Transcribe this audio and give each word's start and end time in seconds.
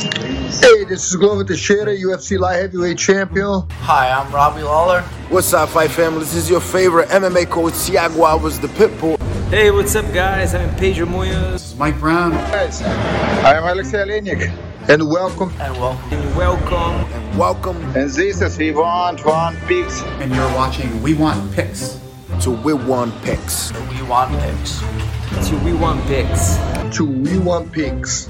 Hey, 0.00 0.84
this 0.84 1.10
is 1.10 1.16
Glover 1.16 1.42
Teixeira, 1.42 1.92
UFC 1.92 2.38
light 2.38 2.60
heavyweight 2.60 2.98
champion. 2.98 3.68
Hi, 3.80 4.10
I'm 4.10 4.32
Robbie 4.32 4.62
Lawler. 4.62 5.02
What's 5.28 5.52
up, 5.52 5.70
fight 5.70 5.90
family? 5.90 6.20
This 6.20 6.34
is 6.36 6.48
your 6.48 6.60
favorite 6.60 7.08
MMA 7.08 7.50
coach, 7.50 7.72
Thiago 7.72 8.24
Alves, 8.24 8.60
the 8.60 8.68
Pitbull. 8.68 9.18
Hey, 9.50 9.72
what's 9.72 9.96
up, 9.96 10.04
guys? 10.14 10.54
I'm 10.54 10.72
Pedro 10.76 11.06
Munoz. 11.06 11.74
Mike 11.74 11.98
Brown. 11.98 12.30
Guys, 12.30 12.80
I 12.80 13.54
am 13.56 13.64
Aleksei 13.64 14.06
Oleinik, 14.06 14.88
and 14.88 15.08
welcome. 15.10 15.52
And 15.60 15.76
welcome. 15.80 16.12
And 16.12 16.36
welcome. 16.36 17.12
And 17.12 17.38
welcome. 17.38 17.76
And 17.96 18.08
this 18.08 18.40
is 18.40 18.56
We 18.56 18.70
Want 18.70 19.26
One 19.26 19.56
Picks. 19.66 20.02
And 20.20 20.32
you're 20.32 20.54
watching 20.54 21.02
We 21.02 21.14
Want 21.14 21.52
Picks. 21.54 22.00
So 22.38 22.52
We 22.52 22.72
Want 22.72 23.20
Picks. 23.22 23.72
To 23.72 23.80
We 23.90 24.02
Want 24.02 24.30
Picks. 24.40 24.80
To 25.28 25.60
We 25.62 25.74
Want 25.74 26.02
Picks. 26.06 26.56
To 26.96 27.04
We 27.04 27.38
Want 27.38 27.70
Picks. 27.70 28.28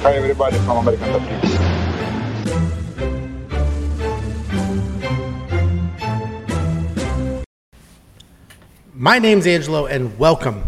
Hi, 0.00 0.14
everybody 0.14 0.56
from 0.60 0.78
American 0.78 1.08
Top 1.08 1.20
Picks. 1.28 1.58
My 8.94 9.18
name's 9.18 9.46
Angelo, 9.46 9.86
and 9.86 10.18
welcome 10.18 10.64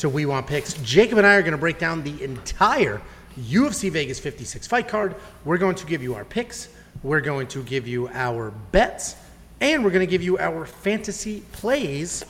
to 0.00 0.10
We 0.10 0.26
Want 0.26 0.46
Picks. 0.46 0.74
Jacob 0.82 1.16
and 1.16 1.26
I 1.26 1.36
are 1.36 1.42
going 1.42 1.52
to 1.52 1.58
break 1.58 1.78
down 1.78 2.04
the 2.04 2.22
entire 2.22 3.00
UFC 3.40 3.90
Vegas 3.90 4.20
56 4.20 4.66
fight 4.66 4.86
card. 4.86 5.16
We're 5.46 5.56
going 5.56 5.76
to 5.76 5.86
give 5.86 6.02
you 6.02 6.14
our 6.14 6.26
picks, 6.26 6.68
we're 7.02 7.22
going 7.22 7.46
to 7.48 7.62
give 7.62 7.88
you 7.88 8.08
our 8.12 8.50
bets, 8.50 9.16
and 9.62 9.82
we're 9.82 9.92
going 9.92 10.06
to 10.06 10.10
give 10.10 10.22
you 10.22 10.38
our 10.38 10.66
fantasy 10.66 11.40
plays. 11.52 12.22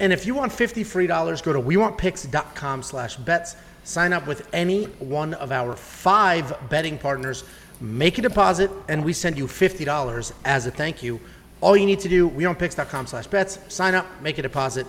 And 0.00 0.12
if 0.12 0.26
you 0.26 0.34
want 0.34 0.52
50 0.52 0.84
free 0.84 1.06
dollars, 1.06 1.42
go 1.42 1.52
to 1.52 1.60
wewantpicks.com 1.60 2.82
slash 2.82 3.16
bets. 3.16 3.56
Sign 3.84 4.12
up 4.12 4.26
with 4.26 4.48
any 4.52 4.84
one 4.84 5.34
of 5.34 5.50
our 5.50 5.74
five 5.74 6.54
betting 6.68 6.98
partners. 6.98 7.44
Make 7.80 8.18
a 8.18 8.22
deposit, 8.22 8.70
and 8.88 9.04
we 9.04 9.12
send 9.12 9.38
you 9.38 9.46
$50 9.46 10.32
as 10.44 10.66
a 10.66 10.70
thank 10.70 11.02
you. 11.02 11.20
All 11.60 11.76
you 11.76 11.86
need 11.86 12.00
to 12.00 12.08
do, 12.08 12.28
wewantpicks.com 12.30 13.06
slash 13.06 13.26
bets. 13.26 13.58
Sign 13.68 13.94
up, 13.94 14.06
make 14.20 14.38
a 14.38 14.42
deposit. 14.42 14.86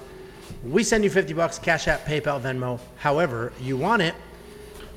We 0.64 0.84
send 0.84 1.04
you 1.04 1.10
50 1.10 1.34
bucks, 1.34 1.58
Cash 1.60 1.88
App, 1.88 2.06
PayPal, 2.06 2.42
Venmo, 2.42 2.80
however 2.98 3.54
you 3.62 3.78
want 3.78 4.02
it. 4.02 4.16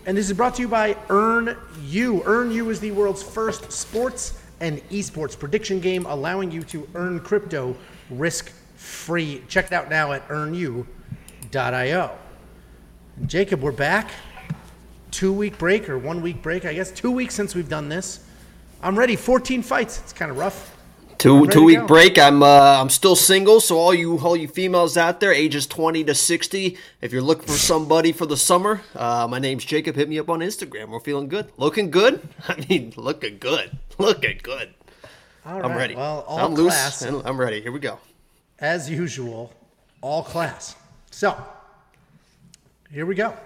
And 0.04 0.16
this 0.16 0.28
is 0.28 0.36
brought 0.36 0.56
to 0.56 0.62
you 0.62 0.68
by 0.68 0.96
Earn 1.08 1.56
You. 1.84 2.22
Earn 2.24 2.50
You 2.50 2.70
is 2.70 2.80
the 2.80 2.90
world's 2.90 3.22
first 3.22 3.70
sports 3.70 4.38
and 4.60 4.78
esports 4.90 5.38
prediction 5.38 5.80
game, 5.80 6.06
allowing 6.06 6.50
you 6.50 6.62
to 6.64 6.88
earn 6.94 7.20
crypto 7.20 7.76
risk 8.10 8.52
free. 8.82 9.42
Check 9.48 9.66
it 9.66 9.72
out 9.72 9.88
now 9.88 10.12
at 10.12 10.26
earnu.io. 10.28 10.86
Jacob, 13.26 13.60
we're 13.62 13.72
back. 13.72 14.10
Two 15.10 15.32
week 15.32 15.58
break 15.58 15.88
or 15.88 15.98
one 15.98 16.22
week 16.22 16.42
break, 16.42 16.64
I 16.64 16.74
guess. 16.74 16.90
Two 16.90 17.10
weeks 17.10 17.34
since 17.34 17.54
we've 17.54 17.68
done 17.68 17.88
this. 17.88 18.24
I'm 18.82 18.98
ready. 18.98 19.16
14 19.16 19.62
fights. 19.62 20.00
It's 20.00 20.12
kind 20.12 20.30
of 20.30 20.38
rough. 20.38 20.76
Two 21.18 21.46
two 21.46 21.62
week 21.62 21.86
break. 21.86 22.18
I'm 22.18 22.42
uh, 22.42 22.80
I'm 22.80 22.90
still 22.90 23.14
single, 23.14 23.60
so 23.60 23.78
all 23.78 23.94
you 23.94 24.18
all 24.18 24.36
you 24.36 24.48
females 24.48 24.96
out 24.96 25.20
there, 25.20 25.32
ages 25.32 25.68
20 25.68 26.02
to 26.04 26.16
60, 26.16 26.76
if 27.00 27.12
you're 27.12 27.22
looking 27.22 27.46
for 27.46 27.52
somebody 27.52 28.10
for 28.10 28.26
the 28.26 28.36
summer, 28.36 28.80
uh, 28.96 29.28
my 29.30 29.38
name's 29.38 29.64
Jacob. 29.64 29.94
Hit 29.94 30.08
me 30.08 30.18
up 30.18 30.28
on 30.28 30.40
Instagram. 30.40 30.88
We're 30.88 30.98
feeling 30.98 31.28
good, 31.28 31.52
looking 31.58 31.92
good. 31.92 32.28
I 32.48 32.66
mean, 32.68 32.92
looking 32.96 33.38
good, 33.38 33.78
looking 33.98 34.40
good. 34.42 34.74
All 35.46 35.60
right. 35.60 35.64
I'm 35.64 35.76
ready. 35.76 35.94
Well, 35.94 36.24
all 36.26 36.38
I'm 36.40 36.56
class, 36.56 37.02
loose 37.02 37.12
and 37.12 37.24
I'm 37.24 37.38
ready. 37.38 37.60
Here 37.60 37.70
we 37.70 37.78
go. 37.78 38.00
As 38.62 38.88
usual, 38.88 39.52
all 40.02 40.22
class. 40.22 40.76
So 41.10 41.36
here 42.92 43.04
we 43.04 43.16
go. 43.16 43.36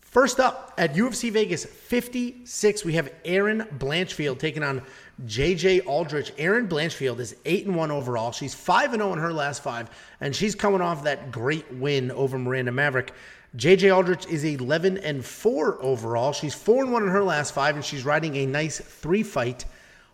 First 0.00 0.40
up 0.40 0.72
at 0.78 0.94
UFC 0.94 1.30
Vegas 1.30 1.66
56, 1.66 2.86
we 2.86 2.94
have 2.94 3.12
Erin 3.26 3.66
Blanchfield 3.78 4.38
taking 4.38 4.62
on 4.62 4.80
JJ 5.26 5.86
Aldrich. 5.86 6.32
Erin 6.38 6.66
Blanchfield 6.66 7.18
is 7.18 7.36
8 7.44 7.66
and 7.66 7.76
1 7.76 7.90
overall. 7.90 8.32
She's 8.32 8.54
5 8.54 8.94
and 8.94 9.02
0 9.02 9.12
in 9.12 9.18
her 9.18 9.32
last 9.32 9.62
5 9.62 9.90
and 10.22 10.34
she's 10.34 10.54
coming 10.54 10.80
off 10.80 11.04
that 11.04 11.30
great 11.30 11.70
win 11.74 12.10
over 12.12 12.38
Miranda 12.38 12.72
Maverick. 12.72 13.12
JJ 13.58 13.94
Aldrich 13.94 14.26
is 14.26 14.42
11 14.44 14.98
and 14.98 15.22
4 15.22 15.82
overall. 15.82 16.32
She's 16.32 16.54
4 16.54 16.84
and 16.84 16.92
1 16.94 17.02
in 17.02 17.08
her 17.10 17.22
last 17.22 17.52
5 17.52 17.74
and 17.76 17.84
she's 17.84 18.06
riding 18.06 18.36
a 18.36 18.46
nice 18.46 18.78
3 18.78 19.22
fight 19.22 19.66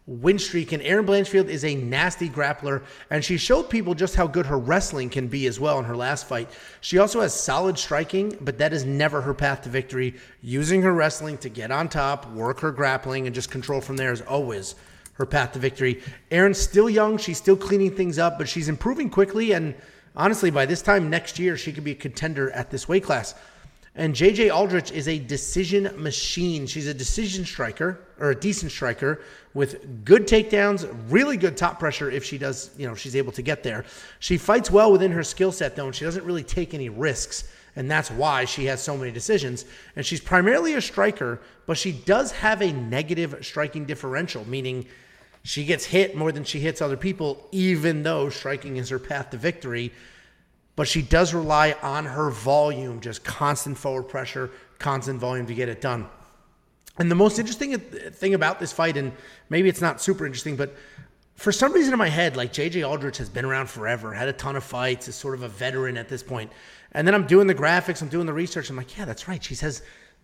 win 0.07 0.39
streak. 0.39 0.73
And 0.73 0.83
Erin 0.83 1.07
Blanchfield 1.07 1.49
is 1.49 1.65
a 1.65 1.75
nasty 1.75 2.29
grappler, 2.29 2.83
and 3.11 3.25
she 3.25 3.37
showed 3.37 3.71
people 3.71 3.95
just 3.95 4.17
how 4.17 4.27
good 4.27 4.47
her 4.47 4.59
wrestling 4.59 5.09
can 5.11 5.29
be 5.29 5.47
as 5.47 5.61
well 5.61 5.79
in 5.79 5.85
her 5.85 5.97
last 5.97 6.27
fight. 6.27 6.49
She 6.81 6.99
also 6.99 7.21
has 7.21 7.35
solid 7.35 7.79
striking, 7.79 8.37
but 8.41 8.59
that 8.59 8.73
is 8.73 8.85
never 8.85 9.21
her 9.21 9.35
path 9.35 9.63
to 9.63 9.69
victory. 9.69 10.15
Using 10.43 10.83
her 10.83 10.93
wrestling 10.93 11.39
to 11.39 11.49
get 11.49 11.71
on 11.71 11.89
top, 11.89 12.31
work 12.33 12.61
her 12.61 12.73
grappling, 12.73 13.27
and 13.27 13.35
just 13.35 13.51
control 13.51 13.81
from 13.81 13.97
there 13.97 14.13
is 14.13 14.23
always 14.23 14.75
her 15.15 15.27
path 15.27 15.53
to 15.53 15.59
victory. 15.59 16.03
Erin's 16.31 16.59
still 16.59 16.89
young, 16.89 17.19
she's 17.19 17.39
still 17.39 17.57
cleaning 17.57 17.95
things 17.95 18.19
up, 18.19 18.39
but 18.39 18.49
she's 18.49 18.69
improving 18.69 19.11
quickly. 19.11 19.53
And 19.53 19.75
honestly, 20.17 20.51
by 20.51 20.67
this 20.67 20.83
time 20.83 21.11
next 21.11 21.39
year, 21.39 21.57
she 21.57 21.73
could 21.73 21.85
be 21.85 21.93
a 21.93 21.97
contender 21.97 22.51
at 22.53 22.71
this 22.71 22.89
weight 22.89 23.05
class. 23.05 23.35
And 24.01 24.15
JJ 24.15 24.51
Aldrich 24.51 24.93
is 24.93 25.09
a 25.09 25.19
decision 25.19 25.93
machine. 26.03 26.67
She's 26.67 26.87
a 26.87 26.95
decision 26.95 27.45
striker 27.45 28.01
or 28.19 28.31
a 28.31 28.35
decent 28.35 28.73
striker 28.73 29.21
with 29.53 30.07
good 30.07 30.27
takedowns, 30.27 30.91
really 31.11 31.37
good 31.37 31.55
top 31.55 31.79
pressure 31.79 32.11
if 32.11 32.25
she 32.25 32.39
does, 32.39 32.71
you 32.79 32.89
know, 32.89 32.95
she's 32.95 33.15
able 33.15 33.31
to 33.33 33.43
get 33.43 33.63
there. 33.63 33.85
She 34.19 34.39
fights 34.39 34.71
well 34.71 34.91
within 34.91 35.13
her 35.13 35.23
skill 35.23 35.53
set 35.53 35.77
though, 35.77 35.85
and 35.85 35.95
she 35.95 36.07
doesn't 36.07 36.25
really 36.25 36.43
take 36.43 36.73
any 36.73 36.89
risks. 36.89 37.53
And 37.77 37.91
that's 37.91 38.11
why 38.11 38.47
she 38.47 38.65
has 38.65 38.83
so 38.83 38.97
many 38.97 39.11
decisions. 39.11 39.67
And 39.97 40.07
she's 40.07 40.23
primarily 40.23 40.73
a 40.73 40.81
striker, 40.81 41.39
but 41.67 41.77
she 41.77 41.93
does 41.93 42.33
have 42.33 42.63
a 42.63 42.73
negative 42.73 43.37
striking 43.43 43.85
differential, 43.85 44.49
meaning 44.49 44.87
she 45.43 45.67
gets 45.67 45.85
hit 45.85 46.17
more 46.17 46.33
than 46.33 46.45
she 46.45 46.61
hits 46.61 46.81
other 46.81 46.97
people, 46.97 47.47
even 47.53 48.03
though 48.03 48.31
striking 48.31 48.79
is 48.79 48.89
her 48.89 48.99
path 48.99 49.29
to 49.29 49.37
victory 49.37 49.93
but 50.81 50.89
she 50.89 51.03
does 51.03 51.35
rely 51.35 51.77
on 51.83 52.07
her 52.07 52.31
volume, 52.31 53.03
just 53.03 53.23
constant 53.23 53.77
forward 53.77 54.05
pressure, 54.05 54.51
constant 54.79 55.21
volume 55.21 55.45
to 55.45 55.53
get 55.53 55.69
it 55.69 55.83
done. 55.83 56.07
And 56.97 57.11
the 57.11 57.15
most 57.15 57.39
interesting 57.39 57.79
thing 57.79 58.33
about 58.33 58.59
this 58.59 58.73
fight, 58.73 58.97
and 58.97 59.13
maybe 59.51 59.69
it's 59.69 59.83
not 59.83 60.01
super 60.01 60.25
interesting, 60.25 60.57
but 60.57 60.75
for 61.35 61.53
some 61.53 61.75
reason 61.75 61.93
in 61.93 61.99
my 61.99 62.09
head, 62.09 62.35
like 62.35 62.55
JJ 62.55 62.89
Aldrich 62.89 63.19
has 63.19 63.29
been 63.29 63.45
around 63.45 63.69
forever, 63.69 64.15
had 64.15 64.29
a 64.29 64.33
ton 64.33 64.57
of 64.57 64.65
fights, 64.65 65.07
is 65.07 65.17
sort 65.17 65.35
of 65.35 65.43
a 65.43 65.49
veteran 65.49 65.99
at 65.99 66.09
this 66.09 66.23
point. 66.23 66.51
And 66.93 67.07
then 67.07 67.15
I'm 67.15 67.27
doing 67.27 67.47
the 67.47 67.55
graphics, 67.55 68.01
I'm 68.01 68.09
doing 68.09 68.25
the 68.25 68.33
research. 68.33 68.71
I'm 68.71 68.77
like, 68.77 68.97
yeah, 68.97 69.05
that's 69.05 69.29
right. 69.29 69.45
She 69.45 69.57
has 69.57 69.83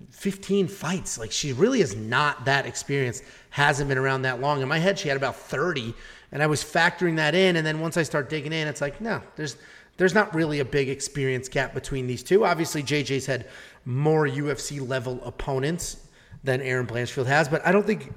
15 0.08 0.68
fights. 0.68 1.18
Like 1.18 1.32
she 1.32 1.52
really 1.52 1.82
is 1.82 1.94
not 1.94 2.46
that 2.46 2.64
experienced, 2.64 3.24
hasn't 3.50 3.90
been 3.90 3.98
around 3.98 4.22
that 4.22 4.40
long. 4.40 4.62
In 4.62 4.68
my 4.68 4.78
head, 4.78 4.98
she 4.98 5.08
had 5.08 5.18
about 5.18 5.36
30. 5.36 5.92
And 6.32 6.42
I 6.42 6.46
was 6.46 6.64
factoring 6.64 7.16
that 7.16 7.34
in. 7.34 7.56
And 7.56 7.66
then 7.66 7.78
once 7.78 7.98
I 7.98 8.04
start 8.04 8.30
digging 8.30 8.54
in, 8.54 8.66
it's 8.66 8.80
like, 8.80 9.02
no, 9.02 9.20
there's 9.36 9.58
there's 9.96 10.14
not 10.14 10.34
really 10.34 10.60
a 10.60 10.64
big 10.64 10.88
experience 10.88 11.48
gap 11.48 11.74
between 11.74 12.06
these 12.06 12.22
two. 12.22 12.44
Obviously, 12.44 12.82
JJ's 12.82 13.26
had 13.26 13.46
more 13.84 14.26
UFC 14.26 14.86
level 14.86 15.20
opponents 15.24 15.98
than 16.44 16.60
Erin 16.60 16.86
Blanchfield 16.86 17.26
has, 17.26 17.48
but 17.48 17.66
I 17.66 17.72
don't 17.72 17.86
think 17.86 18.12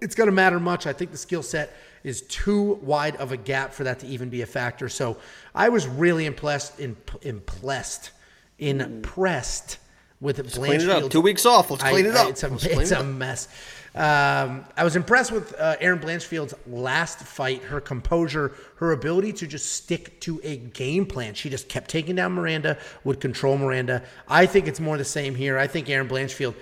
it's 0.00 0.14
going 0.14 0.28
to 0.28 0.32
matter 0.32 0.60
much. 0.60 0.86
I 0.86 0.92
think 0.92 1.10
the 1.10 1.18
skill 1.18 1.42
set 1.42 1.76
is 2.04 2.22
too 2.22 2.74
wide 2.82 3.16
of 3.16 3.32
a 3.32 3.36
gap 3.36 3.72
for 3.72 3.84
that 3.84 4.00
to 4.00 4.06
even 4.06 4.28
be 4.28 4.42
a 4.42 4.46
factor. 4.46 4.88
So 4.88 5.16
I 5.54 5.68
was 5.68 5.86
really 5.86 6.26
impressed, 6.26 6.78
in, 6.78 6.96
impressed, 7.22 8.12
impressed 8.58 9.78
with 10.20 10.38
Let's 10.38 10.56
Blanchfield. 10.56 10.66
Clean 10.66 10.80
it 10.80 10.88
up. 10.88 11.10
Two 11.10 11.20
weeks 11.20 11.44
off. 11.44 11.70
Let's 11.70 11.82
clean 11.82 12.06
I, 12.06 12.08
it 12.10 12.16
up. 12.16 12.30
It's 12.30 12.42
a, 12.42 12.80
it's 12.80 12.90
a 12.90 13.02
mess. 13.02 13.48
Um, 13.96 14.66
I 14.76 14.84
was 14.84 14.94
impressed 14.94 15.32
with 15.32 15.58
uh, 15.58 15.76
Erin 15.80 15.98
Blanchfield's 15.98 16.52
last 16.66 17.20
fight, 17.20 17.62
her 17.62 17.80
composure, 17.80 18.52
her 18.76 18.92
ability 18.92 19.32
to 19.34 19.46
just 19.46 19.72
stick 19.72 20.20
to 20.20 20.38
a 20.44 20.58
game 20.58 21.06
plan. 21.06 21.32
She 21.32 21.48
just 21.48 21.70
kept 21.70 21.88
taking 21.88 22.16
down 22.16 22.32
Miranda, 22.32 22.76
would 23.04 23.20
control 23.20 23.56
Miranda. 23.56 24.02
I 24.28 24.44
think 24.44 24.68
it's 24.68 24.80
more 24.80 24.98
the 24.98 25.04
same 25.04 25.34
here. 25.34 25.56
I 25.56 25.66
think 25.66 25.88
Erin 25.88 26.08
Blanchfield 26.08 26.54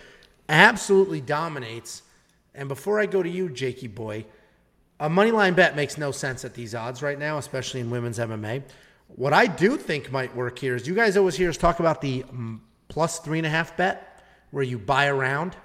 absolutely 0.49 1.21
dominates. 1.21 2.03
And 2.54 2.69
before 2.69 3.01
I 3.01 3.07
go 3.07 3.21
to 3.21 3.28
you, 3.28 3.48
Jakey 3.48 3.89
boy, 3.89 4.27
a 5.01 5.10
money 5.10 5.33
line 5.33 5.54
bet 5.54 5.75
makes 5.75 5.98
no 5.98 6.13
sense 6.13 6.45
at 6.45 6.54
these 6.54 6.72
odds 6.72 7.03
right 7.03 7.19
now, 7.19 7.39
especially 7.39 7.80
in 7.80 7.91
women's 7.91 8.21
MMA. 8.21 8.63
What 9.09 9.33
I 9.33 9.47
do 9.47 9.77
think 9.77 10.13
might 10.13 10.34
work 10.37 10.57
here 10.57 10.77
is 10.77 10.87
you 10.87 10.95
guys 10.95 11.16
always 11.16 11.34
hear 11.34 11.48
us 11.48 11.57
talk 11.57 11.80
about 11.80 12.01
the 12.01 12.22
mm, 12.22 12.60
plus 12.87 13.19
three 13.19 13.39
and 13.39 13.47
a 13.47 13.51
half 13.51 13.77
bet, 13.77 14.22
where 14.53 14.63
you 14.63 14.78
buy 14.78 15.07
a 15.07 15.15
round 15.15 15.57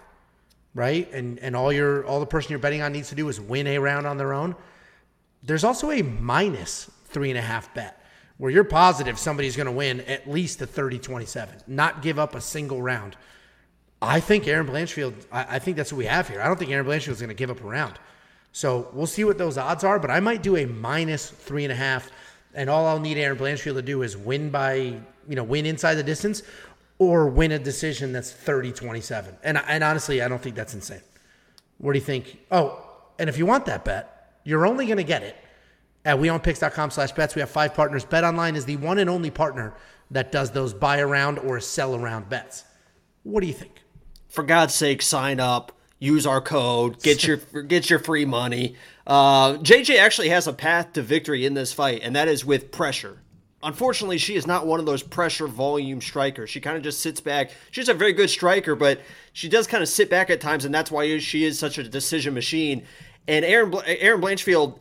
right? 0.74 1.12
And 1.12 1.39
and 1.39 1.56
all 1.56 1.71
your 1.71 2.06
all 2.06 2.19
the 2.19 2.25
person 2.25 2.51
you're 2.51 2.60
betting 2.60 2.81
on 2.81 2.92
needs 2.92 3.10
to 3.10 3.16
do 3.16 3.27
is 3.30 3.39
win 3.39 3.68
a 3.68 3.77
round 3.80 4.06
on 4.07 4.18
their 4.18 4.33
own. 4.33 4.56
There's 5.44 5.63
also 5.63 5.92
a 5.92 6.01
minus 6.01 6.89
three 7.06 7.30
and 7.30 7.38
a 7.38 7.42
half 7.42 7.74
bet 7.74 8.04
where 8.38 8.51
you're 8.51 8.63
positive 8.63 9.19
somebody's 9.19 9.56
going 9.56 9.66
to 9.66 9.71
win 9.71 10.00
at 10.01 10.30
least 10.30 10.62
a 10.62 10.68
30-27, 10.68 11.68
not 11.68 12.01
give 12.01 12.18
up 12.18 12.36
a 12.36 12.42
single 12.42 12.81
round. 12.81 13.18
I 14.01 14.21
think 14.21 14.48
Erin 14.48 14.66
Blanchfield. 14.66 15.13
I, 15.31 15.56
I 15.56 15.60
think 15.60 15.75
that's 15.75 15.92
what 15.92 15.98
we 15.98 16.06
have 16.06 16.30
here. 16.30 16.42
I 16.42 16.48
don't 16.48 16.57
think 16.57 16.72
Erin 16.72 16.86
Blanchfield 16.86 17.10
is 17.10 17.19
going 17.19 17.30
to 17.30 17.36
give 17.36 17.51
up 17.51 17.62
a 17.62 17.68
round. 17.68 18.00
So 18.51 18.89
we'll 18.94 19.07
see 19.07 19.25
what 19.25 19.38
those 19.38 19.57
odds 19.57 19.83
are, 19.83 20.00
but 20.00 20.10
I 20.10 20.19
might 20.19 20.42
do 20.42 20.56
a 20.56 20.65
minus 20.65 21.30
three 21.30 21.65
and 21.65 21.72
a 21.72 21.75
half, 21.75 22.10
and 22.54 22.69
all 22.69 22.88
I'll 22.88 23.00
need 23.00 23.18
Erin 23.18 23.38
Blanchfield 23.38 23.75
to 23.75 23.81
do 23.81 24.01
is 24.01 24.18
win 24.18 24.50
by 24.50 24.75
you 25.27 25.36
know 25.36 25.44
win 25.44 25.65
inside 25.65 25.95
the 25.95 26.04
distance, 26.04 26.42
or 27.00 27.28
win 27.28 27.51
a 27.51 27.60
decision 27.60 28.12
that's 28.12 28.31
30-27. 28.31 29.38
And 29.44 29.57
and 29.57 29.84
honestly, 29.84 30.22
I 30.22 30.28
don't 30.28 30.42
think 30.42 30.56
that's 30.56 30.74
insane. 30.74 31.01
What 31.80 31.94
do 31.94 32.00
you 32.00 32.06
think? 32.06 32.38
Oh, 32.51 32.86
and 33.18 33.30
if 33.30 33.38
you 33.38 33.46
want 33.46 33.66
that 33.66 33.84
bet, 33.86 34.36
you're 34.44 34.68
only 34.68 34.86
going 34.86 34.98
to 34.98 35.04
get 35.04 35.24
it 35.24 35.36
at 36.06 36.18
wewantpicks.com 36.18 36.92
slash 36.92 37.13
bets. 37.13 37.36
We 37.36 37.40
have 37.40 37.50
five 37.50 37.74
partners. 37.74 38.06
Bet 38.06 38.24
Online 38.24 38.56
is 38.56 38.66
the 38.66 38.78
one 38.78 39.00
and 39.00 39.10
only 39.10 39.31
partner 39.31 39.74
that 40.12 40.31
does 40.31 40.51
those 40.51 40.74
buy 40.74 41.00
around 41.00 41.40
or 41.40 41.60
sell 41.60 41.96
around 41.96 42.30
bets. 42.30 42.66
What 43.24 43.42
do 43.42 43.48
you 43.48 43.54
think? 43.54 43.81
For 44.28 44.44
God's 44.44 44.75
sake, 44.75 45.01
sign 45.01 45.40
up. 45.40 45.72
Use 46.00 46.25
our 46.25 46.42
code. 46.42 47.01
Get 47.01 47.24
your 47.28 47.38
get 47.38 47.90
your 47.90 48.00
free 48.00 48.25
money. 48.25 48.75
Uh, 49.06 49.54
JJ 49.56 50.00
actually 50.00 50.30
has 50.30 50.48
a 50.48 50.54
path 50.54 50.94
to 50.94 51.01
victory 51.01 51.46
in 51.46 51.54
this 51.54 51.74
fight, 51.74 52.01
and 52.04 52.16
that 52.16 52.28
is 52.28 52.46
with 52.46 52.72
pressure. 52.72 53.19
Unfortunately, 53.61 54.17
she 54.17 54.35
is 54.35 54.47
not 54.47 54.65
one 54.65 54.79
of 54.79 54.85
those 54.85 55.03
pressure 55.03 55.47
volume 55.47 56.00
strikers. 56.00 56.50
She 56.50 56.61
kind 56.61 56.77
of 56.77 56.83
just 56.83 57.01
sits 57.01 57.19
back. 57.19 57.51
She's 57.71 57.89
a 57.89 57.94
very 57.94 58.13
good 58.13 58.29
striker, 58.29 58.73
but 58.73 59.01
she 59.33 59.50
does 59.50 59.67
kind 59.67 59.83
of 59.83 59.89
sit 59.89 60.09
back 60.09 60.29
at 60.29 60.39
times, 60.39 60.63
and 60.63 60.73
that's 60.73 60.89
why 60.89 61.19
she 61.19 61.44
is 61.44 61.59
such 61.59 61.77
a 61.77 61.83
decision 61.83 62.33
machine. 62.33 62.85
And 63.27 63.44
Aaron 63.44 63.73
Erin 63.85 64.21
Blanchfield, 64.21 64.79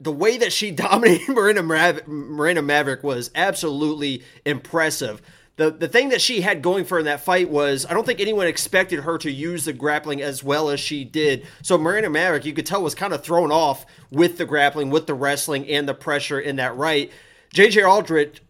the 0.00 0.12
way 0.12 0.36
that 0.38 0.52
she 0.52 0.70
dominated 0.72 1.28
Marina, 1.28 1.62
Mav- 1.62 2.08
Marina 2.08 2.62
Maverick 2.62 3.04
was 3.04 3.30
absolutely 3.36 4.24
impressive. 4.44 5.22
The, 5.56 5.70
the 5.70 5.86
thing 5.86 6.08
that 6.08 6.20
she 6.20 6.40
had 6.40 6.62
going 6.62 6.84
for 6.84 6.98
in 6.98 7.04
that 7.04 7.20
fight 7.20 7.50
was 7.50 7.86
I 7.86 7.92
don't 7.92 8.06
think 8.06 8.20
anyone 8.20 8.46
expected 8.46 9.00
her 9.00 9.18
to 9.18 9.30
use 9.30 9.64
the 9.64 9.72
grappling 9.72 10.22
as 10.22 10.42
well 10.42 10.70
as 10.70 10.80
she 10.80 11.04
did. 11.04 11.46
So 11.62 11.78
Marina 11.78 12.08
Maverick, 12.10 12.46
you 12.46 12.54
could 12.54 12.66
tell, 12.66 12.82
was 12.82 12.94
kind 12.94 13.12
of 13.12 13.22
thrown 13.22 13.52
off 13.52 13.86
with 14.10 14.38
the 14.38 14.46
grappling, 14.46 14.90
with 14.90 15.06
the 15.06 15.14
wrestling, 15.14 15.68
and 15.68 15.86
the 15.86 15.94
pressure 15.94 16.40
in 16.40 16.56
that 16.56 16.74
right. 16.74 17.12
JJ 17.54 17.88
Aldrich 17.88 18.42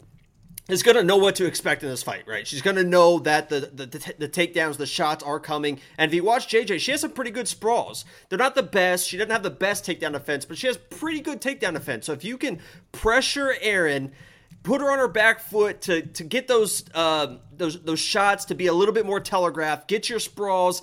is 0.69 0.81
going 0.81 0.95
to 0.95 1.03
know 1.03 1.17
what 1.17 1.35
to 1.35 1.45
expect 1.45 1.83
in 1.83 1.89
this 1.89 2.03
fight, 2.03 2.23
right? 2.25 2.47
She's 2.47 2.61
going 2.61 2.77
to 2.77 2.85
know 2.85 3.19
that 3.19 3.49
the, 3.49 3.59
the, 3.59 3.85
the 3.85 4.13
the 4.19 4.29
takedowns, 4.29 4.77
the 4.77 4.85
shots 4.85 5.21
are 5.21 5.39
coming. 5.39 5.79
And 5.97 6.09
if 6.09 6.15
you 6.15 6.23
watch 6.23 6.47
JJ, 6.47 6.79
she 6.79 6.91
has 6.91 7.01
some 7.01 7.11
pretty 7.11 7.31
good 7.31 7.49
sprawls. 7.49 8.05
They're 8.29 8.39
not 8.39 8.55
the 8.55 8.63
best. 8.63 9.07
She 9.07 9.17
doesn't 9.17 9.31
have 9.31 9.43
the 9.43 9.49
best 9.49 9.85
takedown 9.85 10.13
defense, 10.13 10.45
but 10.45 10.57
she 10.57 10.67
has 10.67 10.77
pretty 10.77 11.19
good 11.19 11.41
takedown 11.41 11.73
defense. 11.73 12.05
So 12.05 12.13
if 12.13 12.23
you 12.23 12.37
can 12.37 12.59
pressure 12.93 13.55
Erin, 13.59 14.13
put 14.63 14.79
her 14.79 14.89
on 14.89 14.99
her 14.99 15.09
back 15.09 15.41
foot 15.41 15.81
to 15.81 16.01
to 16.01 16.23
get 16.23 16.47
those 16.47 16.85
uh, 16.93 17.37
those 17.51 17.81
those 17.83 17.99
shots 17.99 18.45
to 18.45 18.55
be 18.55 18.67
a 18.67 18.73
little 18.73 18.93
bit 18.93 19.05
more 19.05 19.19
telegraphed, 19.19 19.89
get 19.89 20.09
your 20.09 20.19
sprawls 20.19 20.81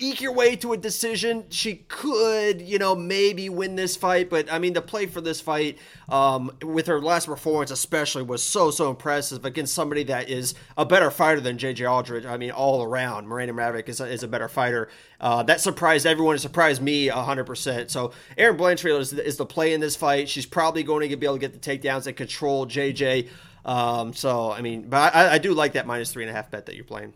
eke 0.00 0.20
your 0.20 0.32
way 0.32 0.56
to 0.56 0.72
a 0.72 0.76
decision. 0.76 1.44
She 1.50 1.84
could, 1.88 2.60
you 2.60 2.78
know, 2.78 2.94
maybe 2.94 3.48
win 3.48 3.76
this 3.76 3.96
fight, 3.96 4.30
but 4.30 4.50
I 4.52 4.58
mean, 4.58 4.72
the 4.72 4.82
play 4.82 5.06
for 5.06 5.20
this 5.20 5.40
fight, 5.40 5.78
um, 6.08 6.50
with 6.62 6.86
her 6.86 7.00
last 7.00 7.26
performance 7.26 7.70
especially, 7.70 8.22
was 8.22 8.42
so 8.42 8.70
so 8.70 8.90
impressive 8.90 9.44
against 9.44 9.74
somebody 9.74 10.02
that 10.04 10.28
is 10.28 10.54
a 10.76 10.84
better 10.84 11.10
fighter 11.10 11.40
than 11.40 11.58
JJ 11.58 11.90
Aldrich. 11.90 12.24
I 12.24 12.36
mean, 12.36 12.50
all 12.50 12.82
around, 12.82 13.28
Miranda 13.28 13.52
Maverick 13.52 13.88
is 13.88 14.00
a, 14.00 14.06
is 14.06 14.22
a 14.22 14.28
better 14.28 14.48
fighter. 14.48 14.88
Uh, 15.20 15.42
that 15.44 15.60
surprised 15.60 16.06
everyone. 16.06 16.34
It 16.34 16.40
surprised 16.40 16.82
me 16.82 17.08
hundred 17.08 17.44
percent. 17.44 17.90
So 17.90 18.12
Erin 18.36 18.56
Blanchfield 18.56 19.00
is, 19.00 19.12
is 19.12 19.36
the 19.36 19.46
play 19.46 19.72
in 19.72 19.80
this 19.80 19.96
fight. 19.96 20.28
She's 20.28 20.46
probably 20.46 20.82
going 20.82 21.10
to 21.10 21.16
be 21.16 21.26
able 21.26 21.36
to 21.36 21.40
get 21.40 21.52
the 21.52 21.58
takedowns 21.58 22.06
and 22.06 22.16
control 22.16 22.66
JJ. 22.66 23.28
Um, 23.64 24.14
so 24.14 24.50
I 24.50 24.62
mean, 24.62 24.88
but 24.88 25.14
I, 25.14 25.34
I 25.34 25.38
do 25.38 25.52
like 25.52 25.74
that 25.74 25.86
minus 25.86 26.12
three 26.12 26.24
and 26.24 26.30
a 26.30 26.34
half 26.34 26.50
bet 26.50 26.66
that 26.66 26.74
you're 26.74 26.84
playing. 26.84 27.14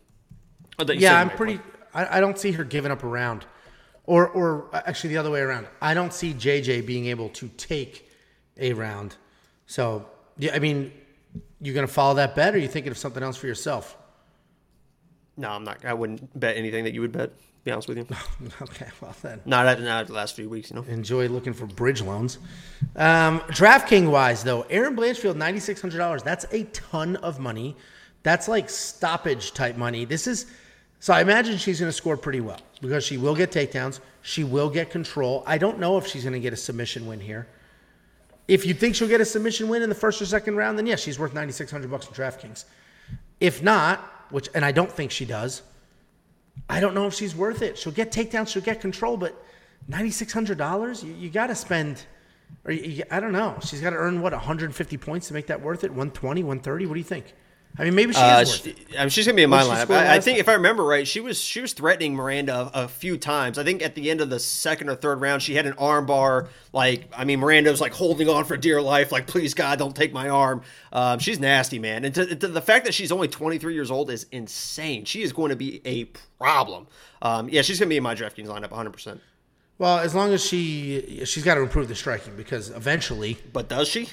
Yeah, 0.94 1.18
I'm 1.20 1.30
pretty. 1.30 1.58
Play. 1.58 1.73
I, 1.94 2.18
I 2.18 2.20
don't 2.20 2.38
see 2.38 2.52
her 2.52 2.64
giving 2.64 2.90
up 2.90 3.02
a 3.02 3.06
round, 3.06 3.46
or 4.04 4.28
or 4.28 4.68
actually 4.72 5.10
the 5.10 5.18
other 5.18 5.30
way 5.30 5.40
around. 5.40 5.66
I 5.80 5.94
don't 5.94 6.12
see 6.12 6.34
JJ 6.34 6.86
being 6.86 7.06
able 7.06 7.28
to 7.30 7.48
take 7.48 8.10
a 8.58 8.72
round. 8.72 9.16
So 9.66 10.06
yeah, 10.38 10.54
I 10.54 10.58
mean, 10.58 10.92
you're 11.60 11.74
gonna 11.74 11.86
follow 11.86 12.14
that 12.14 12.34
bet, 12.34 12.54
or 12.54 12.58
are 12.58 12.60
you 12.60 12.68
thinking 12.68 12.90
of 12.90 12.98
something 12.98 13.22
else 13.22 13.36
for 13.36 13.46
yourself? 13.46 13.96
No, 15.36 15.50
I'm 15.50 15.64
not. 15.64 15.84
I 15.84 15.94
wouldn't 15.94 16.38
bet 16.38 16.56
anything 16.56 16.84
that 16.84 16.94
you 16.94 17.00
would 17.00 17.12
bet. 17.12 17.32
Be 17.64 17.70
honest 17.72 17.88
with 17.88 17.96
you. 17.96 18.06
okay, 18.62 18.88
well 19.00 19.16
then. 19.22 19.40
Not 19.46 19.66
at, 19.66 19.80
not 19.80 20.06
the 20.06 20.12
last 20.12 20.36
few 20.36 20.50
weeks, 20.50 20.70
you 20.70 20.76
know. 20.76 20.82
Enjoy 20.82 21.28
looking 21.28 21.54
for 21.54 21.66
bridge 21.66 22.02
loans. 22.02 22.38
Um, 22.94 23.40
DraftKings 23.40 24.08
wise, 24.08 24.44
though, 24.44 24.62
Erin 24.68 24.94
Blanchfield, 24.94 25.36
ninety 25.36 25.60
six 25.60 25.80
hundred 25.80 25.98
dollars. 25.98 26.22
That's 26.22 26.44
a 26.52 26.64
ton 26.64 27.16
of 27.16 27.40
money. 27.40 27.74
That's 28.22 28.48
like 28.48 28.68
stoppage 28.68 29.52
type 29.54 29.76
money. 29.76 30.04
This 30.04 30.26
is 30.26 30.46
so 31.04 31.12
I 31.12 31.20
imagine 31.20 31.58
she's 31.58 31.80
going 31.80 31.90
to 31.90 31.92
score 31.92 32.16
pretty 32.16 32.40
well 32.40 32.56
because 32.80 33.04
she 33.04 33.18
will 33.18 33.34
get 33.34 33.50
takedowns. 33.50 34.00
She 34.22 34.42
will 34.42 34.70
get 34.70 34.88
control. 34.88 35.44
I 35.46 35.58
don't 35.58 35.78
know 35.78 35.98
if 35.98 36.06
she's 36.06 36.22
going 36.22 36.32
to 36.32 36.40
get 36.40 36.54
a 36.54 36.56
submission 36.56 37.06
win 37.06 37.20
here. 37.20 37.46
If 38.48 38.64
you 38.64 38.72
think 38.72 38.94
she'll 38.94 39.06
get 39.06 39.20
a 39.20 39.24
submission 39.26 39.68
win 39.68 39.82
in 39.82 39.90
the 39.90 39.94
first 39.94 40.22
or 40.22 40.24
second 40.24 40.56
round, 40.56 40.78
then 40.78 40.86
yes, 40.86 41.00
she's 41.00 41.18
worth 41.18 41.34
9600 41.34 41.90
bucks 41.90 42.06
in 42.06 42.14
DraftKings. 42.14 42.64
If 43.38 43.62
not, 43.62 43.98
which 44.30 44.48
and 44.54 44.64
I 44.64 44.72
don't 44.72 44.90
think 44.90 45.10
she 45.10 45.26
does, 45.26 45.60
I 46.70 46.80
don't 46.80 46.94
know 46.94 47.06
if 47.06 47.12
she's 47.12 47.36
worth 47.36 47.60
it. 47.60 47.76
She'll 47.76 47.92
get 47.92 48.10
takedowns, 48.10 48.48
she'll 48.48 48.62
get 48.62 48.80
control, 48.80 49.18
but 49.18 49.44
$9600, 49.90 51.04
you, 51.04 51.12
you 51.12 51.28
got 51.28 51.48
to 51.48 51.54
spend 51.54 52.02
or 52.64 52.72
you, 52.72 53.04
I 53.10 53.20
don't 53.20 53.32
know. 53.32 53.58
She's 53.62 53.82
got 53.82 53.90
to 53.90 53.96
earn 53.96 54.22
what 54.22 54.32
150 54.32 54.96
points 54.96 55.28
to 55.28 55.34
make 55.34 55.48
that 55.48 55.60
worth 55.60 55.84
it. 55.84 55.90
120, 55.90 56.42
130. 56.42 56.86
What 56.86 56.94
do 56.94 56.98
you 56.98 57.04
think? 57.04 57.34
I 57.76 57.84
mean, 57.84 57.96
maybe 57.96 58.12
she 58.12 58.20
uh, 58.20 58.40
is 58.40 58.54
she, 58.54 58.74
I 58.96 59.00
mean, 59.00 59.08
she's 59.08 59.26
gonna 59.26 59.34
be 59.34 59.42
in 59.42 59.50
my 59.50 59.62
lineup. 59.62 59.90
I, 59.90 60.16
I, 60.16 60.20
think 60.20 60.38
if 60.38 60.48
I 60.48 60.52
remember 60.52 60.84
right, 60.84 61.08
she 61.08 61.18
was 61.18 61.40
she 61.40 61.60
was 61.60 61.72
threatening 61.72 62.14
Miranda 62.14 62.70
a, 62.72 62.84
a, 62.84 62.88
few 62.88 63.18
times. 63.18 63.58
I 63.58 63.64
think 63.64 63.82
at 63.82 63.96
the 63.96 64.10
end 64.10 64.20
of 64.20 64.30
the 64.30 64.38
second 64.38 64.90
or 64.90 64.94
third 64.94 65.20
round, 65.20 65.42
she 65.42 65.56
had 65.56 65.66
an 65.66 65.72
armbar. 65.72 66.48
Like, 66.72 67.08
I 67.16 67.24
mean, 67.24 67.40
Miranda 67.40 67.72
was 67.72 67.80
like 67.80 67.92
holding 67.92 68.28
on 68.28 68.44
for 68.44 68.56
dear 68.56 68.80
life, 68.80 69.10
like, 69.10 69.26
please 69.26 69.54
God, 69.54 69.80
don't 69.80 69.96
take 69.96 70.12
my 70.12 70.28
arm. 70.28 70.62
Um, 70.92 71.18
she's 71.18 71.40
nasty, 71.40 71.80
man. 71.80 72.04
And 72.04 72.14
to, 72.14 72.36
to 72.36 72.46
the 72.46 72.62
fact 72.62 72.84
that 72.84 72.94
she's 72.94 73.10
only 73.10 73.26
23 73.26 73.74
years 73.74 73.90
old 73.90 74.08
is 74.08 74.26
insane. 74.30 75.04
She 75.04 75.22
is 75.22 75.32
going 75.32 75.50
to 75.50 75.56
be 75.56 75.80
a 75.84 76.04
problem. 76.38 76.86
Um, 77.22 77.48
yeah, 77.48 77.62
she's 77.62 77.80
gonna 77.80 77.88
be 77.88 77.96
in 77.96 78.04
my 78.04 78.14
DraftKings 78.14 78.46
lineup 78.46 78.70
100. 78.70 78.92
percent 78.92 79.20
Well, 79.78 79.98
as 79.98 80.14
long 80.14 80.32
as 80.32 80.44
she 80.44 81.24
she's 81.24 81.42
got 81.42 81.56
to 81.56 81.62
improve 81.62 81.88
the 81.88 81.96
striking 81.96 82.36
because 82.36 82.70
eventually. 82.70 83.36
But 83.52 83.68
does 83.68 83.88
she? 83.88 84.10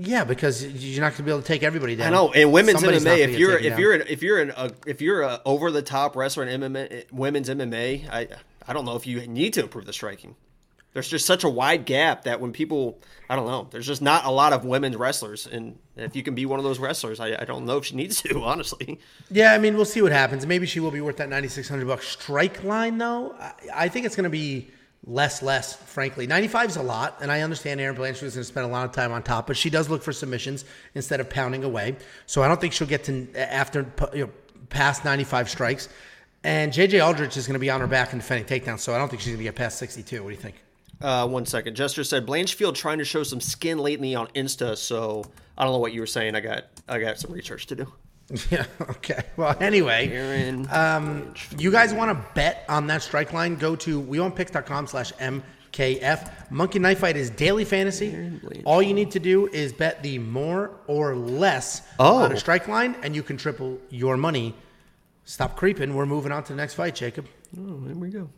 Yeah, 0.00 0.22
because 0.22 0.64
you're 0.64 1.00
not 1.00 1.08
going 1.10 1.16
to 1.16 1.22
be 1.24 1.30
able 1.30 1.42
to 1.42 1.46
take 1.46 1.64
everybody 1.64 1.96
down. 1.96 2.08
I 2.08 2.16
know. 2.16 2.32
And 2.32 2.52
women's 2.52 2.80
Somebody's 2.80 3.04
MMA, 3.04 3.18
if 3.18 3.38
you're 3.38 3.58
if 3.58 3.78
you're 3.78 3.92
an, 3.94 4.02
if 4.08 4.22
you're 4.22 4.40
an 4.40 4.52
a, 4.56 4.70
if 4.86 5.02
you're 5.02 5.22
a 5.22 5.40
over 5.44 5.72
the 5.72 5.82
top 5.82 6.14
wrestler 6.14 6.44
in 6.44 6.60
MMA, 6.60 7.12
women's 7.12 7.48
MMA, 7.48 8.08
I 8.08 8.28
I 8.66 8.72
don't 8.72 8.84
know 8.84 8.94
if 8.94 9.06
you 9.06 9.26
need 9.26 9.54
to 9.54 9.62
improve 9.62 9.86
the 9.86 9.92
striking. 9.92 10.36
There's 10.92 11.08
just 11.08 11.26
such 11.26 11.44
a 11.44 11.48
wide 11.48 11.84
gap 11.84 12.24
that 12.24 12.40
when 12.40 12.52
people, 12.52 12.98
I 13.28 13.36
don't 13.36 13.46
know, 13.46 13.68
there's 13.70 13.86
just 13.86 14.00
not 14.00 14.24
a 14.24 14.30
lot 14.30 14.52
of 14.52 14.64
women's 14.64 14.96
wrestlers, 14.96 15.46
and 15.46 15.78
if 15.96 16.16
you 16.16 16.22
can 16.22 16.34
be 16.34 16.46
one 16.46 16.58
of 16.58 16.64
those 16.64 16.78
wrestlers, 16.78 17.20
I, 17.20 17.36
I 17.40 17.44
don't 17.44 17.66
know 17.66 17.76
if 17.76 17.84
she 17.84 17.94
needs 18.02 18.22
to, 18.22 18.42
honestly. 18.42 18.98
Yeah, 19.30 19.52
I 19.52 19.58
mean, 19.58 19.76
we'll 19.76 19.84
see 19.84 20.00
what 20.00 20.12
happens. 20.12 20.46
Maybe 20.46 20.66
she 20.66 20.80
will 20.80 20.90
be 20.90 21.00
worth 21.00 21.18
that 21.18 21.28
9,600 21.28 21.86
bucks 21.86 22.08
strike 22.08 22.64
line, 22.64 22.98
though. 22.98 23.32
I, 23.38 23.52
I 23.74 23.88
think 23.88 24.06
it's 24.06 24.16
going 24.16 24.24
to 24.24 24.30
be 24.30 24.70
less, 25.04 25.42
less, 25.42 25.74
frankly. 25.74 26.26
95 26.26 26.70
is 26.70 26.76
a 26.76 26.82
lot, 26.82 27.18
and 27.20 27.30
I 27.30 27.40
understand 27.40 27.80
Erin 27.80 27.96
Blanchfield 27.96 28.24
is 28.24 28.34
going 28.34 28.42
to 28.42 28.44
spend 28.44 28.66
a 28.66 28.68
lot 28.68 28.84
of 28.84 28.92
time 28.92 29.12
on 29.12 29.22
top, 29.22 29.46
but 29.46 29.56
she 29.56 29.70
does 29.70 29.88
look 29.88 30.02
for 30.02 30.12
submissions 30.12 30.64
instead 30.94 31.20
of 31.20 31.30
pounding 31.30 31.64
away. 31.64 31.96
So 32.26 32.42
I 32.42 32.48
don't 32.48 32.60
think 32.60 32.72
she'll 32.72 32.88
get 32.88 33.04
to 33.04 33.28
after 33.36 33.90
you 34.12 34.26
know, 34.26 34.30
past 34.68 35.04
95 35.04 35.48
strikes. 35.48 35.88
And 36.44 36.72
JJ 36.72 37.04
Aldrich 37.04 37.36
is 37.36 37.46
going 37.46 37.54
to 37.54 37.60
be 37.60 37.70
on 37.70 37.80
her 37.80 37.86
back 37.86 38.12
and 38.12 38.20
defending 38.20 38.46
takedowns, 38.46 38.80
so 38.80 38.94
I 38.94 38.98
don't 38.98 39.08
think 39.08 39.22
she's 39.22 39.32
going 39.32 39.38
to 39.38 39.44
get 39.44 39.56
past 39.56 39.78
62. 39.78 40.22
What 40.22 40.28
do 40.28 40.34
you 40.34 40.40
think? 40.40 40.62
Uh, 41.00 41.26
one 41.26 41.46
second. 41.46 41.74
Jester 41.74 42.04
said 42.04 42.26
Blanchfield 42.26 42.74
trying 42.74 42.98
to 42.98 43.04
show 43.04 43.22
some 43.22 43.40
skin 43.40 43.78
lately 43.78 44.14
on 44.14 44.26
Insta, 44.28 44.76
so 44.76 45.24
I 45.56 45.64
don't 45.64 45.72
know 45.72 45.78
what 45.78 45.92
you 45.92 46.00
were 46.00 46.06
saying. 46.06 46.34
I 46.34 46.40
got 46.40 46.64
I 46.88 46.98
got 46.98 47.18
some 47.18 47.32
research 47.32 47.66
to 47.66 47.76
do. 47.76 47.92
Yeah. 48.50 48.66
Okay. 48.80 49.22
Well, 49.36 49.56
anyway, 49.60 50.10
um, 50.66 51.32
you 51.56 51.70
guys 51.70 51.94
want 51.94 52.10
to 52.10 52.34
bet 52.34 52.64
on 52.68 52.86
that 52.88 53.02
strike 53.02 53.32
line? 53.32 53.56
Go 53.56 53.74
to 53.76 54.02
wewantpicks.com 54.02 54.86
slash 54.86 55.12
MKF. 55.14 56.50
Monkey 56.50 56.78
Knife 56.78 56.98
Fight 56.98 57.16
is 57.16 57.30
daily 57.30 57.64
fantasy. 57.64 58.38
All 58.64 58.82
you 58.82 58.92
need 58.92 59.10
to 59.12 59.18
do 59.18 59.46
is 59.48 59.72
bet 59.72 60.02
the 60.02 60.18
more 60.18 60.72
or 60.86 61.16
less 61.16 61.88
oh. 61.98 62.18
on 62.18 62.32
a 62.32 62.36
strike 62.36 62.68
line, 62.68 62.96
and 63.02 63.16
you 63.16 63.22
can 63.22 63.36
triple 63.36 63.78
your 63.88 64.16
money. 64.16 64.54
Stop 65.24 65.56
creeping. 65.56 65.94
We're 65.94 66.06
moving 66.06 66.32
on 66.32 66.44
to 66.44 66.52
the 66.52 66.56
next 66.56 66.74
fight, 66.74 66.94
Jacob. 66.94 67.26
Oh, 67.58 67.80
here 67.86 67.94
we 67.94 68.10
go. 68.10 68.28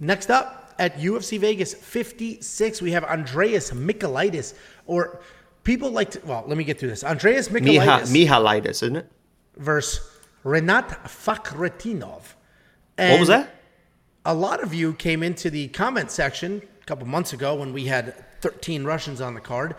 Next 0.00 0.30
up 0.30 0.74
at 0.78 0.98
UFC 0.98 1.38
Vegas 1.38 1.74
56, 1.74 2.82
we 2.82 2.90
have 2.92 3.04
Andreas 3.04 3.70
Michailidis, 3.70 4.54
or 4.86 5.20
people 5.66 5.90
like 5.90 6.12
to, 6.12 6.20
well, 6.24 6.44
let 6.46 6.56
me 6.56 6.64
get 6.64 6.78
through 6.78 6.88
this. 6.88 7.04
Andreas 7.04 7.48
Michailidis. 7.48 8.10
Miha, 8.10 8.64
isn't 8.66 8.96
it? 8.96 9.10
Versus 9.56 10.00
Renat 10.44 10.88
Fakhretdinov. 11.04 12.22
And 12.96 13.12
what 13.12 13.20
was 13.20 13.28
that? 13.28 13.52
A 14.24 14.32
lot 14.32 14.62
of 14.62 14.72
you 14.72 14.94
came 14.94 15.22
into 15.22 15.50
the 15.50 15.68
comment 15.68 16.10
section 16.10 16.62
a 16.80 16.84
couple 16.86 17.06
months 17.06 17.32
ago 17.32 17.56
when 17.56 17.72
we 17.72 17.84
had 17.84 18.14
13 18.40 18.84
Russians 18.84 19.20
on 19.20 19.34
the 19.34 19.40
card 19.40 19.74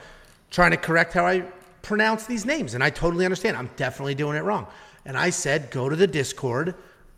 trying 0.51 0.71
to 0.71 0.77
correct 0.77 1.13
how 1.13 1.25
I 1.25 1.39
pronounce 1.81 2.25
these 2.25 2.45
names. 2.45 2.73
And 2.73 2.83
I 2.83 2.89
totally 2.89 3.25
understand. 3.25 3.55
I'm 3.55 3.69
definitely 3.77 4.15
doing 4.15 4.37
it 4.37 4.41
wrong. 4.41 4.67
And 5.05 5.17
I 5.17 5.29
said, 5.29 5.71
go 5.71 5.87
to 5.87 5.95
the 5.95 6.07
Discord 6.07 6.75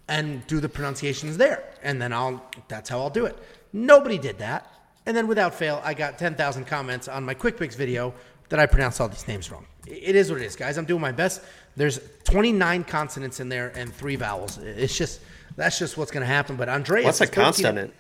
and 0.07 0.45
do 0.45 0.59
the 0.59 0.69
pronunciations 0.69 1.37
there. 1.37 1.63
And 1.81 1.99
then 1.99 2.13
I'll, 2.13 2.43
that's 2.67 2.89
how 2.89 2.99
I'll 2.99 3.09
do 3.09 3.25
it. 3.25 3.37
Nobody 3.73 4.19
did 4.19 4.37
that. 4.39 4.71
And 5.07 5.17
then 5.17 5.27
without 5.27 5.55
fail, 5.55 5.81
I 5.83 5.95
got 5.95 6.19
10,000 6.19 6.65
comments 6.65 7.07
on 7.07 7.23
my 7.23 7.33
Quick 7.33 7.57
Picks 7.57 7.75
video 7.75 8.13
that 8.49 8.59
I 8.59 8.65
pronounce 8.65 8.99
all 8.99 9.07
these 9.07 9.27
names 9.27 9.51
wrong. 9.51 9.65
It 9.87 10.15
is 10.15 10.31
what 10.31 10.41
it 10.41 10.45
is, 10.45 10.55
guys. 10.55 10.77
I'm 10.77 10.85
doing 10.85 11.01
my 11.01 11.11
best 11.11 11.41
there's 11.79 12.01
29 12.25 12.83
consonants 12.83 13.39
in 13.39 13.47
there 13.47 13.71
and 13.75 13.93
three 13.93 14.17
vowels. 14.17 14.57
It's 14.57 14.97
just 14.97 15.21
that's 15.55 15.79
just 15.79 15.97
what's 15.97 16.11
going 16.11 16.21
to 16.21 16.27
happen. 16.27 16.57
But 16.57 16.67
Andreas, 16.67 17.05
What's 17.05 17.21
a 17.21 17.23
is 17.23 17.29
13 17.29 17.43
consonant? 17.43 17.93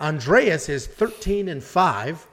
Andreas 0.00 0.68
is 0.68 0.86
13 0.86 1.48
and 1.48 1.62
5, 1.62 2.26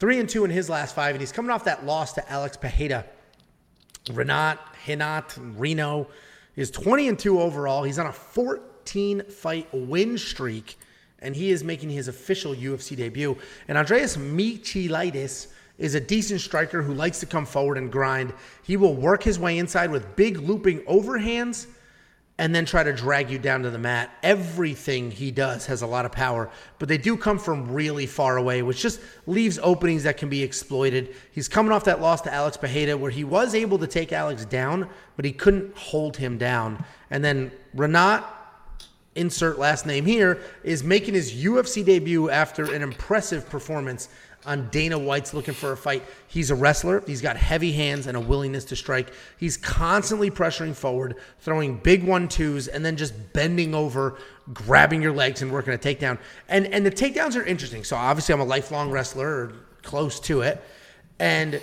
3 0.00 0.20
and 0.20 0.28
2 0.28 0.44
in 0.46 0.50
his 0.50 0.70
last 0.70 0.94
five, 0.94 1.14
and 1.14 1.20
he's 1.20 1.30
coming 1.30 1.50
off 1.50 1.64
that 1.64 1.84
loss 1.84 2.14
to 2.14 2.30
Alex 2.30 2.56
Pereira. 2.56 3.04
Renat, 4.06 4.58
Hinat, 4.86 5.58
Reno 5.58 6.06
is 6.56 6.70
20 6.70 7.08
and 7.08 7.18
2 7.18 7.38
overall. 7.38 7.82
He's 7.82 7.98
on 7.98 8.06
a 8.06 8.12
14 8.12 9.24
fight 9.24 9.68
win 9.72 10.16
streak, 10.16 10.78
and 11.18 11.36
he 11.36 11.50
is 11.50 11.62
making 11.62 11.90
his 11.90 12.08
official 12.08 12.54
UFC 12.54 12.96
debut. 12.96 13.36
And 13.68 13.76
Andreas 13.76 14.16
Michilaitis 14.16 15.48
is 15.78 15.94
a 15.94 16.00
decent 16.00 16.40
striker 16.40 16.82
who 16.82 16.94
likes 16.94 17.20
to 17.20 17.26
come 17.26 17.46
forward 17.46 17.78
and 17.78 17.90
grind. 17.90 18.32
He 18.62 18.76
will 18.76 18.94
work 18.94 19.22
his 19.22 19.38
way 19.38 19.58
inside 19.58 19.90
with 19.90 20.16
big 20.16 20.38
looping 20.38 20.80
overhands 20.80 21.66
and 22.38 22.52
then 22.52 22.64
try 22.64 22.82
to 22.82 22.92
drag 22.92 23.30
you 23.30 23.38
down 23.38 23.62
to 23.62 23.70
the 23.70 23.78
mat. 23.78 24.10
Everything 24.22 25.10
he 25.10 25.30
does 25.30 25.66
has 25.66 25.82
a 25.82 25.86
lot 25.86 26.04
of 26.04 26.10
power, 26.10 26.50
but 26.78 26.88
they 26.88 26.98
do 26.98 27.16
come 27.16 27.38
from 27.38 27.70
really 27.72 28.06
far 28.06 28.38
away, 28.38 28.62
which 28.62 28.82
just 28.82 29.00
leaves 29.26 29.58
openings 29.62 30.02
that 30.02 30.16
can 30.16 30.28
be 30.28 30.42
exploited. 30.42 31.14
He's 31.30 31.48
coming 31.48 31.70
off 31.70 31.84
that 31.84 32.00
loss 32.00 32.20
to 32.22 32.34
Alex 32.34 32.56
Pereira, 32.56 32.96
where 32.96 33.10
he 33.10 33.22
was 33.22 33.54
able 33.54 33.78
to 33.78 33.86
take 33.86 34.12
Alex 34.12 34.44
down, 34.44 34.88
but 35.14 35.24
he 35.24 35.32
couldn't 35.32 35.76
hold 35.76 36.16
him 36.16 36.36
down. 36.36 36.84
And 37.10 37.24
then 37.24 37.52
Renat, 37.76 38.24
insert 39.14 39.56
last 39.56 39.86
name 39.86 40.04
here, 40.04 40.42
is 40.64 40.82
making 40.82 41.14
his 41.14 41.32
UFC 41.32 41.84
debut 41.84 42.30
after 42.30 42.74
an 42.74 42.82
impressive 42.82 43.48
performance 43.48 44.08
on 44.46 44.68
Dana 44.70 44.98
White's 44.98 45.32
looking 45.34 45.54
for 45.54 45.72
a 45.72 45.76
fight. 45.76 46.02
He's 46.28 46.50
a 46.50 46.54
wrestler. 46.54 47.02
He's 47.06 47.20
got 47.22 47.36
heavy 47.36 47.72
hands 47.72 48.06
and 48.06 48.16
a 48.16 48.20
willingness 48.20 48.64
to 48.66 48.76
strike. 48.76 49.12
He's 49.38 49.56
constantly 49.56 50.30
pressuring 50.30 50.74
forward, 50.74 51.16
throwing 51.40 51.78
big 51.78 52.04
one 52.04 52.28
twos, 52.28 52.68
and 52.68 52.84
then 52.84 52.96
just 52.96 53.14
bending 53.32 53.74
over, 53.74 54.18
grabbing 54.52 55.00
your 55.02 55.12
legs 55.12 55.42
and 55.42 55.50
working 55.52 55.72
a 55.74 55.78
takedown. 55.78 56.18
And 56.48 56.66
and 56.68 56.84
the 56.84 56.90
takedowns 56.90 57.36
are 57.36 57.44
interesting. 57.44 57.84
So 57.84 57.96
obviously 57.96 58.34
I'm 58.34 58.40
a 58.40 58.44
lifelong 58.44 58.90
wrestler 58.90 59.28
or 59.28 59.52
close 59.82 60.20
to 60.20 60.42
it. 60.42 60.62
And 61.18 61.60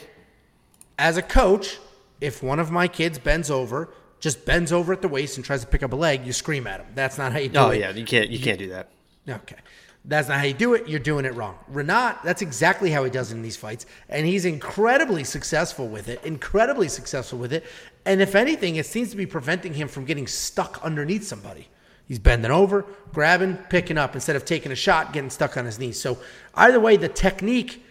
as 0.98 1.18
a 1.18 1.22
coach, 1.22 1.78
if 2.20 2.42
one 2.44 2.60
of 2.60 2.72
my 2.72 2.88
kids 2.88 3.18
bends 3.20 3.50
over, 3.52 3.90
just 4.20 4.46
bends 4.46 4.72
over 4.72 4.94
at 4.94 5.02
the 5.02 5.08
waist 5.08 5.38
and 5.38 5.46
tries 5.46 5.62
to 5.62 5.68
pick 5.68 5.82
up 5.82 5.94
a 5.94 5.96
leg, 5.96 6.26
you 6.26 6.32
scream 6.34 6.68
at 6.68 6.80
him. 6.80 6.86
That's 6.94 7.18
not 7.18 7.32
how 7.32 7.40
you 7.40 7.50
do 7.50 7.58
Oh 7.60 7.70
it. 7.72 7.80
yeah, 7.80 7.92
you 7.92 8.06
can't 8.06 8.30
you 8.30 8.40
can't 8.40 8.60
do 8.60 8.70
that. 8.70 8.90
Okay. 9.28 9.56
That's 10.03 10.29
not 10.29 10.39
how 10.39 10.46
you 10.46 10.53
do 10.53 10.74
it. 10.74 10.88
You're 10.88 11.00
doing 11.00 11.25
it 11.25 11.36
wrong. 11.36 11.58
Renat, 11.72 12.24
that's 12.24 12.41
exactly 12.41 12.89
how 12.89 13.03
he 13.03 13.12
does 13.12 13.31
it 13.31 13.36
in 13.36 13.43
these 13.43 13.55
fights. 13.55 13.86
And 14.10 14.25
he's 14.25 14.46
incredibly 14.46 15.24
successful 15.24 15.88
with 15.88 16.10
it, 16.10 16.24
incredibly 16.24 16.88
successful 16.88 17.38
with 17.38 17.53
it. 17.53 17.65
And 18.05 18.20
if 18.20 18.34
anything, 18.34 18.77
it 18.77 18.88
seems 18.88 19.12
to 19.12 19.15
be 19.15 19.27
preventing 19.27 19.75
him 19.75 19.88
from 19.88 20.05
getting 20.05 20.25
stuck 20.25 20.84
underneath 20.84 21.24
somebody. 21.24 21.67
He's 22.08 22.17
bending 22.20 22.51
over, 22.51 22.86
grabbing, 23.13 23.58
picking 23.70 23.98
up 23.98 24.15
instead 24.15 24.36
of 24.36 24.43
taking 24.43 24.72
a 24.72 24.75
shot, 24.75 25.13
getting 25.13 25.29
stuck 25.29 25.55
on 25.55 25.65
his 25.65 25.77
knees. 25.77 26.01
So 26.01 26.17
either 26.55 26.79
way, 26.79 26.98
the 26.98 27.08
technique 27.08 27.86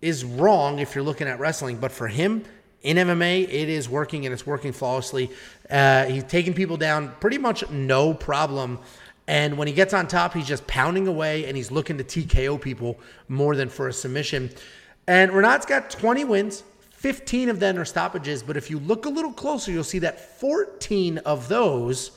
is 0.00 0.24
wrong 0.24 0.78
if 0.78 0.94
you're 0.94 1.04
looking 1.04 1.26
at 1.26 1.40
wrestling. 1.40 1.78
But 1.78 1.90
for 1.90 2.06
him, 2.06 2.44
in 2.82 2.96
MMA, 2.96 3.42
it 3.42 3.68
is 3.68 3.88
working 3.88 4.24
and 4.24 4.32
it's 4.32 4.46
working 4.46 4.72
flawlessly. 4.72 5.30
Uh, 5.68 6.04
he's 6.04 6.24
taking 6.24 6.54
people 6.54 6.76
down 6.76 7.12
pretty 7.18 7.38
much 7.38 7.68
no 7.68 8.14
problem. 8.14 8.78
And 9.28 9.58
when 9.58 9.66
he 9.66 9.74
gets 9.74 9.92
on 9.92 10.06
top, 10.06 10.34
he's 10.34 10.46
just 10.46 10.66
pounding 10.66 11.08
away 11.08 11.46
and 11.46 11.56
he's 11.56 11.70
looking 11.70 11.98
to 11.98 12.04
TKO 12.04 12.60
people 12.60 12.98
more 13.28 13.56
than 13.56 13.68
for 13.68 13.88
a 13.88 13.92
submission. 13.92 14.50
And 15.08 15.32
Renat's 15.32 15.66
got 15.66 15.90
20 15.90 16.24
wins, 16.24 16.62
15 16.90 17.48
of 17.48 17.60
them 17.60 17.78
are 17.78 17.84
stoppages. 17.84 18.42
But 18.42 18.56
if 18.56 18.70
you 18.70 18.78
look 18.80 19.06
a 19.06 19.08
little 19.08 19.32
closer, 19.32 19.70
you'll 19.72 19.84
see 19.84 19.98
that 20.00 20.38
14 20.38 21.18
of 21.18 21.48
those 21.48 22.12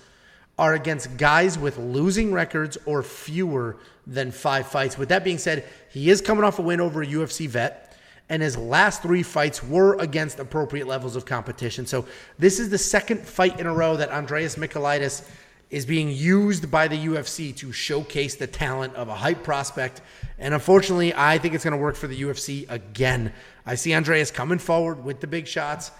are 0.57 0.73
against 0.73 1.15
guys 1.17 1.57
with 1.57 1.77
losing 1.77 2.33
records 2.33 2.77
or 2.85 3.01
fewer 3.01 3.77
than 4.05 4.31
five 4.31 4.67
fights. 4.67 4.97
With 4.97 5.09
that 5.09 5.23
being 5.23 5.37
said, 5.37 5.65
he 5.89 6.09
is 6.09 6.21
coming 6.21 6.43
off 6.43 6.59
a 6.59 6.61
win 6.61 6.81
over 6.81 7.01
a 7.01 7.05
UFC 7.05 7.47
vet, 7.47 7.95
and 8.27 8.41
his 8.41 8.57
last 8.57 9.01
three 9.01 9.23
fights 9.23 9.63
were 9.63 9.95
against 9.99 10.39
appropriate 10.39 10.87
levels 10.87 11.15
of 11.15 11.25
competition. 11.25 11.85
So 11.85 12.05
this 12.37 12.59
is 12.59 12.69
the 12.69 12.77
second 12.77 13.21
fight 13.21 13.59
in 13.59 13.67
a 13.67 13.73
row 13.73 13.95
that 13.95 14.09
Andreas 14.09 14.55
Michailidis 14.55 15.27
is 15.69 15.85
being 15.85 16.09
used 16.09 16.71
by 16.71 16.87
the 16.87 16.97
UFC 16.97 17.55
to 17.57 17.71
showcase 17.71 18.35
the 18.35 18.47
talent 18.47 18.95
of 18.95 19.07
a 19.07 19.15
hype 19.15 19.43
prospect. 19.43 20.01
And 20.39 20.53
unfortunately, 20.53 21.13
I 21.13 21.37
think 21.37 21.53
it's 21.53 21.63
going 21.63 21.73
to 21.73 21.77
work 21.77 21.95
for 21.95 22.07
the 22.07 22.21
UFC 22.21 22.69
again. 22.69 23.31
I 23.65 23.75
see 23.75 23.93
Andreas 23.93 24.31
coming 24.31 24.57
forward 24.57 25.03
with 25.03 25.19
the 25.19 25.27
big 25.27 25.47
shots, 25.47 25.91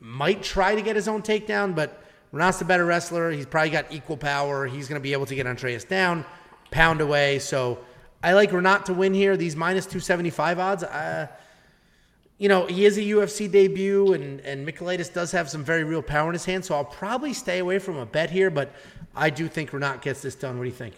might 0.00 0.42
try 0.42 0.74
to 0.74 0.82
get 0.82 0.96
his 0.96 1.08
own 1.08 1.22
takedown, 1.22 1.74
but 1.74 2.02
Renat's 2.32 2.58
the 2.58 2.64
better 2.64 2.86
wrestler. 2.86 3.30
He's 3.30 3.46
probably 3.46 3.70
got 3.70 3.92
equal 3.92 4.16
power. 4.16 4.66
He's 4.66 4.88
going 4.88 4.98
to 4.98 5.02
be 5.02 5.12
able 5.12 5.26
to 5.26 5.34
get 5.34 5.46
Andreas 5.46 5.84
down, 5.84 6.24
pound 6.70 7.02
away. 7.02 7.38
So 7.38 7.78
I 8.22 8.32
like 8.32 8.50
Renat 8.50 8.84
to 8.86 8.94
win 8.94 9.12
here. 9.12 9.36
These 9.36 9.56
minus 9.56 9.84
275 9.84 10.58
odds, 10.58 10.82
uh, 10.84 11.28
you 12.38 12.48
know, 12.48 12.66
he 12.66 12.86
is 12.86 12.96
a 12.98 13.02
UFC 13.02 13.48
debut, 13.50 14.14
and 14.14 14.40
and 14.40 14.66
Michailidis 14.66 15.12
does 15.12 15.30
have 15.30 15.48
some 15.48 15.62
very 15.62 15.84
real 15.84 16.02
power 16.02 16.28
in 16.28 16.32
his 16.32 16.44
hand. 16.44 16.64
So 16.64 16.74
I'll 16.74 16.84
probably 16.84 17.34
stay 17.34 17.58
away 17.58 17.78
from 17.78 17.98
a 17.98 18.06
bet 18.06 18.30
here, 18.30 18.50
but 18.50 18.72
I 19.14 19.30
do 19.30 19.48
think 19.48 19.70
Renat 19.70 20.00
gets 20.00 20.22
this 20.22 20.34
done. 20.34 20.58
What 20.58 20.64
do 20.64 20.70
you 20.70 20.76
think? 20.76 20.94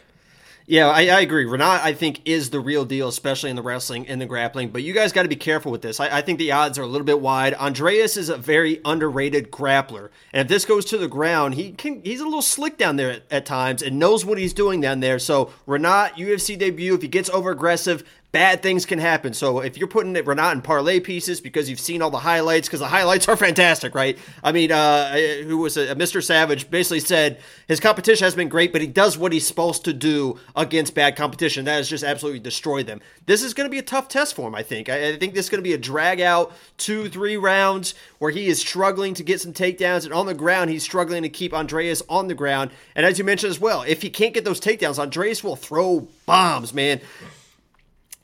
Yeah, 0.66 0.88
I, 0.88 1.08
I 1.08 1.20
agree. 1.20 1.44
Renat, 1.44 1.80
I 1.80 1.92
think, 1.92 2.22
is 2.24 2.48
the 2.48 2.58
real 2.58 2.86
deal, 2.86 3.08
especially 3.08 3.50
in 3.50 3.56
the 3.56 3.62
wrestling 3.62 4.08
and 4.08 4.18
the 4.18 4.24
grappling. 4.24 4.70
But 4.70 4.82
you 4.82 4.94
guys 4.94 5.12
got 5.12 5.24
to 5.24 5.28
be 5.28 5.36
careful 5.36 5.70
with 5.70 5.82
this. 5.82 6.00
I, 6.00 6.18
I 6.18 6.20
think 6.22 6.38
the 6.38 6.52
odds 6.52 6.78
are 6.78 6.82
a 6.82 6.86
little 6.86 7.04
bit 7.04 7.20
wide. 7.20 7.52
Andreas 7.52 8.16
is 8.16 8.30
a 8.30 8.38
very 8.38 8.80
underrated 8.82 9.50
grappler, 9.50 10.08
and 10.32 10.40
if 10.40 10.48
this 10.48 10.64
goes 10.64 10.86
to 10.86 10.96
the 10.96 11.08
ground, 11.08 11.54
he 11.54 11.72
can. 11.72 12.02
He's 12.02 12.20
a 12.20 12.24
little 12.24 12.40
slick 12.40 12.78
down 12.78 12.96
there 12.96 13.10
at, 13.10 13.22
at 13.30 13.46
times 13.46 13.82
and 13.82 13.98
knows 13.98 14.24
what 14.24 14.38
he's 14.38 14.54
doing 14.54 14.80
down 14.80 15.00
there. 15.00 15.18
So 15.18 15.52
Renat, 15.68 16.12
UFC 16.12 16.58
debut, 16.58 16.94
if 16.94 17.02
he 17.02 17.08
gets 17.08 17.28
over 17.28 17.50
aggressive, 17.50 18.02
bad 18.34 18.62
things 18.62 18.84
can 18.84 18.98
happen. 18.98 19.32
So 19.32 19.60
if 19.60 19.78
you're 19.78 19.86
putting 19.86 20.16
it 20.16 20.26
Renat 20.26 20.54
in 20.54 20.60
parlay 20.60 20.98
pieces 20.98 21.40
because 21.40 21.70
you've 21.70 21.78
seen 21.78 22.02
all 22.02 22.10
the 22.10 22.18
highlights, 22.18 22.66
because 22.66 22.80
the 22.80 22.88
highlights 22.88 23.28
are 23.28 23.36
fantastic, 23.48 23.94
right? 23.94 24.18
I 24.42 24.50
mean, 24.50 24.72
uh, 24.72 25.16
who 25.44 25.58
was 25.58 25.76
a, 25.76 25.94
Mr. 25.94 26.20
Savage 26.20 26.68
basically 26.68 26.98
said 26.98 27.40
his 27.68 27.78
competition 27.78 28.24
has 28.24 28.34
been 28.34 28.48
great, 28.48 28.72
but 28.72 28.80
he 28.80 28.88
does 28.88 29.16
what 29.16 29.32
he's 29.32 29.46
supposed 29.46 29.84
to 29.84 29.92
do 29.92 30.40
against 30.56 30.96
bad 30.96 31.14
competition. 31.14 31.64
That 31.64 31.76
has 31.76 31.88
just 31.88 32.02
absolutely 32.02 32.40
destroyed 32.40 32.88
them. 32.88 33.00
This 33.26 33.44
is 33.44 33.54
going 33.54 33.66
to 33.66 33.70
be 33.70 33.78
a 33.78 33.82
tough 33.82 34.08
test 34.08 34.34
for 34.34 34.48
him, 34.48 34.54
I 34.56 34.64
think. 34.64 34.88
I, 34.88 35.10
I 35.10 35.16
think 35.16 35.34
this 35.34 35.46
is 35.46 35.50
going 35.50 35.62
to 35.62 35.68
be 35.68 35.74
a 35.74 35.78
drag 35.78 36.20
out 36.20 36.52
two, 36.76 37.08
three 37.08 37.36
rounds 37.36 37.94
where 38.18 38.32
he 38.32 38.48
is 38.48 38.58
struggling 38.58 39.14
to 39.14 39.22
get 39.22 39.40
some 39.40 39.52
takedowns, 39.52 40.04
and 40.04 40.12
on 40.12 40.26
the 40.26 40.34
ground, 40.34 40.70
he's 40.70 40.82
struggling 40.82 41.22
to 41.22 41.28
keep 41.28 41.54
Andreas 41.54 42.02
on 42.08 42.26
the 42.26 42.34
ground. 42.34 42.72
And 42.96 43.06
as 43.06 43.16
you 43.16 43.24
mentioned 43.24 43.52
as 43.52 43.60
well, 43.60 43.82
if 43.82 44.02
he 44.02 44.10
can't 44.10 44.34
get 44.34 44.44
those 44.44 44.60
takedowns, 44.60 44.98
Andreas 44.98 45.44
will 45.44 45.54
throw 45.54 46.08
bombs, 46.26 46.74
man 46.74 47.00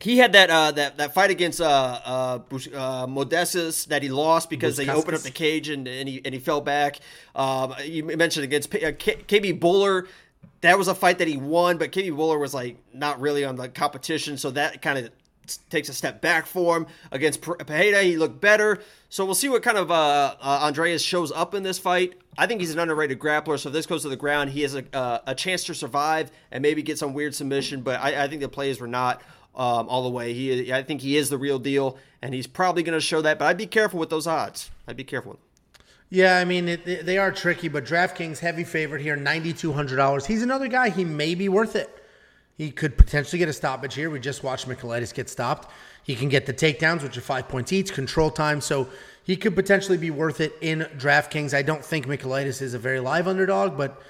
he 0.01 0.17
had 0.17 0.33
that 0.33 0.51
uh, 0.51 0.73
that 0.73 0.97
that 0.97 1.15
fight 1.15 1.31
against 1.31 1.61
uh, 1.61 1.65
uh, 1.65 2.39
uh, 2.75 3.07
Modestas 3.07 3.87
that 3.89 4.03
he 4.03 4.09
lost 4.09 4.49
because 4.49 4.77
they 4.77 4.89
opened 4.89 5.17
up 5.17 5.23
the 5.23 5.31
cage 5.31 5.69
and, 5.69 5.87
and 5.87 6.09
he 6.09 6.23
and 6.25 6.35
he 6.35 6.41
fell 6.41 6.61
back. 6.61 6.99
Um, 7.35 7.75
you 7.85 8.05
mentioned 8.05 8.45
against 8.45 8.71
P- 8.71 8.85
uh, 8.85 8.93
K- 8.99 9.23
KB 9.29 9.61
Bhullar. 9.61 10.07
That 10.63 10.79
was 10.79 10.89
a 10.89 10.95
fight 10.95 11.19
that 11.19 11.29
he 11.29 11.37
won, 11.37 11.79
but 11.79 11.93
KB 11.93 12.11
Bhullar 12.13 12.39
was 12.41 12.55
like 12.55 12.77
not 12.93 13.21
really 13.21 13.45
on 13.45 13.57
the 13.57 13.69
competition, 13.69 14.37
so 14.37 14.51
that 14.53 14.83
kind 14.83 14.99
of 14.99 15.11
takes 15.69 15.89
a 15.89 15.93
step 15.93 16.21
back 16.21 16.47
for 16.47 16.77
him 16.77 16.87
against 17.11 17.41
Pereira. 17.41 18.03
He 18.03 18.17
looked 18.17 18.41
better, 18.41 18.79
so 19.09 19.25
we'll 19.25 19.35
see 19.35 19.49
what 19.49 19.63
kind 19.63 19.77
of 19.77 19.91
uh, 19.91 20.35
uh, 20.41 20.61
Andreas 20.63 21.03
shows 21.03 21.33
up 21.33 21.55
in 21.55 21.63
this 21.63 21.79
fight. 21.79 22.15
I 22.39 22.47
think 22.47 22.61
he's 22.61 22.73
an 22.73 22.79
underrated 22.79 23.19
grappler, 23.19 23.59
so 23.59 23.69
if 23.69 23.73
this 23.73 23.87
goes 23.87 24.03
to 24.03 24.09
the 24.09 24.17
ground, 24.17 24.51
he 24.51 24.63
has 24.63 24.75
a, 24.75 24.85
uh, 24.95 25.19
a 25.27 25.35
chance 25.35 25.65
to 25.65 25.75
survive 25.75 26.31
and 26.53 26.63
maybe 26.63 26.83
get 26.83 26.99
some 26.99 27.13
weird 27.13 27.35
submission. 27.35 27.83
But 27.83 28.01
I, 28.01 28.25
I 28.25 28.29
think 28.29 28.41
the 28.41 28.49
plays 28.49 28.81
were 28.81 28.87
not 28.87 29.23
um, 29.55 29.89
all 29.89 30.03
the 30.03 30.11
way. 30.11 30.33
He, 30.33 30.73
I 30.73 30.83
think 30.83 31.01
he 31.01 31.17
is 31.17 31.29
the 31.29 31.39
real 31.39 31.59
deal, 31.59 31.99
and 32.23 32.35
he's 32.35 32.47
probably 32.47 32.83
going 32.83 32.97
to 32.97 33.01
show 33.01 33.21
that. 33.23 33.39
But 33.39 33.47
I'd 33.47 33.57
be 33.59 33.67
careful 33.67 33.99
with 33.99 34.11
those 34.11 34.27
odds. 34.27 34.71
I'd 34.87 34.97
be 34.97 35.05
careful. 35.05 35.39
Yeah, 36.13 36.39
I 36.39 36.45
mean 36.45 36.69
it, 36.69 37.07
they 37.07 37.19
are 37.19 37.31
tricky, 37.31 37.69
but 37.69 37.85
DraftKings 37.85 38.41
heavy 38.41 38.65
favorite 38.65 39.01
here, 39.01 39.15
ninety 39.15 39.53
two 39.53 39.73
hundred 39.73 39.97
dollars. 39.97 40.27
He's 40.27 40.43
another 40.43 40.67
guy. 40.67 40.91
He 40.91 41.05
may 41.05 41.37
be 41.37 41.49
worth 41.49 41.77
it. 41.77 42.05
He 42.59 42.71
could 42.71 42.99
potentially 42.99 43.39
get 43.39 43.49
a 43.49 43.53
stoppage 43.53 43.95
here. 43.95 44.11
We 44.11 44.21
just 44.21 44.43
watched 44.43 44.69
Michailidis 44.69 45.15
get 45.15 45.31
stopped. 45.31 45.71
He 46.03 46.15
can 46.17 46.29
get 46.29 46.47
the 46.47 46.53
takedowns, 46.53 47.03
which 47.03 47.17
are 47.17 47.23
five 47.23 47.49
points 47.49 47.73
each, 47.73 47.95
control 47.95 48.31
time. 48.31 48.61
So 48.61 48.89
he 49.23 49.37
could 49.37 49.55
potentially 49.55 49.97
be 49.97 50.11
worth 50.11 50.41
it 50.41 50.55
in 50.61 50.81
DraftKings. 50.99 51.55
I 51.55 51.63
don't 51.63 51.85
think 51.85 52.07
Michailidis 52.07 52.61
is 52.61 52.75
a 52.75 52.79
very 52.79 53.01
live 53.01 53.29
underdog, 53.29 53.79
but 53.79 54.03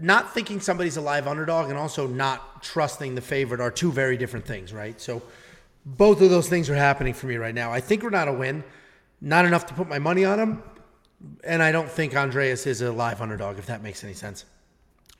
not 0.00 0.34
thinking 0.34 0.60
somebody's 0.60 0.96
a 0.96 1.00
live 1.00 1.26
underdog 1.26 1.70
and 1.70 1.78
also 1.78 2.06
not 2.06 2.62
trusting 2.62 3.14
the 3.14 3.20
favorite 3.20 3.60
are 3.60 3.70
two 3.70 3.92
very 3.92 4.16
different 4.16 4.46
things, 4.46 4.72
right? 4.72 5.00
So 5.00 5.22
both 5.84 6.20
of 6.20 6.30
those 6.30 6.48
things 6.48 6.68
are 6.70 6.74
happening 6.74 7.14
for 7.14 7.26
me 7.26 7.36
right 7.36 7.54
now. 7.54 7.72
I 7.72 7.80
think 7.80 8.02
we're 8.02 8.10
not 8.10 8.28
a 8.28 8.32
win, 8.32 8.64
not 9.20 9.44
enough 9.44 9.66
to 9.66 9.74
put 9.74 9.88
my 9.88 9.98
money 9.98 10.24
on 10.24 10.38
him, 10.38 10.62
and 11.44 11.62
I 11.62 11.72
don't 11.72 11.90
think 11.90 12.14
Andreas 12.14 12.66
is 12.66 12.82
a 12.82 12.92
live 12.92 13.20
underdog, 13.20 13.58
if 13.58 13.66
that 13.66 13.82
makes 13.82 14.04
any 14.04 14.14
sense. 14.14 14.44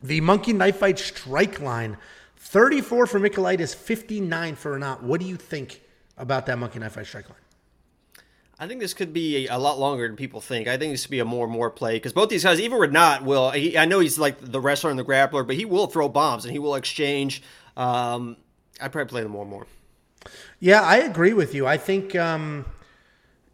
The 0.02 0.20
Monkey 0.20 0.52
Knife 0.52 0.76
Fight 0.76 0.98
strike 0.98 1.60
line 1.60 1.96
34 2.36 3.06
for 3.06 3.20
Michailidis, 3.20 3.74
59 3.74 4.54
for 4.54 4.78
Renat. 4.78 5.02
What 5.02 5.20
do 5.20 5.26
you 5.26 5.36
think 5.36 5.82
about 6.16 6.46
that 6.46 6.58
Monkey 6.58 6.78
Knife 6.78 6.92
Fight 6.92 7.06
strike 7.06 7.28
line? 7.28 7.38
I 8.60 8.66
think 8.66 8.80
this 8.80 8.92
could 8.92 9.12
be 9.12 9.46
a, 9.46 9.56
a 9.56 9.58
lot 9.58 9.78
longer 9.78 10.06
than 10.06 10.16
people 10.16 10.40
think. 10.40 10.66
I 10.66 10.76
think 10.76 10.92
this 10.92 11.02
could 11.02 11.12
be 11.12 11.20
a 11.20 11.24
more 11.24 11.44
and 11.44 11.52
more 11.52 11.70
play 11.70 11.94
because 11.94 12.12
both 12.12 12.28
these 12.28 12.42
guys, 12.42 12.60
even 12.60 12.78
Renat, 12.78 13.22
will. 13.22 13.50
He, 13.50 13.78
I 13.78 13.84
know 13.84 14.00
he's 14.00 14.18
like 14.18 14.40
the 14.40 14.60
wrestler 14.60 14.90
and 14.90 14.98
the 14.98 15.04
grappler, 15.04 15.46
but 15.46 15.54
he 15.56 15.64
will 15.64 15.86
throw 15.86 16.08
bombs 16.08 16.44
and 16.44 16.52
he 16.52 16.58
will 16.58 16.74
exchange. 16.74 17.42
Um, 17.76 18.36
I 18.80 18.88
probably 18.88 19.08
play 19.08 19.22
them 19.22 19.32
more 19.32 19.42
and 19.42 19.50
more. 19.50 19.66
Yeah, 20.58 20.82
I 20.82 20.98
agree 20.98 21.34
with 21.34 21.54
you. 21.54 21.66
I 21.66 21.76
think, 21.76 22.16
um, 22.16 22.64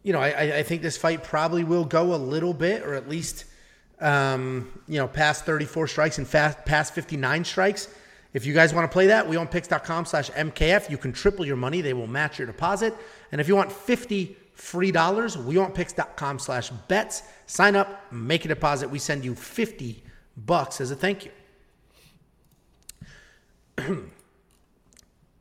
you 0.01 0.11
know, 0.11 0.19
I, 0.19 0.57
I 0.57 0.63
think 0.63 0.81
this 0.81 0.97
fight 0.97 1.23
probably 1.23 1.63
will 1.63 1.85
go 1.85 2.15
a 2.15 2.17
little 2.17 2.53
bit, 2.53 2.81
or 2.81 2.95
at 2.95 3.07
least, 3.07 3.45
um, 4.01 4.81
you 4.87 4.97
know, 4.97 5.07
past 5.07 5.45
34 5.45 5.87
strikes 5.87 6.17
and 6.17 6.27
fast, 6.27 6.65
past 6.65 6.95
59 6.95 7.43
strikes. 7.45 7.89
If 8.33 8.45
you 8.45 8.53
guys 8.53 8.73
want 8.73 8.89
to 8.89 8.93
play 8.93 9.07
that, 9.07 9.29
we 9.29 9.37
on 9.37 9.47
picks.com 9.47 10.05
slash 10.05 10.31
MKF. 10.31 10.89
You 10.89 10.97
can 10.97 11.13
triple 11.13 11.45
your 11.45 11.55
money. 11.55 11.81
They 11.81 11.93
will 11.93 12.07
match 12.07 12.39
your 12.39 12.47
deposit. 12.47 12.93
And 13.31 13.39
if 13.39 13.47
you 13.47 13.55
want 13.55 13.71
50 13.71 14.35
free 14.55 14.91
dollars, 14.91 15.37
we 15.37 15.57
want 15.57 15.75
picks.com 15.75 16.39
slash 16.39 16.69
bets. 16.87 17.23
Sign 17.45 17.75
up, 17.75 18.11
make 18.11 18.45
a 18.45 18.47
deposit. 18.47 18.89
We 18.89 18.99
send 18.99 19.23
you 19.23 19.35
50 19.35 20.01
bucks 20.37 20.81
as 20.81 20.91
a 20.91 20.95
thank 20.95 21.25
you. 21.25 21.31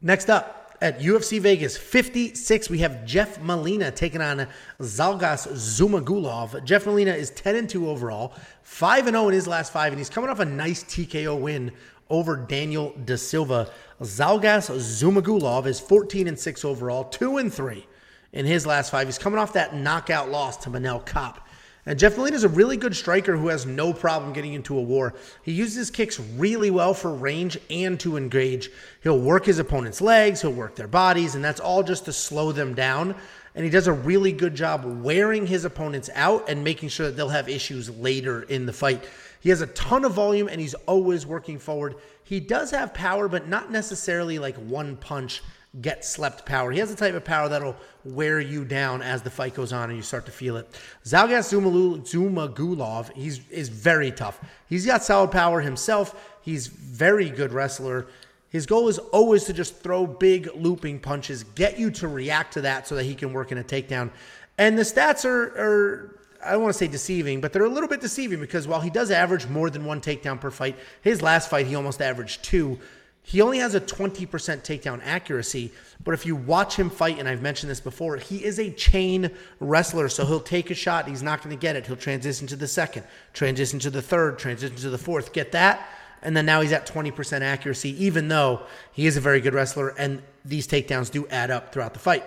Next 0.02 0.28
up 0.28 0.76
at 0.82 1.00
UFC 1.00 1.40
Vegas 1.40 1.76
56, 1.76 2.68
we 2.68 2.80
have 2.80 3.06
Jeff 3.06 3.40
Molina 3.40 3.90
taking 3.90 4.20
on 4.20 4.46
Zhalgas 4.80 5.48
Zhumagulov. 5.48 6.62
Jeff 6.64 6.84
Molina 6.84 7.12
is 7.12 7.30
10 7.30 7.56
and 7.56 7.70
2 7.70 7.88
overall, 7.88 8.34
5 8.62 9.06
and 9.06 9.14
0 9.14 9.28
in 9.28 9.34
his 9.34 9.46
last 9.46 9.72
five, 9.72 9.92
and 9.92 10.00
he's 10.00 10.10
coming 10.10 10.28
off 10.28 10.40
a 10.40 10.44
nice 10.44 10.82
TKO 10.84 11.40
win 11.40 11.72
over 12.10 12.36
Daniel 12.36 12.92
Da 13.04 13.16
Silva. 13.16 13.70
Zhalgas 14.02 14.70
Zhumagulov 14.70 15.66
is 15.66 15.80
14 15.80 16.26
and 16.28 16.38
6 16.38 16.64
overall, 16.64 17.04
2 17.04 17.38
and 17.38 17.54
3 17.54 17.86
in 18.34 18.44
his 18.44 18.66
last 18.66 18.90
five. 18.90 19.06
He's 19.06 19.16
coming 19.16 19.38
off 19.38 19.54
that 19.54 19.74
knockout 19.74 20.28
loss 20.28 20.58
to 20.58 20.70
Manel 20.70 21.04
Kape. 21.06 21.40
And 21.86 21.98
Jeff 21.98 22.16
Molina 22.16 22.36
is 22.36 22.44
a 22.44 22.48
really 22.48 22.76
good 22.76 22.96
striker 22.96 23.36
who 23.36 23.48
has 23.48 23.66
no 23.66 23.92
problem 23.92 24.32
getting 24.32 24.54
into 24.54 24.76
a 24.76 24.82
war. 24.82 25.14
He 25.42 25.52
uses 25.52 25.76
his 25.76 25.90
kicks 25.90 26.18
really 26.18 26.70
well 26.70 26.94
for 26.94 27.12
range 27.12 27.58
and 27.70 28.00
to 28.00 28.16
engage. 28.16 28.70
He'll 29.02 29.18
work 29.18 29.44
his 29.44 29.58
opponent's 29.58 30.00
legs, 30.00 30.40
he'll 30.40 30.52
work 30.52 30.76
their 30.76 30.88
bodies, 30.88 31.34
and 31.34 31.44
that's 31.44 31.60
all 31.60 31.82
just 31.82 32.06
to 32.06 32.12
slow 32.12 32.52
them 32.52 32.74
down. 32.74 33.14
And 33.54 33.64
he 33.64 33.70
does 33.70 33.86
a 33.86 33.92
really 33.92 34.32
good 34.32 34.54
job 34.54 34.84
wearing 35.04 35.46
his 35.46 35.64
opponents 35.64 36.10
out 36.14 36.48
and 36.48 36.64
making 36.64 36.88
sure 36.88 37.06
that 37.06 37.16
they'll 37.16 37.28
have 37.28 37.48
issues 37.48 37.90
later 37.90 38.42
in 38.42 38.66
the 38.66 38.72
fight. 38.72 39.04
He 39.40 39.50
has 39.50 39.60
a 39.60 39.66
ton 39.68 40.06
of 40.06 40.12
volume 40.12 40.48
and 40.48 40.60
he's 40.60 40.74
always 40.74 41.26
working 41.26 41.58
forward. 41.58 41.96
He 42.24 42.40
does 42.40 42.70
have 42.70 42.94
power, 42.94 43.28
but 43.28 43.46
not 43.46 43.70
necessarily 43.70 44.38
like 44.38 44.56
one 44.56 44.96
punch 44.96 45.42
get 45.80 46.04
slept 46.04 46.46
power. 46.46 46.70
He 46.70 46.78
has 46.78 46.90
the 46.90 46.96
type 46.96 47.14
of 47.14 47.24
power 47.24 47.48
that'll 47.48 47.76
wear 48.04 48.40
you 48.40 48.64
down 48.64 49.02
as 49.02 49.22
the 49.22 49.30
fight 49.30 49.54
goes 49.54 49.72
on 49.72 49.90
and 49.90 49.96
you 49.96 50.02
start 50.02 50.26
to 50.26 50.32
feel 50.32 50.56
it. 50.56 50.68
Zhalgas 51.04 51.52
Zhumagulov, 51.52 53.12
he's 53.14 53.40
is 53.48 53.68
very 53.68 54.10
tough. 54.10 54.40
He's 54.68 54.86
got 54.86 55.02
solid 55.02 55.30
power 55.30 55.60
himself. 55.60 56.38
He's 56.42 56.68
very 56.68 57.30
good 57.30 57.52
wrestler. 57.52 58.06
His 58.50 58.66
goal 58.66 58.88
is 58.88 58.98
always 58.98 59.44
to 59.44 59.52
just 59.52 59.78
throw 59.78 60.06
big 60.06 60.48
looping 60.54 61.00
punches, 61.00 61.42
get 61.42 61.76
you 61.78 61.90
to 61.92 62.06
react 62.06 62.52
to 62.54 62.60
that 62.60 62.86
so 62.86 62.94
that 62.94 63.04
he 63.04 63.16
can 63.16 63.32
work 63.32 63.50
in 63.50 63.58
a 63.58 63.64
takedown. 63.64 64.10
And 64.58 64.78
the 64.78 64.82
stats 64.82 65.24
are, 65.24 65.42
are 65.58 66.20
I 66.44 66.52
don't 66.52 66.62
want 66.62 66.74
to 66.74 66.78
say 66.78 66.86
deceiving, 66.86 67.40
but 67.40 67.52
they're 67.52 67.64
a 67.64 67.68
little 67.68 67.88
bit 67.88 68.00
deceiving 68.00 68.38
because 68.38 68.68
while 68.68 68.80
he 68.80 68.90
does 68.90 69.10
average 69.10 69.48
more 69.48 69.70
than 69.70 69.84
one 69.84 70.00
takedown 70.00 70.40
per 70.40 70.50
fight, 70.50 70.76
his 71.00 71.22
last 71.22 71.50
fight 71.50 71.66
he 71.66 71.74
almost 71.74 72.00
averaged 72.00 72.44
two. 72.44 72.78
He 73.26 73.40
only 73.40 73.58
has 73.58 73.74
a 73.74 73.80
20% 73.80 74.28
takedown 74.28 75.00
accuracy, 75.02 75.72
but 76.04 76.12
if 76.12 76.26
you 76.26 76.36
watch 76.36 76.76
him 76.76 76.90
fight, 76.90 77.18
and 77.18 77.26
I've 77.26 77.40
mentioned 77.40 77.70
this 77.70 77.80
before, 77.80 78.18
he 78.18 78.44
is 78.44 78.58
a 78.58 78.70
chain 78.70 79.30
wrestler. 79.60 80.10
So 80.10 80.26
he'll 80.26 80.40
take 80.40 80.70
a 80.70 80.74
shot, 80.74 81.08
he's 81.08 81.22
not 81.22 81.42
going 81.42 81.56
to 81.56 81.60
get 81.60 81.74
it. 81.74 81.86
He'll 81.86 81.96
transition 81.96 82.46
to 82.48 82.56
the 82.56 82.68
second, 82.68 83.04
transition 83.32 83.78
to 83.78 83.90
the 83.90 84.02
third, 84.02 84.38
transition 84.38 84.76
to 84.76 84.90
the 84.90 84.98
fourth, 84.98 85.32
get 85.32 85.52
that. 85.52 85.88
And 86.20 86.36
then 86.36 86.44
now 86.44 86.60
he's 86.60 86.72
at 86.72 86.86
20% 86.86 87.40
accuracy, 87.40 88.04
even 88.04 88.28
though 88.28 88.66
he 88.92 89.06
is 89.06 89.16
a 89.16 89.20
very 89.20 89.40
good 89.40 89.54
wrestler, 89.54 89.88
and 89.98 90.22
these 90.44 90.68
takedowns 90.68 91.10
do 91.10 91.26
add 91.28 91.50
up 91.50 91.72
throughout 91.72 91.94
the 91.94 92.00
fight. 92.00 92.24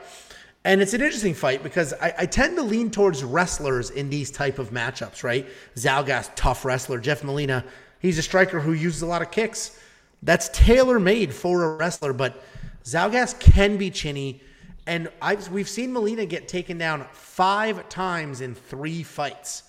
And 0.63 0.81
it's 0.81 0.95
an 0.95 1.01
interesting 1.01 1.35
fight 1.35 1.61
because 1.61 1.93
I, 1.93 2.13
I, 2.17 2.25
tend 2.25 2.57
to 2.57 2.63
lean 2.63 2.91
towards 2.91 3.23
wrestlers 3.23 3.91
in 3.91 4.09
these 4.09 4.31
type 4.31 4.59
of 4.59 4.71
matchups, 4.71 5.23
right? 5.23 5.47
Zhalgas, 5.75 6.31
tough 6.35 6.65
wrestler. 6.65 6.99
Jeff 6.99 7.23
Molina, 7.23 7.63
he's 7.99 8.17
a 8.17 8.23
striker 8.23 8.59
who 8.59 8.73
uses 8.73 9.03
a 9.03 9.05
lot 9.05 9.21
of 9.21 9.31
kicks. 9.31 9.79
That's 10.23 10.49
tailor 10.49 10.99
made 10.99 11.33
for 11.33 11.63
a 11.63 11.75
wrestler, 11.75 12.13
but 12.13 12.43
Zhalgas 12.83 13.39
can 13.39 13.77
be 13.77 13.91
chinny. 13.91 14.41
And 14.85 15.09
I've, 15.21 15.49
we've 15.49 15.67
seen 15.67 15.91
Molina 15.91 16.25
get 16.25 16.47
taken 16.47 16.77
down 16.77 17.05
five 17.11 17.89
times 17.89 18.41
in 18.41 18.55
three 18.55 19.03
fights, 19.03 19.63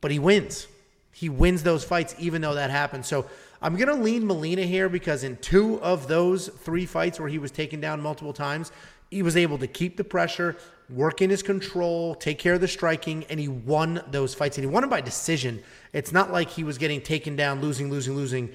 but 0.00 0.10
he 0.10 0.18
wins. 0.18 0.66
He 1.12 1.28
wins 1.28 1.62
those 1.62 1.84
fights, 1.84 2.14
even 2.18 2.40
though 2.40 2.54
that 2.54 2.70
happens. 2.70 3.06
So 3.06 3.26
I'm 3.60 3.76
going 3.76 3.88
to 3.88 3.94
lean 3.94 4.26
Molina 4.26 4.62
here 4.62 4.88
because 4.88 5.24
in 5.24 5.36
two 5.38 5.80
of 5.82 6.08
those 6.08 6.48
three 6.48 6.86
fights 6.86 7.20
where 7.20 7.28
he 7.28 7.38
was 7.38 7.50
taken 7.50 7.80
down 7.80 8.00
multiple 8.00 8.32
times, 8.32 8.72
he 9.10 9.22
was 9.22 9.36
able 9.36 9.58
to 9.58 9.66
keep 9.66 9.96
the 9.96 10.04
pressure, 10.04 10.56
work 10.90 11.22
in 11.22 11.30
his 11.30 11.42
control, 11.42 12.14
take 12.14 12.38
care 12.38 12.54
of 12.54 12.60
the 12.60 12.68
striking, 12.68 13.24
and 13.30 13.38
he 13.38 13.48
won 13.48 14.02
those 14.10 14.34
fights. 14.34 14.58
And 14.58 14.64
he 14.64 14.70
won 14.70 14.82
them 14.82 14.90
by 14.90 15.00
decision. 15.00 15.62
It's 15.92 16.12
not 16.12 16.32
like 16.32 16.50
he 16.50 16.64
was 16.64 16.76
getting 16.76 17.00
taken 17.00 17.36
down, 17.36 17.60
losing, 17.60 17.90
losing, 17.90 18.14
losing 18.14 18.52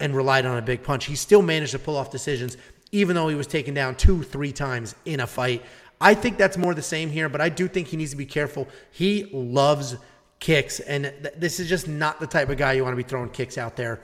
and 0.00 0.16
relied 0.16 0.46
on 0.46 0.58
a 0.58 0.62
big 0.62 0.82
punch. 0.82 1.04
He 1.04 1.14
still 1.14 1.42
managed 1.42 1.72
to 1.72 1.78
pull 1.78 1.96
off 1.96 2.10
decisions, 2.10 2.56
even 2.92 3.14
though 3.14 3.28
he 3.28 3.34
was 3.34 3.46
taken 3.46 3.74
down 3.74 3.94
two, 3.94 4.22
three 4.22 4.52
times 4.52 4.94
in 5.04 5.20
a 5.20 5.26
fight. 5.26 5.62
I 6.00 6.14
think 6.14 6.38
that's 6.38 6.56
more 6.56 6.74
the 6.74 6.82
same 6.82 7.10
here, 7.10 7.28
but 7.28 7.40
I 7.40 7.50
do 7.50 7.68
think 7.68 7.88
he 7.88 7.96
needs 7.96 8.10
to 8.12 8.16
be 8.16 8.26
careful. 8.26 8.66
He 8.90 9.28
loves 9.32 9.96
kicks, 10.40 10.80
and 10.80 11.04
th- 11.04 11.34
this 11.36 11.60
is 11.60 11.68
just 11.68 11.86
not 11.86 12.18
the 12.18 12.26
type 12.26 12.48
of 12.48 12.56
guy 12.56 12.72
you 12.72 12.82
want 12.82 12.92
to 12.92 12.96
be 12.96 13.08
throwing 13.08 13.28
kicks 13.28 13.58
out 13.58 13.76
there. 13.76 14.00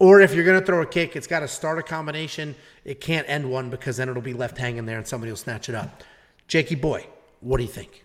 Or 0.00 0.20
if 0.20 0.34
you're 0.34 0.44
going 0.44 0.58
to 0.58 0.66
throw 0.66 0.82
a 0.82 0.86
kick, 0.86 1.14
it's 1.14 1.26
got 1.26 1.40
to 1.40 1.48
start 1.48 1.78
a 1.78 1.82
combination. 1.82 2.56
It 2.84 3.00
can't 3.00 3.28
end 3.28 3.48
one 3.48 3.70
because 3.70 3.98
then 3.98 4.08
it'll 4.08 4.22
be 4.22 4.32
left 4.32 4.56
hanging 4.56 4.86
there 4.86 4.96
and 4.96 5.06
somebody 5.06 5.30
will 5.30 5.36
snatch 5.36 5.68
it 5.68 5.74
up. 5.74 6.02
Jakey 6.48 6.74
boy, 6.74 7.06
what 7.40 7.58
do 7.58 7.64
you 7.64 7.68
think? 7.68 8.04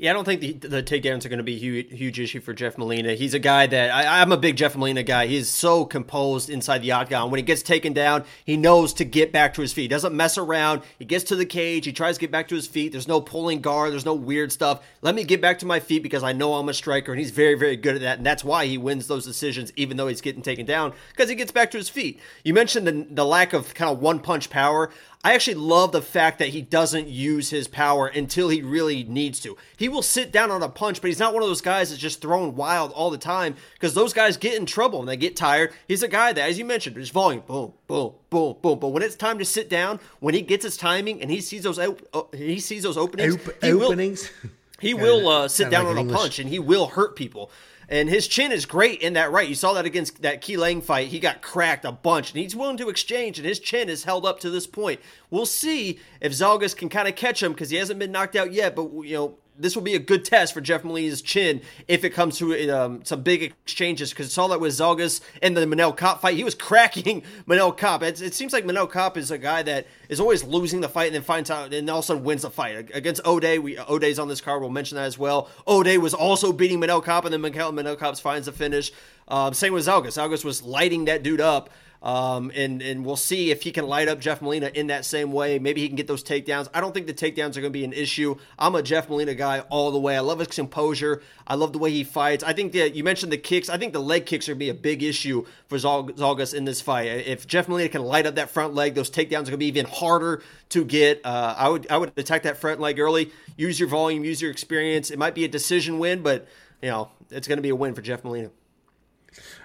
Yeah, 0.00 0.12
I 0.12 0.14
don't 0.14 0.24
think 0.24 0.40
the, 0.40 0.52
the 0.52 0.82
takedowns 0.82 1.26
are 1.26 1.28
going 1.28 1.40
to 1.40 1.44
be 1.44 1.56
a 1.56 1.58
huge, 1.58 1.92
huge 1.92 2.18
issue 2.18 2.40
for 2.40 2.54
Jeff 2.54 2.78
Molina. 2.78 3.12
He's 3.12 3.34
a 3.34 3.38
guy 3.38 3.66
that 3.66 3.90
I, 3.90 4.22
am 4.22 4.32
a 4.32 4.38
big 4.38 4.56
Jeff 4.56 4.74
Molina 4.74 5.02
guy. 5.02 5.26
He's 5.26 5.50
so 5.50 5.84
composed 5.84 6.48
inside 6.48 6.78
the 6.78 6.92
octagon. 6.92 7.30
When 7.30 7.36
he 7.36 7.42
gets 7.42 7.60
taken 7.62 7.92
down, 7.92 8.24
he 8.46 8.56
knows 8.56 8.94
to 8.94 9.04
get 9.04 9.30
back 9.30 9.52
to 9.54 9.60
his 9.60 9.74
feet. 9.74 9.82
He 9.82 9.88
doesn't 9.88 10.16
mess 10.16 10.38
around. 10.38 10.80
He 10.98 11.04
gets 11.04 11.24
to 11.24 11.36
the 11.36 11.44
cage. 11.44 11.84
He 11.84 11.92
tries 11.92 12.16
to 12.16 12.20
get 12.22 12.30
back 12.30 12.48
to 12.48 12.54
his 12.54 12.66
feet. 12.66 12.92
There's 12.92 13.08
no 13.08 13.20
pulling 13.20 13.60
guard. 13.60 13.92
There's 13.92 14.06
no 14.06 14.14
weird 14.14 14.52
stuff. 14.52 14.82
Let 15.02 15.14
me 15.14 15.22
get 15.22 15.42
back 15.42 15.58
to 15.58 15.66
my 15.66 15.80
feet 15.80 16.02
because 16.02 16.22
I 16.22 16.32
know 16.32 16.54
I'm 16.54 16.70
a 16.70 16.74
striker, 16.74 17.12
and 17.12 17.20
he's 17.20 17.30
very, 17.30 17.54
very 17.54 17.76
good 17.76 17.96
at 17.96 18.00
that. 18.00 18.16
And 18.16 18.24
that's 18.24 18.42
why 18.42 18.64
he 18.64 18.78
wins 18.78 19.06
those 19.06 19.26
decisions, 19.26 19.70
even 19.76 19.98
though 19.98 20.08
he's 20.08 20.22
getting 20.22 20.40
taken 20.40 20.64
down, 20.64 20.94
because 21.10 21.28
he 21.28 21.34
gets 21.34 21.52
back 21.52 21.70
to 21.72 21.76
his 21.76 21.90
feet. 21.90 22.20
You 22.42 22.54
mentioned 22.54 22.86
the, 22.86 23.06
the 23.10 23.26
lack 23.26 23.52
of 23.52 23.74
kind 23.74 23.90
of 23.90 23.98
one 23.98 24.18
punch 24.18 24.48
power. 24.48 24.90
I 25.22 25.34
actually 25.34 25.54
love 25.56 25.92
the 25.92 26.00
fact 26.00 26.38
that 26.38 26.48
he 26.48 26.62
doesn't 26.62 27.08
use 27.08 27.50
his 27.50 27.68
power 27.68 28.06
until 28.06 28.48
he 28.48 28.62
really 28.62 29.04
needs 29.04 29.38
to. 29.40 29.54
He 29.76 29.86
will 29.86 30.00
sit 30.00 30.32
down 30.32 30.50
on 30.50 30.62
a 30.62 30.68
punch, 30.68 31.02
but 31.02 31.08
he's 31.08 31.18
not 31.18 31.34
one 31.34 31.42
of 31.42 31.48
those 31.50 31.60
guys 31.60 31.90
that's 31.90 32.00
just 32.00 32.22
throwing 32.22 32.56
wild 32.56 32.90
all 32.92 33.10
the 33.10 33.18
time 33.18 33.54
because 33.74 33.92
those 33.92 34.14
guys 34.14 34.38
get 34.38 34.54
in 34.54 34.64
trouble 34.64 35.00
and 35.00 35.08
they 35.08 35.18
get 35.18 35.36
tired. 35.36 35.74
He's 35.86 36.02
a 36.02 36.08
guy 36.08 36.32
that, 36.32 36.48
as 36.48 36.58
you 36.58 36.64
mentioned, 36.64 36.96
his 36.96 37.10
volume, 37.10 37.42
boom, 37.46 37.74
boom, 37.86 38.14
boom, 38.30 38.56
boom. 38.62 38.78
But 38.78 38.88
when 38.88 39.02
it's 39.02 39.14
time 39.14 39.38
to 39.40 39.44
sit 39.44 39.68
down, 39.68 40.00
when 40.20 40.32
he 40.32 40.40
gets 40.40 40.64
his 40.64 40.78
timing 40.78 41.20
and 41.20 41.30
he 41.30 41.42
sees 41.42 41.64
those 41.64 41.78
op- 41.78 42.00
uh, 42.14 42.22
he 42.34 42.58
sees 42.58 42.82
those 42.82 42.96
openings, 42.96 43.34
Op- 43.34 43.62
he 43.62 43.72
openings. 43.72 44.30
Will, 44.42 44.50
he 44.80 44.94
will 44.94 45.28
uh, 45.42 45.48
sit 45.48 45.68
down 45.68 45.84
like 45.84 45.98
on 45.98 46.08
a 46.08 46.12
punch 46.14 46.38
and 46.38 46.48
he 46.48 46.58
will 46.58 46.86
hurt 46.86 47.14
people. 47.14 47.50
And 47.90 48.08
his 48.08 48.28
chin 48.28 48.52
is 48.52 48.66
great 48.66 49.00
in 49.00 49.14
that 49.14 49.32
right. 49.32 49.48
You 49.48 49.56
saw 49.56 49.72
that 49.72 49.84
against 49.84 50.22
that 50.22 50.40
Key 50.40 50.56
Lang 50.56 50.80
fight. 50.80 51.08
He 51.08 51.18
got 51.18 51.42
cracked 51.42 51.84
a 51.84 51.90
bunch, 51.90 52.30
and 52.30 52.40
he's 52.40 52.54
willing 52.54 52.76
to 52.76 52.88
exchange, 52.88 53.36
and 53.36 53.46
his 53.46 53.58
chin 53.58 53.88
is 53.88 54.04
held 54.04 54.24
up 54.24 54.38
to 54.40 54.50
this 54.50 54.68
point. 54.68 55.00
We'll 55.28 55.44
see 55.44 55.98
if 56.20 56.30
Zhalgas 56.30 56.76
can 56.76 56.88
kind 56.88 57.08
of 57.08 57.16
catch 57.16 57.42
him 57.42 57.52
because 57.52 57.70
he 57.70 57.78
hasn't 57.78 57.98
been 57.98 58.12
knocked 58.12 58.36
out 58.36 58.52
yet. 58.52 58.76
But 58.76 58.92
you 59.02 59.16
know, 59.16 59.38
this 59.60 59.74
will 59.74 59.82
be 59.82 59.94
a 59.94 59.98
good 59.98 60.24
test 60.24 60.54
for 60.54 60.60
Jeff 60.60 60.84
Molina's 60.84 61.22
chin 61.22 61.60
if 61.88 62.04
it 62.04 62.10
comes 62.10 62.38
to 62.38 62.68
um, 62.70 63.04
some 63.04 63.22
big 63.22 63.42
exchanges. 63.42 64.10
Because 64.10 64.32
saw 64.32 64.48
that 64.48 64.60
with 64.60 64.72
Zhalgas 64.72 65.20
and 65.42 65.56
the 65.56 65.62
Manel 65.66 65.96
Kape 65.96 66.18
fight, 66.18 66.36
he 66.36 66.44
was 66.44 66.54
cracking 66.70 67.22
Manel 67.46 67.76
Kape. 67.76 68.02
It, 68.02 68.22
it 68.22 68.34
seems 68.34 68.52
like 68.52 68.64
Manel 68.64 68.90
Kape 68.90 69.16
is 69.16 69.30
a 69.30 69.38
guy 69.38 69.62
that 69.62 69.86
is 70.08 70.20
always 70.20 70.44
losing 70.44 70.80
the 70.80 70.88
fight 70.88 71.06
and 71.06 71.14
then 71.14 71.22
finds 71.22 71.50
out 71.50 71.72
and 71.72 71.88
all 71.90 71.98
of 71.98 72.04
a 72.04 72.06
sudden 72.06 72.24
wins 72.24 72.42
the 72.42 72.50
fight 72.50 72.90
against 72.94 73.24
O'Day. 73.26 73.58
We 73.58 73.78
O'Day's 73.78 74.18
on 74.18 74.28
this 74.28 74.40
card. 74.40 74.60
We'll 74.60 74.70
mention 74.70 74.96
that 74.96 75.04
as 75.04 75.18
well. 75.18 75.48
O'Day 75.66 75.98
was 75.98 76.14
also 76.14 76.52
beating 76.52 76.80
Manel 76.80 77.02
Cop 77.02 77.24
and 77.24 77.32
then 77.32 77.42
Manel, 77.42 77.98
Kape 77.98 78.16
finds 78.18 78.46
the 78.46 78.52
finish. 78.52 78.92
Um, 79.28 79.54
same 79.54 79.72
with 79.72 79.86
Zhalgas. 79.86 80.18
Zhalgas 80.18 80.44
was 80.44 80.62
lighting 80.62 81.04
that 81.04 81.22
dude 81.22 81.40
up. 81.40 81.70
Um, 82.02 82.50
and 82.54 82.80
and 82.80 83.04
we'll 83.04 83.16
see 83.16 83.50
if 83.50 83.62
he 83.62 83.72
can 83.72 83.86
light 83.86 84.08
up 84.08 84.20
Jeff 84.20 84.40
Molina 84.40 84.70
in 84.72 84.86
that 84.86 85.04
same 85.04 85.32
way. 85.32 85.58
Maybe 85.58 85.82
he 85.82 85.86
can 85.86 85.96
get 85.96 86.06
those 86.06 86.24
takedowns. 86.24 86.68
I 86.72 86.80
don't 86.80 86.94
think 86.94 87.06
the 87.06 87.12
takedowns 87.12 87.56
are 87.56 87.60
going 87.60 87.64
to 87.64 87.70
be 87.70 87.84
an 87.84 87.92
issue. 87.92 88.36
I'm 88.58 88.74
a 88.74 88.82
Jeff 88.82 89.10
Molina 89.10 89.34
guy 89.34 89.60
all 89.68 89.90
the 89.90 90.00
way. 90.00 90.16
I 90.16 90.20
love 90.20 90.38
his 90.38 90.48
composure. 90.48 91.20
I 91.46 91.56
love 91.56 91.74
the 91.74 91.78
way 91.78 91.90
he 91.90 92.04
fights. 92.04 92.42
I 92.42 92.54
think 92.54 92.72
that 92.72 92.94
you 92.94 93.04
mentioned 93.04 93.32
the 93.32 93.38
kicks. 93.38 93.68
I 93.68 93.76
think 93.76 93.92
the 93.92 94.00
leg 94.00 94.24
kicks 94.24 94.48
are 94.48 94.52
going 94.52 94.60
to 94.60 94.64
be 94.64 94.70
a 94.70 94.74
big 94.74 95.02
issue 95.02 95.44
for 95.68 95.76
Zhalgas 95.76 96.54
in 96.54 96.64
this 96.64 96.80
fight. 96.80 97.04
If 97.04 97.46
Jeff 97.46 97.68
Molina 97.68 97.90
can 97.90 98.02
light 98.02 98.26
up 98.26 98.36
that 98.36 98.48
front 98.48 98.74
leg, 98.74 98.94
those 98.94 99.10
takedowns 99.10 99.42
are 99.42 99.50
going 99.50 99.52
to 99.52 99.56
be 99.58 99.66
even 99.66 99.84
harder 99.84 100.42
to 100.70 100.84
get. 100.86 101.20
Uh, 101.24 101.54
I 101.58 101.68
would 101.68 101.90
I 101.90 101.98
would 101.98 102.12
attack 102.16 102.44
that 102.44 102.56
front 102.56 102.80
leg 102.80 102.98
early. 102.98 103.30
Use 103.58 103.78
your 103.78 103.90
volume. 103.90 104.24
Use 104.24 104.40
your 104.40 104.50
experience. 104.50 105.10
It 105.10 105.18
might 105.18 105.34
be 105.34 105.44
a 105.44 105.48
decision 105.48 105.98
win, 105.98 106.22
but 106.22 106.48
you 106.80 106.88
know 106.88 107.10
it's 107.30 107.46
going 107.46 107.58
to 107.58 107.62
be 107.62 107.68
a 107.68 107.76
win 107.76 107.94
for 107.94 108.00
Jeff 108.00 108.24
Molina. 108.24 108.50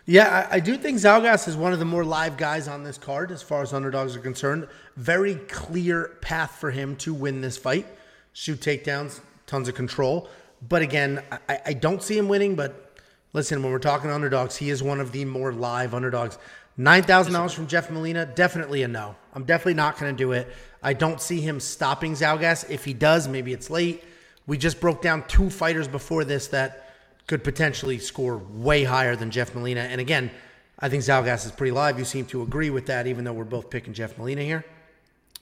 Yeah, 0.05 0.47
I, 0.51 0.57
I, 0.57 0.59
do 0.59 0.77
think 0.77 0.99
Zhalgas 0.99 1.47
is 1.47 1.57
one 1.57 1.73
of 1.73 1.79
the 1.79 1.85
more 1.85 2.03
live 2.03 2.37
guys 2.37 2.67
on 2.67 2.83
this 2.83 2.97
card 2.97 3.31
as 3.31 3.41
far 3.41 3.63
as 3.63 3.73
underdogs 3.73 4.15
are 4.15 4.19
concerned. 4.19 4.67
Very 4.95 5.35
clear 5.35 6.17
path 6.21 6.51
for 6.51 6.69
him 6.69 6.95
to 6.97 7.13
win 7.13 7.41
this 7.41 7.57
fight. 7.57 7.87
Shoot 8.33 8.59
takedowns, 8.59 9.19
tons 9.47 9.67
of 9.67 9.73
control. 9.73 10.29
But 10.67 10.83
again, 10.83 11.23
I, 11.49 11.59
I 11.67 11.73
don't 11.73 12.03
see 12.03 12.17
him 12.17 12.27
winning. 12.27 12.55
But 12.55 12.97
listen, 13.33 13.63
when 13.63 13.71
we're 13.71 13.79
talking 13.79 14.11
underdogs, 14.11 14.55
he 14.55 14.69
is 14.69 14.83
one 14.83 14.99
of 14.99 15.11
the 15.11 15.25
more 15.25 15.51
live 15.51 15.95
underdogs. 15.95 16.37
$9,000 16.77 17.53
from 17.53 17.67
Jeff 17.67 17.89
Molina, 17.89 18.25
definitely 18.25 18.83
a 18.83 18.87
no. 18.87 19.15
I'm 19.33 19.45
definitely 19.45 19.75
not 19.75 19.97
going 19.97 20.13
to 20.13 20.17
do 20.17 20.33
it. 20.33 20.51
I 20.83 20.93
don't 20.93 21.21
see 21.21 21.39
him 21.39 21.59
stopping 21.59 22.13
Zhalgas. 22.13 22.69
If 22.69 22.85
he 22.85 22.93
does, 22.93 23.27
maybe 23.27 23.53
it's 23.53 23.69
late. 23.69 24.03
We 24.45 24.57
just 24.57 24.79
broke 24.79 25.01
down 25.01 25.25
two 25.27 25.49
fighters 25.49 25.87
before 25.87 26.25
this 26.25 26.47
that 26.49 26.84
could 27.27 27.43
potentially 27.43 27.97
score 27.97 28.37
way 28.37 28.83
higher 28.83 29.15
than 29.15 29.31
Jeff 29.31 29.55
Molina. 29.55 29.81
And 29.81 29.99
again, 29.99 30.31
I 30.79 30.89
think 30.89 31.03
Zhalgas 31.03 31.45
is 31.45 31.51
pretty 31.51 31.71
live. 31.71 31.97
You 31.97 32.05
seem 32.05 32.25
to 32.27 32.41
agree 32.41 32.69
with 32.69 32.85
that, 32.87 33.07
even 33.07 33.23
though 33.23 33.33
we're 33.33 33.45
both 33.45 33.69
picking 33.69 33.93
Jeff 33.93 34.17
Molina 34.17 34.43
here. 34.43 34.65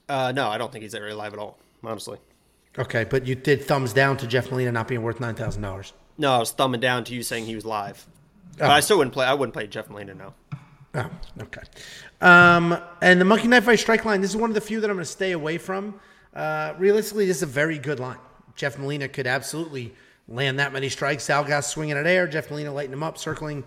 Uh, 0.08 0.32
no, 0.32 0.48
I 0.48 0.58
don't 0.58 0.70
think 0.70 0.82
he's 0.82 0.92
that 0.92 1.00
very 1.00 1.14
live 1.14 1.32
at 1.32 1.38
all, 1.38 1.58
honestly. 1.82 2.18
Okay, 2.78 3.04
but 3.04 3.26
you 3.26 3.34
did 3.34 3.64
thumbs 3.64 3.92
down 3.92 4.16
to 4.18 4.26
Jeff 4.26 4.50
Molina 4.50 4.72
not 4.72 4.88
being 4.88 5.02
worth 5.02 5.20
nine 5.20 5.34
thousand 5.34 5.62
dollars. 5.62 5.92
No, 6.18 6.32
I 6.32 6.38
was 6.38 6.50
thumbing 6.52 6.80
down 6.80 7.04
to 7.04 7.14
you 7.14 7.22
saying 7.22 7.46
he 7.46 7.54
was 7.54 7.64
live. 7.64 8.06
Oh. 8.54 8.58
But 8.58 8.70
I 8.70 8.80
still 8.80 8.98
wouldn't 8.98 9.14
play. 9.14 9.26
I 9.26 9.34
wouldn't 9.34 9.54
play 9.54 9.66
Jeff 9.66 9.88
Molina 9.88 10.14
now. 10.14 10.34
Oh, 10.94 11.10
okay. 11.42 11.62
Um, 12.20 12.76
and 13.00 13.20
the 13.20 13.24
Monkey 13.24 13.48
Knife 13.48 13.64
Fight 13.64 13.78
strike 13.78 14.04
line. 14.04 14.20
This 14.20 14.30
is 14.30 14.36
one 14.36 14.50
of 14.50 14.54
the 14.54 14.60
few 14.60 14.80
that 14.80 14.88
I'm 14.88 14.96
going 14.96 15.04
to 15.04 15.10
stay 15.10 15.32
away 15.32 15.58
from. 15.58 16.00
Uh, 16.32 16.74
realistically, 16.78 17.26
this 17.26 17.38
is 17.38 17.42
a 17.42 17.46
very 17.46 17.78
good 17.78 17.98
line. 17.98 18.18
Jeff 18.54 18.78
Molina 18.78 19.08
could 19.08 19.26
absolutely 19.26 19.94
land 20.28 20.58
that 20.58 20.72
many 20.72 20.88
strikes. 20.88 21.26
Zhalgas 21.26 21.64
swinging 21.64 21.96
at 21.96 22.06
air, 22.06 22.26
Jeff 22.26 22.50
Molina 22.50 22.72
lighting 22.72 22.92
him 22.92 23.02
up, 23.02 23.18
circling. 23.18 23.64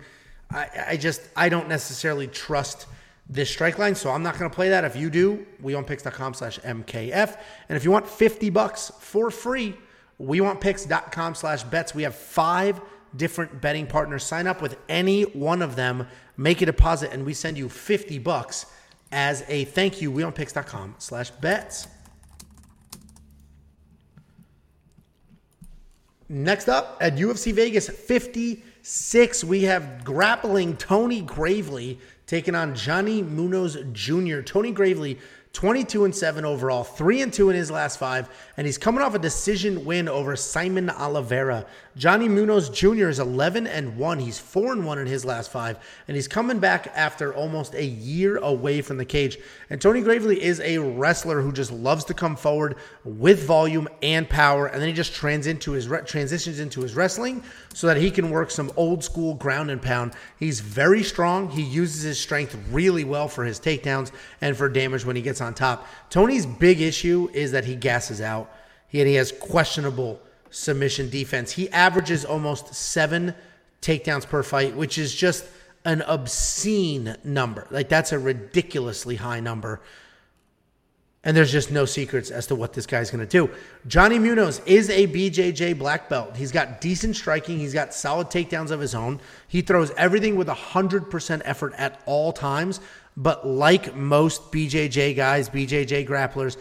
I, 0.50 0.68
I 0.88 0.96
just 0.96 1.22
I 1.36 1.48
don't 1.48 1.68
necessarily 1.68 2.26
trust 2.26 2.86
this 3.28 3.50
strike 3.50 3.78
line, 3.78 3.94
so 3.94 4.10
I'm 4.10 4.22
not 4.22 4.38
going 4.38 4.50
to 4.50 4.54
play 4.54 4.70
that. 4.70 4.84
If 4.84 4.96
you 4.96 5.10
do, 5.10 5.46
wewantpicks.com 5.62 6.34
slash 6.34 6.58
MKF. 6.60 7.38
And 7.68 7.76
if 7.76 7.84
you 7.84 7.90
want 7.90 8.08
50 8.08 8.48
bucks 8.50 8.90
for 9.00 9.30
free, 9.30 9.76
wewantpicks.com 10.20 11.34
slash 11.34 11.62
bets. 11.64 11.94
We 11.94 12.04
have 12.04 12.14
five 12.14 12.80
different 13.14 13.60
betting 13.60 13.86
partners. 13.86 14.24
Sign 14.24 14.46
up 14.46 14.62
with 14.62 14.78
any 14.88 15.22
one 15.22 15.62
of 15.62 15.76
them, 15.76 16.06
make 16.36 16.62
a 16.62 16.66
deposit, 16.66 17.12
and 17.12 17.24
we 17.24 17.34
send 17.34 17.58
you 17.58 17.68
50 17.68 18.18
bucks 18.18 18.66
as 19.12 19.44
a 19.48 19.64
thank 19.66 20.00
you. 20.00 20.10
Wewantpicks.com 20.10 20.96
slash 20.98 21.30
bets. 21.30 21.88
Next 26.30 26.68
up 26.68 26.98
at 27.00 27.16
UFC 27.16 27.54
Vegas 27.54 27.88
56, 27.88 29.44
we 29.44 29.62
have 29.62 30.04
grappling 30.04 30.76
Tony 30.76 31.22
Gravely 31.22 31.98
taking 32.26 32.54
on 32.54 32.74
Johnny 32.74 33.22
Munoz 33.22 33.78
Jr. 33.92 34.42
Tony 34.42 34.70
Gravely 34.70 35.18
22 35.52 36.04
and 36.04 36.14
7 36.14 36.44
overall, 36.44 36.84
3 36.84 37.22
and 37.22 37.32
2 37.32 37.50
in 37.50 37.56
his 37.56 37.70
last 37.70 37.98
5, 37.98 38.28
and 38.56 38.66
he's 38.66 38.78
coming 38.78 39.02
off 39.02 39.14
a 39.14 39.18
decision 39.18 39.84
win 39.84 40.08
over 40.08 40.36
Saimon 40.36 40.94
Oliveira. 40.96 41.66
Johnny 41.96 42.28
Munoz 42.28 42.70
Jr. 42.70 43.08
is 43.08 43.18
11 43.18 43.66
and 43.66 43.96
1. 43.96 44.18
He's 44.20 44.38
4 44.38 44.72
and 44.72 44.86
1 44.86 44.98
in 44.98 45.06
his 45.06 45.24
last 45.24 45.50
5, 45.50 45.78
and 46.06 46.14
he's 46.14 46.28
coming 46.28 46.58
back 46.60 46.92
after 46.94 47.34
almost 47.34 47.74
a 47.74 47.84
year 47.84 48.36
away 48.36 48.82
from 48.82 48.98
the 48.98 49.04
cage. 49.04 49.38
And 49.70 49.80
Tony 49.80 50.02
Gravely 50.02 50.40
is 50.40 50.60
a 50.60 50.78
wrestler 50.78 51.40
who 51.40 51.50
just 51.50 51.72
loves 51.72 52.04
to 52.04 52.14
come 52.14 52.36
forward 52.36 52.76
with 53.04 53.44
volume 53.44 53.88
and 54.02 54.28
power, 54.28 54.66
and 54.66 54.80
then 54.80 54.88
he 54.88 54.94
just 54.94 55.14
trans 55.14 55.46
into 55.46 55.72
his 55.72 55.88
transitions 56.06 56.60
into 56.60 56.82
his 56.82 56.94
wrestling 56.94 57.42
so 57.78 57.86
that 57.86 57.96
he 57.96 58.10
can 58.10 58.28
work 58.30 58.50
some 58.50 58.72
old 58.74 59.04
school 59.04 59.34
ground 59.34 59.70
and 59.70 59.80
pound. 59.80 60.12
He's 60.36 60.58
very 60.58 61.04
strong. 61.04 61.48
He 61.48 61.62
uses 61.62 62.02
his 62.02 62.18
strength 62.18 62.58
really 62.72 63.04
well 63.04 63.28
for 63.28 63.44
his 63.44 63.60
takedowns 63.60 64.10
and 64.40 64.56
for 64.56 64.68
damage 64.68 65.04
when 65.04 65.14
he 65.14 65.22
gets 65.22 65.40
on 65.40 65.54
top. 65.54 65.86
Tony's 66.10 66.44
big 66.44 66.80
issue 66.80 67.30
is 67.32 67.52
that 67.52 67.64
he 67.64 67.76
gasses 67.76 68.20
out. 68.20 68.50
and 68.92 69.06
he 69.06 69.14
has 69.14 69.30
questionable 69.30 70.20
submission 70.50 71.08
defense. 71.08 71.52
He 71.52 71.70
averages 71.70 72.24
almost 72.24 72.74
seven 72.74 73.32
takedowns 73.80 74.26
per 74.26 74.42
fight, 74.42 74.74
which 74.74 74.98
is 74.98 75.14
just 75.14 75.44
an 75.84 76.02
obscene 76.02 77.14
number. 77.22 77.68
Like 77.70 77.88
that's 77.88 78.10
a 78.10 78.18
ridiculously 78.18 79.14
high 79.14 79.38
number. 79.38 79.80
And 81.24 81.36
there's 81.36 81.50
just 81.50 81.72
no 81.72 81.84
secrets 81.84 82.30
as 82.30 82.46
to 82.46 82.54
what 82.54 82.72
this 82.72 82.86
guy's 82.86 83.10
going 83.10 83.26
to 83.26 83.26
do. 83.26 83.50
Johnny 83.88 84.18
Munoz 84.18 84.60
is 84.66 84.88
a 84.88 85.06
BJJ 85.08 85.76
black 85.76 86.08
belt. 86.08 86.36
He's 86.36 86.52
got 86.52 86.80
decent 86.80 87.16
striking. 87.16 87.58
He's 87.58 87.74
got 87.74 87.92
solid 87.92 88.28
takedowns 88.28 88.70
of 88.70 88.78
his 88.78 88.94
own. 88.94 89.20
He 89.48 89.60
throws 89.60 89.90
everything 89.96 90.36
with 90.36 90.46
100% 90.46 91.42
effort 91.44 91.74
at 91.76 92.00
all 92.06 92.32
times. 92.32 92.80
But 93.16 93.46
like 93.46 93.96
most 93.96 94.52
BJJ 94.52 95.16
guys, 95.16 95.50
BJJ 95.50 96.06
grapplers, 96.06 96.56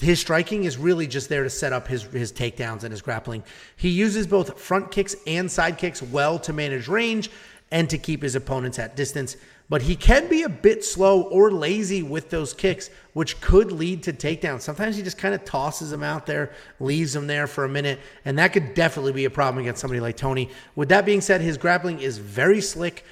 his 0.00 0.20
striking 0.20 0.64
is 0.64 0.78
really 0.78 1.06
just 1.06 1.28
there 1.28 1.42
to 1.42 1.50
set 1.50 1.72
up 1.72 1.88
his 1.88 2.02
his 2.02 2.32
takedowns 2.32 2.84
and 2.84 2.92
his 2.92 3.02
grappling. 3.02 3.42
He 3.76 3.88
uses 3.88 4.26
both 4.26 4.60
front 4.60 4.90
kicks 4.90 5.16
and 5.26 5.50
side 5.50 5.78
kicks 5.78 6.02
well 6.02 6.38
to 6.40 6.52
manage 6.52 6.88
range 6.88 7.30
and 7.70 7.88
to 7.90 7.98
keep 7.98 8.22
his 8.22 8.34
opponents 8.34 8.78
at 8.78 8.96
distance. 8.96 9.36
But 9.70 9.82
he 9.82 9.96
can 9.96 10.28
be 10.28 10.44
a 10.44 10.48
bit 10.48 10.82
slow 10.82 11.22
or 11.22 11.50
lazy 11.50 12.02
with 12.02 12.30
those 12.30 12.54
kicks, 12.54 12.88
which 13.12 13.38
could 13.42 13.70
lead 13.70 14.02
to 14.04 14.14
takedowns. 14.14 14.62
Sometimes 14.62 14.96
he 14.96 15.02
just 15.02 15.18
kind 15.18 15.34
of 15.34 15.44
tosses 15.44 15.90
them 15.90 16.02
out 16.02 16.24
there, 16.24 16.52
leaves 16.80 17.12
them 17.12 17.26
there 17.26 17.46
for 17.46 17.64
a 17.64 17.68
minute, 17.68 18.00
and 18.24 18.38
that 18.38 18.54
could 18.54 18.72
definitely 18.72 19.12
be 19.12 19.26
a 19.26 19.30
problem 19.30 19.62
against 19.62 19.82
somebody 19.82 20.00
like 20.00 20.16
Tony. 20.16 20.48
With 20.74 20.88
that 20.88 21.04
being 21.04 21.20
said, 21.20 21.42
his 21.42 21.58
grappling 21.58 22.00
is 22.00 22.16
very 22.16 22.62
slick, 22.62 23.04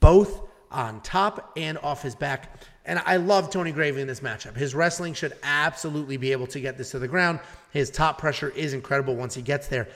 both 0.00 0.42
on 0.72 1.00
top 1.02 1.52
and 1.56 1.78
off 1.78 2.02
his 2.02 2.16
back. 2.16 2.52
And 2.84 3.00
I 3.06 3.16
love 3.16 3.50
Tony 3.50 3.70
Gravely 3.70 4.02
in 4.02 4.08
this 4.08 4.20
matchup. 4.20 4.56
His 4.56 4.74
wrestling 4.74 5.14
should 5.14 5.34
absolutely 5.44 6.16
be 6.16 6.32
able 6.32 6.48
to 6.48 6.58
get 6.58 6.76
this 6.76 6.90
to 6.90 6.98
the 6.98 7.06
ground. 7.06 7.38
His 7.70 7.90
top 7.90 8.18
pressure 8.18 8.48
is 8.50 8.72
incredible 8.72 9.14
once 9.14 9.36
he 9.36 9.42
gets 9.42 9.68
there. 9.68 9.86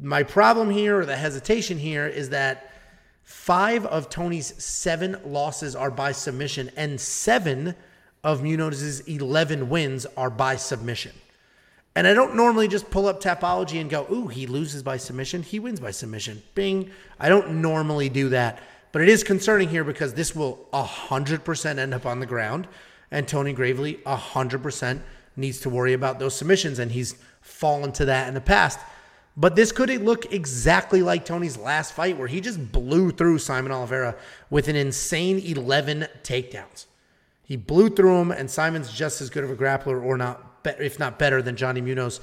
My 0.00 0.22
problem 0.22 0.70
here, 0.70 1.00
or 1.00 1.04
the 1.04 1.16
hesitation 1.16 1.76
here, 1.76 2.06
is 2.06 2.30
that 2.30 2.70
five 3.24 3.84
of 3.86 4.08
Tony's 4.08 4.62
seven 4.62 5.16
losses 5.24 5.74
are 5.74 5.90
by 5.90 6.12
submission, 6.12 6.70
and 6.76 7.00
seven 7.00 7.74
of 8.22 8.40
Munoz's 8.40 9.00
11 9.00 9.68
wins 9.68 10.06
are 10.16 10.30
by 10.30 10.56
submission. 10.56 11.12
And 11.96 12.06
I 12.06 12.14
don't 12.14 12.34
normally 12.34 12.66
just 12.66 12.90
pull 12.90 13.06
up 13.06 13.22
Tapology 13.22 13.80
and 13.80 13.88
go, 13.88 14.06
ooh, 14.10 14.26
he 14.26 14.46
loses 14.46 14.82
by 14.82 14.96
submission. 14.96 15.42
He 15.42 15.60
wins 15.60 15.78
by 15.78 15.92
submission. 15.92 16.42
Bing. 16.54 16.90
I 17.20 17.28
don't 17.28 17.62
normally 17.62 18.08
do 18.08 18.30
that. 18.30 18.60
But 18.90 19.02
it 19.02 19.08
is 19.08 19.22
concerning 19.22 19.68
here 19.68 19.84
because 19.84 20.14
this 20.14 20.34
will 20.34 20.66
100% 20.72 21.78
end 21.78 21.94
up 21.94 22.06
on 22.06 22.18
the 22.18 22.26
ground. 22.26 22.66
And 23.10 23.28
Tony 23.28 23.52
Gravely 23.52 24.00
100% 24.06 25.00
needs 25.36 25.60
to 25.60 25.70
worry 25.70 25.92
about 25.92 26.18
those 26.18 26.34
submissions. 26.34 26.80
And 26.80 26.90
he's 26.90 27.14
fallen 27.40 27.92
to 27.92 28.06
that 28.06 28.26
in 28.26 28.34
the 28.34 28.40
past. 28.40 28.80
But 29.36 29.56
this 29.56 29.72
could 29.72 29.90
look 30.02 30.32
exactly 30.32 31.02
like 31.02 31.24
Tony's 31.24 31.56
last 31.56 31.92
fight 31.92 32.16
where 32.16 32.28
he 32.28 32.40
just 32.40 32.70
blew 32.70 33.10
through 33.10 33.38
Saimon 33.38 33.70
Oliveira 33.70 34.16
with 34.48 34.68
an 34.68 34.76
insane 34.76 35.38
11 35.40 36.06
takedowns. 36.22 36.86
He 37.42 37.56
blew 37.56 37.90
through 37.90 38.20
him, 38.20 38.30
and 38.30 38.48
Saimon's 38.48 38.92
just 38.92 39.20
as 39.20 39.30
good 39.30 39.44
of 39.44 39.50
a 39.50 39.56
grappler, 39.56 40.02
or 40.02 40.16
not, 40.16 40.62
if 40.78 40.98
not 40.98 41.18
better, 41.18 41.42
than 41.42 41.56
Johnny 41.56 41.80
Munoz. 41.80 42.20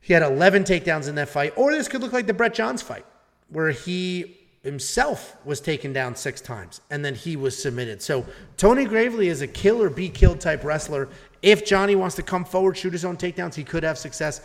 He 0.00 0.12
had 0.12 0.22
11 0.22 0.64
takedowns 0.64 1.08
in 1.08 1.14
that 1.14 1.28
fight. 1.28 1.54
Or 1.56 1.72
this 1.72 1.88
could 1.88 2.02
look 2.02 2.12
like 2.12 2.26
the 2.26 2.34
Brett 2.34 2.52
Johns 2.52 2.82
fight, 2.82 3.06
where 3.48 3.70
he 3.70 4.38
himself 4.62 5.36
was 5.44 5.60
taken 5.60 5.92
down 5.92 6.16
six 6.16 6.40
times 6.40 6.80
and 6.90 7.04
then 7.04 7.14
he 7.14 7.36
was 7.36 7.60
submitted. 7.60 8.02
So 8.02 8.26
Tony 8.56 8.84
Gravely 8.84 9.28
is 9.28 9.40
a 9.40 9.46
kill 9.46 9.80
or 9.82 9.88
be 9.88 10.08
killed 10.08 10.40
type 10.40 10.64
wrestler. 10.64 11.08
If 11.42 11.64
Johnny 11.64 11.94
wants 11.94 12.16
to 12.16 12.22
come 12.22 12.44
forward, 12.44 12.76
shoot 12.76 12.92
his 12.92 13.04
own 13.04 13.16
takedowns, 13.16 13.54
he 13.54 13.64
could 13.64 13.84
have 13.84 13.96
success. 13.96 14.40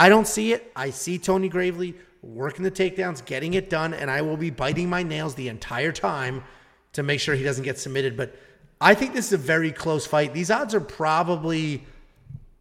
I 0.00 0.08
don't 0.08 0.26
see 0.26 0.54
it. 0.54 0.72
I 0.74 0.88
see 0.88 1.18
Tony 1.18 1.50
Gravely 1.50 1.94
working 2.22 2.64
the 2.64 2.70
takedowns, 2.70 3.22
getting 3.22 3.52
it 3.52 3.68
done, 3.68 3.92
and 3.92 4.10
I 4.10 4.22
will 4.22 4.38
be 4.38 4.48
biting 4.48 4.88
my 4.88 5.02
nails 5.02 5.34
the 5.34 5.48
entire 5.48 5.92
time 5.92 6.42
to 6.94 7.02
make 7.02 7.20
sure 7.20 7.34
he 7.34 7.44
doesn't 7.44 7.64
get 7.64 7.78
submitted. 7.78 8.16
But 8.16 8.34
I 8.80 8.94
think 8.94 9.12
this 9.12 9.26
is 9.26 9.34
a 9.34 9.36
very 9.36 9.70
close 9.70 10.06
fight. 10.06 10.32
These 10.32 10.50
odds 10.50 10.74
are 10.74 10.80
probably 10.80 11.84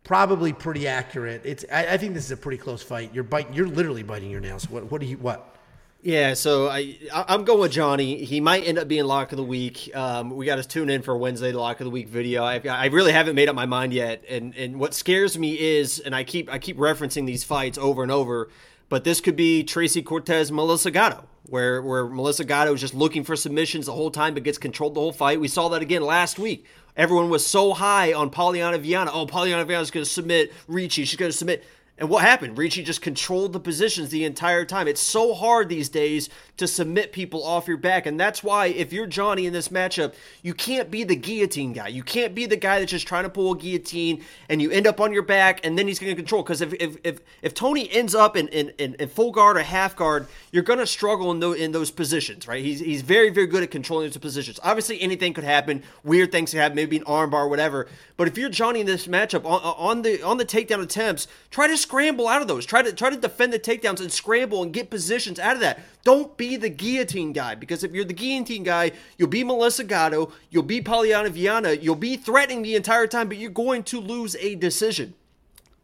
probably 0.03 0.51
pretty 0.51 0.85
accurate. 0.85 1.41
It's 1.45 1.63
I, 1.71 1.93
I 1.93 1.97
think 1.97 2.13
this 2.13 2.25
is 2.25 2.31
a 2.31 2.37
pretty 2.37 2.57
close 2.57 2.83
fight. 2.83 3.11
You're 3.13 3.23
biting 3.23 3.53
you're 3.53 3.67
literally 3.67 4.03
biting 4.03 4.29
your 4.29 4.41
nails. 4.41 4.69
What 4.69 4.91
what 4.91 4.99
do 4.99 5.07
you 5.07 5.15
what? 5.17 5.55
Yeah, 6.01 6.33
so 6.33 6.69
I 6.69 6.97
I'm 7.11 7.43
going 7.43 7.59
with 7.59 7.73
Johnny. 7.73 8.23
He 8.23 8.39
might 8.39 8.65
end 8.65 8.79
up 8.79 8.87
being 8.87 9.03
lock 9.03 9.33
of 9.33 9.37
the 9.37 9.43
week. 9.43 9.91
Um, 9.93 10.29
we 10.29 10.45
got 10.45 10.55
to 10.55 10.63
tune 10.63 10.89
in 10.89 11.01
for 11.01 11.17
Wednesday, 11.17 11.51
the 11.51 11.59
lock 11.59 11.81
of 11.81 11.85
the 11.85 11.91
week 11.91 12.07
video. 12.07 12.41
I, 12.43 12.61
I 12.69 12.85
really 12.85 13.11
haven't 13.11 13.35
made 13.35 13.49
up 13.49 13.55
my 13.55 13.65
mind 13.65 13.91
yet, 13.91 14.23
and 14.29 14.55
and 14.55 14.79
what 14.79 14.93
scares 14.93 15.37
me 15.37 15.59
is, 15.59 15.99
and 15.99 16.15
I 16.15 16.23
keep 16.23 16.49
I 16.49 16.57
keep 16.57 16.77
referencing 16.77 17.25
these 17.25 17.43
fights 17.43 17.77
over 17.77 18.01
and 18.01 18.13
over, 18.13 18.49
but 18.87 19.03
this 19.03 19.19
could 19.19 19.35
be 19.35 19.61
Tracy 19.61 20.01
Cortez, 20.01 20.53
Melissa 20.53 20.89
Gatto, 20.89 21.25
where 21.47 21.81
where 21.81 22.07
Melissa 22.07 22.45
Gatto 22.45 22.73
is 22.73 22.79
just 22.79 22.93
looking 22.93 23.25
for 23.25 23.35
submissions 23.35 23.87
the 23.87 23.93
whole 23.93 24.11
time, 24.11 24.33
but 24.33 24.43
gets 24.43 24.57
controlled 24.57 24.95
the 24.95 25.01
whole 25.01 25.11
fight. 25.11 25.41
We 25.41 25.49
saw 25.49 25.67
that 25.67 25.81
again 25.81 26.01
last 26.01 26.39
week. 26.39 26.65
Everyone 26.95 27.29
was 27.29 27.45
so 27.45 27.73
high 27.73 28.13
on 28.13 28.29
Polyana 28.29 28.79
Viana. 28.79 29.11
Oh, 29.13 29.25
Polyana 29.25 29.65
Viana's 29.65 29.91
going 29.91 30.05
to 30.05 30.09
submit 30.09 30.53
Ricci. 30.67 31.03
She's 31.03 31.19
going 31.19 31.31
to 31.31 31.37
submit. 31.37 31.65
And 31.99 32.09
what 32.09 32.23
happened? 32.23 32.57
Ricci 32.57 32.81
just 32.81 33.01
controlled 33.01 33.51
the 33.51 33.59
positions 33.59 34.09
the 34.09 34.23
entire 34.23 34.63
time. 34.63 34.87
It's 34.87 35.01
so 35.01 35.33
hard 35.33 35.67
these 35.67 35.89
days 35.89 36.29
to 36.55 36.65
submit 36.65 37.11
people 37.11 37.43
off 37.43 37.67
your 37.67 37.75
back. 37.75 38.05
And 38.05 38.17
that's 38.17 38.41
why, 38.41 38.67
if 38.67 38.93
you're 38.93 39.05
Johnny 39.05 39.45
in 39.45 39.51
this 39.51 39.67
matchup, 39.67 40.13
you 40.41 40.53
can't 40.53 40.89
be 40.89 41.03
the 41.03 41.17
guillotine 41.17 41.73
guy. 41.73 41.89
You 41.89 42.03
can't 42.03 42.33
be 42.33 42.45
the 42.45 42.55
guy 42.55 42.79
that's 42.79 42.91
just 42.91 43.05
trying 43.05 43.23
to 43.23 43.29
pull 43.29 43.51
a 43.51 43.57
guillotine 43.57 44.23
and 44.47 44.61
you 44.61 44.71
end 44.71 44.87
up 44.87 45.01
on 45.01 45.11
your 45.11 45.23
back 45.23 45.65
and 45.65 45.77
then 45.77 45.87
he's 45.87 45.99
going 45.99 46.11
to 46.11 46.15
control. 46.15 46.41
Because 46.41 46.61
if, 46.61 46.73
if, 46.79 46.97
if, 47.03 47.19
if 47.41 47.53
Tony 47.53 47.91
ends 47.91 48.15
up 48.15 48.37
in, 48.37 48.47
in, 48.47 48.71
in, 48.77 49.09
full 49.09 49.31
guard 49.31 49.57
or 49.57 49.61
half 49.61 49.97
guard, 49.97 50.27
you're 50.53 50.63
going 50.63 50.79
to 50.79 50.87
struggle 50.87 51.31
in, 51.31 51.41
those 51.41 51.57
in 51.57 51.73
those 51.73 51.91
positions, 51.91 52.47
right? 52.47 52.63
He's, 52.63 52.79
he's 52.79 53.01
very, 53.01 53.29
very 53.29 53.47
good 53.47 53.63
at 53.63 53.71
controlling 53.71 54.07
those 54.07 54.17
positions. 54.17 54.57
Obviously, 54.63 55.01
anything 55.01 55.33
could 55.33 55.43
happen. 55.43 55.83
Weird 56.05 56.31
things 56.31 56.51
could 56.51 56.59
happen, 56.61 56.77
maybe 56.77 56.95
an 56.95 57.03
armbar, 57.03 57.49
whatever. 57.49 57.87
But 58.15 58.29
if 58.29 58.37
you're 58.37 58.49
Johnny 58.49 58.79
in 58.79 58.85
this 58.85 59.07
matchup, 59.07 59.43
on, 59.45 59.61
on 59.61 60.01
the 60.01 60.21
on 60.23 60.37
the 60.37 60.45
takedown 60.45 60.81
attempts, 60.81 61.27
try 61.49 61.67
to 61.67 61.77
scramble 61.89 62.27
out 62.27 62.39
of 62.39 62.47
those. 62.47 62.67
Try 62.67 62.83
to 62.83 62.93
try 62.93 63.09
to 63.09 63.17
defend 63.17 63.51
the 63.51 63.57
takedowns 63.57 63.99
and 63.99 64.11
scramble 64.11 64.61
and 64.61 64.71
get 64.71 64.91
positions 64.91 65.39
out 65.39 65.55
of 65.55 65.61
that. 65.61 65.79
Don't 66.03 66.37
be 66.37 66.55
the 66.55 66.69
guillotine 66.69 67.33
guy 67.33 67.55
because 67.55 67.83
if 67.83 67.93
you're 67.93 68.05
the 68.05 68.13
guillotine 68.13 68.61
guy, 68.61 68.91
you'll 69.17 69.27
be 69.27 69.43
Melissa 69.43 69.83
Gatto, 69.83 70.31
you'll 70.51 70.61
be 70.61 70.81
Polyana 70.81 71.31
Viana, 71.31 71.71
you'll 71.71 71.95
be 71.95 72.15
threatening 72.15 72.61
the 72.61 72.75
entire 72.75 73.07
time, 73.07 73.27
but 73.27 73.37
you're 73.37 73.49
going 73.49 73.81
to 73.85 73.99
lose 73.99 74.35
a 74.35 74.53
decision. 74.53 75.15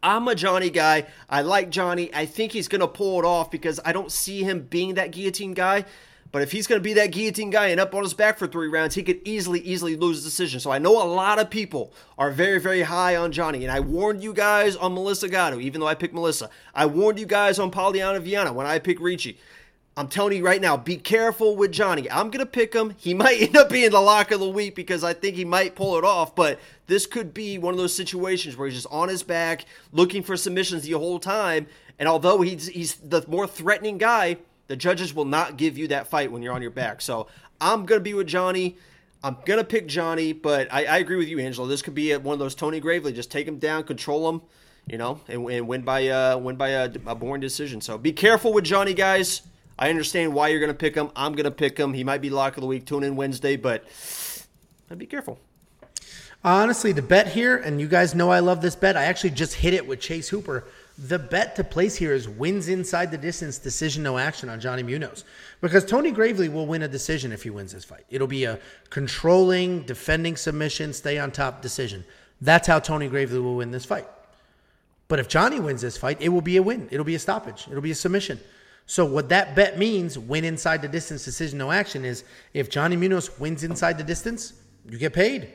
I'm 0.00 0.28
a 0.28 0.36
Johnny 0.36 0.70
guy. 0.70 1.06
I 1.28 1.42
like 1.42 1.70
Johnny. 1.70 2.14
I 2.14 2.24
think 2.24 2.52
he's 2.52 2.68
going 2.68 2.82
to 2.82 2.86
pull 2.86 3.18
it 3.18 3.24
off 3.24 3.50
because 3.50 3.80
I 3.84 3.92
don't 3.92 4.12
see 4.12 4.44
him 4.44 4.60
being 4.60 4.94
that 4.94 5.10
guillotine 5.10 5.54
guy. 5.54 5.86
But 6.32 6.42
if 6.42 6.52
he's 6.52 6.66
going 6.66 6.80
to 6.80 6.84
be 6.84 6.94
that 6.94 7.12
guillotine 7.12 7.50
guy 7.50 7.68
and 7.68 7.80
up 7.80 7.94
on 7.94 8.02
his 8.02 8.14
back 8.14 8.38
for 8.38 8.46
three 8.46 8.68
rounds, 8.68 8.94
he 8.94 9.02
could 9.02 9.20
easily, 9.24 9.60
easily 9.60 9.96
lose 9.96 10.22
the 10.22 10.28
decision. 10.28 10.60
So 10.60 10.70
I 10.70 10.78
know 10.78 11.02
a 11.02 11.04
lot 11.04 11.38
of 11.38 11.50
people 11.50 11.92
are 12.18 12.30
very, 12.30 12.60
very 12.60 12.82
high 12.82 13.16
on 13.16 13.32
Johnny. 13.32 13.64
And 13.64 13.72
I 13.72 13.80
warned 13.80 14.22
you 14.22 14.32
guys 14.32 14.76
on 14.76 14.94
Melissa 14.94 15.28
Gatto, 15.28 15.60
even 15.60 15.80
though 15.80 15.86
I 15.86 15.94
picked 15.94 16.14
Melissa. 16.14 16.50
I 16.74 16.86
warned 16.86 17.18
you 17.18 17.26
guys 17.26 17.58
on 17.58 17.70
Polyana 17.70 18.20
Viana 18.20 18.52
when 18.52 18.66
I 18.66 18.78
picked 18.78 19.00
Ricci. 19.00 19.38
I'm 19.98 20.08
telling 20.08 20.36
you 20.36 20.44
right 20.44 20.60
now, 20.60 20.76
be 20.76 20.96
careful 20.96 21.56
with 21.56 21.72
Johnny. 21.72 22.10
I'm 22.10 22.30
going 22.30 22.44
to 22.44 22.50
pick 22.50 22.74
him. 22.74 22.94
He 22.98 23.14
might 23.14 23.40
end 23.40 23.56
up 23.56 23.70
being 23.70 23.90
the 23.90 24.00
lock 24.00 24.30
of 24.30 24.40
the 24.40 24.48
week 24.48 24.74
because 24.74 25.02
I 25.02 25.14
think 25.14 25.36
he 25.36 25.44
might 25.44 25.74
pull 25.74 25.96
it 25.96 26.04
off, 26.04 26.34
but 26.34 26.60
this 26.86 27.06
could 27.06 27.32
be 27.32 27.56
one 27.56 27.72
of 27.72 27.78
those 27.78 27.94
situations 27.94 28.56
where 28.56 28.68
he's 28.68 28.76
just 28.76 28.92
on 28.92 29.08
his 29.08 29.22
back 29.22 29.64
looking 29.92 30.22
for 30.22 30.36
submissions 30.36 30.82
the 30.82 30.92
whole 30.92 31.18
time. 31.18 31.66
And 31.98 32.08
although 32.08 32.42
he's 32.42 32.66
he's 32.66 32.96
the 32.96 33.24
more 33.26 33.46
threatening 33.46 33.96
guy, 33.96 34.36
the 34.68 34.76
judges 34.76 35.14
will 35.14 35.24
not 35.24 35.56
give 35.56 35.78
you 35.78 35.88
that 35.88 36.08
fight 36.08 36.30
when 36.32 36.42
you're 36.42 36.54
on 36.54 36.62
your 36.62 36.70
back. 36.70 37.00
So 37.00 37.28
I'm 37.60 37.86
going 37.86 38.00
to 38.00 38.04
be 38.04 38.14
with 38.14 38.26
Johnny. 38.26 38.76
I'm 39.22 39.36
going 39.44 39.58
to 39.58 39.64
pick 39.64 39.86
Johnny, 39.86 40.32
but 40.32 40.72
I, 40.72 40.84
I 40.84 40.98
agree 40.98 41.16
with 41.16 41.28
you, 41.28 41.38
Angelo. 41.38 41.66
This 41.66 41.82
could 41.82 41.94
be 41.94 42.14
one 42.16 42.34
of 42.34 42.38
those 42.38 42.54
Tony 42.54 42.80
Gravely. 42.80 43.12
Just 43.12 43.30
take 43.30 43.46
him 43.48 43.58
down, 43.58 43.84
control 43.84 44.28
him, 44.28 44.42
you 44.86 44.98
know, 44.98 45.20
and, 45.28 45.48
and 45.50 45.66
win 45.66 45.82
by 45.82 46.08
uh, 46.08 46.38
win 46.38 46.56
by 46.56 46.68
a, 46.70 46.90
a 47.06 47.14
boring 47.14 47.40
decision. 47.40 47.80
So 47.80 47.98
be 47.98 48.12
careful 48.12 48.52
with 48.52 48.64
Johnny, 48.64 48.94
guys. 48.94 49.42
I 49.78 49.90
understand 49.90 50.32
why 50.32 50.48
you're 50.48 50.60
going 50.60 50.72
to 50.72 50.78
pick 50.78 50.94
him. 50.94 51.10
I'm 51.16 51.32
going 51.32 51.44
to 51.44 51.50
pick 51.50 51.78
him. 51.78 51.92
He 51.92 52.04
might 52.04 52.20
be 52.20 52.30
lock 52.30 52.56
of 52.56 52.60
the 52.62 52.66
week. 52.66 52.86
Tune 52.86 53.02
in 53.02 53.16
Wednesday, 53.16 53.56
but 53.56 53.84
be 54.96 55.06
careful. 55.06 55.38
Honestly, 56.44 56.92
the 56.92 57.02
bet 57.02 57.26
here, 57.26 57.56
and 57.56 57.80
you 57.80 57.88
guys 57.88 58.14
know 58.14 58.30
I 58.30 58.38
love 58.38 58.62
this 58.62 58.76
bet. 58.76 58.96
I 58.96 59.04
actually 59.04 59.30
just 59.30 59.54
hit 59.54 59.74
it 59.74 59.86
with 59.86 60.00
Chase 60.00 60.28
Hooper. 60.28 60.64
The 60.98 61.18
bet 61.18 61.56
to 61.56 61.64
place 61.64 61.94
here 61.94 62.14
is 62.14 62.26
wins 62.26 62.68
inside 62.68 63.10
the 63.10 63.18
distance, 63.18 63.58
decision, 63.58 64.02
no 64.02 64.16
action 64.16 64.48
on 64.48 64.60
Johnny 64.60 64.82
Munoz. 64.82 65.24
Because 65.60 65.84
Tony 65.84 66.10
Gravely 66.10 66.48
will 66.48 66.66
win 66.66 66.82
a 66.82 66.88
decision 66.88 67.32
if 67.32 67.42
he 67.42 67.50
wins 67.50 67.72
this 67.72 67.84
fight. 67.84 68.06
It'll 68.08 68.26
be 68.26 68.44
a 68.44 68.58
controlling, 68.88 69.82
defending 69.82 70.36
submission, 70.36 70.94
stay 70.94 71.18
on 71.18 71.32
top 71.32 71.60
decision. 71.60 72.02
That's 72.40 72.66
how 72.66 72.78
Tony 72.78 73.08
Gravely 73.08 73.40
will 73.40 73.56
win 73.56 73.70
this 73.70 73.84
fight. 73.84 74.06
But 75.08 75.18
if 75.18 75.28
Johnny 75.28 75.60
wins 75.60 75.82
this 75.82 75.98
fight, 75.98 76.20
it 76.20 76.30
will 76.30 76.40
be 76.40 76.56
a 76.56 76.62
win. 76.62 76.88
It'll 76.90 77.04
be 77.04 77.14
a 77.14 77.18
stoppage. 77.18 77.66
It'll 77.68 77.82
be 77.82 77.90
a 77.90 77.94
submission. 77.94 78.40
So 78.86 79.04
what 79.04 79.28
that 79.28 79.54
bet 79.54 79.78
means, 79.78 80.18
win 80.18 80.44
inside 80.44 80.80
the 80.80 80.88
distance, 80.88 81.24
decision, 81.24 81.58
no 81.58 81.72
action, 81.72 82.04
is 82.04 82.24
if 82.54 82.70
Johnny 82.70 82.96
Munoz 82.96 83.38
wins 83.38 83.64
inside 83.64 83.98
the 83.98 84.04
distance, 84.04 84.54
you 84.88 84.96
get 84.96 85.12
paid. 85.12 85.52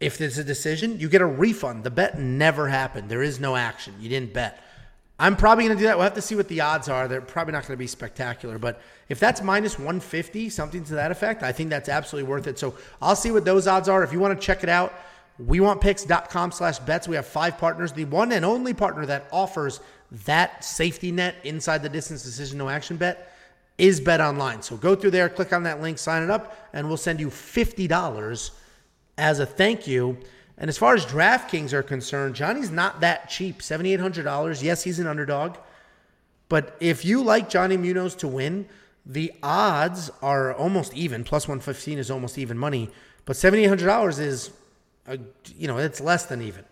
If 0.00 0.18
there's 0.18 0.38
a 0.38 0.44
decision, 0.44 1.00
you 1.00 1.08
get 1.08 1.22
a 1.22 1.26
refund. 1.26 1.84
The 1.84 1.90
bet 1.90 2.18
never 2.18 2.68
happened. 2.68 3.08
There 3.08 3.22
is 3.22 3.40
no 3.40 3.56
action. 3.56 3.94
You 4.00 4.08
didn't 4.08 4.32
bet. 4.32 4.62
I'm 5.20 5.34
probably 5.34 5.64
going 5.64 5.76
to 5.76 5.82
do 5.82 5.86
that. 5.86 5.96
We'll 5.96 6.04
have 6.04 6.14
to 6.14 6.22
see 6.22 6.36
what 6.36 6.46
the 6.46 6.60
odds 6.60 6.88
are. 6.88 7.08
They're 7.08 7.20
probably 7.20 7.52
not 7.52 7.62
going 7.62 7.74
to 7.74 7.78
be 7.78 7.88
spectacular. 7.88 8.58
But 8.58 8.80
if 9.08 9.18
that's 9.18 9.42
minus 9.42 9.76
150, 9.76 10.48
something 10.50 10.84
to 10.84 10.94
that 10.94 11.10
effect, 11.10 11.42
I 11.42 11.50
think 11.50 11.70
that's 11.70 11.88
absolutely 11.88 12.30
worth 12.30 12.46
it. 12.46 12.58
So 12.58 12.76
I'll 13.02 13.16
see 13.16 13.32
what 13.32 13.44
those 13.44 13.66
odds 13.66 13.88
are. 13.88 14.04
If 14.04 14.12
you 14.12 14.20
want 14.20 14.40
to 14.40 14.46
check 14.46 14.62
it 14.62 14.68
out, 14.68 14.94
wewantpicks.com 15.42 16.52
slash 16.52 16.78
bets. 16.80 17.08
We 17.08 17.16
have 17.16 17.26
five 17.26 17.58
partners. 17.58 17.92
The 17.92 18.04
one 18.04 18.30
and 18.30 18.44
only 18.44 18.74
partner 18.74 19.06
that 19.06 19.26
offers 19.32 19.80
that 20.24 20.64
safety 20.64 21.10
net 21.10 21.34
inside 21.42 21.82
the 21.82 21.88
distance 21.88 22.22
decision 22.22 22.58
no 22.58 22.68
action 22.68 22.96
bet 22.96 23.32
is 23.76 24.00
Bet 24.00 24.20
Online. 24.20 24.62
So 24.62 24.76
go 24.76 24.94
through 24.94 25.12
there, 25.12 25.28
click 25.28 25.52
on 25.52 25.64
that 25.64 25.80
link, 25.80 25.98
sign 25.98 26.22
it 26.22 26.30
up, 26.30 26.56
and 26.72 26.86
we'll 26.88 26.96
send 26.96 27.20
you 27.20 27.28
$50 27.28 28.50
as 29.18 29.40
a 29.40 29.46
thank 29.46 29.86
you. 29.86 30.16
And 30.56 30.68
as 30.68 30.78
far 30.78 30.94
as 30.94 31.04
DraftKings 31.04 31.72
are 31.72 31.82
concerned, 31.82 32.34
Johnny's 32.34 32.70
not 32.70 33.00
that 33.00 33.28
cheap 33.28 33.58
$7,800. 33.58 34.62
Yes, 34.62 34.82
he's 34.82 34.98
an 34.98 35.06
underdog. 35.06 35.56
But 36.48 36.76
if 36.80 37.04
you 37.04 37.22
like 37.22 37.50
Johnny 37.50 37.76
Munoz 37.76 38.14
to 38.16 38.28
win, 38.28 38.66
the 39.04 39.32
odds 39.42 40.10
are 40.22 40.54
almost 40.54 40.94
even. 40.94 41.24
Plus 41.24 41.46
115 41.46 41.98
is 41.98 42.10
almost 42.10 42.38
even 42.38 42.56
money. 42.56 42.90
But 43.24 43.36
$7,800 43.36 44.18
is, 44.18 44.50
a, 45.06 45.18
you 45.56 45.68
know, 45.68 45.78
it's 45.78 46.00
less 46.00 46.24
than 46.26 46.42
even. 46.42 46.64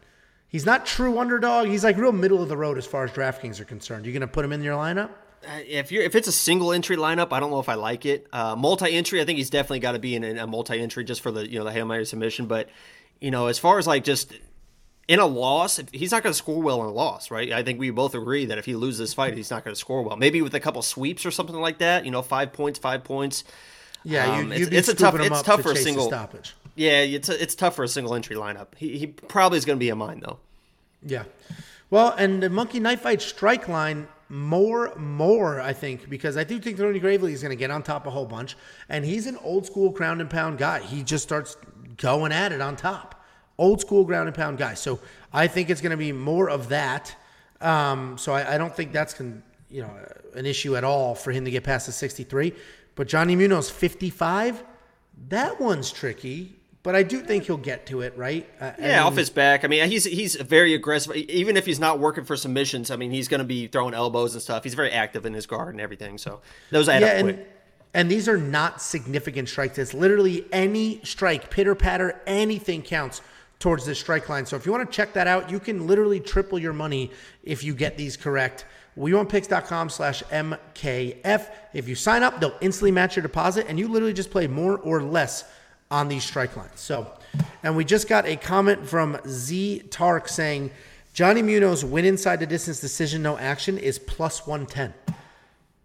He's 0.48 0.64
not 0.64 0.87
true 0.87 1.18
underdog. 1.18 1.68
He's 1.68 1.85
like 1.85 1.96
real 1.96 2.12
middle 2.12 2.42
of 2.42 2.48
the 2.48 2.56
road 2.56 2.78
as 2.78 2.87
far 2.87 3.04
as 3.04 3.11
DraftKings 3.11 3.61
are 3.61 3.64
concerned. 3.64 4.06
You're 4.06 4.12
going 4.12 4.20
to 4.22 4.26
put 4.26 4.44
him 4.44 4.52
in 4.52 4.62
your 4.62 4.76
lineup? 4.76 5.11
Uh, 5.46 5.61
if 5.66 5.92
you're 5.92 6.02
if 6.02 6.14
it's 6.14 6.28
a 6.28 6.32
single 6.32 6.72
entry 6.72 6.96
lineup, 6.96 7.32
I 7.32 7.40
don't 7.40 7.50
know 7.50 7.61
if 7.61 7.68
I 7.68 7.74
like 7.74 8.04
it. 8.04 8.26
Uh, 8.32 8.56
multi 8.56 8.92
entry, 8.92 9.20
I 9.20 9.24
think 9.24 9.38
he's 9.38 9.50
definitely 9.50 9.80
got 9.80 9.92
to 9.92 9.98
be 9.98 10.14
in 10.14 10.24
a 10.24 10.46
multi 10.46 10.80
entry 10.80 11.04
just 11.04 11.20
for 11.20 11.30
the 11.30 11.48
you 11.48 11.59
know 11.59 11.64
the 11.64 11.72
hail 11.72 11.87
mary 11.87 12.04
submission. 12.04 12.46
But 12.46 12.68
you 13.20 13.30
know, 13.30 13.46
as 13.46 13.59
far 13.59 13.78
as 13.78 13.87
like 13.87 14.04
just 14.04 14.32
in 15.09 15.20
a 15.20 15.26
loss, 15.26 15.80
he's 15.92 16.11
not 16.11 16.22
going 16.22 16.32
to 16.32 16.37
score 16.37 16.61
well 16.61 16.82
in 16.82 16.88
a 16.88 16.92
loss, 16.92 17.30
right? 17.30 17.52
I 17.52 17.62
think 17.62 17.78
we 17.78 17.90
both 17.90 18.14
agree 18.14 18.46
that 18.46 18.59
if 18.59 18.64
he 18.64 18.74
loses 18.74 18.98
this 18.98 19.14
fight, 19.14 19.37
he's 19.37 19.50
not 19.50 19.64
going 19.64 19.74
to 19.74 19.78
score 19.78 20.02
well. 20.02 20.16
Maybe 20.16 20.42
with 20.42 20.54
a 20.54 20.61
couple 20.61 20.82
sweeps 20.82 21.24
or 21.24 21.30
something 21.30 21.56
like 21.56 21.78
that. 21.78 22.04
You 22.04 22.11
know, 22.11 22.22
five 22.22 22.52
points, 22.52 22.78
five 22.78 23.04
points. 23.04 23.44
Yeah, 24.04 24.38
Um, 24.38 24.52
you, 24.52 24.66
it's, 24.66 24.72
it's 24.72 24.88
a 24.88 24.94
tough. 24.94 25.18
It's 25.18 25.42
tough 25.42 25.62
for 25.62 25.72
a 25.72 25.76
single 25.76 26.06
stoppage. 26.06 26.54
Yeah, 26.74 27.00
it's 27.00 27.28
a, 27.28 27.42
it's 27.42 27.54
tough 27.54 27.74
for 27.74 27.85
a 27.85 27.88
single 27.88 28.14
entry 28.14 28.37
lineup. 28.37 28.68
He, 28.76 28.98
he 28.98 29.06
probably 29.06 29.59
is 29.59 29.64
going 29.64 29.78
to 29.78 29.80
be 29.80 29.88
in 29.88 29.98
mine 29.98 30.20
though. 30.20 30.38
Yeah. 31.02 31.24
Well, 31.88 32.14
and 32.18 32.42
the 32.42 32.50
Monkey 32.50 32.80
Knife 32.80 33.02
Fight 33.02 33.22
strike 33.22 33.68
line 33.68 34.09
more, 34.28 34.94
more, 34.96 35.60
I 35.60 35.72
think, 35.72 36.08
because 36.08 36.36
I 36.36 36.44
do 36.44 36.58
think 36.58 36.78
Tony 36.78 36.98
Gravely 36.98 37.32
is 37.32 37.42
going 37.42 37.50
to 37.50 37.56
get 37.56 37.70
on 37.70 37.82
top 37.82 38.06
a 38.06 38.10
whole 38.10 38.26
bunch. 38.26 38.56
And 38.88 39.04
he's 39.04 39.26
an 39.26 39.36
old 39.38 39.66
school 39.66 39.90
ground 39.90 40.20
and 40.20 40.28
pound 40.28 40.58
guy. 40.58 40.80
He 40.80 41.02
just 41.02 41.22
starts 41.22 41.56
going 41.96 42.32
at 42.32 42.52
it 42.52 42.60
on 42.60 42.76
top. 42.76 43.24
Old 43.58 43.80
school 43.80 44.04
ground 44.04 44.28
and 44.28 44.36
pound 44.36 44.58
guy. 44.58 44.74
So 44.74 44.98
I 45.32 45.46
think 45.46 45.70
it's 45.70 45.80
going 45.80 45.92
to 45.92 45.96
be 45.96 46.12
more 46.12 46.50
of 46.50 46.68
that. 46.70 47.14
Um, 47.60 48.18
so 48.18 48.32
I, 48.32 48.54
I 48.54 48.58
don't 48.58 48.74
think 48.74 48.92
that's 48.92 49.14
con, 49.14 49.42
you 49.70 49.82
know 49.82 49.90
an 50.34 50.46
issue 50.46 50.76
at 50.76 50.84
all 50.84 51.14
for 51.14 51.32
him 51.32 51.44
to 51.44 51.50
get 51.50 51.64
past 51.64 51.86
the 51.86 51.92
63. 51.92 52.52
But 52.94 53.08
Johnny 53.08 53.36
Munoz 53.36 53.70
55, 53.70 54.62
that 55.28 55.60
one's 55.60 55.90
tricky. 55.90 56.56
But 56.87 56.94
I 56.94 57.03
do 57.03 57.20
think 57.20 57.46
he'll 57.46 57.57
get 57.57 57.87
to 57.87 58.03
it, 58.03 58.16
right? 58.16 58.49
Uh, 58.61 58.70
Yeah, 58.79 59.05
off 59.05 59.16
his 59.16 59.29
back. 59.29 59.64
I 59.64 59.66
mean, 59.66 59.90
he's 59.90 60.05
he's 60.05 60.37
very 60.37 60.72
aggressive. 60.72 61.16
Even 61.16 61.57
if 61.57 61.66
he's 61.66 61.81
not 61.81 61.99
working 61.99 62.25
for 62.25 62.37
submissions, 62.37 62.92
I 62.92 62.96
mean, 62.96 63.11
he's 63.11 63.27
going 63.27 63.40
to 63.40 63.44
be 63.44 63.66
throwing 63.66 63.92
elbows 63.92 64.35
and 64.35 64.40
stuff. 64.40 64.62
He's 64.62 64.75
very 64.75 64.92
active 64.92 65.27
in 65.27 65.35
his 65.35 65.46
guard 65.46 65.75
and 65.75 65.81
everything. 65.81 66.16
So 66.16 66.42
those 66.70 66.88
add 66.88 67.03
yeah, 67.03 67.09
up 67.09 67.14
and, 67.14 67.29
quick. 67.35 67.51
and 67.92 68.09
these 68.09 68.29
are 68.29 68.37
not 68.37 68.81
significant 68.81 69.49
strikes. 69.49 69.79
It's 69.79 69.94
literally 69.94 70.46
any 70.53 71.01
strike, 71.03 71.51
pitter 71.51 71.75
patter, 71.75 72.22
anything 72.25 72.83
counts 72.83 73.20
towards 73.59 73.85
this 73.85 73.99
strike 73.99 74.29
line. 74.29 74.46
So 74.46 74.55
if 74.55 74.64
you 74.64 74.70
want 74.70 74.88
to 74.88 74.96
check 74.96 75.12
that 75.14 75.27
out, 75.27 75.51
you 75.51 75.59
can 75.59 75.88
literally 75.88 76.20
triple 76.20 76.57
your 76.57 76.72
money 76.72 77.11
if 77.42 77.64
you 77.64 77.75
get 77.75 77.96
these 77.96 78.16
correct. 78.16 78.64
WeWantPicks.com 78.96 79.90
slash 79.90 80.22
MKF. 80.22 81.51
If 81.75 81.88
you 81.88 81.96
sign 81.96 82.22
up, 82.22 82.38
they'll 82.38 82.57
instantly 82.61 82.92
match 82.92 83.16
your 83.16 83.25
deposit, 83.25 83.66
and 83.68 83.77
you 83.77 83.88
literally 83.88 84.14
just 84.14 84.31
play 84.31 84.46
more 84.46 84.79
or 84.79 85.03
less 85.03 85.42
on 85.90 86.09
these 86.09 86.25
strike 86.25 86.57
lines. 86.57 86.81
So, 86.81 87.11
and 87.62 87.77
we 87.77 87.85
just 87.85 88.09
got 88.09 88.27
a 88.27 88.37
comment 88.37 88.88
from 88.88 89.18
Z 89.27 89.85
Tark 89.90 90.29
saying 90.29 90.70
Johnny 91.12 91.42
Munoz 91.42 91.85
win 91.85 92.05
inside 92.05 92.40
the 92.40 92.46
distance 92.46 92.81
decision, 92.81 93.22
no 93.22 93.38
action 93.38 93.79
is 93.79 93.99
plus 93.99 94.46
110. 94.46 94.92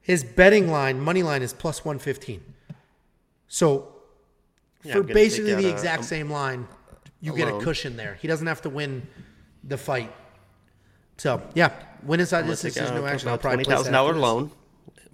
His 0.01 0.23
betting 0.23 0.69
line, 0.69 0.99
money 0.99 1.23
line, 1.23 1.41
is 1.41 1.53
plus 1.53 1.85
one 1.85 1.99
fifteen. 1.99 2.41
So 3.47 3.93
Yeah, 4.83 4.93
for 4.93 5.03
basically 5.03 5.53
the 5.53 5.69
uh, 5.69 5.73
exact 5.73 5.99
um, 5.99 6.05
same 6.05 6.29
line, 6.29 6.67
you 7.21 7.35
get 7.35 7.47
a 7.47 7.59
cushion 7.59 7.97
there. 7.97 8.17
He 8.19 8.27
doesn't 8.27 8.47
have 8.47 8.61
to 8.63 8.69
win 8.69 9.07
the 9.63 9.77
fight. 9.77 10.13
So 11.17 11.41
yeah, 11.53 11.71
win 12.03 12.19
inside 12.19 12.47
this 12.47 12.63
take 12.63 12.73
decision, 12.73 12.95
no 12.95 13.05
action. 13.05 13.29
I'll 13.29 13.37
probably 13.37 13.63
twenty 13.63 13.77
thousand 13.77 13.93
dollar 13.93 14.15
loan, 14.15 14.51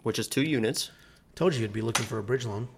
which 0.04 0.20
is 0.20 0.28
two 0.28 0.44
units. 0.44 0.90
Told 1.36 1.54
you 1.54 1.62
you'd 1.62 1.74
be 1.74 1.82
looking 1.82 2.06
for 2.06 2.18
a 2.18 2.24
bridge 2.24 2.46
loan. 2.46 2.70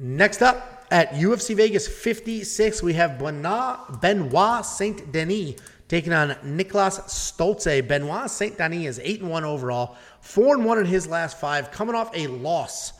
Next 0.00 0.42
up 0.42 0.86
at 0.92 1.10
UFC 1.14 1.56
Vegas 1.56 1.88
56, 1.88 2.84
we 2.84 2.92
have 2.92 3.18
Benoit, 3.18 4.64
Saint 4.64 5.10
Denis 5.10 5.56
taking 5.88 6.12
on 6.12 6.36
Nicolas 6.44 7.00
Stolze. 7.00 7.86
Benoit 7.88 8.30
Saint 8.30 8.56
Denis 8.56 8.86
is 8.86 9.00
8 9.00 9.22
and 9.22 9.30
1 9.30 9.44
overall, 9.44 9.96
4 10.20 10.54
and 10.54 10.64
1 10.64 10.78
in 10.78 10.86
his 10.86 11.08
last 11.08 11.40
five, 11.40 11.72
coming 11.72 11.96
off 11.96 12.12
a 12.14 12.28
loss 12.28 12.92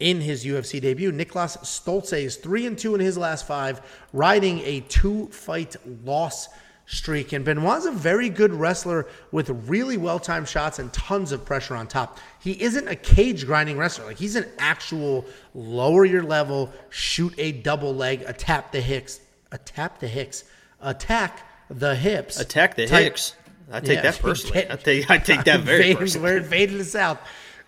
in 0.00 0.20
his 0.20 0.44
UFC 0.44 0.80
debut. 0.80 1.12
Nicolas 1.12 1.58
Stolze 1.58 2.24
is 2.24 2.34
3 2.34 2.66
and 2.66 2.76
2 2.76 2.96
in 2.96 3.00
his 3.00 3.16
last 3.16 3.46
five, 3.46 3.80
riding 4.12 4.58
a 4.62 4.80
two 4.88 5.28
fight 5.28 5.76
loss 6.04 6.48
streak. 6.92 7.32
And 7.32 7.44
Benoit's 7.44 7.86
a 7.86 7.90
very 7.90 8.28
good 8.28 8.52
wrestler 8.52 9.06
with 9.32 9.48
really 9.66 9.96
well 9.96 10.18
timed 10.18 10.48
shots 10.48 10.78
and 10.78 10.92
tons 10.92 11.32
of 11.32 11.44
pressure 11.44 11.74
on 11.74 11.86
top. 11.86 12.18
He 12.40 12.60
isn't 12.62 12.86
a 12.86 12.94
cage 12.96 13.46
grinding 13.46 13.76
wrestler. 13.78 14.06
Like 14.06 14.18
he's 14.18 14.36
an 14.36 14.46
actual 14.58 15.24
lower 15.54 16.04
your 16.04 16.22
level, 16.22 16.72
shoot 16.90 17.34
a 17.38 17.52
double 17.52 17.94
leg, 17.94 18.22
attack 18.26 18.72
the 18.72 18.80
hicks, 18.80 19.20
attack 19.50 19.98
the 20.00 20.08
hicks, 20.08 20.44
attack 20.80 21.40
the 21.70 21.94
hips. 21.94 22.38
Attack 22.38 22.76
the 22.76 22.86
type- 22.86 23.04
Hicks. 23.04 23.34
I 23.70 23.80
take 23.80 23.96
Yeah, 23.96 24.02
that 24.02 24.18
personally. 24.20 24.70
I 24.70 24.76
take 24.76 25.10
I 25.10 25.18
take 25.18 25.44
that 25.44 25.60
very 25.60 25.76
Invading- 25.78 25.96
personally. 25.96 26.30
We're 26.32 26.36
invading 26.38 26.78
the 26.78 26.84
South. 26.84 27.18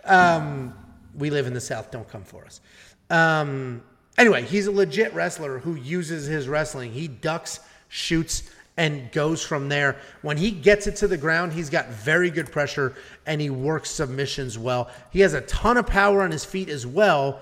Um, 0.04 0.74
we 1.16 1.30
live 1.30 1.46
in 1.46 1.54
the 1.54 1.60
South. 1.62 1.90
Don't 1.90 2.08
come 2.08 2.24
for 2.24 2.44
us. 2.44 2.60
Um, 3.08 3.82
anyway, 4.18 4.42
he's 4.42 4.66
a 4.66 4.72
legit 4.72 5.14
wrestler 5.14 5.60
who 5.60 5.76
uses 5.76 6.26
his 6.26 6.46
wrestling. 6.48 6.92
He 6.92 7.08
ducks, 7.08 7.60
shoots, 7.88 8.42
and 8.76 9.10
goes 9.12 9.44
from 9.44 9.68
there. 9.68 9.96
When 10.22 10.36
he 10.36 10.50
gets 10.50 10.86
it 10.86 10.96
to 10.96 11.08
the 11.08 11.16
ground, 11.16 11.52
he's 11.52 11.70
got 11.70 11.88
very 11.90 12.30
good 12.30 12.50
pressure 12.50 12.94
and 13.26 13.40
he 13.40 13.50
works 13.50 13.90
submissions 13.90 14.58
well. 14.58 14.90
He 15.10 15.20
has 15.20 15.34
a 15.34 15.42
ton 15.42 15.76
of 15.76 15.86
power 15.86 16.22
on 16.22 16.30
his 16.30 16.44
feet 16.44 16.68
as 16.68 16.86
well, 16.86 17.40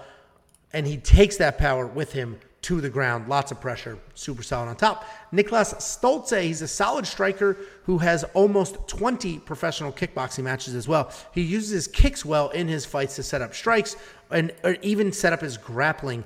and 0.72 0.86
he 0.86 0.98
takes 0.98 1.36
that 1.38 1.58
power 1.58 1.86
with 1.86 2.12
him 2.12 2.38
to 2.62 2.80
the 2.80 2.88
ground. 2.88 3.28
Lots 3.28 3.50
of 3.50 3.60
pressure, 3.60 3.98
super 4.14 4.42
solid 4.42 4.68
on 4.68 4.76
top. 4.76 5.04
Niklas 5.32 5.74
Stolze, 5.80 6.42
he's 6.42 6.62
a 6.62 6.68
solid 6.68 7.06
striker 7.06 7.56
who 7.84 7.98
has 7.98 8.24
almost 8.34 8.86
20 8.86 9.40
professional 9.40 9.90
kickboxing 9.90 10.44
matches 10.44 10.74
as 10.74 10.86
well. 10.86 11.10
He 11.32 11.42
uses 11.42 11.70
his 11.70 11.88
kicks 11.88 12.24
well 12.24 12.50
in 12.50 12.68
his 12.68 12.84
fights 12.84 13.16
to 13.16 13.22
set 13.22 13.42
up 13.42 13.54
strikes 13.54 13.96
and 14.30 14.52
even 14.82 15.12
set 15.12 15.32
up 15.32 15.40
his 15.40 15.56
grappling. 15.56 16.24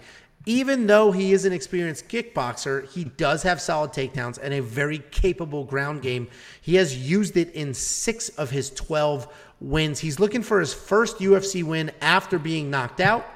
Even 0.48 0.86
though 0.86 1.10
he 1.10 1.32
is 1.32 1.44
an 1.44 1.52
experienced 1.52 2.08
kickboxer, 2.08 2.88
he 2.90 3.02
does 3.02 3.42
have 3.42 3.60
solid 3.60 3.90
takedowns 3.90 4.38
and 4.40 4.54
a 4.54 4.62
very 4.62 4.98
capable 5.10 5.64
ground 5.64 6.02
game. 6.02 6.28
He 6.60 6.76
has 6.76 6.96
used 6.96 7.36
it 7.36 7.52
in 7.52 7.74
six 7.74 8.28
of 8.30 8.50
his 8.50 8.70
12 8.70 9.26
wins. 9.60 9.98
He's 9.98 10.20
looking 10.20 10.44
for 10.44 10.60
his 10.60 10.72
first 10.72 11.18
UFC 11.18 11.64
win 11.64 11.90
after 12.00 12.38
being 12.38 12.70
knocked 12.70 13.00
out 13.00 13.26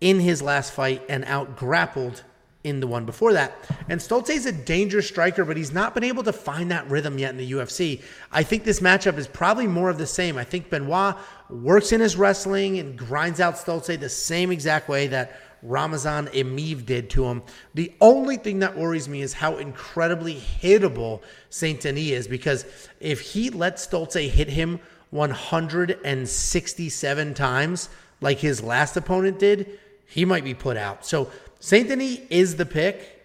in 0.00 0.18
his 0.18 0.42
last 0.42 0.72
fight 0.72 1.02
and 1.08 1.24
out 1.26 1.56
grappled 1.56 2.24
in 2.64 2.80
the 2.80 2.86
one 2.86 3.06
before 3.06 3.32
that. 3.32 3.56
And 3.88 4.00
Stolze 4.00 4.30
is 4.30 4.44
a 4.44 4.52
dangerous 4.52 5.08
striker, 5.08 5.44
but 5.44 5.56
he's 5.56 5.72
not 5.72 5.94
been 5.94 6.04
able 6.04 6.22
to 6.24 6.32
find 6.32 6.70
that 6.70 6.90
rhythm 6.90 7.18
yet 7.18 7.30
in 7.30 7.38
the 7.38 7.52
UFC. 7.52 8.02
I 8.30 8.42
think 8.42 8.64
this 8.64 8.80
matchup 8.80 9.16
is 9.16 9.26
probably 9.26 9.66
more 9.66 9.88
of 9.88 9.98
the 9.98 10.06
same. 10.06 10.36
I 10.36 10.44
think 10.44 10.68
Benoit 10.68 11.16
works 11.48 11.92
in 11.92 12.00
his 12.00 12.16
wrestling 12.16 12.78
and 12.78 12.98
grinds 12.98 13.40
out 13.40 13.54
Stolze 13.54 13.98
the 13.98 14.08
same 14.08 14.50
exact 14.50 14.88
way 14.88 15.06
that 15.06 15.40
Ramazan 15.62 16.26
Emeev 16.28 16.86
did 16.86 17.10
to 17.10 17.24
him. 17.24 17.42
The 17.74 17.92
only 18.00 18.36
thing 18.36 18.60
that 18.60 18.76
worries 18.76 19.08
me 19.08 19.22
is 19.22 19.32
how 19.32 19.56
incredibly 19.56 20.36
hittable 20.36 21.22
Saint 21.50 21.80
Denis 21.80 22.10
is 22.10 22.28
because 22.28 22.64
if 23.00 23.20
he 23.20 23.50
lets 23.50 23.86
Stolze 23.86 24.28
hit 24.28 24.48
him 24.48 24.80
167 25.10 27.34
times 27.34 27.88
like 28.20 28.38
his 28.38 28.62
last 28.62 28.96
opponent 28.96 29.38
did, 29.38 29.78
he 30.06 30.24
might 30.24 30.44
be 30.44 30.54
put 30.54 30.76
out. 30.76 31.04
So 31.04 31.30
Saint 31.58 31.88
Denis 31.88 32.20
is 32.30 32.56
the 32.56 32.66
pick 32.66 33.16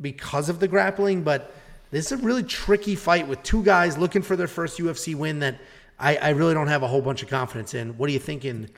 because 0.00 0.48
of 0.48 0.60
the 0.60 0.68
grappling, 0.68 1.22
but 1.22 1.54
this 1.90 2.06
is 2.06 2.12
a 2.12 2.24
really 2.24 2.42
tricky 2.42 2.94
fight 2.94 3.28
with 3.28 3.42
two 3.42 3.62
guys 3.62 3.98
looking 3.98 4.22
for 4.22 4.34
their 4.34 4.48
first 4.48 4.78
UFC 4.78 5.14
win 5.14 5.40
that 5.40 5.60
I, 5.98 6.16
I 6.16 6.30
really 6.30 6.54
don't 6.54 6.68
have 6.68 6.82
a 6.82 6.88
whole 6.88 7.02
bunch 7.02 7.22
of 7.22 7.28
confidence 7.28 7.74
in. 7.74 7.98
What 7.98 8.08
are 8.08 8.12
you 8.12 8.18
thinking, 8.18 8.70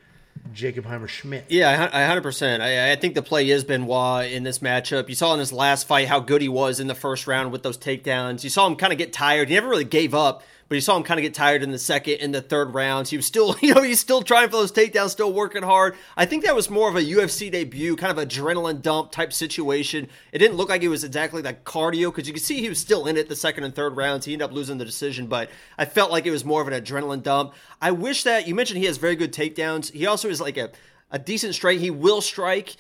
Jacob 0.52 0.84
Heimer 0.84 1.08
Schmidt? 1.08 1.46
Yeah, 1.48 1.90
I 1.92 2.04
hundred 2.04 2.22
percent. 2.22 2.62
I, 2.62 2.92
I 2.92 2.96
think 2.96 3.14
the 3.14 3.22
play 3.22 3.48
is 3.48 3.64
Benoit 3.64 4.30
in 4.30 4.42
this 4.42 4.58
matchup. 4.58 5.08
You 5.08 5.14
saw 5.14 5.32
in 5.34 5.40
his 5.40 5.52
last 5.52 5.86
fight 5.86 6.08
how 6.08 6.20
good 6.20 6.42
he 6.42 6.48
was 6.48 6.80
in 6.80 6.86
the 6.86 6.94
first 6.94 7.26
round 7.26 7.50
with 7.52 7.62
those 7.62 7.78
takedowns. 7.78 8.44
You 8.44 8.50
saw 8.50 8.66
him 8.66 8.76
kind 8.76 8.92
of 8.92 8.98
get 8.98 9.12
tired. 9.12 9.48
He 9.48 9.54
never 9.54 9.68
really 9.68 9.84
gave 9.84 10.14
up, 10.14 10.42
but 10.74 10.78
you 10.78 10.80
saw 10.80 10.96
him 10.96 11.04
kind 11.04 11.20
of 11.20 11.22
get 11.22 11.34
tired 11.34 11.62
in 11.62 11.70
the 11.70 11.78
second 11.78 12.14
and 12.14 12.34
the 12.34 12.42
third 12.42 12.74
rounds. 12.74 13.08
He 13.08 13.16
was 13.16 13.26
still, 13.26 13.54
you 13.62 13.72
know, 13.72 13.82
he's 13.82 14.00
still 14.00 14.22
trying 14.22 14.48
for 14.48 14.56
those 14.56 14.72
takedowns, 14.72 15.10
still 15.10 15.32
working 15.32 15.62
hard. 15.62 15.94
I 16.16 16.26
think 16.26 16.42
that 16.42 16.56
was 16.56 16.68
more 16.68 16.88
of 16.88 16.96
a 16.96 17.00
UFC 17.00 17.48
debut, 17.48 17.94
kind 17.94 18.18
of 18.18 18.28
adrenaline 18.28 18.82
dump 18.82 19.12
type 19.12 19.32
situation. 19.32 20.08
It 20.32 20.38
didn't 20.38 20.56
look 20.56 20.70
like 20.70 20.82
it 20.82 20.88
was 20.88 21.04
exactly 21.04 21.42
like 21.42 21.62
cardio 21.62 22.12
because 22.12 22.26
you 22.26 22.34
could 22.34 22.42
see 22.42 22.60
he 22.60 22.68
was 22.68 22.80
still 22.80 23.06
in 23.06 23.16
it 23.16 23.28
the 23.28 23.36
second 23.36 23.62
and 23.62 23.72
third 23.72 23.96
rounds. 23.96 24.26
He 24.26 24.32
ended 24.32 24.46
up 24.46 24.52
losing 24.52 24.78
the 24.78 24.84
decision, 24.84 25.28
but 25.28 25.48
I 25.78 25.84
felt 25.84 26.10
like 26.10 26.26
it 26.26 26.32
was 26.32 26.44
more 26.44 26.60
of 26.60 26.66
an 26.66 26.74
adrenaline 26.74 27.22
dump. 27.22 27.54
I 27.80 27.92
wish 27.92 28.24
that 28.24 28.48
you 28.48 28.56
mentioned 28.56 28.80
he 28.80 28.86
has 28.86 28.96
very 28.96 29.14
good 29.14 29.32
takedowns. 29.32 29.92
He 29.92 30.06
also 30.06 30.28
is 30.28 30.40
like 30.40 30.56
a 30.56 30.72
a 31.12 31.20
decent 31.20 31.54
strike. 31.54 31.78
He 31.78 31.90
will 31.92 32.20
strike, 32.20 32.74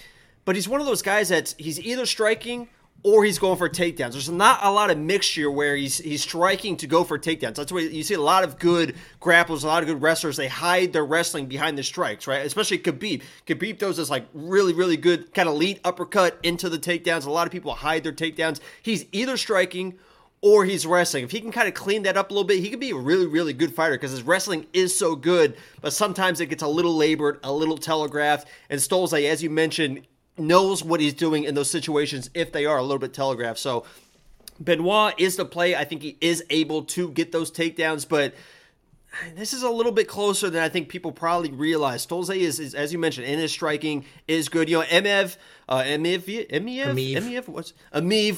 but 0.44 0.56
he's 0.56 0.68
one 0.68 0.80
of 0.80 0.86
those 0.88 1.02
guys 1.02 1.28
that 1.28 1.54
he's 1.58 1.78
either 1.78 2.06
striking 2.06 2.70
or 3.04 3.22
he's 3.22 3.38
going 3.38 3.58
for 3.58 3.68
takedowns. 3.68 4.12
There's 4.12 4.30
not 4.30 4.60
a 4.62 4.72
lot 4.72 4.90
of 4.90 4.98
mixture 4.98 5.50
where 5.50 5.76
he's 5.76 5.98
he's 5.98 6.22
striking 6.22 6.76
to 6.78 6.86
go 6.86 7.04
for 7.04 7.18
takedowns. 7.18 7.54
That's 7.54 7.70
why 7.70 7.80
you 7.80 8.02
see 8.02 8.14
a 8.14 8.20
lot 8.20 8.42
of 8.42 8.58
good 8.58 8.96
grapplers, 9.20 9.62
a 9.62 9.66
lot 9.66 9.82
of 9.82 9.88
good 9.88 10.02
wrestlers. 10.02 10.36
They 10.36 10.48
hide 10.48 10.92
their 10.92 11.04
wrestling 11.04 11.46
behind 11.46 11.78
the 11.78 11.82
strikes, 11.82 12.26
right? 12.26 12.44
Especially 12.44 12.78
Khabib. 12.78 13.22
Khabib 13.46 13.78
throws 13.78 13.98
this 13.98 14.10
like 14.10 14.26
really 14.32 14.72
really 14.72 14.96
good 14.96 15.32
kind 15.34 15.48
of 15.48 15.54
lead 15.54 15.80
uppercut 15.84 16.38
into 16.42 16.68
the 16.68 16.78
takedowns. 16.78 17.26
A 17.26 17.30
lot 17.30 17.46
of 17.46 17.52
people 17.52 17.74
hide 17.74 18.02
their 18.02 18.12
takedowns. 18.12 18.58
He's 18.82 19.04
either 19.12 19.36
striking 19.36 19.98
or 20.40 20.64
he's 20.64 20.86
wrestling. 20.86 21.24
If 21.24 21.30
he 21.30 21.40
can 21.40 21.52
kind 21.52 21.68
of 21.68 21.74
clean 21.74 22.02
that 22.02 22.16
up 22.16 22.30
a 22.30 22.34
little 22.34 22.46
bit, 22.46 22.60
he 22.60 22.68
could 22.68 22.80
be 22.80 22.90
a 22.90 22.96
really, 22.96 23.26
really 23.26 23.54
good 23.54 23.74
fighter 23.74 23.94
because 23.94 24.10
his 24.10 24.22
wrestling 24.22 24.66
is 24.74 24.96
so 24.96 25.16
good, 25.16 25.56
but 25.80 25.94
sometimes 25.94 26.38
it 26.38 26.46
gets 26.46 26.62
a 26.62 26.68
little 26.68 26.94
labored, 26.94 27.40
a 27.42 27.50
little 27.50 27.78
telegraphed. 27.78 28.46
And 28.68 28.78
Stolze, 28.78 29.26
as 29.26 29.42
you 29.42 29.48
mentioned, 29.48 30.06
knows 30.36 30.82
what 30.82 31.00
he's 31.00 31.14
doing 31.14 31.44
in 31.44 31.54
those 31.54 31.70
situations 31.70 32.30
if 32.34 32.52
they 32.52 32.66
are 32.66 32.78
a 32.78 32.82
little 32.82 32.98
bit 32.98 33.14
telegraphed. 33.14 33.58
So 33.58 33.84
Benoit 34.60 35.14
is 35.18 35.36
the 35.36 35.44
play. 35.44 35.74
I 35.74 35.84
think 35.84 36.02
he 36.02 36.16
is 36.20 36.44
able 36.50 36.84
to 36.84 37.10
get 37.10 37.32
those 37.32 37.50
takedowns, 37.50 38.08
but 38.08 38.34
this 39.34 39.52
is 39.52 39.62
a 39.62 39.70
little 39.70 39.92
bit 39.92 40.08
closer 40.08 40.50
than 40.50 40.62
I 40.62 40.68
think 40.68 40.88
people 40.88 41.12
probably 41.12 41.50
realize. 41.50 42.06
Stolze 42.06 42.36
is, 42.36 42.60
is 42.60 42.74
as 42.74 42.92
you 42.92 42.98
mentioned, 42.98 43.26
in 43.26 43.38
his 43.38 43.52
striking 43.52 44.04
is 44.28 44.48
good. 44.48 44.68
You 44.68 44.80
know, 44.80 44.84
Emeev, 44.84 45.36
uh, 45.68 45.82
Emeev, 45.82 46.48
Amiv. 46.50 47.58
Was 47.58 47.72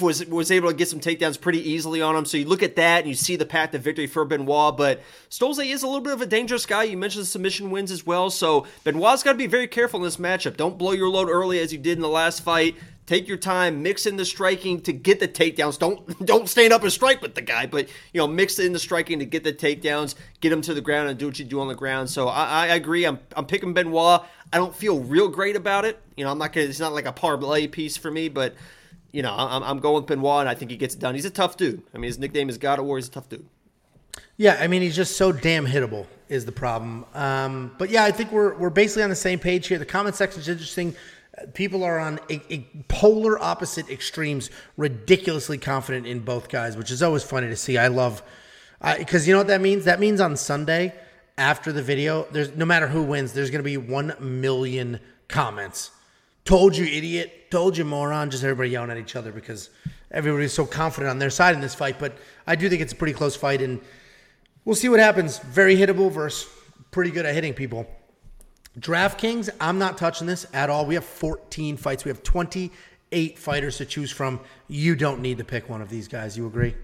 was 0.01 0.27
was 0.27 0.51
able 0.51 0.69
to 0.71 0.75
get 0.75 0.89
some 0.89 1.01
takedowns 1.01 1.41
pretty 1.41 1.69
easily 1.71 2.01
on 2.03 2.17
him. 2.17 2.25
So 2.25 2.37
you 2.37 2.45
look 2.47 2.63
at 2.63 2.77
that 2.77 3.01
and 3.01 3.09
you 3.09 3.15
see 3.15 3.37
the 3.37 3.47
path 3.47 3.73
to 3.73 3.79
victory 3.79 4.07
for 4.07 4.25
Benoit. 4.25 4.77
But 4.77 5.03
Stolze 5.31 5.65
is 5.65 5.83
a 5.83 5.87
little 5.87 6.03
bit 6.03 6.13
of 6.13 6.23
a 6.23 6.27
dangerous 6.27 6.67
guy. 6.67 6.85
You 6.85 6.97
mentioned 6.97 7.23
the 7.23 7.27
submission 7.27 7.71
wins 7.71 7.91
as 7.91 8.07
well. 8.07 8.31
So 8.31 8.67
Benoit's 8.85 9.23
got 9.23 9.33
to 9.33 9.39
be 9.39 9.47
very 9.47 9.69
careful 9.69 10.01
in 10.01 10.05
this 10.05 10.17
matchup. 10.17 10.57
Don't 10.57 10.79
blow 10.79 10.93
your 10.93 11.09
load 11.09 11.29
early 11.29 11.59
as 11.59 11.73
you 11.73 11.79
did 11.79 11.99
in 11.99 12.03
the 12.03 12.09
last 12.09 12.43
fight. 12.43 12.77
Take 13.07 13.29
your 13.29 13.37
time, 13.37 13.85
mix 13.85 14.05
in 14.05 14.17
the 14.17 14.25
striking 14.25 14.81
to 14.83 14.93
get 14.93 15.21
the 15.21 15.29
takedowns. 15.29 15.79
Don't 15.79 16.27
don't 16.27 16.49
stand 16.49 16.73
up 16.73 16.83
and 16.83 16.93
strike 16.93 17.23
with 17.23 17.35
the 17.35 17.43
guy, 17.43 17.67
but 17.67 17.89
you 18.13 18.19
know 18.19 18.27
mix 18.27 18.59
in 18.59 18.73
the 18.73 18.79
striking 18.79 19.21
to 19.21 19.25
get 19.25 19.45
the 19.45 19.53
takedowns, 19.53 20.17
get 20.41 20.53
him 20.53 20.61
to 20.63 20.75
the 20.75 20.81
ground, 20.81 21.09
and 21.09 21.19
do 21.19 21.27
what 21.27 21.39
you 21.39 21.45
do 21.45 21.61
on 21.61 21.69
the 21.69 21.75
ground. 21.75 22.11
So 22.11 22.29
I, 22.29 22.65
I 22.65 22.67
agree. 22.75 23.05
I'm 23.05 23.21
I'm 23.37 23.47
picking 23.47 23.75
Benoit. 23.75 24.23
I 24.53 24.57
don't 24.59 24.75
feel 24.75 25.01
real 25.01 25.29
great 25.29 25.57
about 25.57 25.85
it. 25.85 26.01
You 26.17 26.25
know, 26.25 26.33
I'm 26.33 26.39
not 26.39 26.53
gonna. 26.53 26.67
It's 26.67 26.81
not 26.81 26.93
like 26.93 27.07
a 27.07 27.13
parlay 27.13 27.69
piece 27.69 27.97
for 27.97 28.11
me, 28.11 28.29
but 28.29 28.55
you 29.13 29.23
know, 29.23 29.35
I'm, 29.35 29.63
I'm 29.63 29.79
going 29.79 30.03
with 30.03 30.07
Benoit, 30.07 30.41
and 30.41 30.49
I 30.49 30.55
think 30.55 30.71
he 30.71 30.77
gets 30.77 30.95
it 30.95 30.99
done. 30.99 31.15
He's 31.15 31.25
a 31.25 31.31
tough 31.31 31.57
dude. 31.57 31.83
I 31.95 31.99
mean, 31.99 32.09
his 32.09 32.19
nickname 32.19 32.49
is 32.49 32.59
God 32.59 32.79
of 32.79 32.87
War. 32.87 32.99
He's 32.99 33.09
a 33.09 33.13
tough 33.13 33.29
dude. 33.29 33.47
Yeah, 34.37 34.59
I 34.61 34.67
mean 34.67 34.83
he's 34.83 34.97
just 34.97 35.17
so 35.17 35.33
damn 35.33 35.67
hittable 35.67 36.07
is 36.29 36.45
the 36.45 36.53
problem. 36.53 37.07
Um, 37.15 37.75
but 37.79 37.91
yeah, 37.91 38.05
I 38.05 38.11
think 38.11 38.33
we're 38.33 38.55
we're 38.57 38.71
basically 38.71 39.03
on 39.03 39.11
the 39.11 39.17
same 39.17 39.39
page 39.39 39.69
here. 39.69 39.79
The 39.79 39.87
comment 39.87 40.17
section 40.17 40.41
is 40.41 40.49
interesting. 40.49 40.95
People 41.55 41.85
are 41.85 41.99
on 41.99 42.19
a, 42.31 42.41
a 42.53 42.67
polar 42.89 43.39
opposite 43.39 43.91
extremes, 43.91 44.51
ridiculously 44.77 45.59
confident 45.59 46.07
in 46.07 46.21
both 46.21 46.49
guys, 46.49 46.77
which 46.77 46.91
is 46.91 47.03
always 47.03 47.23
funny 47.23 47.49
to 47.49 47.57
see. 47.57 47.77
I 47.77 47.89
love 47.89 48.23
because 48.99 49.27
you 49.27 49.35
know 49.35 49.41
what 49.41 49.49
that 49.49 49.61
means. 49.61 49.85
That 49.85 50.01
means 50.01 50.21
on 50.21 50.37
Sunday 50.37 50.95
after 51.39 51.73
the 51.73 51.83
video, 51.83 52.27
there's 52.31 52.55
no 52.57 52.65
matter 52.65 52.89
who 52.89 53.03
wins, 53.03 53.33
there's 53.33 53.51
going 53.51 53.61
to 53.61 53.65
be 53.65 53.77
one 53.77 54.15
million 54.21 55.01
comments. 55.29 55.91
Told 56.47 56.77
you, 56.77 56.87
idiot. 56.87 57.51
Told 57.51 57.77
you, 57.77 57.85
moron. 57.85 58.31
Just 58.31 58.45
everybody 58.45 58.71
yelling 58.71 58.91
at 58.91 58.99
each 58.99 59.17
other 59.17 59.33
because 59.33 59.69
everybody's 60.13 60.53
so 60.53 60.65
confident 60.65 61.11
on 61.11 61.19
their 61.19 61.31
side 61.31 61.57
in 61.57 61.61
this 61.61 61.75
fight. 61.75 61.99
But 61.99 62.17
I 62.47 62.55
do 62.55 62.69
think 62.69 62.81
it's 62.81 62.93
a 62.93 62.97
pretty 62.97 63.15
close 63.15 63.35
fight, 63.35 63.61
and 63.61 63.81
we'll 64.65 64.77
see 64.77 64.89
what 64.89 65.01
happens. 65.01 65.39
Very 65.39 65.77
hittable 65.77 66.11
versus 66.11 66.49
pretty 66.93 67.11
good 67.11 67.27
at 67.27 67.35
hitting 67.35 67.53
people. 67.53 67.87
DraftKings, 68.79 69.49
I'm 69.61 69.79
not 69.79 69.97
touching 69.97 70.27
this 70.27 70.47
at 70.53 70.69
all. 70.71 70.85
We 70.87 70.95
have 70.95 71.05
14 71.05 71.77
fights. 71.77 72.05
We 72.05 72.11
have 72.11 72.23
28 72.23 73.39
fighters 73.39 73.79
to 73.79 73.87
choose 73.87 74.11
from. 74.11 74.41
You 74.69 74.95
don't 74.97 75.21
need 75.21 75.39
to 75.39 75.45
pick 75.45 75.69
one 75.69 75.81
of 75.81 75.89
these 75.89 76.09
guys. 76.09 76.37
You 76.37 76.47
agree? 76.47 76.75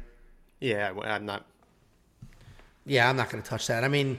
Yeah, 0.61 0.93
I'm 1.05 1.27
not. 1.27 1.45
Yeah, 2.87 3.09
I'm 3.09 3.17
not 3.17 3.31
going 3.31 3.43
to 3.43 3.49
touch 3.49 3.67
that. 3.67 3.85
I 3.85 3.89
mean, 3.89 4.19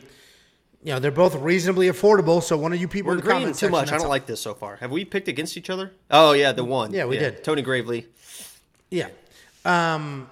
you 0.84 0.94
know, 0.94 1.00
they're 1.00 1.12
both 1.12 1.36
reasonably 1.36 1.88
affordable. 1.88 2.42
So 2.44 2.58
one 2.58 2.74
of 2.74 2.80
you 2.80 2.88
people 2.88 3.10
We're 3.12 3.18
in 3.20 3.24
the 3.26 3.30
agreeing 3.32 3.48
too 3.50 3.54
section, 3.54 3.72
much. 3.72 3.88
I 3.90 3.92
don't 3.98 4.04
all- 4.04 4.10
like 4.10 4.26
this 4.26 4.40
so 4.42 4.54
far. 4.54 4.76
Have 4.78 4.92
we 4.92 5.04
picked 5.06 5.28
against 5.28 5.58
each 5.58 5.70
other? 5.70 5.92
Oh 6.12 6.34
yeah, 6.34 6.52
the 6.52 6.64
one. 6.64 6.94
Yeah, 6.94 7.06
we 7.06 7.18
did. 7.18 7.44
Tony 7.44 7.62
Gravely. 7.62 8.08
Yeah. 8.92 9.08
Um, 9.66 10.30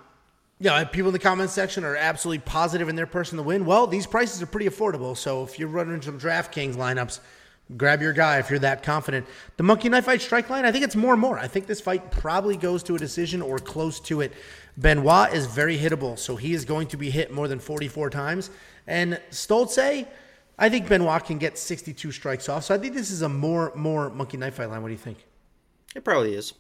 yeah, 0.62 0.84
people 0.84 1.10
in 1.10 1.14
the 1.14 1.20
comments 1.20 1.54
section 1.54 1.84
are 1.84 1.96
absolutely 1.96 2.44
positive 2.46 2.88
in 2.88 2.96
their 2.96 3.08
person 3.08 3.36
to 3.38 3.44
win. 3.44 3.66
Well, 3.66 3.88
these 3.88 4.06
prices 4.06 4.44
are 4.44 4.46
pretty 4.46 4.70
affordable. 4.70 5.18
So 5.18 5.44
if 5.44 5.58
you're 5.58 5.68
running 5.68 6.00
some 6.04 6.20
DraftKings 6.20 6.76
lineups, 6.76 7.20
grab 7.78 8.00
your 8.00 8.14
guy 8.14 8.38
if 8.38 8.52
you're 8.52 8.60
that 8.60 8.84
confident. 8.84 9.26
The 9.58 9.64
Monkey 9.64 9.90
Knife 9.90 10.06
Fight 10.06 10.22
strike 10.22 10.52
line, 10.52 10.64
I 10.64 10.72
think 10.72 10.84
it's 10.84 10.96
more 10.96 11.14
and 11.14 11.22
more. 11.22 11.40
I 11.40 11.48
think 11.48 11.66
this 11.66 11.82
fight 11.82 12.12
probably 12.12 12.58
goes 12.58 12.84
to 12.84 12.96
a 12.96 13.00
decision 13.00 13.42
or 13.42 13.58
close 13.58 14.00
to 14.02 14.22
it. 14.22 14.34
Benoit 14.78 15.34
is 15.34 15.48
very 15.48 15.80
hittable, 15.80 16.18
so 16.18 16.36
he 16.36 16.54
is 16.54 16.64
going 16.64 16.88
to 16.90 16.98
be 16.98 17.10
hit 17.10 17.34
more 17.34 17.48
than 17.48 17.58
44 17.58 18.12
times. 18.12 18.52
And 18.86 19.20
Stolze, 19.32 20.06
I 20.60 20.70
think 20.70 20.88
Benoit 20.88 21.26
can 21.26 21.40
get 21.40 21.58
62 21.58 22.12
strikes 22.12 22.50
off. 22.50 22.66
So 22.66 22.76
I 22.76 22.78
think 22.78 22.94
this 22.94 23.10
is 23.10 23.24
a 23.24 23.30
more 23.30 23.74
more 23.74 24.12
Monkey 24.12 24.38
Knife 24.38 24.54
Fight 24.54 24.70
line. 24.70 24.84
What 24.84 24.90
do 24.90 24.94
you 24.94 25.00
think? 25.00 25.26
It 25.96 26.04
probably 26.04 26.36
is. 26.36 26.54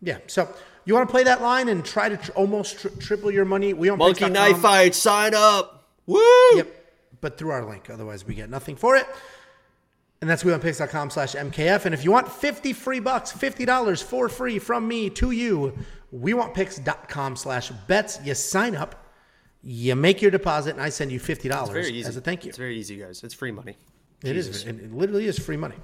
Yeah. 0.00 0.18
So 0.28 0.48
you 0.88 0.94
want 0.94 1.08
to 1.08 1.12
play 1.12 1.24
that 1.24 1.42
line 1.42 1.68
and 1.68 1.84
try 1.84 2.08
to 2.08 2.16
tr- 2.16 2.32
almost 2.32 2.80
tri- 2.80 2.90
triple 2.98 3.30
your 3.30 3.44
money? 3.44 3.74
We 3.74 3.88
on 3.88 3.98
Monkey. 3.98 4.28
Knife 4.28 4.58
Fight. 4.58 4.94
Sign 4.94 5.34
up. 5.34 5.88
Woo! 6.06 6.20
Yep. 6.54 6.74
But 7.20 7.36
through 7.36 7.50
our 7.50 7.64
link. 7.64 7.90
Otherwise, 7.90 8.26
we 8.26 8.34
get 8.34 8.48
nothing 8.48 8.76
for 8.76 8.96
it. 8.96 9.06
And 10.20 10.28
that's 10.28 10.42
wewantpicks.com 10.42 11.10
slash 11.10 11.34
MKF. 11.34 11.84
And 11.84 11.94
if 11.94 12.04
you 12.04 12.10
want 12.10 12.30
50 12.30 12.72
free 12.72 13.00
bucks, 13.00 13.32
$50 13.32 14.02
for 14.02 14.28
free 14.28 14.58
from 14.58 14.88
me 14.88 15.10
to 15.10 15.30
you, 15.30 15.76
wewantpicks.com 16.14 17.36
slash 17.36 17.70
bets. 17.86 18.18
You 18.24 18.34
sign 18.34 18.74
up, 18.74 19.04
you 19.62 19.94
make 19.94 20.22
your 20.22 20.30
deposit, 20.30 20.70
and 20.70 20.82
I 20.82 20.88
send 20.88 21.12
you 21.12 21.20
$50 21.20 21.72
Very 21.72 21.90
easy. 21.90 22.08
as 22.08 22.16
a 22.16 22.20
thank 22.20 22.44
you. 22.44 22.48
It's 22.48 22.58
very 22.58 22.76
easy, 22.76 22.96
guys. 22.96 23.22
It's 23.22 23.34
free 23.34 23.52
money. 23.52 23.76
It 24.24 24.36
is. 24.36 24.64
It, 24.64 24.76
it 24.76 24.92
literally 24.92 25.26
is 25.26 25.38
free 25.38 25.56
money. 25.56 25.76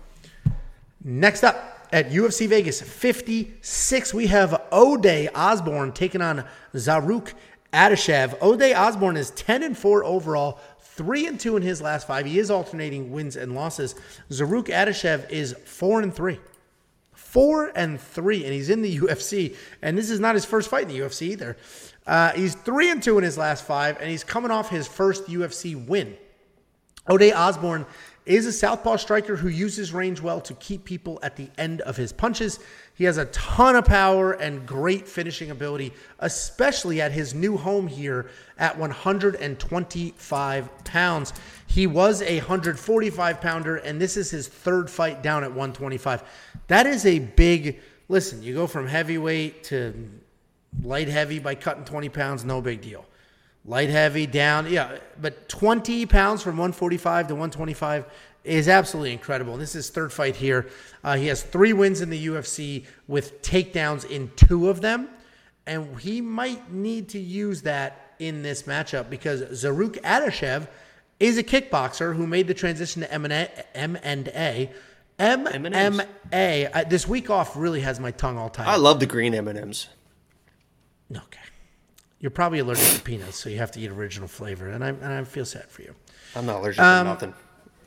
Next 1.06 1.44
up 1.44 1.86
at 1.92 2.08
UFC 2.10 2.48
Vegas 2.48 2.80
56, 2.80 4.14
we 4.14 4.26
have 4.28 4.62
Ode 4.72 5.28
Osbourne 5.34 5.92
taking 5.92 6.22
on 6.22 6.46
Zarrukh 6.72 7.34
Adashev. 7.74 8.38
Ode 8.40 8.72
Osbourne 8.72 9.18
is 9.18 9.30
10 9.32 9.62
and 9.62 9.76
4 9.76 10.02
overall, 10.02 10.58
3 10.80 11.26
and 11.26 11.38
2 11.38 11.58
in 11.58 11.62
his 11.62 11.82
last 11.82 12.06
five. 12.06 12.24
He 12.24 12.38
is 12.38 12.50
alternating 12.50 13.12
wins 13.12 13.36
and 13.36 13.54
losses. 13.54 13.94
Zarrukh 14.30 14.68
Adashev 14.68 15.30
is 15.30 15.54
4 15.66 16.00
and 16.00 16.14
3. 16.14 16.40
Four 17.12 17.72
and 17.74 18.00
three, 18.00 18.44
and 18.44 18.52
he's 18.52 18.70
in 18.70 18.80
the 18.80 18.98
UFC. 19.00 19.56
And 19.82 19.98
this 19.98 20.08
is 20.08 20.20
not 20.20 20.36
his 20.36 20.44
first 20.44 20.70
fight 20.70 20.82
in 20.82 20.88
the 20.88 21.00
UFC 21.00 21.22
either. 21.22 21.56
Uh, 22.06 22.30
he's 22.30 22.54
three 22.54 22.90
and 22.90 23.02
two 23.02 23.18
in 23.18 23.24
his 23.24 23.36
last 23.36 23.64
five, 23.64 24.00
and 24.00 24.08
he's 24.08 24.22
coming 24.22 24.52
off 24.52 24.70
his 24.70 24.86
first 24.86 25.26
UFC 25.26 25.74
win. 25.86 26.16
Ode 27.08 27.32
Osbourne 27.32 27.86
is 28.26 28.46
a 28.46 28.52
southpaw 28.52 28.96
striker 28.96 29.36
who 29.36 29.48
uses 29.48 29.92
range 29.92 30.20
well 30.20 30.40
to 30.40 30.54
keep 30.54 30.84
people 30.84 31.18
at 31.22 31.36
the 31.36 31.48
end 31.58 31.82
of 31.82 31.96
his 31.96 32.12
punches. 32.12 32.58
He 32.94 33.04
has 33.04 33.18
a 33.18 33.26
ton 33.26 33.76
of 33.76 33.84
power 33.84 34.32
and 34.32 34.66
great 34.66 35.06
finishing 35.06 35.50
ability, 35.50 35.92
especially 36.20 37.02
at 37.02 37.12
his 37.12 37.34
new 37.34 37.56
home 37.56 37.86
here 37.86 38.30
at 38.58 38.78
125 38.78 40.84
pounds. 40.84 41.32
He 41.66 41.86
was 41.86 42.22
a 42.22 42.38
145 42.38 43.40
pounder, 43.40 43.76
and 43.76 44.00
this 44.00 44.16
is 44.16 44.30
his 44.30 44.48
third 44.48 44.88
fight 44.88 45.22
down 45.22 45.44
at 45.44 45.50
125. 45.50 46.22
That 46.68 46.86
is 46.86 47.04
a 47.04 47.18
big 47.18 47.80
listen. 48.08 48.42
You 48.42 48.54
go 48.54 48.66
from 48.66 48.86
heavyweight 48.86 49.64
to 49.64 49.92
light 50.82 51.08
heavy 51.08 51.40
by 51.40 51.56
cutting 51.56 51.84
20 51.84 52.08
pounds, 52.08 52.44
no 52.44 52.62
big 52.62 52.80
deal 52.80 53.04
light 53.64 53.90
heavy 53.90 54.26
down 54.26 54.70
yeah 54.70 54.98
but 55.20 55.48
20 55.48 56.06
pounds 56.06 56.42
from 56.42 56.56
145 56.56 57.28
to 57.28 57.34
125 57.34 58.06
is 58.44 58.68
absolutely 58.68 59.12
incredible 59.12 59.56
this 59.56 59.74
is 59.74 59.90
third 59.90 60.12
fight 60.12 60.36
here 60.36 60.68
uh, 61.02 61.16
he 61.16 61.26
has 61.26 61.42
three 61.42 61.72
wins 61.72 62.00
in 62.00 62.10
the 62.10 62.26
ufc 62.26 62.84
with 63.08 63.40
takedowns 63.42 64.08
in 64.10 64.30
two 64.36 64.68
of 64.68 64.80
them 64.80 65.08
and 65.66 65.98
he 65.98 66.20
might 66.20 66.72
need 66.72 67.08
to 67.08 67.18
use 67.18 67.62
that 67.62 68.14
in 68.18 68.42
this 68.42 68.64
matchup 68.64 69.08
because 69.08 69.42
zarrukh 69.42 69.98
adashev 70.02 70.68
is 71.20 71.38
a 71.38 71.42
kickboxer 71.42 72.14
who 72.14 72.26
made 72.26 72.46
the 72.46 72.54
transition 72.54 73.02
to 73.02 73.12
M&A, 73.12 73.48
M&A. 73.74 74.70
MMA. 75.18 76.70
I, 76.74 76.84
this 76.84 77.06
week 77.06 77.30
off 77.30 77.56
really 77.56 77.80
has 77.80 78.00
my 78.00 78.10
tongue 78.10 78.36
all 78.36 78.50
tied. 78.50 78.66
I 78.66 78.76
love 78.76 78.98
the 78.98 79.06
green 79.06 79.32
M 79.32 79.46
and 79.46 79.58
M's. 79.58 79.88
Okay. 81.10 81.38
You're 82.24 82.30
probably 82.30 82.60
allergic 82.60 82.86
to 82.86 83.00
peanuts, 83.02 83.36
so 83.36 83.50
you 83.50 83.58
have 83.58 83.70
to 83.72 83.80
eat 83.80 83.90
original 83.90 84.26
flavor, 84.26 84.70
and 84.70 84.82
I 84.82 84.88
and 84.88 85.04
I 85.04 85.22
feel 85.24 85.44
sad 85.44 85.68
for 85.68 85.82
you. 85.82 85.94
I'm 86.34 86.46
not 86.46 86.60
allergic 86.60 86.80
Um, 86.80 87.04
to 87.04 87.10
nothing 87.12 87.34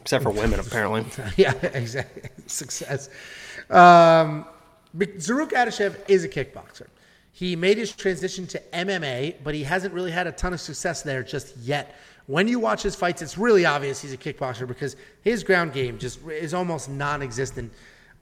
except 0.02 0.22
for 0.24 0.30
women, 0.30 0.60
apparently. 0.60 1.06
yeah, 1.38 1.54
exactly. 1.74 2.30
Success. 2.46 3.10
Um, 3.72 4.46
Zarrukh 4.96 5.54
Adashev 5.54 5.98
is 6.08 6.24
a 6.24 6.30
kickboxer. 6.30 6.86
He 7.32 7.56
made 7.56 7.80
his 7.80 7.92
transition 7.96 8.46
to 8.46 8.62
MMA, 8.74 9.38
but 9.44 9.56
he 9.56 9.64
hasn't 9.64 9.92
really 9.92 10.12
had 10.12 10.28
a 10.28 10.32
ton 10.32 10.54
of 10.54 10.62
success 10.62 11.02
there 11.02 11.24
just 11.24 11.58
yet. 11.58 11.96
When 12.28 12.48
you 12.48 12.60
watch 12.60 12.84
his 12.84 12.96
fights, 12.96 13.24
it's 13.24 13.40
really 13.40 13.66
obvious 13.66 14.04
he's 14.04 14.14
a 14.14 14.18
kickboxer 14.18 14.68
because 14.68 14.98
his 15.24 15.44
ground 15.44 15.74
game 15.74 15.98
just 15.98 16.20
is 16.28 16.54
almost 16.54 16.92
non-existent. 16.92 17.74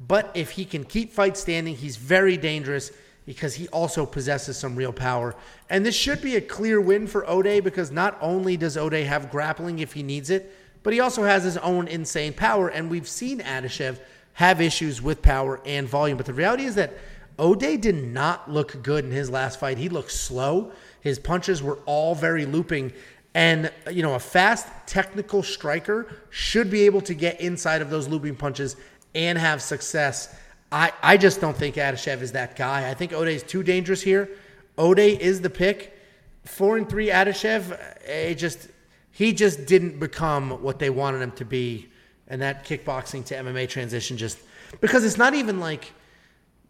But 0.08 0.32
if 0.34 0.52
he 0.52 0.64
can 0.64 0.86
keep 0.86 1.12
fights 1.12 1.42
standing, 1.42 1.76
he's 1.76 1.98
very 1.98 2.38
dangerous 2.38 2.94
because 3.26 3.56
he 3.56 3.68
also 3.70 4.06
possesses 4.06 4.58
some 4.58 4.76
real 4.76 4.94
power. 4.94 5.36
And 5.70 5.86
this 5.86 5.96
should 5.96 6.22
be 6.22 6.36
a 6.36 6.42
clear 6.42 6.80
win 6.80 7.08
for 7.08 7.28
Ode 7.30 7.64
because 7.64 7.92
not 7.92 8.18
only 8.22 8.56
does 8.58 8.78
Ode 8.78 8.94
have 8.94 9.32
grappling 9.32 9.80
if 9.80 9.94
he 9.94 10.04
needs 10.04 10.30
it, 10.30 10.56
but 10.84 10.94
he 10.94 11.00
also 11.00 11.24
has 11.24 11.44
his 11.44 11.58
own 11.58 11.88
insane 11.88 12.34
power. 12.34 12.68
And 12.70 12.90
we've 12.90 13.08
seen 13.08 13.40
Adashev 13.40 14.00
have 14.34 14.62
issues 14.62 15.02
with 15.02 15.22
power 15.22 15.60
and 15.66 15.88
volume. 15.88 16.18
But 16.18 16.28
the 16.28 16.34
reality 16.34 16.66
is 16.66 16.76
that 16.76 16.94
Ode 17.40 17.82
did 17.82 17.96
not 17.96 18.50
look 18.52 18.82
good 18.84 19.04
in 19.04 19.12
his 19.12 19.30
last 19.30 19.60
fight. 19.60 19.78
He 19.78 19.90
looked 19.90 20.12
slow. 20.12 20.72
His 21.02 21.18
punches 21.18 21.64
were 21.64 21.80
all 21.86 22.14
very 22.16 22.46
looping. 22.46 22.94
And, 23.34 23.72
you 23.92 24.04
know, 24.04 24.14
a 24.14 24.20
fast 24.20 24.68
technical 24.86 25.44
striker 25.44 26.08
should 26.30 26.70
be 26.70 26.84
able 26.84 27.02
to 27.02 27.14
get 27.14 27.42
inside 27.42 27.82
of 27.82 27.90
those 27.90 28.08
looping 28.08 28.36
punches 28.36 28.76
and 29.14 29.38
have 29.38 29.62
success. 29.62 30.34
I, 30.76 30.92
I 31.02 31.16
just 31.16 31.40
don't 31.40 31.56
think 31.56 31.76
Adashev 31.76 32.22
is 32.22 32.34
that 32.34 32.58
guy. 32.58 32.90
I 32.90 32.94
think 32.94 33.14
Ode 33.14 33.30
is 33.30 33.44
too 33.44 33.64
dangerous 33.64 34.02
here. 34.02 34.30
Ode 34.78 35.00
is 35.00 35.40
the 35.40 35.50
pick. 35.50 35.98
Four 36.44 36.76
and 36.76 36.88
three 36.90 37.08
Adashev, 37.08 37.72
it 37.72 38.02
eh, 38.06 38.34
just 38.34 38.68
he 39.12 39.32
just 39.32 39.66
didn't 39.68 40.00
become 40.02 40.62
what 40.62 40.78
they 40.78 40.90
wanted 40.90 41.22
him 41.22 41.32
to 41.32 41.46
be. 41.46 41.88
And 42.28 42.42
that 42.42 42.66
kickboxing 42.66 43.24
to 43.28 43.36
MMA 43.36 43.70
transition 43.70 44.18
just 44.18 44.38
because 44.82 45.06
it's 45.06 45.18
not 45.18 45.34
even 45.34 45.62
like 45.62 45.94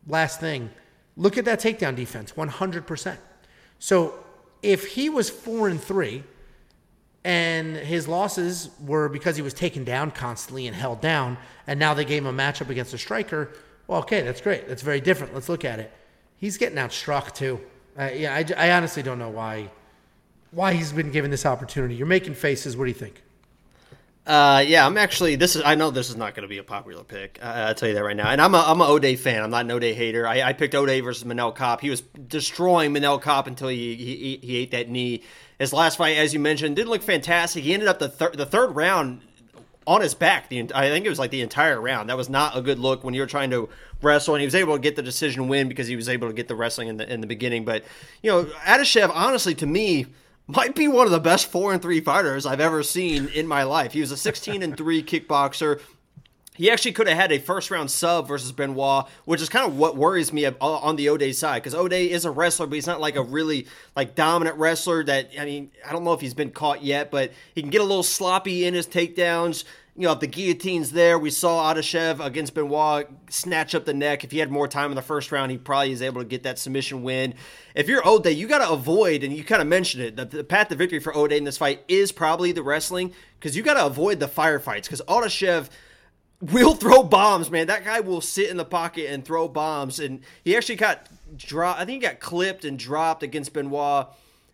last 0.06 0.40
thing. 0.40 0.70
Look 1.18 1.40
at 1.40 1.46
that 1.46 1.60
takedown 1.60 1.96
defense, 1.96 2.34
100%. 2.34 3.18
So 3.80 4.14
if 4.62 4.86
he 4.86 5.10
was 5.10 5.32
four 5.32 5.68
and 5.68 5.82
three, 5.82 6.24
and 7.24 7.76
his 7.76 8.08
losses 8.08 8.70
were 8.86 9.10
because 9.10 9.36
he 9.36 9.42
was 9.42 9.56
taken 9.56 9.84
down 9.84 10.12
constantly 10.12 10.68
and 10.68 10.76
held 10.76 11.02
down, 11.02 11.40
and 11.66 11.80
now 11.80 11.96
they 11.96 12.06
gave 12.06 12.24
him 12.24 12.40
a 12.40 12.44
matchup 12.44 12.70
against 12.70 12.94
a 12.94 13.00
striker. 13.00 13.50
Well, 13.88 14.00
okay, 14.00 14.22
that's 14.22 14.42
great. 14.42 14.68
That's 14.68 14.82
very 14.82 15.02
different. 15.02 15.34
Let's 15.34 15.50
look 15.50 15.64
at 15.66 15.80
it. 15.80 15.92
He's 16.38 16.58
getting 16.58 16.78
outstruck 16.78 17.34
too. 17.34 17.62
Uh, 17.98 18.10
yeah, 18.14 18.34
I, 18.34 18.68
I 18.68 18.72
honestly 18.72 19.04
don't 19.04 19.20
know 19.20 19.30
why 19.30 19.70
why 20.52 20.74
he's 20.74 20.94
been 20.94 21.12
given 21.12 21.32
this 21.32 21.46
opportunity. 21.46 21.96
You're 21.96 22.08
making 22.08 22.34
faces. 22.34 22.78
What 22.78 22.86
do 22.86 22.90
you 22.90 22.96
think? 22.96 23.22
Uh, 24.26 24.64
yeah, 24.66 24.86
I'm 24.86 24.98
actually. 24.98 25.36
This 25.36 25.56
is. 25.56 25.62
I 25.64 25.76
know 25.76 25.92
this 25.92 26.10
is 26.10 26.16
not 26.16 26.34
going 26.34 26.42
to 26.42 26.48
be 26.48 26.58
a 26.58 26.64
popular 26.64 27.04
pick. 27.04 27.38
Uh, 27.42 27.46
I'll 27.68 27.76
tell 27.76 27.90
you 27.90 27.96
that 27.96 28.04
right 28.04 28.18
now. 28.18 28.30
And 28.30 28.42
I'm 28.42 28.56
a 28.56 28.64
I'm 28.66 28.82
a 28.82 28.86
Ode 28.86 29.20
fan. 29.20 29.44
I'm 29.44 29.52
not 29.52 29.66
an 29.66 29.72
Ode 29.72 29.84
hater. 29.84 30.26
I, 30.26 30.42
I 30.42 30.54
picked 30.54 30.74
Ode 30.74 31.04
versus 31.04 31.24
Manel 31.24 31.56
Kape. 31.56 31.82
He 31.82 31.92
was 31.92 32.02
destroying 32.02 32.92
Manel 32.92 33.22
Kape 33.22 33.46
until 33.46 33.68
he, 33.68 33.96
he 33.96 34.40
he 34.42 34.58
ate 34.58 34.72
that 34.72 34.90
knee. 34.90 35.22
His 35.60 35.74
last 35.74 35.98
fight, 35.98 36.18
as 36.18 36.34
you 36.34 36.40
mentioned, 36.40 36.76
didn't 36.76 36.90
look 36.90 37.04
fantastic. 37.04 37.64
He 37.64 37.74
ended 37.74 37.88
up 37.88 38.00
the 38.00 38.10
third 38.10 38.36
the 38.36 38.48
third 38.48 38.76
round 38.76 39.22
on 39.88 40.02
his 40.02 40.14
back. 40.14 40.50
The 40.50 40.72
I 40.74 40.90
think 40.90 41.06
it 41.06 41.10
was 41.10 41.20
like 41.20 41.32
the 41.32 41.42
entire 41.42 41.80
round. 41.80 42.10
That 42.10 42.18
was 42.18 42.30
not 42.30 42.58
a 42.58 42.62
good 42.62 42.80
look 42.80 43.04
when 43.04 43.14
you're 43.14 43.26
trying 43.26 43.52
to 43.52 43.70
wrestle. 44.02 44.36
And 44.36 44.42
he 44.42 44.46
was 44.46 44.56
able 44.56 44.74
to 44.74 44.82
get 44.82 44.96
the 44.96 45.04
decision 45.04 45.48
win 45.48 45.68
because 45.68 45.88
he 45.88 45.96
was 45.96 46.10
able 46.10 46.28
to 46.28 46.34
get 46.34 46.48
the 46.48 46.56
wrestling 46.56 46.88
in 46.88 46.98
the 46.98 47.12
in 47.12 47.22
the 47.22 47.28
beginning. 47.28 47.66
But 47.66 47.84
you 48.22 48.32
know, 48.32 48.44
Adashev, 48.66 49.12
honestly, 49.14 49.56
to 49.56 49.66
me 49.66 50.08
might 50.48 50.76
be 50.76 50.88
one 50.88 51.06
of 51.08 51.12
the 51.12 51.20
best 51.20 51.48
four 51.48 51.74
and 51.74 51.82
three 51.82 52.00
fighters 52.00 52.46
I've 52.46 52.60
ever 52.60 52.84
seen 52.84 53.28
in 53.30 53.48
my 53.48 53.64
life. 53.64 53.94
He 53.94 54.02
was 54.02 54.12
a 54.12 54.18
16 54.18 54.62
and 54.62 54.78
three 54.78 55.02
kickboxer. 55.02 55.82
He 56.56 56.72
actually 56.72 56.94
could 56.94 57.08
have 57.08 57.18
had 57.18 57.32
a 57.32 57.40
first 57.40 57.70
round 57.70 57.92
sub 57.92 58.28
versus 58.28 58.52
Benoit, 58.52 59.08
which 59.26 59.42
is 59.42 59.50
kind 59.50 59.66
of 59.66 59.78
what 59.78 59.98
worries 59.98 60.32
me 60.32 60.46
on 60.46 60.96
the 60.96 61.10
Ode 61.10 61.36
side 61.36 61.62
because 61.62 61.76
Ode 61.76 61.94
is 61.94 62.26
a 62.26 62.32
wrestler, 62.32 62.66
but 62.66 62.76
he's 62.76 62.88
not 62.88 63.02
like 63.02 63.18
a 63.18 63.22
really 63.22 63.68
like 63.96 64.16
dominant 64.16 64.58
wrestler. 64.58 65.04
That 65.04 65.32
I 65.38 65.46
mean, 65.46 65.72
I 65.86 65.92
don't 65.92 66.04
know 66.04 66.14
if 66.14 66.22
he's 66.22 66.34
been 66.34 66.52
caught 66.52 66.82
yet, 66.82 67.12
but 67.12 67.34
he 67.54 67.62
can 67.62 67.70
get 67.70 67.82
a 67.82 67.86
little 67.86 68.04
sloppy 68.04 68.66
in 68.66 68.74
his 68.74 68.88
takedowns. 68.88 69.66
You 69.98 70.08
know, 70.08 70.12
if 70.12 70.20
the 70.20 70.28
guillotine's 70.28 70.92
there, 70.92 71.18
we 71.18 71.30
saw 71.30 71.74
Adashev 71.74 72.24
against 72.24 72.54
Benoit 72.54 73.08
snatch 73.30 73.74
up 73.74 73.86
the 73.86 73.94
neck. 73.94 74.26
If 74.26 74.32
he 74.32 74.40
had 74.40 74.52
more 74.52 74.68
time 74.68 74.92
in 74.92 74.96
the 74.96 75.02
first 75.02 75.32
round, 75.32 75.52
he 75.52 75.58
probably 75.58 75.94
is 75.94 76.02
able 76.02 76.20
to 76.20 76.28
get 76.28 76.44
that 76.44 76.60
submission 76.60 77.02
win. 77.02 77.34
If 77.76 77.88
you're 77.88 78.06
Ode, 78.06 78.28
you 78.28 78.46
got 78.46 78.58
to 78.58 78.72
avoid, 78.72 79.24
and 79.24 79.34
you 79.34 79.46
kind 79.46 79.62
of 79.62 79.70
mentioned 79.70 80.04
it, 80.04 80.16
the, 80.18 80.26
the 80.26 80.44
path 80.44 80.68
to 80.68 80.76
victory 80.76 81.00
for 81.00 81.16
Ode 81.16 81.32
in 81.32 81.46
this 81.46 81.58
fight 81.58 81.82
is 81.88 82.12
probably 82.12 82.52
the 82.52 82.62
wrestling 82.62 83.14
because 83.40 83.56
you 83.56 83.64
got 83.64 83.76
to 83.76 83.86
avoid 83.86 84.20
the 84.20 84.28
firefights 84.28 84.84
because 84.84 85.02
Adashev– 85.08 85.70
will 86.52 86.76
throw 86.76 87.04
bombs, 87.04 87.50
man. 87.50 87.68
That 87.68 87.86
guy 87.86 88.00
will 88.00 88.22
sit 88.22 88.50
in 88.50 88.58
the 88.58 88.66
pocket 88.66 89.10
and 89.10 89.24
throw 89.24 89.48
bombs. 89.48 90.00
And 90.00 90.22
he 90.44 90.56
actually 90.56 90.76
got 90.76 91.08
dropped. 91.38 91.80
I 91.80 91.86
think 91.86 92.02
he 92.02 92.08
got 92.08 92.20
clipped 92.20 92.66
and 92.66 92.78
dropped 92.78 93.24
against 93.24 93.54
Benoit, 93.54 94.08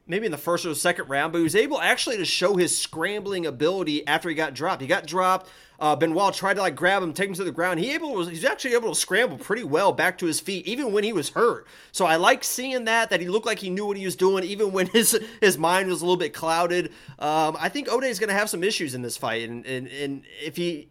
maybe 0.07 0.25
in 0.25 0.31
the 0.31 0.37
first 0.37 0.65
or 0.65 0.73
second 0.75 1.09
round. 1.09 1.31
But 1.31 1.39
he 1.39 1.43
was 1.43 1.55
able 1.55 1.79
actually 1.79 2.17
to 2.17 2.25
show 2.25 2.55
his 2.55 2.77
scrambling 2.77 3.45
ability 3.45 4.07
after 4.07 4.29
he 4.29 4.35
got 4.35 4.53
dropped. 4.53 4.81
He 4.81 4.87
got 4.87 5.05
dropped. 5.05 5.49
Uh, 5.79 5.95
Benoit 5.95 6.31
tried 6.35 6.53
to 6.53 6.61
like 6.61 6.75
grab 6.75 7.01
him, 7.01 7.11
take 7.11 7.27
him 7.27 7.33
to 7.33 7.43
the 7.43 7.51
ground. 7.51 7.79
He 7.79 7.95
able 7.95 8.23
he's 8.27 8.45
actually 8.45 8.75
able 8.75 8.89
to 8.89 8.99
scramble 8.99 9.39
pretty 9.39 9.63
well 9.63 9.91
back 9.91 10.19
to 10.19 10.27
his 10.27 10.39
feet, 10.39 10.67
even 10.67 10.91
when 10.93 11.03
he 11.03 11.11
was 11.11 11.29
hurt. 11.29 11.65
So 11.91 12.05
I 12.05 12.17
like 12.17 12.43
seeing 12.43 12.85
that 12.85 13.09
that 13.09 13.19
he 13.19 13.27
looked 13.27 13.47
like 13.47 13.57
he 13.57 13.71
knew 13.71 13.87
what 13.87 13.97
he 13.97 14.05
was 14.05 14.15
doing, 14.15 14.43
even 14.43 14.73
when 14.73 14.85
his 14.93 15.19
his 15.41 15.57
mind 15.57 15.89
was 15.89 16.01
a 16.01 16.05
little 16.05 16.17
bit 16.17 16.35
clouded. 16.35 16.91
Um, 17.17 17.57
I 17.59 17.67
think 17.69 17.91
Ode 17.91 18.03
is 18.03 18.19
going 18.19 18.27
to 18.27 18.35
have 18.35 18.47
some 18.47 18.63
issues 18.63 18.93
in 18.93 19.01
this 19.01 19.17
fight, 19.17 19.49
and, 19.49 19.65
and 19.65 19.87
and 19.87 20.23
if 20.39 20.55
he 20.55 20.90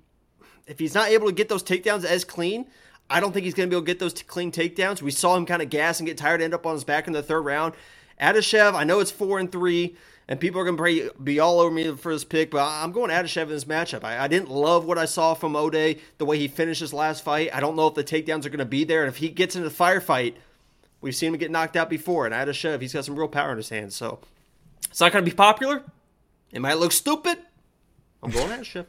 if 0.71 0.79
he's 0.79 0.95
not 0.95 1.09
able 1.09 1.27
to 1.27 1.33
get 1.33 1.49
those 1.49 1.65
takedowns 1.65 2.05
as 2.05 2.25
clean, 2.25 2.65
I 3.11 3.19
don't 3.19 3.33
think 3.33 3.45
he's 3.45 3.55
going 3.55 3.69
to 3.69 3.71
be 3.71 3.77
able 3.77 3.85
to 3.85 3.93
get 3.93 3.99
those 3.99 4.15
clean 4.23 4.53
takedowns. 4.53 5.03
We 5.03 5.11
saw 5.11 5.37
him 5.37 5.45
kind 5.45 5.61
of 5.61 5.69
gas 5.69 5.99
and 5.99 6.07
get 6.07 6.17
tired, 6.17 6.41
end 6.41 6.55
up 6.55 6.65
on 6.65 6.75
his 6.75 6.85
back 6.85 7.09
in 7.09 7.13
the 7.13 7.25
third 7.25 7.41
round. 7.41 7.75
Adashev, 8.21 8.75
I 8.75 8.85
know 8.85 9.01
it's 9.01 9.11
four 9.11 9.41
and 9.41 9.51
three, 9.51 9.97
and 10.29 10.39
people 10.39 10.61
are 10.61 10.65
going 10.65 10.77
to 10.77 11.13
be 11.21 11.41
all 11.41 11.59
over 11.59 11.75
me 11.75 11.93
for 11.97 12.13
this 12.13 12.23
pick, 12.23 12.53
but 12.53 12.63
I'm 12.63 12.93
going 12.93 13.11
Adashev 13.11 13.43
in 13.43 13.49
this 13.49 13.65
matchup. 13.65 14.05
I, 14.05 14.25
I, 14.25 14.29
didn't 14.29 14.49
love 14.49 14.85
what 14.85 14.97
I 14.97 15.07
saw 15.07 15.35
from 15.35 15.57
Ode, 15.57 15.99
the 16.19 16.25
way 16.25 16.39
he 16.39 16.47
finished 16.47 16.81
his 16.81 16.93
last 16.93 17.25
fight. 17.25 17.51
I 17.53 17.59
don't 17.59 17.75
know 17.75 17.89
if 17.89 17.95
the 17.95 18.05
takedowns 18.05 18.47
are 18.47 18.51
going 18.51 18.59
to 18.59 18.65
be 18.65 18.85
there, 18.85 19.03
and 19.03 19.09
if 19.09 19.17
he 19.17 19.29
gets 19.29 19.57
into 19.57 19.69
the 19.69 19.75
firefight, 19.75 20.35
we've 21.01 21.17
seen 21.17 21.33
him 21.33 21.41
get 21.41 21.51
knocked 21.51 21.77
out 21.77 21.91
before. 21.91 22.27
And 22.27 22.35
Adashev, 22.35 22.81
he's 22.81 22.93
got 22.93 23.05
some 23.07 23.19
real 23.19 23.27
power 23.27 23.51
in 23.51 23.57
his 23.57 23.71
hands, 23.71 23.97
so 23.97 24.21
it's 24.89 25.01
not 25.01 25.11
going 25.11 25.25
to 25.25 25.31
be 25.31 25.35
popular. 25.35 25.83
It 26.53 26.61
might 26.61 26.79
look 26.79 26.93
stupid. 26.93 27.39
I'm 28.23 28.31
going 28.31 28.51
Adashev. 28.51 28.87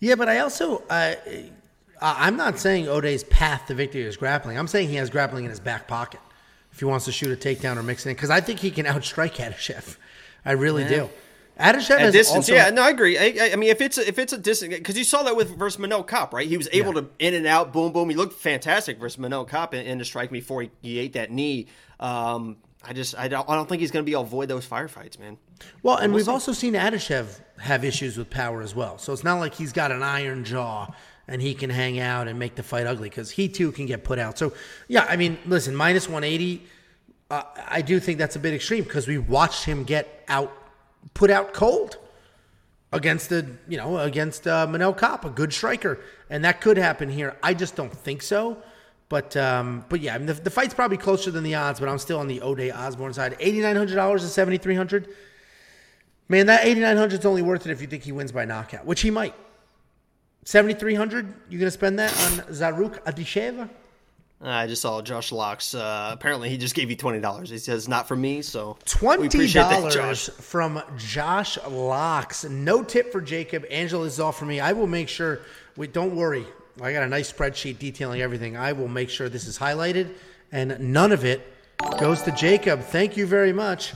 Yeah, 0.00 0.14
but 0.14 0.28
I 0.28 0.38
also 0.38 0.82
uh, 0.88 1.14
I'm 2.00 2.36
not 2.36 2.58
saying 2.58 2.88
Ode's 2.88 3.24
path 3.24 3.66
to 3.66 3.74
victory 3.74 4.02
is 4.02 4.16
grappling. 4.16 4.58
I'm 4.58 4.68
saying 4.68 4.88
he 4.88 4.96
has 4.96 5.10
grappling 5.10 5.44
in 5.44 5.50
his 5.50 5.60
back 5.60 5.86
pocket 5.86 6.20
if 6.72 6.78
he 6.78 6.84
wants 6.84 7.04
to 7.04 7.12
shoot 7.12 7.30
a 7.30 7.36
takedown 7.36 7.76
or 7.76 7.82
mix 7.82 8.06
it 8.06 8.10
in 8.10 8.16
because 8.16 8.30
I 8.30 8.40
think 8.40 8.60
he 8.60 8.70
can 8.70 8.86
outstrike 8.86 9.34
Adashev. 9.34 9.96
I 10.44 10.52
really 10.52 10.82
yeah. 10.82 10.88
do. 10.88 11.10
Adashev 11.58 12.00
at 12.00 12.12
distance, 12.12 12.48
also, 12.48 12.54
yeah, 12.54 12.70
no, 12.70 12.82
I 12.82 12.88
agree. 12.88 13.18
I, 13.18 13.50
I, 13.52 13.56
mean, 13.56 13.68
if 13.68 13.82
it's 13.82 13.98
a, 13.98 14.08
if 14.08 14.18
it's 14.18 14.32
a 14.32 14.38
distance, 14.38 14.74
because 14.74 14.96
you 14.96 15.04
saw 15.04 15.24
that 15.24 15.36
with 15.36 15.58
versus 15.58 15.78
Manel 15.78 16.08
Kape, 16.08 16.32
right? 16.32 16.48
He 16.48 16.56
was 16.56 16.70
able 16.72 16.94
yeah. 16.94 17.02
to 17.02 17.08
in 17.18 17.34
and 17.34 17.46
out, 17.46 17.70
boom, 17.74 17.92
boom. 17.92 18.08
He 18.08 18.16
looked 18.16 18.32
fantastic 18.32 18.98
versus 18.98 19.22
Manel 19.22 19.46
Kape 19.46 19.74
in, 19.74 19.84
in 19.84 19.98
the 19.98 20.06
strike 20.06 20.30
before 20.30 20.62
he, 20.62 20.70
he 20.80 20.98
ate 20.98 21.12
that 21.12 21.30
knee. 21.30 21.66
Um, 21.98 22.56
I 22.82 22.94
just 22.94 23.18
I 23.18 23.28
don't 23.28 23.46
I 23.46 23.56
don't 23.56 23.68
think 23.68 23.80
he's 23.80 23.90
going 23.90 24.02
to 24.02 24.06
be 24.06 24.12
able 24.12 24.22
to 24.22 24.28
avoid 24.28 24.48
those 24.48 24.66
firefights, 24.66 25.18
man. 25.18 25.36
Well, 25.82 25.96
and 25.96 26.12
we've 26.12 26.28
also 26.28 26.52
seen 26.52 26.74
Adashev 26.74 27.40
have 27.58 27.84
issues 27.84 28.16
with 28.16 28.30
power 28.30 28.62
as 28.62 28.74
well. 28.74 28.98
So 28.98 29.12
it's 29.12 29.24
not 29.24 29.38
like 29.38 29.54
he's 29.54 29.72
got 29.72 29.92
an 29.92 30.02
iron 30.02 30.44
jaw 30.44 30.88
and 31.28 31.40
he 31.40 31.54
can 31.54 31.70
hang 31.70 31.98
out 31.98 32.28
and 32.28 32.38
make 32.38 32.54
the 32.56 32.62
fight 32.62 32.86
ugly 32.86 33.08
because 33.08 33.30
he 33.30 33.48
too 33.48 33.72
can 33.72 33.86
get 33.86 34.02
put 34.04 34.18
out. 34.18 34.38
So 34.38 34.52
yeah, 34.88 35.06
I 35.08 35.16
mean, 35.16 35.38
listen, 35.46 35.74
minus 35.74 36.08
180. 36.08 36.62
Uh, 37.30 37.42
I 37.68 37.82
do 37.82 38.00
think 38.00 38.18
that's 38.18 38.36
a 38.36 38.40
bit 38.40 38.52
extreme 38.54 38.84
because 38.84 39.06
we 39.06 39.18
watched 39.18 39.64
him 39.64 39.84
get 39.84 40.24
out, 40.28 40.52
put 41.14 41.30
out 41.30 41.54
cold 41.54 41.98
against 42.92 43.28
the 43.28 43.46
you 43.68 43.76
know 43.76 43.98
against 43.98 44.46
uh, 44.46 44.66
Manel 44.66 44.98
Kape, 44.98 45.24
a 45.24 45.30
good 45.30 45.52
striker, 45.52 46.00
and 46.28 46.44
that 46.44 46.60
could 46.60 46.76
happen 46.76 47.08
here. 47.08 47.36
I 47.42 47.54
just 47.54 47.76
don't 47.76 47.92
think 47.92 48.22
so. 48.22 48.60
But 49.08 49.36
um, 49.36 49.84
but 49.88 50.00
yeah, 50.00 50.14
I 50.14 50.18
mean, 50.18 50.26
the, 50.26 50.34
the, 50.34 50.50
fight's 50.50 50.74
probably 50.74 50.96
closer 50.96 51.30
than 51.30 51.42
the 51.42 51.56
odds, 51.56 51.80
but 51.80 51.88
I'm 51.88 51.98
still 51.98 52.18
on 52.18 52.28
the 52.28 52.40
Ode 52.40 52.70
Osbourne 52.70 53.12
side. 53.12 53.36
Eighty 53.40 53.60
nine 53.60 53.76
hundred 53.76 53.96
dollars 53.96 54.22
to 54.22 54.28
seventy 54.28 54.56
three 54.56 54.76
hundred. 54.76 55.08
Man, 56.30 56.46
that 56.46 56.64
eighty 56.64 56.80
nine 56.80 56.96
hundred 56.96 57.18
is 57.18 57.26
only 57.26 57.42
worth 57.42 57.66
it 57.66 57.72
if 57.72 57.80
you 57.80 57.88
think 57.88 58.04
he 58.04 58.12
wins 58.12 58.30
by 58.30 58.44
knockout, 58.44 58.86
which 58.86 59.00
he 59.00 59.10
might. 59.10 59.34
Seventy 60.44 60.74
three 60.74 60.94
hundred. 60.94 61.34
You 61.48 61.58
gonna 61.58 61.72
spend 61.72 61.98
that 61.98 62.12
on 62.12 62.46
Zarrukh 62.54 63.02
Adashev? 63.02 63.68
I 64.40 64.68
just 64.68 64.80
saw 64.80 65.02
Josh 65.02 65.32
Locks. 65.32 65.74
Uh, 65.74 66.10
apparently, 66.12 66.48
he 66.48 66.56
just 66.56 66.76
gave 66.76 66.88
you 66.88 66.94
twenty 66.94 67.18
dollars. 67.18 67.50
He 67.50 67.58
says 67.58 67.88
not 67.88 68.06
for 68.06 68.14
me, 68.14 68.42
so 68.42 68.78
twenty 68.84 69.52
dollars 69.52 70.28
from 70.28 70.80
Josh 70.96 71.58
Locks. 71.68 72.44
No 72.44 72.84
tip 72.84 73.10
for 73.10 73.20
Jacob. 73.20 73.64
Angela 73.68 74.06
is 74.06 74.20
all 74.20 74.30
for 74.30 74.44
me. 74.44 74.60
I 74.60 74.72
will 74.72 74.86
make 74.86 75.08
sure. 75.08 75.40
We 75.76 75.88
don't 75.88 76.14
worry. 76.14 76.46
I 76.80 76.92
got 76.92 77.02
a 77.02 77.08
nice 77.08 77.32
spreadsheet 77.32 77.80
detailing 77.80 78.22
everything. 78.22 78.56
I 78.56 78.72
will 78.72 78.88
make 78.88 79.10
sure 79.10 79.28
this 79.28 79.46
is 79.46 79.58
highlighted 79.58 80.14
and 80.52 80.78
none 80.78 81.10
of 81.10 81.24
it 81.24 81.40
goes 81.98 82.22
to 82.22 82.30
Jacob. 82.32 82.82
Thank 82.82 83.16
you 83.16 83.26
very 83.26 83.52
much. 83.52 83.92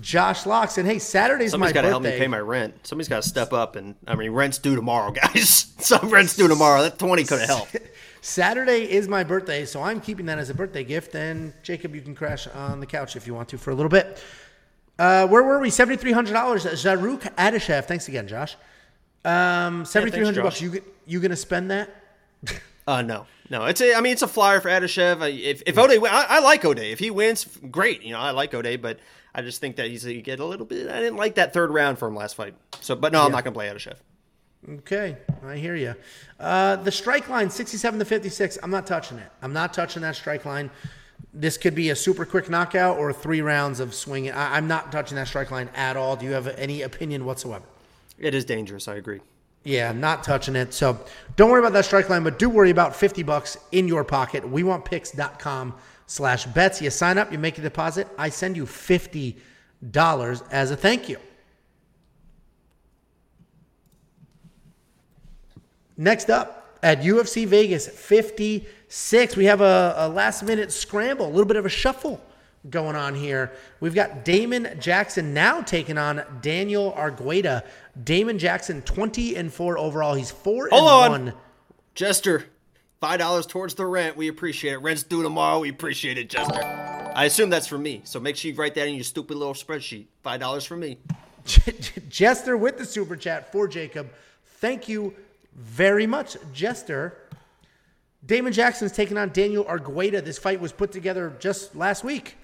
Josh 0.00 0.46
Locks. 0.46 0.78
And 0.78 0.88
hey, 0.88 0.98
Saturday's 0.98 1.50
Somebody's 1.50 1.50
my 1.50 1.50
birthday. 1.50 1.50
Somebody's 1.50 1.72
got 1.72 1.82
to 1.82 1.88
help 1.88 2.02
me 2.02 2.18
pay 2.18 2.28
my 2.28 2.40
rent. 2.40 2.86
Somebody's 2.86 3.08
got 3.08 3.22
to 3.22 3.28
step 3.28 3.52
up. 3.52 3.76
And 3.76 3.94
I 4.06 4.14
mean, 4.14 4.30
rent's 4.30 4.58
due 4.58 4.76
tomorrow, 4.76 5.10
guys. 5.34 5.72
Some 5.78 6.10
rent's 6.10 6.36
due 6.36 6.48
tomorrow. 6.48 6.82
That 6.82 6.98
20 6.98 7.24
could 7.24 7.40
have 7.40 7.48
helped. 7.48 7.76
Saturday 8.20 8.90
is 8.90 9.06
my 9.06 9.22
birthday, 9.22 9.64
so 9.64 9.82
I'm 9.82 10.00
keeping 10.00 10.26
that 10.26 10.38
as 10.38 10.50
a 10.50 10.54
birthday 10.54 10.82
gift. 10.82 11.14
And 11.14 11.52
Jacob, 11.62 11.94
you 11.94 12.00
can 12.00 12.14
crash 12.14 12.48
on 12.48 12.80
the 12.80 12.86
couch 12.86 13.14
if 13.14 13.26
you 13.26 13.34
want 13.34 13.48
to 13.50 13.58
for 13.58 13.70
a 13.70 13.74
little 13.74 13.88
bit. 13.88 14.20
Uh, 14.98 15.28
where 15.28 15.42
were 15.42 15.60
we? 15.60 15.70
Seventy 15.70 15.96
three 15.96 16.12
hundred 16.12 16.32
dollars. 16.32 16.64
Zarrukh 16.64 17.22
Adashev. 17.36 17.84
Thanks 17.84 18.08
again, 18.08 18.26
Josh. 18.26 18.56
Um, 19.24 19.84
seventy 19.84 20.10
three 20.10 20.24
hundred 20.24 20.40
yeah, 20.40 20.44
bucks. 20.44 20.60
You 20.60 20.82
you 21.06 21.20
gonna 21.20 21.36
spend 21.36 21.70
that? 21.70 21.90
Uh, 22.88 23.02
no, 23.02 23.26
no. 23.50 23.66
It's 23.66 23.80
a. 23.80 23.94
I 23.94 24.00
mean, 24.00 24.12
it's 24.12 24.22
a 24.22 24.28
flyer 24.28 24.60
for 24.60 24.68
Adashev. 24.68 25.28
If 25.38 25.62
if 25.66 25.76
Ode, 25.76 25.90
I, 25.90 26.26
I 26.28 26.38
like 26.40 26.64
Ode. 26.64 26.78
If 26.78 26.98
he 26.98 27.10
wins, 27.10 27.44
great. 27.70 28.02
You 28.02 28.12
know, 28.12 28.20
I 28.20 28.30
like 28.30 28.54
Ode, 28.54 28.80
but 28.80 28.98
I 29.36 29.42
just 29.42 29.60
think 29.60 29.76
that 29.76 29.88
he's 29.88 30.02
he 30.02 30.22
get 30.22 30.40
a 30.40 30.44
little 30.44 30.64
bit. 30.64 30.88
I 30.88 30.98
didn't 30.98 31.18
like 31.18 31.34
that 31.34 31.52
third 31.52 31.70
round 31.70 31.98
for 31.98 32.08
him 32.08 32.16
last 32.16 32.36
fight. 32.36 32.54
So, 32.80 32.96
but 32.96 33.12
no, 33.12 33.20
yeah. 33.20 33.26
I'm 33.26 33.32
not 33.32 33.44
gonna 33.44 33.52
play 33.52 33.68
Adashev. 33.68 33.96
Okay, 34.78 35.18
I 35.44 35.56
hear 35.56 35.76
you. 35.76 35.94
Uh, 36.40 36.76
the 36.76 36.90
strike 36.90 37.28
line, 37.28 37.50
67 37.50 37.98
to 37.98 38.04
56. 38.04 38.58
I'm 38.62 38.70
not 38.70 38.86
touching 38.86 39.18
it. 39.18 39.30
I'm 39.42 39.52
not 39.52 39.74
touching 39.74 40.02
that 40.02 40.16
strike 40.16 40.46
line. 40.46 40.70
This 41.34 41.58
could 41.58 41.74
be 41.74 41.90
a 41.90 41.96
super 41.96 42.24
quick 42.24 42.48
knockout 42.48 42.96
or 42.96 43.12
three 43.12 43.42
rounds 43.42 43.78
of 43.78 43.94
swinging. 43.94 44.32
I, 44.32 44.56
I'm 44.56 44.66
not 44.66 44.90
touching 44.90 45.16
that 45.16 45.28
strike 45.28 45.50
line 45.50 45.68
at 45.76 45.98
all. 45.98 46.16
Do 46.16 46.24
you 46.24 46.32
have 46.32 46.48
any 46.48 46.80
opinion 46.80 47.26
whatsoever? 47.26 47.64
It 48.18 48.34
is 48.34 48.46
dangerous. 48.46 48.88
I 48.88 48.94
agree. 48.94 49.20
Yeah, 49.64 49.92
not 49.92 50.24
touching 50.24 50.56
it. 50.56 50.72
So 50.72 50.98
don't 51.36 51.50
worry 51.50 51.60
about 51.60 51.74
that 51.74 51.84
strike 51.84 52.08
line, 52.08 52.24
but 52.24 52.38
do 52.38 52.48
worry 52.48 52.70
about 52.70 52.96
50 52.96 53.22
bucks 53.22 53.58
in 53.70 53.86
your 53.86 54.02
pocket. 54.02 54.48
We 54.48 54.62
want 54.62 54.86
picks.com 54.86 55.74
slash 56.06 56.46
bets. 56.46 56.80
You 56.80 56.90
sign 56.90 57.18
up, 57.18 57.32
you 57.32 57.38
make 57.38 57.58
a 57.58 57.62
deposit. 57.62 58.08
I 58.18 58.28
send 58.28 58.56
you 58.56 58.64
$50 58.64 59.36
as 60.50 60.70
a 60.70 60.76
thank 60.76 61.08
you. 61.08 61.18
Next 65.96 66.28
up 66.30 66.78
at 66.82 67.00
UFC 67.00 67.46
Vegas 67.46 67.88
56, 67.88 69.36
we 69.36 69.46
have 69.46 69.60
a, 69.60 69.94
a 69.96 70.08
last 70.08 70.42
minute 70.42 70.70
scramble, 70.70 71.26
a 71.26 71.30
little 71.30 71.46
bit 71.46 71.56
of 71.56 71.64
a 71.64 71.70
shuffle 71.70 72.20
going 72.68 72.96
on 72.96 73.14
here. 73.14 73.52
We've 73.80 73.94
got 73.94 74.24
Damon 74.24 74.76
Jackson 74.78 75.32
now 75.32 75.62
taking 75.62 75.98
on 75.98 76.22
Daniel 76.42 76.92
Argueta. 76.92 77.62
Damon 78.02 78.38
Jackson, 78.38 78.82
20 78.82 79.36
and 79.36 79.52
4 79.52 79.78
overall. 79.78 80.14
He's 80.14 80.30
4 80.30 80.68
Hold 80.70 80.82
and 80.82 81.14
on. 81.14 81.24
1. 81.26 81.34
Jester, 81.94 82.44
$5 83.02 83.48
towards 83.48 83.74
the 83.74 83.86
rent. 83.86 84.16
We 84.16 84.28
appreciate 84.28 84.72
it. 84.72 84.78
Rent's 84.78 85.02
due 85.02 85.22
tomorrow. 85.22 85.60
We 85.60 85.68
appreciate 85.68 86.18
it, 86.18 86.30
Jester. 86.30 86.62
I 87.14 87.24
assume 87.24 87.50
that's 87.50 87.66
for 87.66 87.78
me. 87.78 88.02
So 88.04 88.20
make 88.20 88.36
sure 88.36 88.50
you 88.50 88.56
write 88.56 88.74
that 88.74 88.88
in 88.88 88.94
your 88.94 89.04
stupid 89.04 89.36
little 89.36 89.54
spreadsheet. 89.54 90.06
$5 90.24 90.66
for 90.66 90.76
me. 90.76 90.98
Jester 92.08 92.56
with 92.56 92.78
the 92.78 92.84
super 92.84 93.16
chat 93.16 93.52
for 93.52 93.68
Jacob. 93.68 94.10
Thank 94.58 94.88
you 94.88 95.14
very 95.54 96.06
much, 96.06 96.36
Jester. 96.52 97.18
Damon 98.24 98.52
Jackson's 98.52 98.92
taking 98.92 99.16
on 99.18 99.30
Daniel 99.30 99.64
Argueta. 99.64 100.24
This 100.24 100.38
fight 100.38 100.60
was 100.60 100.72
put 100.72 100.90
together 100.90 101.36
just 101.38 101.76
last 101.76 102.02
week. 102.02 102.36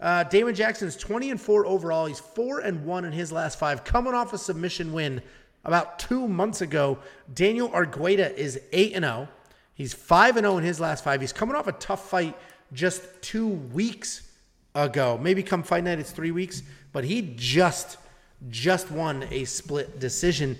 Uh, 0.00 0.22
Damon 0.24 0.54
Jackson's 0.54 0.96
20 0.96 1.30
and 1.30 1.40
4 1.40 1.66
overall. 1.66 2.06
He's 2.06 2.20
4 2.20 2.60
and 2.60 2.84
1 2.84 3.04
in 3.04 3.12
his 3.12 3.32
last 3.32 3.58
five, 3.58 3.84
coming 3.84 4.14
off 4.14 4.32
a 4.32 4.38
submission 4.38 4.92
win 4.92 5.22
about 5.64 5.98
two 5.98 6.28
months 6.28 6.60
ago. 6.60 6.98
Daniel 7.32 7.68
Argueta 7.70 8.32
is 8.34 8.60
8 8.72 8.94
and 8.94 9.04
0. 9.04 9.28
He's 9.74 9.92
5 9.92 10.36
and 10.36 10.44
0 10.44 10.58
in 10.58 10.64
his 10.64 10.80
last 10.80 11.04
five. 11.04 11.20
He's 11.20 11.32
coming 11.32 11.56
off 11.56 11.66
a 11.66 11.72
tough 11.72 12.08
fight 12.08 12.36
just 12.72 13.02
two 13.22 13.48
weeks 13.48 14.30
ago. 14.74 15.18
Maybe 15.20 15.42
come 15.42 15.62
fight 15.62 15.84
night, 15.84 15.98
it's 15.98 16.10
three 16.10 16.30
weeks, 16.30 16.62
but 16.92 17.04
he 17.04 17.34
just 17.36 17.98
just 18.50 18.90
won 18.90 19.26
a 19.30 19.44
split 19.44 19.98
decision 20.00 20.58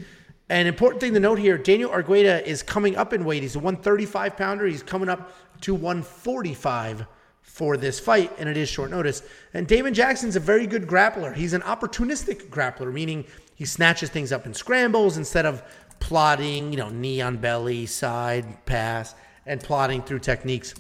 An 0.48 0.66
important 0.66 1.00
thing 1.00 1.12
to 1.14 1.20
note 1.20 1.38
here 1.38 1.58
Daniel 1.58 1.90
Argueta 1.90 2.42
is 2.44 2.62
coming 2.62 2.96
up 2.96 3.12
in 3.12 3.24
weight. 3.24 3.42
He's 3.42 3.56
a 3.56 3.58
135 3.58 4.36
pounder. 4.36 4.66
He's 4.66 4.82
coming 4.82 5.08
up 5.08 5.32
to 5.62 5.74
145 5.74 7.06
for 7.40 7.76
this 7.76 8.00
fight, 8.00 8.32
and 8.38 8.48
it 8.48 8.56
is 8.56 8.68
short 8.68 8.90
notice. 8.90 9.22
And 9.54 9.66
Damon 9.66 9.94
Jackson's 9.94 10.36
a 10.36 10.40
very 10.40 10.66
good 10.66 10.86
grappler. 10.86 11.34
He's 11.34 11.52
an 11.52 11.62
opportunistic 11.62 12.48
grappler, 12.48 12.92
meaning 12.92 13.24
he 13.54 13.64
snatches 13.64 14.10
things 14.10 14.32
up 14.32 14.44
in 14.44 14.52
scrambles 14.52 15.16
instead 15.16 15.46
of 15.46 15.62
plotting, 16.00 16.72
you 16.72 16.78
know, 16.78 16.88
knee 16.88 17.20
on 17.20 17.36
belly, 17.36 17.86
side 17.86 18.64
pass, 18.66 19.14
and 19.46 19.60
plotting 19.60 20.02
through 20.02 20.20
techniques. 20.20 20.74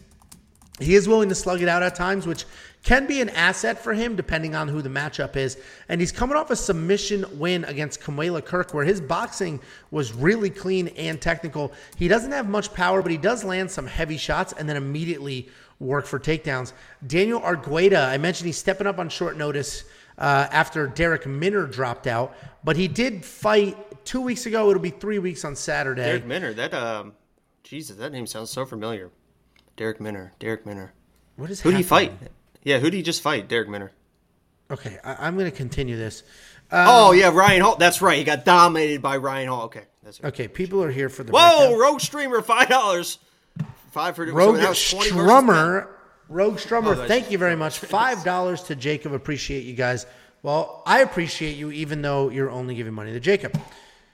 He 0.80 0.94
is 0.94 1.08
willing 1.08 1.28
to 1.28 1.34
slug 1.34 1.62
it 1.62 1.68
out 1.68 1.82
at 1.82 1.94
times, 1.94 2.26
which 2.26 2.44
can 2.82 3.06
be 3.06 3.20
an 3.20 3.30
asset 3.30 3.82
for 3.82 3.94
him 3.94 4.16
depending 4.16 4.54
on 4.54 4.68
who 4.68 4.82
the 4.82 4.88
matchup 4.88 5.36
is. 5.36 5.56
And 5.88 6.00
he's 6.00 6.12
coming 6.12 6.36
off 6.36 6.50
a 6.50 6.56
submission 6.56 7.24
win 7.38 7.64
against 7.64 8.00
Kamuela 8.00 8.44
Kirk, 8.44 8.74
where 8.74 8.84
his 8.84 9.00
boxing 9.00 9.60
was 9.90 10.12
really 10.12 10.50
clean 10.50 10.88
and 10.88 11.20
technical. 11.20 11.72
He 11.96 12.08
doesn't 12.08 12.32
have 12.32 12.48
much 12.48 12.74
power, 12.74 13.02
but 13.02 13.10
he 13.10 13.16
does 13.16 13.44
land 13.44 13.70
some 13.70 13.86
heavy 13.86 14.16
shots 14.16 14.52
and 14.52 14.68
then 14.68 14.76
immediately 14.76 15.48
work 15.80 16.06
for 16.06 16.20
takedowns. 16.20 16.72
Daniel 17.06 17.40
Argueta, 17.40 18.08
I 18.08 18.18
mentioned 18.18 18.46
he's 18.46 18.58
stepping 18.58 18.86
up 18.86 18.98
on 18.98 19.08
short 19.08 19.36
notice 19.36 19.84
uh, 20.18 20.46
after 20.50 20.86
Darrick 20.88 21.26
Minner 21.26 21.66
dropped 21.66 22.06
out, 22.06 22.34
but 22.62 22.76
he 22.76 22.88
did 22.88 23.24
fight 23.24 24.04
two 24.04 24.20
weeks 24.20 24.46
ago. 24.46 24.70
It'll 24.70 24.82
be 24.82 24.90
three 24.90 25.18
weeks 25.18 25.44
on 25.44 25.56
Saturday. 25.56 26.02
Darrick 26.02 26.24
Minner, 26.24 26.52
that 26.54 26.74
um, 26.74 27.14
Jesus, 27.62 27.96
that 27.96 28.12
name 28.12 28.26
sounds 28.26 28.50
so 28.50 28.64
familiar. 28.64 29.10
Darrick 29.76 30.00
Minner, 30.00 30.32
Darrick 30.38 30.64
Minner. 30.66 30.92
What 31.36 31.50
is 31.50 31.60
Who 31.60 31.70
did 31.70 31.78
he 31.78 31.82
fight? 31.82 32.12
Yeah, 32.62 32.78
who 32.78 32.90
did 32.90 32.96
he 32.96 33.02
just 33.02 33.22
fight? 33.22 33.48
Darrick 33.48 33.68
Minner. 33.68 33.92
Okay, 34.70 34.98
I, 35.04 35.26
I'm 35.26 35.36
going 35.36 35.50
to 35.50 35.56
continue 35.56 35.96
this. 35.96 36.22
oh 36.70 37.12
yeah, 37.12 37.30
Ryan 37.30 37.62
Hall. 37.62 37.76
That's 37.76 38.00
right. 38.00 38.18
He 38.18 38.24
got 38.24 38.44
dominated 38.44 39.02
by 39.02 39.16
Ryan 39.16 39.48
Hall. 39.48 39.62
Okay, 39.64 39.84
that's 40.02 40.22
right. 40.22 40.32
Okay, 40.32 40.48
people 40.48 40.82
are 40.82 40.90
here 40.90 41.08
for 41.08 41.24
the 41.24 41.32
Whoa. 41.32 41.76
Rogue 41.78 42.00
Streamer, 42.00 42.40
five 42.42 42.68
dollars. 42.68 43.18
Five 43.90 44.16
for 44.16 44.24
Rogue 44.26 44.56
so 44.56 44.62
that 44.62 44.68
was 44.70 44.90
20 44.90 45.10
versus 45.10 45.22
Strummer, 45.28 45.88
Rogue 46.28 46.56
Strummer, 46.56 46.96
Oh, 46.96 47.06
thank 47.06 47.30
you 47.30 47.38
very 47.38 47.56
much. 47.56 47.78
Five 47.78 48.24
dollars 48.24 48.62
to 48.64 48.76
Jacob. 48.76 49.12
Appreciate 49.12 49.64
you 49.64 49.74
guys. 49.74 50.06
Well, 50.42 50.82
I 50.86 51.00
appreciate 51.00 51.56
you, 51.56 51.70
even 51.70 52.02
though 52.02 52.28
you're 52.30 52.50
only 52.50 52.74
giving 52.74 52.92
money 52.94 53.12
to 53.12 53.20
Jacob. 53.20 53.58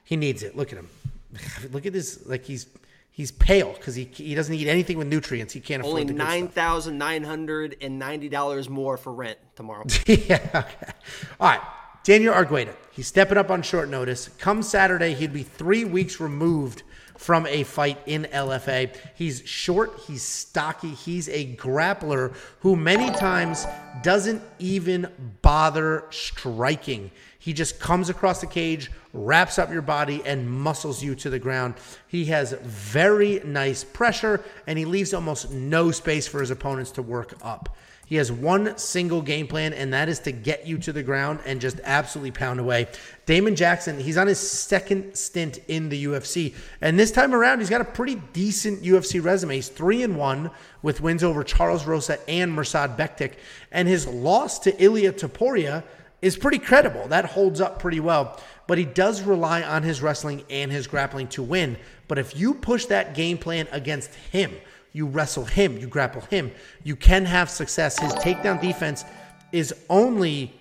He 0.04 0.16
needs 0.16 0.42
it. 0.42 0.56
Look 0.56 0.72
at 0.72 0.78
him. 0.78 0.88
Look 1.72 1.86
at 1.86 1.92
this. 1.92 2.26
Like 2.26 2.44
he's 2.44 2.66
he's 3.10 3.30
pale 3.32 3.72
because 3.72 3.94
he 3.94 4.04
he 4.04 4.34
doesn't 4.34 4.54
eat 4.54 4.66
anything 4.68 4.98
with 4.98 5.06
nutrients. 5.08 5.52
He 5.52 5.60
can't 5.60 5.80
afford 5.82 5.92
Only 5.92 6.04
the 6.04 6.12
good 6.12 6.18
nine 6.18 6.44
stuff. 6.44 6.54
thousand 6.54 6.98
nine 6.98 7.22
hundred 7.22 7.76
and 7.80 7.98
ninety 7.98 8.28
dollars 8.28 8.68
more 8.68 8.96
for 8.96 9.12
rent 9.12 9.38
tomorrow. 9.56 9.84
yeah. 10.06 10.38
Okay. 10.54 10.92
All 11.40 11.48
right. 11.48 11.60
Daniel 12.02 12.32
Argueta. 12.34 12.74
He's 12.92 13.06
stepping 13.06 13.36
up 13.38 13.50
on 13.50 13.62
short 13.62 13.88
notice. 13.88 14.28
Come 14.38 14.62
Saturday, 14.62 15.14
he'd 15.14 15.32
be 15.34 15.42
three 15.42 15.84
weeks 15.84 16.18
removed 16.18 16.82
from 17.20 17.46
a 17.48 17.64
fight 17.64 17.98
in 18.06 18.26
LFA. 18.32 18.96
He's 19.14 19.46
short, 19.46 20.00
he's 20.06 20.22
stocky, 20.22 20.88
he's 20.88 21.28
a 21.28 21.54
grappler 21.54 22.34
who 22.60 22.76
many 22.76 23.10
times 23.10 23.66
doesn't 24.02 24.42
even 24.58 25.06
bother 25.42 26.06
striking. 26.08 27.10
He 27.38 27.52
just 27.52 27.78
comes 27.78 28.08
across 28.08 28.40
the 28.40 28.46
cage, 28.46 28.90
wraps 29.12 29.58
up 29.58 29.70
your 29.70 29.82
body, 29.82 30.22
and 30.24 30.50
muscles 30.50 31.02
you 31.02 31.14
to 31.16 31.28
the 31.28 31.38
ground. 31.38 31.74
He 32.08 32.24
has 32.26 32.52
very 32.52 33.42
nice 33.44 33.84
pressure, 33.84 34.42
and 34.66 34.78
he 34.78 34.86
leaves 34.86 35.12
almost 35.12 35.50
no 35.50 35.90
space 35.90 36.26
for 36.26 36.40
his 36.40 36.50
opponents 36.50 36.90
to 36.92 37.02
work 37.02 37.34
up. 37.42 37.76
He 38.10 38.16
has 38.16 38.32
one 38.32 38.76
single 38.76 39.22
game 39.22 39.46
plan, 39.46 39.72
and 39.72 39.92
that 39.92 40.08
is 40.08 40.18
to 40.20 40.32
get 40.32 40.66
you 40.66 40.78
to 40.78 40.92
the 40.92 41.04
ground 41.04 41.38
and 41.46 41.60
just 41.60 41.78
absolutely 41.84 42.32
pound 42.32 42.58
away. 42.58 42.88
Damon 43.24 43.54
Jackson, 43.54 44.00
he's 44.00 44.16
on 44.16 44.26
his 44.26 44.40
second 44.40 45.14
stint 45.14 45.60
in 45.68 45.88
the 45.88 46.06
UFC, 46.06 46.52
and 46.80 46.98
this 46.98 47.12
time 47.12 47.32
around, 47.32 47.60
he's 47.60 47.70
got 47.70 47.80
a 47.80 47.84
pretty 47.84 48.16
decent 48.32 48.82
UFC 48.82 49.22
resume. 49.22 49.54
He's 49.54 49.68
three 49.68 50.02
and 50.02 50.18
one 50.18 50.50
with 50.82 51.00
wins 51.00 51.22
over 51.22 51.44
Charles 51.44 51.86
Rosa 51.86 52.18
and 52.28 52.50
Mirsad 52.50 52.98
Bektic, 52.98 53.34
and 53.70 53.86
his 53.86 54.08
loss 54.08 54.58
to 54.58 54.84
Ilia 54.84 55.12
Topuria 55.12 55.84
is 56.20 56.36
pretty 56.36 56.58
credible. 56.58 57.06
That 57.06 57.26
holds 57.26 57.60
up 57.60 57.78
pretty 57.78 58.00
well. 58.00 58.40
But 58.66 58.78
he 58.78 58.84
does 58.84 59.22
rely 59.22 59.62
on 59.62 59.84
his 59.84 60.02
wrestling 60.02 60.42
and 60.50 60.72
his 60.72 60.88
grappling 60.88 61.28
to 61.28 61.44
win. 61.44 61.76
But 62.08 62.18
if 62.18 62.36
you 62.36 62.54
push 62.54 62.86
that 62.86 63.14
game 63.14 63.38
plan 63.38 63.68
against 63.70 64.12
him, 64.14 64.52
you 64.92 65.06
wrestle 65.06 65.44
him, 65.44 65.78
you 65.78 65.86
grapple 65.86 66.22
him, 66.22 66.50
you 66.82 66.96
can 66.96 67.24
have 67.24 67.48
success. 67.50 67.98
His 67.98 68.12
takedown 68.14 68.60
defense 68.60 69.04
is 69.52 69.72
only 69.88 70.52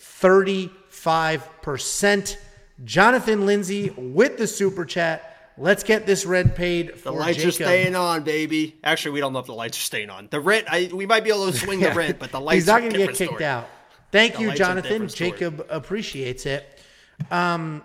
35%. 0.00 2.36
Jonathan 2.84 3.46
Lindsay 3.46 3.90
with 3.96 4.36
the 4.36 4.46
super 4.46 4.84
chat. 4.84 5.30
Let's 5.56 5.84
get 5.84 6.04
this 6.06 6.26
red 6.26 6.56
paid 6.56 6.98
for 6.98 7.04
The 7.04 7.12
lights 7.12 7.36
Jacob. 7.36 7.48
are 7.48 7.52
staying 7.52 7.94
on, 7.94 8.24
baby. 8.24 8.76
Actually, 8.82 9.12
we 9.12 9.20
don't 9.20 9.32
know 9.32 9.38
if 9.38 9.46
the 9.46 9.54
lights 9.54 9.78
are 9.78 9.82
staying 9.82 10.10
on. 10.10 10.26
The 10.30 10.40
rent, 10.40 10.66
I, 10.68 10.90
we 10.92 11.06
might 11.06 11.22
be 11.22 11.30
able 11.30 11.50
to 11.50 11.56
swing 11.56 11.78
the 11.78 11.92
rent, 11.94 12.18
but 12.18 12.32
the 12.32 12.40
lights. 12.40 12.54
He's 12.56 12.66
not 12.66 12.80
going 12.80 12.92
to 12.92 12.98
get 12.98 13.14
kicked 13.14 13.40
out. 13.40 13.68
Thank 14.10 14.34
The 14.34 14.40
you, 14.42 14.48
lights 14.48 14.60
are 14.60 14.64
a 14.64 14.66
Jonathan. 14.66 15.08
Jacob 15.08 15.64
appreciates 15.70 16.46
it. 16.46 16.80
Um, 17.30 17.82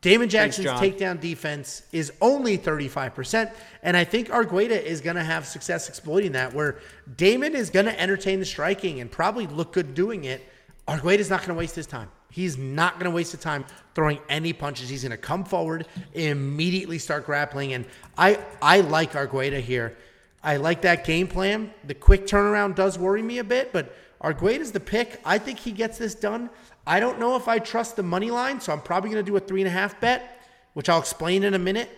Damon 0.00 0.28
Jackson's 0.28 0.68
takedown 0.68 1.20
defense 1.20 1.82
is 1.90 2.12
only 2.20 2.56
35%. 2.56 3.52
And 3.82 3.96
I 3.96 4.04
think 4.04 4.28
Argueta 4.28 4.80
is 4.80 5.00
going 5.00 5.16
to 5.16 5.24
have 5.24 5.44
success 5.46 5.88
exploiting 5.88 6.32
that, 6.32 6.54
where 6.54 6.78
Damon 7.16 7.56
is 7.56 7.68
going 7.68 7.86
to 7.86 8.00
entertain 8.00 8.38
the 8.38 8.46
striking 8.46 9.00
and 9.00 9.10
probably 9.10 9.48
look 9.48 9.72
good 9.72 9.94
doing 9.94 10.24
it. 10.24 10.46
Argueta's 10.86 11.30
not 11.30 11.40
going 11.40 11.48
to 11.48 11.54
waste 11.54 11.74
his 11.74 11.86
time. 11.86 12.08
He's 12.30 12.56
not 12.56 12.94
going 12.94 13.10
to 13.10 13.10
waste 13.10 13.32
the 13.32 13.38
time 13.38 13.64
throwing 13.94 14.20
any 14.28 14.52
punches. 14.52 14.88
He's 14.88 15.02
going 15.02 15.10
to 15.10 15.16
come 15.16 15.44
forward, 15.44 15.86
immediately 16.14 16.98
start 16.98 17.26
grappling. 17.26 17.72
And 17.72 17.84
I, 18.16 18.38
I 18.62 18.82
like 18.82 19.12
Argueta 19.12 19.60
here. 19.60 19.96
I 20.44 20.58
like 20.58 20.82
that 20.82 21.04
game 21.04 21.26
plan. 21.26 21.72
The 21.84 21.94
quick 21.94 22.26
turnaround 22.26 22.76
does 22.76 22.98
worry 22.98 23.22
me 23.22 23.38
a 23.38 23.44
bit, 23.44 23.72
but 23.72 23.96
Argueta's 24.22 24.70
the 24.70 24.80
pick. 24.80 25.20
I 25.24 25.38
think 25.38 25.58
he 25.58 25.72
gets 25.72 25.98
this 25.98 26.14
done. 26.14 26.50
I 26.88 27.00
don't 27.00 27.20
know 27.20 27.36
if 27.36 27.48
I 27.48 27.58
trust 27.58 27.96
the 27.96 28.02
money 28.02 28.30
line, 28.30 28.60
so 28.62 28.72
I'm 28.72 28.80
probably 28.80 29.10
going 29.10 29.22
to 29.22 29.30
do 29.30 29.36
a 29.36 29.40
three 29.40 29.60
and 29.60 29.68
a 29.68 29.70
half 29.70 30.00
bet, 30.00 30.40
which 30.72 30.88
I'll 30.88 30.98
explain 31.00 31.44
in 31.44 31.52
a 31.52 31.58
minute. 31.58 31.90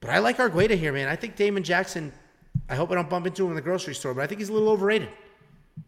But 0.00 0.10
I 0.10 0.18
like 0.18 0.36
Argueta 0.36 0.76
here, 0.76 0.92
man. 0.92 1.08
I 1.08 1.16
think 1.16 1.36
Damon 1.36 1.62
Jackson. 1.62 2.12
I 2.68 2.74
hope 2.74 2.90
I 2.90 2.94
don't 2.96 3.08
bump 3.08 3.26
into 3.26 3.44
him 3.44 3.50
in 3.50 3.56
the 3.56 3.62
grocery 3.62 3.94
store, 3.94 4.12
but 4.12 4.22
I 4.22 4.26
think 4.26 4.40
he's 4.40 4.50
a 4.50 4.52
little 4.52 4.68
overrated. 4.68 5.08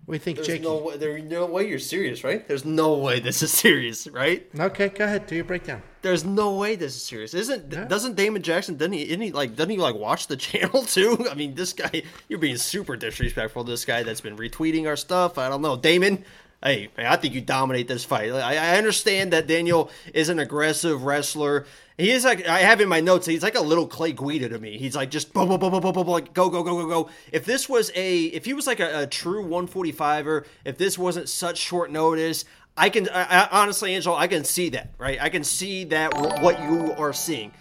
What 0.05 0.13
do 0.13 0.17
you 0.17 0.19
think, 0.19 0.37
There's 0.37 0.49
Jake? 0.49 0.63
no 0.63 0.77
way. 0.79 0.97
There's 0.97 1.23
no 1.25 1.47
way 1.47 1.69
you're 1.69 1.79
serious, 1.79 2.25
right? 2.25 2.47
There's 2.47 2.65
no 2.65 2.95
way 2.95 3.21
this 3.21 3.43
is 3.43 3.51
serious, 3.65 4.07
right? 4.09 4.47
Okay, 4.59 4.89
go 4.89 5.05
ahead. 5.05 5.27
Do 5.27 5.35
your 5.35 5.45
breakdown. 5.45 5.83
There's 6.03 6.25
no 6.25 6.55
way 6.57 6.77
this 6.77 6.95
is 6.97 7.03
serious. 7.03 7.35
Isn't 7.35 7.69
doesn't 7.89 8.15
Damon 8.17 8.43
Jackson 8.43 8.77
doesn't 8.77 8.93
he, 8.93 9.03
isn't 9.03 9.21
he 9.21 9.33
like 9.33 9.57
doesn't 9.57 9.71
he 9.71 9.77
like 9.79 9.95
watch 9.95 10.27
the 10.27 10.37
channel 10.47 10.83
too? 10.85 11.27
I 11.31 11.35
mean, 11.35 11.55
this 11.55 11.73
guy 11.75 12.03
you're 12.29 12.39
being 12.39 12.57
super 12.57 12.97
disrespectful 12.97 13.65
to 13.65 13.71
this 13.71 13.85
guy 13.85 14.03
that's 14.03 14.21
been 14.23 14.37
retweeting 14.37 14.87
our 14.87 14.97
stuff. 14.97 15.37
I 15.39 15.49
don't 15.49 15.63
know. 15.63 15.77
Damon, 15.77 16.25
hey, 16.63 16.89
I 16.97 17.17
think 17.17 17.35
you 17.35 17.41
dominate 17.41 17.89
this 17.89 18.05
fight. 18.05 18.31
I, 18.33 18.57
I 18.57 18.79
understand 18.79 19.33
that 19.33 19.47
Daniel 19.47 19.91
is 20.13 20.29
an 20.29 20.39
aggressive 20.39 21.05
wrestler. 21.05 21.67
He 21.97 22.11
is 22.11 22.25
like 22.25 22.47
I 22.47 22.61
have 22.61 22.81
in 22.81 22.89
my 22.89 23.01
notes. 23.01 23.27
He's 23.27 23.43
like 23.43 23.57
a 23.57 23.61
little 23.61 23.87
Clay 23.87 24.13
Guida 24.13 24.49
to 24.49 24.59
me. 24.59 24.79
He's 24.79 24.97
like 24.97 25.11
just 25.11 25.33
boom, 25.33 25.49
boom, 25.49 25.59
boom, 25.61 25.73
boom, 25.73 25.81
boom, 25.83 25.93
boom, 25.93 26.07
like 26.07 26.33
go, 26.33 26.49
go, 26.49 26.63
go, 26.63 26.83
go, 26.83 26.89
go. 26.89 27.11
If 27.33 27.45
this 27.45 27.69
was 27.69 27.91
a, 27.95 28.25
if 28.27 28.45
he 28.45 28.55
was 28.55 28.67
like 28.67 28.81
a, 28.81 29.03
a 29.03 29.07
true 29.07 29.45
145er, 29.45 30.47
if 30.65 30.79
this 30.79 30.99
wasn't 30.99 31.29
such 31.29 31.59
short 31.59 31.91
notice, 31.91 32.45
I 32.77 32.91
can 32.91 33.09
I, 33.09 33.25
I, 33.25 33.49
honestly, 33.51 33.95
Angel, 33.95 34.15
I 34.15 34.29
can 34.29 34.45
see 34.45 34.69
that, 34.71 34.93
right? 34.99 35.21
I 35.21 35.29
can 35.29 35.45
see 35.45 35.85
that 35.85 36.13
w- 36.13 36.43
what 36.43 36.61
you 36.63 36.93
are 36.93 37.13
seeing, 37.13 37.53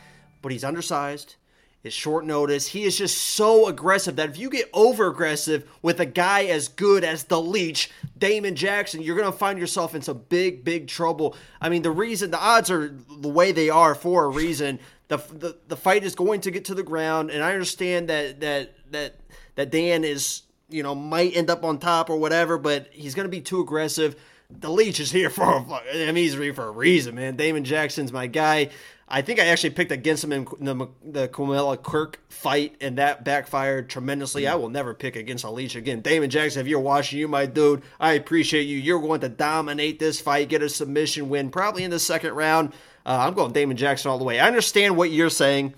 but 0.42 0.52
he's 0.52 0.64
undersized. 0.64 1.36
It's 1.84 1.96
short 1.96 2.26
notice. 2.26 2.68
He 2.68 2.84
is 2.84 2.98
just 2.98 3.18
so 3.18 3.68
aggressive 3.68 4.16
that 4.16 4.30
if 4.30 4.38
you 4.38 4.50
get 4.50 4.70
over 4.74 5.08
aggressive 5.08 5.70
with 5.82 6.00
a 6.00 6.06
guy 6.06 6.46
as 6.46 6.68
good 6.68 7.04
as 7.04 7.26
the 7.26 7.42
Leech, 7.42 7.92
Damon 8.18 8.56
Jackson, 8.56 9.02
you're 9.02 9.16
gonna 9.18 9.32
find 9.32 9.60
yourself 9.60 9.94
in 9.94 10.02
some 10.02 10.24
big, 10.28 10.64
big 10.64 10.88
trouble. 10.88 11.36
I 11.62 11.70
mean, 11.70 11.84
the 11.84 11.92
reason 11.92 12.32
the 12.32 12.40
odds 12.40 12.72
are 12.72 12.88
the 12.88 13.30
way 13.30 13.52
they 13.52 13.70
are 13.70 13.96
for 13.96 14.26
a 14.26 14.30
reason. 14.30 14.80
The, 15.08 15.18
the 15.18 15.58
the 15.68 15.78
fight 15.78 16.04
is 16.04 16.16
going 16.16 16.42
to 16.42 16.52
get 16.52 16.66
to 16.66 16.76
the 16.76 16.84
ground, 16.84 17.30
and 17.30 17.44
I 17.44 17.54
understand 17.54 18.10
that 18.10 18.42
that 18.42 18.74
that 18.92 19.16
that 19.56 19.72
Dan 19.72 20.04
is 20.04 20.42
you 20.70 20.84
know 20.84 20.96
might 20.96 21.38
end 21.38 21.50
up 21.50 21.64
on 21.64 21.78
top 21.78 22.10
or 22.10 22.18
whatever, 22.18 22.58
but 22.58 22.88
he's 22.92 23.16
gonna 23.16 23.30
be 23.30 23.42
too 23.42 23.62
aggressive. 23.62 24.16
The 24.50 24.70
Leech 24.70 25.00
is 25.00 25.12
here 25.12 25.30
for 25.30 25.44
a, 25.44 25.62
I 25.62 26.08
mean 26.08 26.16
he's 26.16 26.34
here 26.34 26.54
for 26.54 26.66
a 26.66 26.72
reason, 26.72 27.16
man. 27.16 27.36
Damon 27.36 27.64
Jackson's 27.64 28.12
my 28.12 28.28
guy. 28.28 28.72
I 29.10 29.22
think 29.22 29.40
I 29.40 29.46
actually 29.46 29.70
picked 29.70 29.94
against 29.94 30.24
him 30.24 30.34
in 30.34 30.46
the 30.60 30.88
the 31.02 31.28
Kamuela 31.30 31.82
Kirk 31.82 32.20
fight, 32.28 32.76
and 32.82 32.98
that 32.98 33.24
backfired 33.24 33.90
tremendously. 33.90 34.48
I 34.48 34.56
will 34.56 34.70
never 34.70 34.94
pick 34.94 35.16
against 35.16 35.46
a 35.46 35.50
Leech 35.50 35.76
again. 35.76 36.02
Damon 36.02 36.30
Jackson, 36.30 36.60
if 36.60 36.68
you're 36.68 36.80
watching, 36.82 37.20
you 37.20 37.28
my 37.30 37.46
dude. 37.46 37.84
I 38.02 38.14
appreciate 38.14 38.64
you. 38.64 38.78
You're 38.78 39.00
going 39.00 39.22
to 39.22 39.30
dominate 39.30 40.00
this 40.00 40.20
fight, 40.20 40.50
get 40.50 40.62
a 40.62 40.68
submission 40.68 41.30
win, 41.30 41.50
probably 41.52 41.86
in 41.86 41.92
the 41.92 42.00
second 42.00 42.34
round. 42.34 42.74
Uh, 43.06 43.20
I'm 43.22 43.34
going 43.34 43.54
Damon 43.54 43.78
Jackson 43.78 44.12
all 44.12 44.18
the 44.18 44.26
way. 44.26 44.42
I 44.42 44.48
understand 44.48 44.98
what 44.98 45.10
you're 45.10 45.30
saying, 45.30 45.74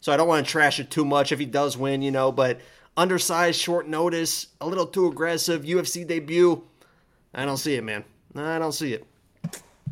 so 0.00 0.12
I 0.12 0.18
don't 0.18 0.28
want 0.28 0.44
to 0.44 0.52
trash 0.52 0.78
it 0.78 0.90
too 0.90 1.06
much 1.06 1.32
if 1.32 1.38
he 1.38 1.46
does 1.46 1.78
win, 1.78 2.02
you 2.02 2.10
know. 2.10 2.32
But 2.32 2.60
undersized, 2.98 3.58
short 3.58 3.88
notice, 3.88 4.48
a 4.60 4.66
little 4.66 4.86
too 4.86 5.06
aggressive, 5.06 5.62
UFC 5.62 6.06
debut. 6.06 6.62
I 7.32 7.46
don't 7.46 7.56
see 7.56 7.76
it, 7.76 7.82
man. 7.82 8.04
I 8.36 8.58
don't 8.58 8.72
see 8.72 8.92
it. 8.92 9.06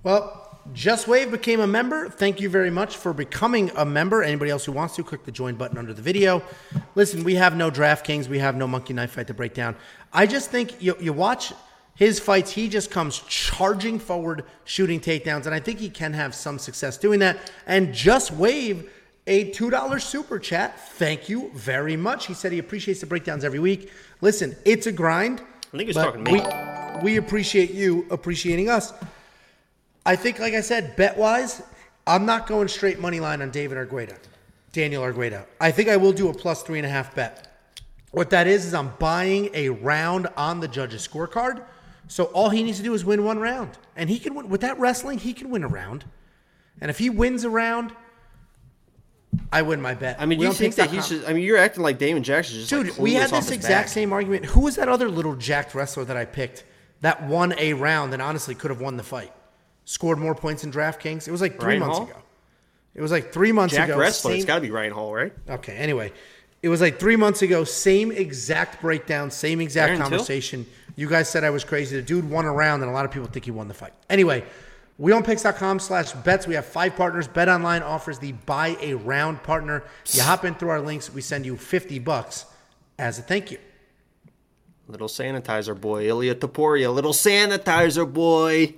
Well, 0.02 0.41
Just 0.72 1.08
Wave 1.08 1.30
became 1.30 1.60
a 1.60 1.66
member. 1.66 2.08
Thank 2.08 2.40
you 2.40 2.48
very 2.48 2.70
much 2.70 2.96
for 2.96 3.12
becoming 3.12 3.70
a 3.76 3.84
member. 3.84 4.22
Anybody 4.22 4.50
else 4.50 4.64
who 4.64 4.72
wants 4.72 4.94
to, 4.96 5.04
click 5.04 5.24
the 5.24 5.32
join 5.32 5.56
button 5.56 5.76
under 5.76 5.92
the 5.92 6.02
video. 6.02 6.42
Listen, 6.94 7.24
we 7.24 7.34
have 7.34 7.56
no 7.56 7.70
DraftKings. 7.70 8.28
We 8.28 8.38
have 8.38 8.56
no 8.56 8.66
Monkey 8.66 8.94
Knife 8.94 9.12
Fight 9.12 9.26
to 9.26 9.34
break 9.34 9.54
down. 9.54 9.74
I 10.12 10.26
just 10.26 10.50
think 10.50 10.80
you, 10.80 10.96
you 11.00 11.12
watch 11.12 11.52
his 11.94 12.18
fights, 12.18 12.50
he 12.50 12.68
just 12.68 12.90
comes 12.90 13.20
charging 13.28 13.98
forward, 13.98 14.44
shooting 14.64 14.98
takedowns, 15.00 15.46
and 15.46 15.54
I 15.54 15.60
think 15.60 15.78
he 15.78 15.90
can 15.90 16.12
have 16.14 16.34
some 16.34 16.58
success 16.58 16.96
doing 16.96 17.20
that. 17.20 17.52
And 17.66 17.92
Just 17.92 18.32
Wave 18.32 18.90
a 19.26 19.50
$2 19.52 20.00
super 20.00 20.38
chat. 20.38 20.80
Thank 20.94 21.28
you 21.28 21.50
very 21.54 21.96
much. 21.96 22.26
He 22.26 22.34
said 22.34 22.50
he 22.50 22.58
appreciates 22.58 23.00
the 23.00 23.06
breakdowns 23.06 23.44
every 23.44 23.60
week. 23.60 23.90
Listen, 24.20 24.56
it's 24.64 24.86
a 24.86 24.92
grind. 24.92 25.40
I 25.72 25.76
think 25.76 25.88
he's 25.88 25.96
talking 25.96 26.24
to 26.24 26.32
me. 26.32 26.40
We, 26.40 27.12
we 27.12 27.16
appreciate 27.18 27.70
you 27.70 28.06
appreciating 28.10 28.68
us. 28.68 28.92
I 30.04 30.16
think, 30.16 30.38
like 30.38 30.54
I 30.54 30.60
said, 30.60 30.96
bet 30.96 31.16
wise, 31.16 31.62
I'm 32.06 32.26
not 32.26 32.46
going 32.46 32.68
straight 32.68 32.98
money 32.98 33.20
line 33.20 33.42
on 33.42 33.50
David 33.50 33.78
Argueta, 33.78 34.18
Daniel 34.72 35.02
Argueta. 35.02 35.44
I 35.60 35.70
think 35.70 35.88
I 35.88 35.96
will 35.96 36.12
do 36.12 36.28
a 36.28 36.34
plus 36.34 36.62
three 36.62 36.78
and 36.78 36.86
a 36.86 36.90
half 36.90 37.14
bet. 37.14 37.48
What 38.10 38.30
that 38.30 38.46
is, 38.46 38.66
is 38.66 38.74
I'm 38.74 38.92
buying 38.98 39.50
a 39.54 39.70
round 39.70 40.28
on 40.36 40.60
the 40.60 40.68
judge's 40.68 41.06
scorecard. 41.06 41.64
So 42.08 42.24
all 42.24 42.50
he 42.50 42.62
needs 42.62 42.78
to 42.78 42.84
do 42.84 42.92
is 42.92 43.04
win 43.04 43.24
one 43.24 43.38
round. 43.38 43.70
And 43.96 44.10
he 44.10 44.18
can 44.18 44.34
win 44.34 44.48
with 44.48 44.60
that 44.62 44.78
wrestling, 44.78 45.18
he 45.18 45.32
can 45.32 45.50
win 45.50 45.62
a 45.64 45.68
round. 45.68 46.04
And 46.80 46.90
if 46.90 46.98
he 46.98 47.08
wins 47.08 47.44
a 47.44 47.50
round, 47.50 47.92
I 49.50 49.62
win 49.62 49.80
my 49.80 49.94
bet. 49.94 50.16
I 50.18 50.26
mean, 50.26 50.40
We 50.40 50.46
you 50.46 50.52
think 50.52 50.74
that 50.74 50.90
he 50.90 51.00
should? 51.00 51.24
I 51.24 51.32
mean, 51.32 51.44
you're 51.44 51.56
acting 51.56 51.82
like 51.82 51.98
Damon 51.98 52.22
Jackson. 52.22 52.56
Just 52.56 52.70
Dude, 52.70 52.88
like 52.88 52.98
we 52.98 53.14
had 53.14 53.30
this 53.30 53.50
exact 53.50 53.86
bag. 53.86 53.88
same 53.88 54.12
argument. 54.12 54.46
Who 54.46 54.60
was 54.60 54.76
that 54.76 54.88
other 54.88 55.08
little 55.08 55.36
jacked 55.36 55.74
wrestler 55.74 56.04
that 56.04 56.16
I 56.16 56.24
picked 56.24 56.64
that 57.00 57.26
won 57.26 57.54
a 57.58 57.72
round 57.72 58.12
and 58.12 58.20
honestly 58.20 58.54
could 58.54 58.70
have 58.70 58.80
won 58.80 58.96
the 58.96 59.02
fight? 59.02 59.32
Scored 59.92 60.16
more 60.18 60.34
points 60.34 60.64
in 60.64 60.72
DraftKings. 60.72 61.28
It 61.28 61.30
was 61.30 61.42
like 61.42 61.60
three 61.60 61.66
Ryan 61.76 61.80
months 61.80 61.98
Hall? 61.98 62.06
ago. 62.08 62.16
It 62.94 63.02
was 63.02 63.10
like 63.10 63.30
three 63.30 63.52
months 63.52 63.74
Jack 63.74 63.90
ago. 63.90 63.98
wrestler. 63.98 64.32
It's 64.32 64.40
same- 64.40 64.46
got 64.46 64.54
to 64.54 64.60
be 64.62 64.70
Ryan 64.70 64.92
Hall, 64.94 65.12
right? 65.14 65.34
Okay, 65.50 65.76
anyway, 65.76 66.14
it 66.62 66.70
was 66.70 66.80
like 66.80 66.98
three 66.98 67.16
months 67.16 67.42
ago. 67.42 67.62
Same 67.64 68.10
exact 68.10 68.80
breakdown, 68.80 69.30
same 69.30 69.60
exact 69.60 69.88
Aaron 69.90 70.00
Till? 70.00 70.08
conversation. 70.08 70.64
You 70.96 71.10
guys 71.10 71.28
said 71.28 71.44
I 71.44 71.50
was 71.50 71.62
crazy. 71.62 71.94
The 71.96 72.00
dude 72.00 72.30
won 72.30 72.46
a 72.46 72.52
round, 72.52 72.80
and 72.82 72.90
a 72.90 72.94
lot 72.94 73.04
of 73.04 73.10
people 73.10 73.28
think 73.28 73.44
he 73.44 73.50
won 73.50 73.68
the 73.68 73.74
fight. 73.74 73.92
Anyway, 74.08 74.44
wewantpicks.com 74.98 75.78
slash 75.78 76.12
bets. 76.12 76.46
We 76.46 76.54
have 76.54 76.64
five 76.64 76.96
partners. 76.96 77.28
Bet 77.28 77.50
Online 77.50 77.82
offers 77.82 78.18
the 78.18 78.32
buy 78.32 78.78
a 78.80 78.94
round 78.94 79.42
partner. 79.42 79.84
You 80.10 80.22
hop 80.22 80.46
in 80.46 80.54
through 80.54 80.70
our 80.70 80.80
links. 80.80 81.12
We 81.12 81.20
send 81.20 81.44
you 81.44 81.58
50 81.58 81.98
bucks 81.98 82.46
as 82.98 83.18
a 83.18 83.22
thank 83.22 83.50
you. 83.50 83.58
Little 84.88 85.08
sanitizer 85.08 85.78
boy, 85.78 86.08
Ilia 86.08 86.34
Topuria. 86.34 86.92
Little 86.94 87.12
sanitizer 87.12 88.10
boy. 88.10 88.74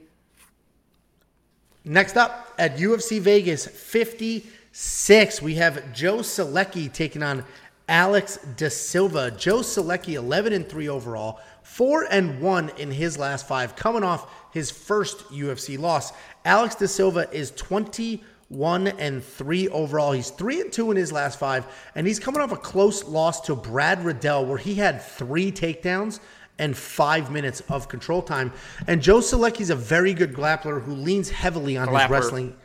Next 1.87 2.16
up 2.16 2.55
at 2.59 2.78
UFC 2.78 3.20
Vegas 3.20 3.66
56, 3.66 5.43
we 5.43 5.57
have 5.57 5.93
Joe 5.93 6.18
Solecki 6.18 6.91
taking 6.91 7.22
on 7.22 7.45
Alex 7.91 8.39
De 8.57 8.70
Silva. 8.70 9.30
Joe 9.32 9.59
Solecki 9.59 10.14
11 10.14 10.55
and 10.55 10.66
3 10.66 10.89
overall, 10.89 11.41
4 11.62 12.07
and 12.11 12.41
1 12.41 12.70
in 12.78 12.91
his 12.91 13.18
last 13.18 13.47
5 13.47 13.76
coming 13.76 14.03
off 14.03 14.32
his 14.51 14.70
first 14.70 15.28
UFC 15.28 15.78
loss. 15.78 16.14
Alex 16.47 16.74
De 16.76 16.89
Silva 16.89 17.28
is 17.30 17.51
21 17.51 18.89
and 18.89 19.22
3 19.22 19.68
overall. 19.68 20.12
He's 20.12 20.30
3 20.30 20.62
and 20.62 20.72
2 20.72 20.91
in 20.91 20.97
his 20.97 21.12
last 21.12 21.39
5 21.39 21.66
and 21.97 22.07
he's 22.07 22.18
coming 22.18 22.41
off 22.41 22.51
a 22.51 22.57
close 22.57 23.05
loss 23.05 23.43
to 23.43 23.55
Brad 23.55 24.03
Riddell 24.03 24.47
where 24.47 24.57
he 24.57 24.76
had 24.76 25.03
3 25.03 25.53
takedowns 25.53 26.18
and 26.59 26.77
five 26.77 27.31
minutes 27.31 27.61
of 27.69 27.89
control 27.89 28.23
time. 28.23 28.53
And 28.87 29.03
Joe 29.03 29.21
Solecki's 29.21 29.71
a 29.71 29.77
very 29.77 30.15
good 30.15 30.33
grappler 30.33 30.83
who 30.83 30.95
leans 30.95 31.31
heavily 31.31 31.77
on 31.77 31.89
his 31.89 32.09
wrestling 32.09 32.57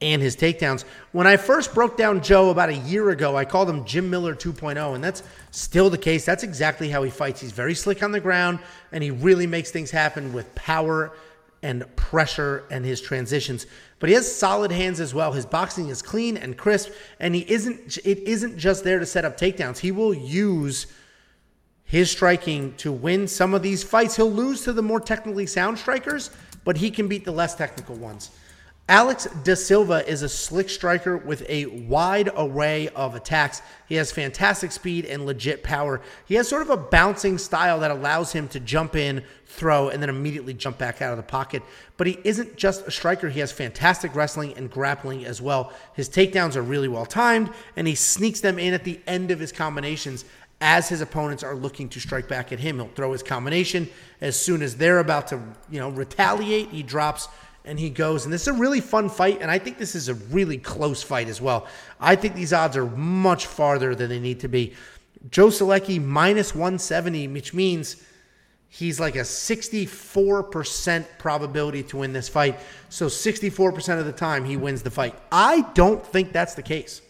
and 0.00 0.20
his 0.20 0.36
takedowns. 0.36 0.84
When 1.12 1.26
I 1.26 1.36
first 1.36 1.74
broke 1.74 1.96
down 1.96 2.22
Joe 2.22 2.50
about 2.50 2.68
a 2.68 2.74
year 2.74 3.10
ago, 3.10 3.36
I 3.36 3.44
called 3.44 3.70
him 3.70 3.84
Jim 3.84 4.10
Miller 4.10 4.34
2.0, 4.34 4.94
and 4.94 5.02
that's 5.02 5.22
still 5.50 5.88
the 5.88 5.98
case. 5.98 6.24
That's 6.24 6.42
exactly 6.42 6.88
how 6.88 7.02
he 7.02 7.10
fights. 7.10 7.40
He's 7.40 7.52
very 7.52 7.74
slick 7.74 8.02
on 8.02 8.12
the 8.12 8.20
ground, 8.20 8.58
and 8.92 9.02
he 9.02 9.10
really 9.10 9.46
makes 9.46 9.70
things 9.70 9.90
happen 9.90 10.32
with 10.32 10.54
power 10.54 11.12
and 11.62 11.84
pressure 11.96 12.64
and 12.70 12.84
his 12.84 13.00
transitions. 13.00 13.66
But 13.98 14.10
he 14.10 14.14
has 14.14 14.30
solid 14.30 14.70
hands 14.70 15.00
as 15.00 15.14
well. 15.14 15.32
His 15.32 15.46
boxing 15.46 15.88
is 15.88 16.02
clean 16.02 16.36
and 16.36 16.56
crisp, 16.58 16.90
and 17.20 17.34
he 17.34 17.50
isn't. 17.50 17.96
It 18.04 18.18
isn't 18.18 18.58
just 18.58 18.84
there 18.84 18.98
to 18.98 19.06
set 19.06 19.24
up 19.24 19.38
takedowns. 19.38 19.78
He 19.78 19.90
will 19.90 20.12
use 20.12 20.86
his 21.84 22.10
striking 22.10 22.74
to 22.76 22.90
win 22.90 23.28
some 23.28 23.54
of 23.54 23.62
these 23.62 23.84
fights. 23.84 24.16
He'll 24.16 24.32
lose 24.32 24.64
to 24.64 24.72
the 24.72 24.82
more 24.82 25.00
technically 25.00 25.46
sound 25.46 25.78
strikers, 25.78 26.30
but 26.64 26.78
he 26.78 26.90
can 26.90 27.08
beat 27.08 27.24
the 27.24 27.32
less 27.32 27.54
technical 27.54 27.94
ones. 27.96 28.30
Alex 28.88 29.26
De 29.44 29.56
Silva 29.56 30.06
is 30.06 30.20
a 30.20 30.28
slick 30.28 30.68
striker 30.68 31.16
with 31.16 31.42
a 31.48 31.64
wide 31.86 32.28
array 32.36 32.88
of 32.90 33.14
attacks. 33.14 33.62
He 33.88 33.94
has 33.94 34.12
fantastic 34.12 34.72
speed 34.72 35.06
and 35.06 35.24
legit 35.24 35.62
power. 35.62 36.02
He 36.26 36.34
has 36.34 36.48
sort 36.48 36.60
of 36.60 36.68
a 36.68 36.76
bouncing 36.76 37.38
style 37.38 37.80
that 37.80 37.90
allows 37.90 38.32
him 38.32 38.46
to 38.48 38.60
jump 38.60 38.94
in, 38.94 39.24
throw, 39.46 39.88
and 39.88 40.02
then 40.02 40.10
immediately 40.10 40.52
jump 40.52 40.76
back 40.76 41.00
out 41.00 41.12
of 41.12 41.16
the 41.16 41.22
pocket. 41.22 41.62
But 41.96 42.08
he 42.08 42.18
isn't 42.24 42.56
just 42.56 42.86
a 42.86 42.90
striker, 42.90 43.30
he 43.30 43.40
has 43.40 43.52
fantastic 43.52 44.14
wrestling 44.14 44.52
and 44.54 44.70
grappling 44.70 45.24
as 45.24 45.40
well. 45.40 45.72
His 45.94 46.10
takedowns 46.10 46.54
are 46.54 46.62
really 46.62 46.88
well 46.88 47.06
timed, 47.06 47.48
and 47.76 47.88
he 47.88 47.94
sneaks 47.94 48.40
them 48.40 48.58
in 48.58 48.74
at 48.74 48.84
the 48.84 49.00
end 49.06 49.30
of 49.30 49.38
his 49.40 49.50
combinations 49.50 50.26
as 50.60 50.88
his 50.88 51.00
opponents 51.00 51.42
are 51.42 51.54
looking 51.54 51.88
to 51.90 52.00
strike 52.00 52.28
back 52.28 52.52
at 52.52 52.58
him. 52.58 52.76
He'll 52.76 52.88
throw 52.88 53.12
his 53.12 53.22
combination 53.22 53.88
as 54.20 54.38
soon 54.38 54.62
as 54.62 54.76
they're 54.76 55.00
about 55.00 55.28
to, 55.28 55.40
you 55.70 55.78
know, 55.78 55.90
retaliate. 55.90 56.70
He 56.70 56.82
drops 56.82 57.28
and 57.64 57.78
he 57.78 57.90
goes. 57.90 58.24
And 58.24 58.32
this 58.32 58.42
is 58.42 58.48
a 58.48 58.52
really 58.52 58.80
fun 58.80 59.08
fight, 59.08 59.38
and 59.40 59.50
I 59.50 59.58
think 59.58 59.78
this 59.78 59.94
is 59.94 60.08
a 60.08 60.14
really 60.14 60.58
close 60.58 61.02
fight 61.02 61.28
as 61.28 61.40
well. 61.40 61.66
I 61.98 62.16
think 62.16 62.34
these 62.34 62.52
odds 62.52 62.76
are 62.76 62.86
much 62.86 63.46
farther 63.46 63.94
than 63.94 64.10
they 64.10 64.20
need 64.20 64.40
to 64.40 64.48
be. 64.48 64.74
Joe 65.30 65.46
Solecki 65.48 66.02
minus 66.02 66.54
170, 66.54 67.28
which 67.28 67.54
means 67.54 67.96
he's 68.68 69.00
like 69.00 69.16
a 69.16 69.20
64% 69.20 71.06
probability 71.18 71.82
to 71.84 71.96
win 71.96 72.12
this 72.12 72.28
fight. 72.28 72.60
So 72.90 73.06
64% 73.06 73.98
of 73.98 74.04
the 74.04 74.12
time 74.12 74.44
he 74.44 74.58
wins 74.58 74.82
the 74.82 74.90
fight. 74.90 75.14
I 75.32 75.62
don't 75.72 76.04
think 76.06 76.32
that's 76.32 76.54
the 76.54 76.62
case. 76.62 77.00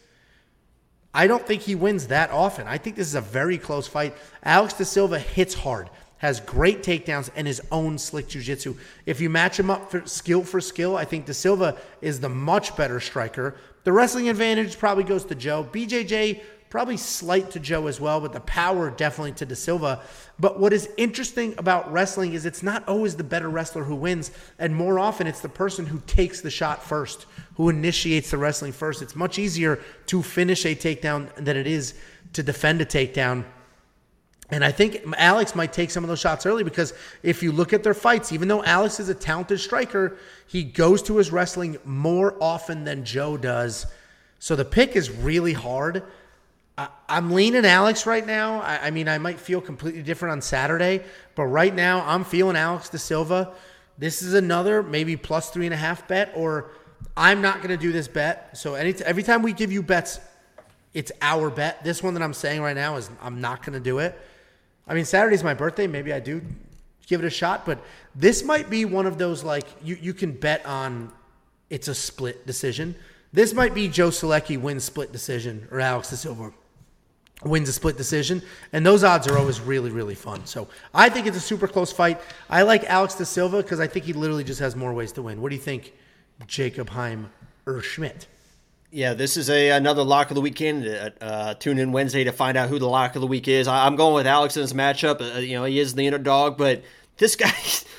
I 1.15 1.29
don't 1.29 1.47
think 1.47 1.63
he 1.63 1.77
wins 1.77 2.09
that 2.09 2.31
often. 2.33 2.67
I 2.67 2.77
think 2.77 2.97
this 2.97 3.07
is 3.07 3.15
a 3.15 3.21
very 3.21 3.57
close 3.57 3.87
fight. 3.87 4.17
Alex 4.43 4.75
De 4.75 4.85
Silva 4.85 5.19
hits 5.19 5.55
hard, 5.55 5.89
has 6.19 6.41
great 6.41 6.83
takedowns, 6.83 7.31
and 7.37 7.47
his 7.47 7.63
own 7.71 7.99
slick 7.99 8.29
jiu-jitsu. 8.29 8.75
If 9.07 9.21
you 9.21 9.31
match 9.31 9.59
him 9.59 9.71
up 9.71 9.93
for 9.93 10.05
skill 10.07 10.43
for 10.43 10.61
skill, 10.61 10.97
I 10.97 11.05
think 11.05 11.27
De 11.27 11.33
Silva 11.33 11.77
is 12.03 12.19
the 12.19 12.29
much 12.29 12.77
better 12.77 12.99
striker. 12.99 13.55
The 13.85 13.93
wrestling 13.93 14.29
advantage 14.29 14.77
probably 14.77 15.05
goes 15.05 15.25
to 15.27 15.35
Joe. 15.37 15.69
BJJ 15.71 16.43
probably 16.75 16.97
slight 16.97 17.53
to 17.53 17.61
Joe 17.61 17.87
as 17.87 18.01
well, 18.01 18.21
but 18.21 18.33
the 18.33 18.41
power 18.41 18.91
definitely 18.91 19.31
to 19.35 19.47
De 19.47 19.55
Silva. 19.55 20.03
But 20.41 20.59
what 20.59 20.73
is 20.73 20.89
interesting 20.97 21.55
about 21.57 21.93
wrestling 21.93 22.33
is 22.33 22.45
it's 22.45 22.65
not 22.65 22.83
always 22.89 23.15
the 23.15 23.23
better 23.23 23.49
wrestler 23.49 23.85
who 23.85 23.95
wins, 23.95 24.33
and 24.59 24.75
more 24.75 24.99
often 24.99 25.29
it's 25.29 25.39
the 25.39 25.49
person 25.49 25.87
who 25.87 26.03
takes 26.09 26.41
the 26.41 26.51
shot 26.51 26.83
first, 26.83 27.27
who 27.55 27.69
initiates 27.69 28.33
the 28.33 28.39
wrestling 28.39 28.73
first. 28.73 29.03
It's 29.03 29.15
much 29.15 29.39
easier 29.39 29.79
to 30.07 30.21
finish 30.21 30.67
a 30.67 30.75
takedown 30.75 31.33
than 31.37 31.57
it 31.57 31.69
is 31.69 31.95
to 32.33 32.43
defend 32.43 32.81
a 32.81 32.85
takedown. 32.85 33.45
And 34.51 34.65
I 34.65 34.73
think 34.73 35.05
Alex 35.17 35.55
might 35.55 35.73
take 35.73 35.93
some 35.93 36.03
of 36.03 36.09
those 36.09 36.19
shots 36.19 36.45
early 36.45 36.65
because 36.65 36.93
if 37.23 37.41
you 37.41 37.53
look 37.53 37.73
at 37.73 37.85
their 37.85 37.95
fights, 37.95 38.33
even 38.33 38.49
though 38.49 38.65
Alex 38.65 38.99
is 38.99 39.09
a 39.09 39.15
talented 39.15 39.61
striker, 39.61 40.17
he 40.49 40.65
goes 40.65 41.05
to 41.05 41.19
his 41.19 41.31
wrestling 41.31 41.79
more 41.85 42.35
often 42.41 42.83
than 42.83 43.05
Joe 43.05 43.37
does. 43.37 43.87
So 44.41 44.57
the 44.57 44.65
pick 44.65 44.97
is 44.97 45.09
really 45.09 45.53
hard. 45.53 46.03
I, 46.77 46.89
I'm 47.09 47.31
leaning 47.33 47.65
Alex 47.65 48.07
right 48.07 48.27
now. 48.27 48.61
I, 48.61 48.87
I 48.87 48.91
mean, 48.91 49.09
I 49.09 49.19
might 49.19 49.39
feel 49.39 49.61
completely 49.61 50.03
different 50.03 50.33
on 50.33 50.43
Saturday, 50.43 51.03
but 51.35 51.45
right 51.45 51.75
now 51.75 52.05
I'm 52.07 52.25
feeling 52.25 52.57
Alex 52.57 52.89
De 52.89 52.99
Silva. 52.99 53.55
This 53.97 54.23
is 54.23 54.35
another 54.35 54.83
maybe 54.83 55.17
plus 55.17 55.51
three 55.51 55.67
and 55.67 55.75
a 55.75 55.79
half 55.79 56.09
bet, 56.09 56.33
or 56.35 56.71
I'm 57.17 57.41
not 57.41 57.59
going 57.59 57.69
to 57.69 57.77
do 57.77 57.93
this 57.93 58.09
bet. 58.09 58.57
So 58.57 58.75
any 58.75 58.93
every 59.05 59.23
time 59.23 59.43
we 59.43 59.53
give 59.53 59.71
you 59.71 59.83
bets, 59.83 60.19
it's 60.95 61.13
our 61.23 61.49
bet. 61.49 61.85
This 61.85 62.03
one 62.03 62.15
that 62.15 62.23
I'm 62.23 62.35
saying 62.35 62.61
right 62.61 62.75
now 62.75 62.97
is 62.97 63.09
I'm 63.23 63.41
not 63.41 63.65
going 63.65 63.75
to 63.75 63.81
do 63.81 63.99
it. 63.99 64.19
I 64.89 64.95
mean, 64.95 65.05
Saturday's 65.05 65.45
my 65.45 65.55
birthday. 65.55 65.87
Maybe 65.87 66.13
I 66.13 66.21
do 66.21 66.43
give 67.07 67.23
it 67.23 67.27
a 67.27 67.31
shot, 67.31 67.65
but 67.65 67.79
this 68.15 68.43
might 68.43 68.69
be 68.69 68.85
one 68.85 69.07
of 69.07 69.17
those 69.17 69.45
like 69.45 69.67
you 69.83 69.97
you 70.01 70.13
can 70.13 70.33
bet 70.33 70.67
on 70.67 71.13
it's 71.71 71.87
a 71.87 71.95
split 71.95 72.47
decision. 72.49 72.97
This 73.33 73.55
might 73.55 73.75
be 73.75 73.89
Joe 73.89 74.09
Solecki 74.09 74.61
wins 74.61 74.85
split 74.85 75.13
decision 75.13 75.69
or 75.71 75.81
Alex 75.81 76.11
De 76.11 76.17
Silva 76.17 76.53
wins 77.43 77.69
a 77.69 77.73
split 77.73 77.97
decision, 77.97 78.43
and 78.73 78.87
those 78.87 79.03
odds 79.03 79.27
are 79.27 79.37
always 79.39 79.61
really 79.61 79.91
really 79.91 80.15
fun. 80.15 80.47
So 80.47 80.69
I 80.93 81.09
think 81.09 81.27
it's 81.27 81.37
a 81.37 81.41
super 81.41 81.69
close 81.69 81.93
fight. 81.93 82.21
I 82.49 82.63
like 82.63 82.85
Alex 82.85 83.15
De 83.15 83.25
Silva 83.25 83.63
because 83.63 83.81
I 83.81 83.87
think 83.87 84.05
he 84.05 84.13
literally 84.13 84.45
just 84.45 84.61
has 84.61 84.77
more 84.77 84.93
ways 84.93 85.13
to 85.13 85.23
win. 85.23 85.41
What 85.41 85.51
do 85.51 85.57
you 85.57 85.63
think, 85.63 85.95
Jacob 86.47 86.91
Heim 86.91 87.31
or 87.67 87.81
Schmidt? 87.83 88.27
Yeah, 88.91 89.15
this 89.15 89.37
is 89.37 89.51
a 89.51 89.71
another 89.71 90.05
lock 90.05 90.31
of 90.31 90.37
the 90.37 90.41
week 90.41 90.55
candidate. 90.55 91.19
Uh, 91.21 91.55
tune 91.55 91.79
in 91.79 91.91
Wednesday 91.91 92.25
to 92.25 92.33
find 92.33 92.57
out 92.57 92.69
who 92.69 92.79
the 92.79 92.89
lock 92.89 93.17
of 93.17 93.21
the 93.21 93.27
week 93.27 93.49
is. 93.49 93.67
I, 93.67 93.87
I'm 93.87 93.97
going 93.97 94.15
with 94.15 94.27
Alex 94.27 94.57
in 94.57 94.63
this 94.63 94.73
matchup. 94.73 95.21
Uh, 95.21 95.41
you 95.41 95.55
know, 95.55 95.65
he 95.65 95.81
is 95.81 95.95
the 95.95 96.07
underdog, 96.07 96.57
but 96.57 96.85
this 97.17 97.35
guy, 97.35 97.53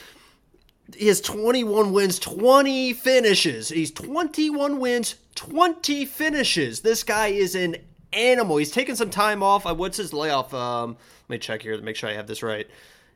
He 0.95 1.07
has 1.07 1.19
21 1.21 1.91
wins, 1.91 2.19
20 2.19 2.93
finishes. 2.93 3.69
He's 3.69 3.91
21 3.91 4.79
wins, 4.79 5.15
20 5.35 6.05
finishes. 6.05 6.81
This 6.81 7.03
guy 7.03 7.27
is 7.27 7.55
an 7.55 7.77
animal. 8.15 8.57
He's 8.57 8.71
taken 8.71 8.95
some 8.95 9.09
time 9.09 9.43
off. 9.43 9.65
Uh, 9.65 9.75
What's 9.75 9.97
his 9.97 10.13
layoff? 10.13 10.53
Um, 10.53 10.97
let 11.27 11.35
me 11.35 11.37
check 11.37 11.61
here 11.61 11.75
to 11.75 11.83
make 11.83 11.95
sure 11.95 12.09
I 12.09 12.13
have 12.13 12.27
this 12.27 12.41
right. 12.43 12.67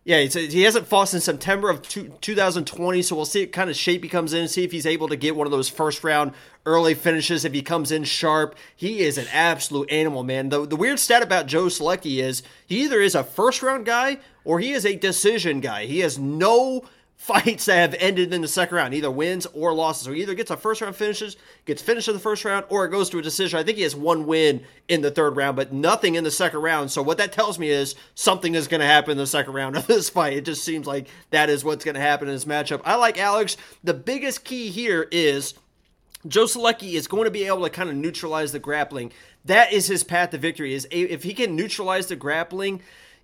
Yeah, 0.06 0.22
he 0.22 0.64
hasn't 0.64 0.88
fought 0.88 1.10
since 1.10 1.26
September 1.26 1.70
of 1.70 1.82
two, 1.82 2.14
2020, 2.22 3.02
so 3.02 3.16
we'll 3.16 3.26
see 3.26 3.44
what 3.44 3.52
kind 3.52 3.70
of 3.70 3.76
shape 3.76 4.02
he 4.02 4.10
comes 4.10 4.34
in, 4.34 4.48
see 4.48 4.64
if 4.64 4.72
he's 4.72 4.86
able 4.86 5.10
to 5.10 5.18
get 5.18 5.36
one 5.36 5.46
of 5.46 5.52
those 5.52 5.68
first 5.68 6.04
round 6.04 6.32
early 6.66 6.94
finishes. 6.94 7.44
If 7.44 7.54
he 7.54 7.62
comes 7.62 7.92
in 7.92 8.06
sharp, 8.06 8.56
he 8.76 9.02
is 9.02 9.18
an 9.18 9.28
absolute 9.32 9.92
animal, 9.92 10.24
man. 10.24 10.50
The, 10.50 10.66
the 10.66 10.78
weird 10.78 11.00
stat 11.00 11.22
about 11.22 11.48
Joe 11.48 11.66
Solecki 11.66 12.24
is 12.24 12.44
he 12.66 12.84
either 12.86 13.02
is 13.02 13.14
a 13.14 13.24
first 13.24 13.62
round 13.62 13.86
guy 13.86 14.20
or 14.46 14.60
he 14.60 14.72
is 14.72 14.86
a 14.86 14.96
decision 14.96 15.60
guy. 15.60 15.86
He 15.86 16.00
has 16.00 16.18
no 16.18 16.86
fights 17.20 17.66
that 17.66 17.76
have 17.76 17.96
ended 18.00 18.34
in 18.34 18.42
the 18.42 18.48
second 18.48 18.78
round, 18.78 18.94
either 18.94 19.12
wins 19.12 19.46
or 19.54 19.74
losses. 19.74 20.04
So 20.06 20.14
he 20.14 20.22
either 20.22 20.34
gets 20.34 20.52
a 20.52 20.58
first 20.58 20.80
round 20.80 20.96
finishes, 20.96 21.36
gets 21.66 21.82
finished 21.82 22.08
in 22.08 22.14
the 22.14 22.20
first 22.20 22.46
round, 22.46 22.66
or 22.70 22.86
it 22.86 22.90
goes 22.90 23.10
to 23.10 23.20
a 23.20 23.22
decision. 23.22 23.60
I 23.60 23.64
think 23.64 23.76
he 23.76 23.84
has 23.84 23.94
one 23.94 24.26
win 24.26 24.64
in 24.88 25.02
the 25.02 25.12
third 25.12 25.36
round, 25.36 25.58
but 25.58 25.74
nothing 25.74 26.16
in 26.16 26.24
the 26.24 26.32
second 26.32 26.62
round. 26.62 26.92
So 26.92 27.02
what 27.04 27.18
that 27.18 27.34
tells 27.34 27.60
me 27.60 27.70
is 27.70 27.96
something 28.16 28.56
is 28.56 28.70
going 28.70 28.80
to 28.80 28.88
happen 28.88 29.12
in 29.12 29.18
the 29.18 29.28
second 29.28 29.54
round 29.54 29.76
of 29.76 29.86
this 29.88 30.10
fight. 30.10 30.32
It 30.32 30.46
just 30.46 30.64
seems 30.64 30.88
like 30.88 31.08
that 31.32 31.50
is 31.50 31.66
what's 31.66 31.84
going 31.84 31.96
to 31.96 32.02
happen 32.02 32.30
in 32.30 32.34
this 32.34 32.46
matchup. 32.46 32.82
I 32.86 32.96
like 32.96 33.20
Alex. 33.20 33.58
The 33.84 33.94
biggest 33.94 34.46
key 34.46 34.70
here 34.70 35.06
is 35.12 35.56
Joe 36.26 36.46
Solecki 36.46 36.94
is 36.94 37.08
going 37.08 37.26
to 37.26 37.32
be 37.32 37.44
able 37.44 37.64
to 37.64 37.70
kind 37.70 37.90
of 37.90 37.98
neutralize 37.98 38.54
the 38.54 38.60
grappling. 38.60 39.12
That 39.44 39.74
is 39.74 39.88
his 39.88 40.06
path 40.06 40.32
to 40.32 40.38
victory. 40.38 40.74
Is 40.74 40.88
if 40.90 41.24
he 41.24 41.34
can 41.34 41.58
neutralize 41.58 42.08
the 42.08 42.16
grappling, 42.16 42.82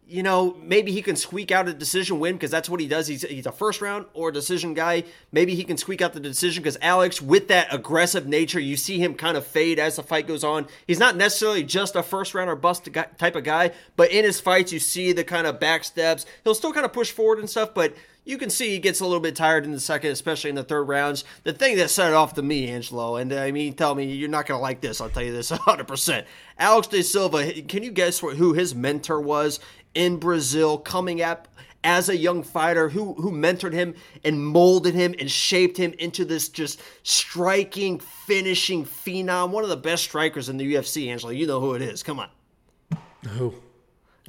you 0.08 0.22
know, 0.22 0.56
maybe 0.62 0.92
he 0.92 1.02
can 1.02 1.16
squeak 1.16 1.52
out 1.52 1.68
a 1.68 1.74
decision 1.74 2.20
win 2.20 2.36
because 2.36 2.52
that's 2.52 2.70
what 2.70 2.80
he 2.80 2.88
does. 2.88 3.08
He's, 3.08 3.24
he's 3.24 3.46
a 3.46 3.52
first 3.52 3.82
round 3.82 4.06
or 4.14 4.32
decision 4.32 4.74
guy. 4.74 5.04
Maybe 5.32 5.56
he 5.56 5.64
can 5.64 5.78
squeak 5.78 6.02
out 6.02 6.14
the 6.14 6.20
decision 6.20 6.62
because 6.62 6.78
Alex, 6.82 7.22
with 7.22 7.48
that 7.48 7.74
aggressive 7.74 8.28
nature, 8.28 8.60
you 8.60 8.78
see 8.78 9.00
him 9.00 9.16
kind 9.16 9.36
of 9.36 9.46
fade 9.48 9.80
as 9.80 9.96
the 9.96 10.04
fight 10.04 10.28
goes 10.28 10.44
on. 10.44 10.68
He's 10.86 11.00
not 11.00 11.16
necessarily 11.16 11.64
just 11.64 11.96
a 11.96 12.04
first 12.04 12.36
round 12.36 12.50
or 12.50 12.56
bust 12.56 12.88
type 13.18 13.36
of 13.36 13.44
guy, 13.44 13.72
but 13.96 14.12
in 14.12 14.26
his 14.26 14.40
fights, 14.40 14.72
you 14.72 14.80
see 14.80 15.12
the 15.12 15.24
kind 15.24 15.48
of 15.48 15.60
back 15.60 15.84
steps. 15.84 16.26
He'll 16.44 16.56
still 16.56 16.74
kind 16.74 16.86
of 16.86 16.94
push 16.94 17.12
forward 17.12 17.40
and 17.40 17.50
stuff, 17.50 17.74
but 17.74 17.96
you 18.26 18.40
can 18.40 18.50
see 18.50 18.72
he 18.72 18.80
gets 18.80 19.00
a 19.00 19.06
little 19.06 19.20
bit 19.20 19.36
tired 19.36 19.66
in 19.66 19.72
the 19.72 19.80
second, 19.80 20.10
especially 20.10 20.50
in 20.50 20.56
the 20.56 20.64
third 20.64 20.84
rounds. 20.84 21.24
The 21.44 21.54
thing 21.54 21.78
that 21.78 21.92
set 21.92 22.10
it 22.10 22.16
off 22.16 22.34
to 22.34 22.42
me, 22.42 22.68
Angelo, 22.68 23.16
and 23.18 23.32
uh, 23.32 23.38
I 23.38 23.52
mean, 23.52 23.74
tell 23.74 23.94
me 23.94 24.06
you're 24.12 24.30
not 24.30 24.48
going 24.48 24.58
to 24.58 24.62
like 24.62 24.82
this. 24.82 25.00
I'll 25.00 25.10
tell 25.10 25.24
you 25.24 25.32
this 25.32 25.52
100%. 25.52 26.26
Alex 26.58 26.88
De 26.88 27.04
Silva, 27.04 27.62
can 27.62 27.84
you 27.84 27.92
guess 27.92 28.20
who 28.20 28.54
his 28.54 28.74
mentor 28.74 29.22
was 29.22 29.60
in 29.96 30.18
Brazil 30.18 30.78
coming 30.78 31.22
up 31.22 31.48
as 31.84 32.10
a 32.10 32.18
young 32.18 32.44
fighter 32.44 32.90
who 32.90 33.14
who 33.14 33.32
mentored 33.32 33.74
him 33.74 33.96
and 34.24 34.44
molded 34.44 34.96
him 34.96 35.14
and 35.20 35.30
shaped 35.30 35.78
him 35.78 35.94
into 36.00 36.26
this 36.26 36.50
just 36.50 36.82
striking, 37.04 38.00
finishing 38.00 38.86
phenom, 38.86 39.52
one 39.52 39.64
of 39.64 39.70
the 39.70 39.78
best 39.78 40.04
strikers 40.04 40.50
in 40.50 40.58
the 40.58 40.74
UFC, 40.74 41.08
Angela, 41.08 41.34
You 41.34 41.48
know 41.48 41.60
who 41.60 41.74
it 41.76 41.82
is. 41.82 42.04
Come 42.04 42.20
on. 42.20 42.30
Who? 43.30 43.56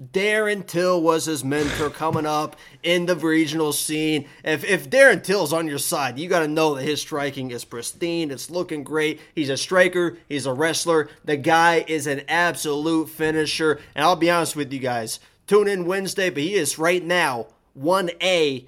Darren 0.01 0.67
Till 0.67 1.01
was 1.01 1.25
his 1.25 1.43
mentor 1.43 1.89
coming 1.89 2.27
up 2.27 2.57
in 2.83 3.07
the 3.07 3.17
regional 3.17 3.73
scene. 3.73 4.29
If, 4.45 4.63
if 4.63 4.91
Darren 4.91 5.25
Till's 5.25 5.55
on 5.55 5.67
your 5.67 5.79
side, 5.79 6.19
you 6.19 6.29
got 6.29 6.41
to 6.41 6.49
know 6.49 6.75
that 6.75 6.83
his 6.83 7.01
striking 7.01 7.51
is 7.51 7.65
pristine. 7.65 8.31
It's 8.31 8.51
looking 8.51 8.85
great. 8.85 9.21
He's 9.35 9.49
a 9.49 9.57
striker. 9.57 10.19
He's 10.29 10.45
a 10.45 10.53
wrestler. 10.53 11.09
The 11.25 11.39
guy 11.39 11.83
is 11.89 12.07
an 12.07 12.23
absolute 12.29 13.09
finisher. 13.09 13.81
And 13.95 14.05
I'll 14.05 14.17
be 14.17 14.31
honest 14.31 14.55
with 14.55 14.71
you 14.71 14.81
guys. 14.81 15.19
Tune 15.47 15.69
in 15.69 15.87
Wednesday, 15.87 16.31
but 16.31 16.43
he 16.43 16.55
is 16.55 16.79
right 16.79 17.05
now 17.05 17.47
1A 17.79 18.67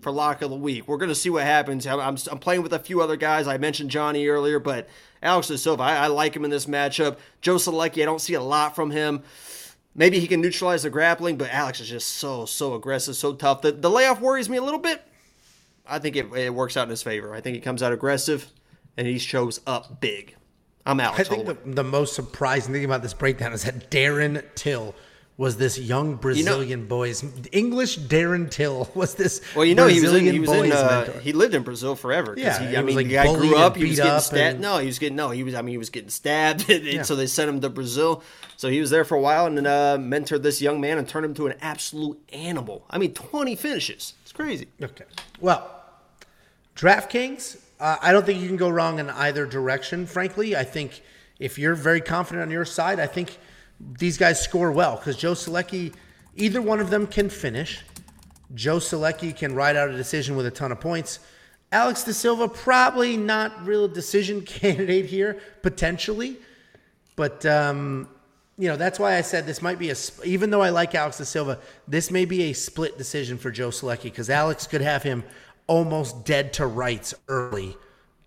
for 0.00 0.12
lock 0.12 0.42
of 0.42 0.50
the 0.50 0.56
week. 0.56 0.86
We're 0.86 0.98
going 0.98 1.08
to 1.08 1.14
see 1.14 1.30
what 1.30 1.44
happens. 1.44 1.86
I'm, 1.86 2.00
I'm, 2.00 2.16
I'm, 2.30 2.38
playing 2.38 2.62
with 2.62 2.72
a 2.72 2.78
few 2.78 3.00
other 3.00 3.16
guys. 3.16 3.46
I 3.46 3.56
mentioned 3.58 3.90
Johnny 3.90 4.26
earlier, 4.26 4.58
but 4.58 4.88
Alex 5.22 5.48
De 5.48 5.56
Silva, 5.56 5.82
I, 5.82 5.96
I 5.96 6.06
like 6.08 6.36
him 6.36 6.44
in 6.44 6.50
this 6.50 6.66
matchup. 6.66 7.16
Joe 7.40 7.56
Solecki, 7.56 8.02
I 8.02 8.04
don't 8.04 8.20
see 8.20 8.34
a 8.34 8.42
lot 8.42 8.74
from 8.76 8.90
him. 8.90 9.22
Maybe 9.94 10.20
he 10.20 10.26
can 10.26 10.40
neutralize 10.40 10.82
the 10.82 10.90
grappling, 10.90 11.36
but 11.36 11.50
Alex 11.50 11.80
is 11.80 11.88
just 11.88 12.08
so, 12.08 12.44
so 12.44 12.74
aggressive, 12.74 13.16
so 13.16 13.34
tough. 13.34 13.62
The, 13.62 13.72
the 13.72 13.90
layoff 13.90 14.20
worries 14.20 14.48
me 14.48 14.58
a 14.58 14.62
little 14.62 14.78
bit. 14.78 15.02
I 15.86 15.98
think 15.98 16.16
it, 16.16 16.30
it 16.34 16.54
works 16.54 16.76
out 16.76 16.84
in 16.84 16.90
his 16.90 17.02
favor. 17.02 17.34
I 17.34 17.40
think 17.40 17.54
he 17.54 17.60
comes 17.60 17.82
out 17.82 17.92
aggressive 17.92 18.46
and 18.96 19.06
he 19.06 19.18
shows 19.18 19.60
up 19.66 20.00
big. 20.00 20.36
I'm 20.84 21.00
Alex. 21.00 21.20
I 21.20 21.24
think 21.24 21.46
the, 21.46 21.56
the 21.64 21.84
most 21.84 22.14
surprising 22.14 22.72
thing 22.72 22.84
about 22.84 23.02
this 23.02 23.14
breakdown 23.14 23.52
is 23.52 23.64
that 23.64 23.90
Darren 23.90 24.44
Till 24.54 24.94
was 25.38 25.56
this 25.56 25.78
young 25.78 26.16
Brazilian 26.16 26.68
you 26.68 26.76
know, 26.78 26.84
boy's 26.84 27.24
English 27.52 27.96
Darren 28.00 28.50
Till 28.50 28.90
was 28.94 29.14
this. 29.14 29.40
Well, 29.54 29.64
you 29.64 29.76
know 29.76 29.84
Brazilian 29.84 30.34
he 30.34 30.40
was 30.40 30.50
in, 30.50 30.64
he 30.64 30.70
was 30.70 30.80
in 30.80 30.86
uh, 30.86 31.20
he 31.20 31.32
lived 31.32 31.54
in 31.54 31.62
Brazil 31.62 31.94
forever. 31.94 32.34
Yeah, 32.36 32.58
he, 32.58 32.76
I 32.76 32.82
mean, 32.82 32.96
like 32.96 33.06
the 33.06 33.14
guy 33.14 33.32
grew 33.32 33.56
up. 33.56 33.76
He 33.76 33.84
was 33.84 33.96
getting 33.96 34.20
stabbed. 34.20 34.60
No, 34.60 34.78
he 34.78 34.86
was 34.86 34.98
getting 34.98 35.16
no. 35.16 35.30
He 35.30 35.44
was. 35.44 35.54
I 35.54 35.62
mean, 35.62 35.72
he 35.72 35.78
was 35.78 35.90
getting 35.90 36.10
stabbed. 36.10 36.68
and, 36.70 36.84
yeah. 36.84 37.02
So 37.04 37.14
they 37.14 37.28
sent 37.28 37.48
him 37.48 37.60
to 37.60 37.70
Brazil. 37.70 38.22
So 38.56 38.68
he 38.68 38.80
was 38.80 38.90
there 38.90 39.04
for 39.04 39.14
a 39.14 39.20
while 39.20 39.46
and 39.46 39.56
then 39.56 39.66
uh, 39.66 39.96
mentored 39.96 40.42
this 40.42 40.60
young 40.60 40.80
man 40.80 40.98
and 40.98 41.08
turned 41.08 41.24
him 41.24 41.34
to 41.34 41.46
an 41.46 41.54
absolute 41.60 42.20
animal. 42.32 42.84
I 42.90 42.98
mean, 42.98 43.14
twenty 43.14 43.54
finishes. 43.54 44.14
It's 44.22 44.32
crazy. 44.32 44.66
Okay. 44.82 45.04
Well, 45.40 45.70
DraftKings. 46.74 47.60
Uh, 47.78 47.96
I 48.02 48.10
don't 48.10 48.26
think 48.26 48.40
you 48.40 48.48
can 48.48 48.56
go 48.56 48.68
wrong 48.68 48.98
in 48.98 49.08
either 49.08 49.46
direction. 49.46 50.04
Frankly, 50.04 50.56
I 50.56 50.64
think 50.64 51.00
if 51.38 51.60
you're 51.60 51.76
very 51.76 52.00
confident 52.00 52.42
on 52.42 52.50
your 52.50 52.64
side, 52.64 52.98
I 52.98 53.06
think 53.06 53.38
these 53.80 54.18
guys 54.18 54.40
score 54.40 54.72
well 54.72 54.96
because 54.96 55.16
Joe 55.16 55.32
Solecki, 55.32 55.94
either 56.36 56.60
one 56.60 56.80
of 56.80 56.90
them 56.90 57.06
can 57.06 57.28
finish. 57.28 57.82
Joe 58.54 58.78
Solecki 58.78 59.36
can 59.36 59.54
ride 59.54 59.76
out 59.76 59.90
a 59.90 59.96
decision 59.96 60.36
with 60.36 60.46
a 60.46 60.50
ton 60.50 60.72
of 60.72 60.80
points. 60.80 61.20
Alex 61.70 62.02
De 62.04 62.14
Silva, 62.14 62.48
probably 62.48 63.16
not 63.16 63.66
real 63.66 63.86
decision 63.88 64.40
candidate 64.46 65.06
here, 65.06 65.38
potentially. 65.62 66.38
But, 67.14 67.44
um, 67.44 68.08
you 68.56 68.68
know, 68.68 68.76
that's 68.76 68.98
why 68.98 69.16
I 69.16 69.20
said 69.20 69.46
this 69.46 69.60
might 69.60 69.78
be 69.78 69.90
a, 69.90 69.96
even 70.24 70.50
though 70.50 70.62
I 70.62 70.70
like 70.70 70.94
Alex 70.94 71.18
De 71.18 71.24
Silva, 71.24 71.58
this 71.86 72.10
may 72.10 72.24
be 72.24 72.44
a 72.44 72.52
split 72.52 72.96
decision 72.96 73.38
for 73.38 73.50
Joe 73.50 73.68
Solecki 73.68 74.04
because 74.04 74.30
Alex 74.30 74.66
could 74.66 74.80
have 74.80 75.02
him 75.02 75.24
almost 75.66 76.24
dead 76.24 76.52
to 76.54 76.66
rights 76.66 77.14
early 77.28 77.76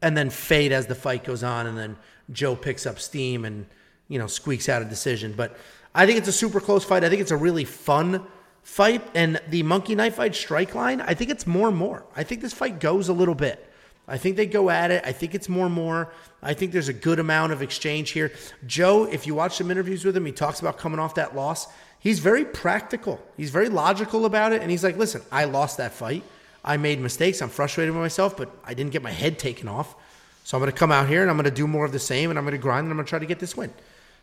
and 0.02 0.16
then 0.16 0.30
fade 0.30 0.72
as 0.72 0.86
the 0.86 0.95
fight 0.95 1.24
goes 1.24 1.43
on. 1.43 1.66
And 1.66 1.78
then 1.78 1.97
Joe 2.32 2.56
picks 2.56 2.86
up 2.86 2.99
steam 2.99 3.43
and, 3.45 3.66
you 4.12 4.20
know, 4.20 4.28
squeaks 4.28 4.68
out 4.68 4.82
a 4.82 4.86
decision. 4.86 5.34
But 5.36 5.57
I 5.95 6.05
think 6.05 6.18
it's 6.18 6.28
a 6.28 6.34
super 6.34 6.59
close 6.59 6.84
fight. 6.84 7.05
I 7.05 7.09
think 7.09 7.22
it's 7.22 7.32
a 7.32 7.38
really 7.38 7.64
fun 7.64 8.26
fight. 8.62 9.01
And 9.16 9.41
the 9.49 9.64
Monkey 9.64 9.95
Knife 9.95 10.16
Fight 10.16 10.36
strike 10.36 10.76
line, 10.76 10.99
I 10.99 11.14
think 11.14 11.32
it's 11.32 11.47
more 11.47 11.70
and 11.70 11.78
more. 11.78 12.05
I 12.16 12.24
think 12.24 12.41
this 12.41 12.53
fight 12.53 12.82
goes 12.82 13.07
a 13.07 13.14
little 13.14 13.36
bit. 13.36 13.68
I 14.07 14.18
think 14.18 14.36
they 14.36 14.45
go 14.45 14.70
at 14.70 14.91
it. 14.91 15.03
I 15.05 15.14
think 15.14 15.34
it's 15.34 15.47
more 15.47 15.68
and 15.68 15.74
more. 15.74 16.12
I 16.43 16.53
think 16.53 16.74
there's 16.74 16.89
a 16.89 16.93
good 16.93 17.20
amount 17.20 17.53
of 17.53 17.62
exchange 17.62 18.12
here. 18.12 18.34
Joe, 18.68 19.05
if 19.05 19.26
you 19.26 19.34
watch 19.34 19.55
some 19.55 19.72
interviews 19.72 20.03
with 20.03 20.18
him, 20.18 20.26
he 20.26 20.34
talks 20.34 20.59
about 20.59 20.78
coming 20.78 20.99
off 20.99 21.16
that 21.16 21.34
loss. 21.34 21.68
He's 21.99 22.20
very 22.20 22.43
practical. 22.43 23.22
He's 23.38 23.51
very 23.51 23.70
logical 23.70 24.26
about 24.26 24.51
it. 24.51 24.62
And 24.62 24.70
he's 24.70 24.84
like, 24.84 24.97
listen, 24.97 25.22
I 25.32 25.45
lost 25.45 25.78
that 25.78 25.93
fight. 25.93 26.24
I 26.66 26.76
made 26.76 26.99
mistakes. 26.99 27.41
I'm 27.41 27.49
frustrated 27.49 27.93
with 27.93 28.01
myself, 28.01 28.36
but 28.36 28.51
I 28.66 28.74
didn't 28.74 28.91
get 28.91 29.01
my 29.01 29.12
head 29.12 29.39
taken 29.39 29.70
off. 29.70 29.95
So 30.43 30.57
I'm 30.57 30.62
going 30.62 30.72
to 30.72 30.78
come 30.78 30.91
out 30.91 31.07
here 31.07 31.22
and 31.22 31.30
I'm 31.30 31.38
going 31.38 31.45
to 31.45 31.51
do 31.51 31.68
more 31.68 31.86
of 31.86 31.91
the 31.91 31.99
same 31.99 32.30
and 32.30 32.38
I'm 32.38 32.43
going 32.43 32.57
to 32.57 32.62
grind 32.62 32.86
and 32.86 32.91
I'm 32.91 32.97
going 32.97 33.05
to 33.05 33.09
try 33.09 33.20
to 33.20 33.26
get 33.26 33.39
this 33.39 33.55
win. 33.55 33.74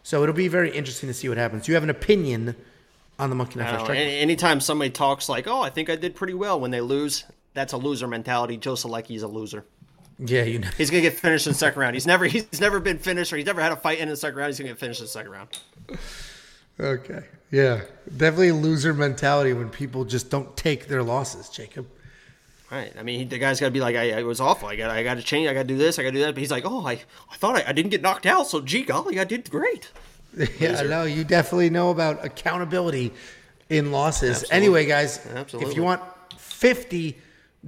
So 0.08 0.22
it'll 0.22 0.34
be 0.34 0.48
very 0.48 0.70
interesting 0.70 1.06
to 1.10 1.12
see 1.12 1.28
what 1.28 1.36
happens. 1.36 1.68
You 1.68 1.74
have 1.74 1.82
an 1.82 1.90
opinion 1.90 2.56
on 3.18 3.28
the 3.28 3.36
Monkey 3.36 3.58
Knife 3.58 3.80
Strike? 3.80 3.98
Anytime 3.98 4.58
somebody 4.58 4.88
talks 4.88 5.28
like, 5.28 5.46
"Oh, 5.46 5.60
I 5.60 5.68
think 5.68 5.90
I 5.90 5.96
did 5.96 6.14
pretty 6.14 6.32
well," 6.32 6.58
when 6.58 6.70
they 6.70 6.80
lose, 6.80 7.24
that's 7.52 7.74
a 7.74 7.76
loser 7.76 8.08
mentality. 8.08 8.56
Joe 8.56 8.72
Solecki 8.72 9.16
is 9.16 9.22
a 9.22 9.28
loser. 9.28 9.66
Yeah, 10.18 10.44
you 10.44 10.60
know. 10.60 10.68
He's 10.78 10.88
gonna 10.88 11.02
get 11.02 11.18
finished 11.18 11.46
in 11.46 11.52
the 11.52 11.58
second 11.58 11.78
round. 11.78 11.94
He's 11.94 12.06
never 12.06 12.24
he's 12.24 12.58
never 12.58 12.80
been 12.80 12.96
finished 12.96 13.34
or 13.34 13.36
he's 13.36 13.44
never 13.44 13.60
had 13.60 13.70
a 13.70 13.76
fight 13.76 13.98
in 13.98 14.08
the 14.08 14.16
second 14.16 14.38
round. 14.38 14.48
He's 14.48 14.58
gonna 14.58 14.70
get 14.70 14.78
finished 14.78 15.00
in 15.00 15.04
the 15.04 15.10
second 15.10 15.30
round. 15.30 15.48
Okay. 16.80 17.24
Yeah. 17.50 17.82
Definitely 18.16 18.48
a 18.48 18.54
loser 18.54 18.94
mentality 18.94 19.52
when 19.52 19.68
people 19.68 20.06
just 20.06 20.30
don't 20.30 20.56
take 20.56 20.88
their 20.88 21.02
losses, 21.02 21.50
Jacob. 21.50 21.86
Right. 22.70 22.92
I 22.98 23.02
mean, 23.02 23.20
he, 23.20 23.24
the 23.24 23.38
guy's 23.38 23.60
got 23.60 23.66
to 23.66 23.72
be 23.72 23.80
like, 23.80 23.96
I, 23.96 24.04
it 24.18 24.26
was 24.26 24.40
awful. 24.40 24.68
I 24.68 24.76
got, 24.76 24.90
I 24.90 25.02
got 25.02 25.14
to 25.14 25.22
change. 25.22 25.48
I 25.48 25.54
got 25.54 25.62
to 25.62 25.68
do 25.68 25.78
this. 25.78 25.98
I 25.98 26.02
got 26.02 26.10
to 26.10 26.16
do 26.16 26.20
that. 26.20 26.34
But 26.34 26.40
he's 26.40 26.50
like, 26.50 26.64
oh, 26.66 26.86
I, 26.86 27.00
I 27.30 27.36
thought 27.36 27.56
I, 27.56 27.64
I 27.68 27.72
didn't 27.72 27.90
get 27.90 28.02
knocked 28.02 28.26
out. 28.26 28.46
So, 28.46 28.60
gee 28.60 28.82
golly, 28.82 29.18
I 29.18 29.24
did 29.24 29.50
great. 29.50 29.90
Yeah, 30.60 30.82
no, 30.82 31.04
you 31.04 31.24
definitely 31.24 31.70
know 31.70 31.90
about 31.90 32.24
accountability 32.24 33.12
in 33.70 33.90
losses. 33.90 34.42
Absolutely. 34.42 34.56
Anyway, 34.56 34.86
guys, 34.86 35.26
Absolutely. 35.34 35.70
if 35.70 35.76
you 35.76 35.82
want 35.82 36.02
fifty 36.36 37.16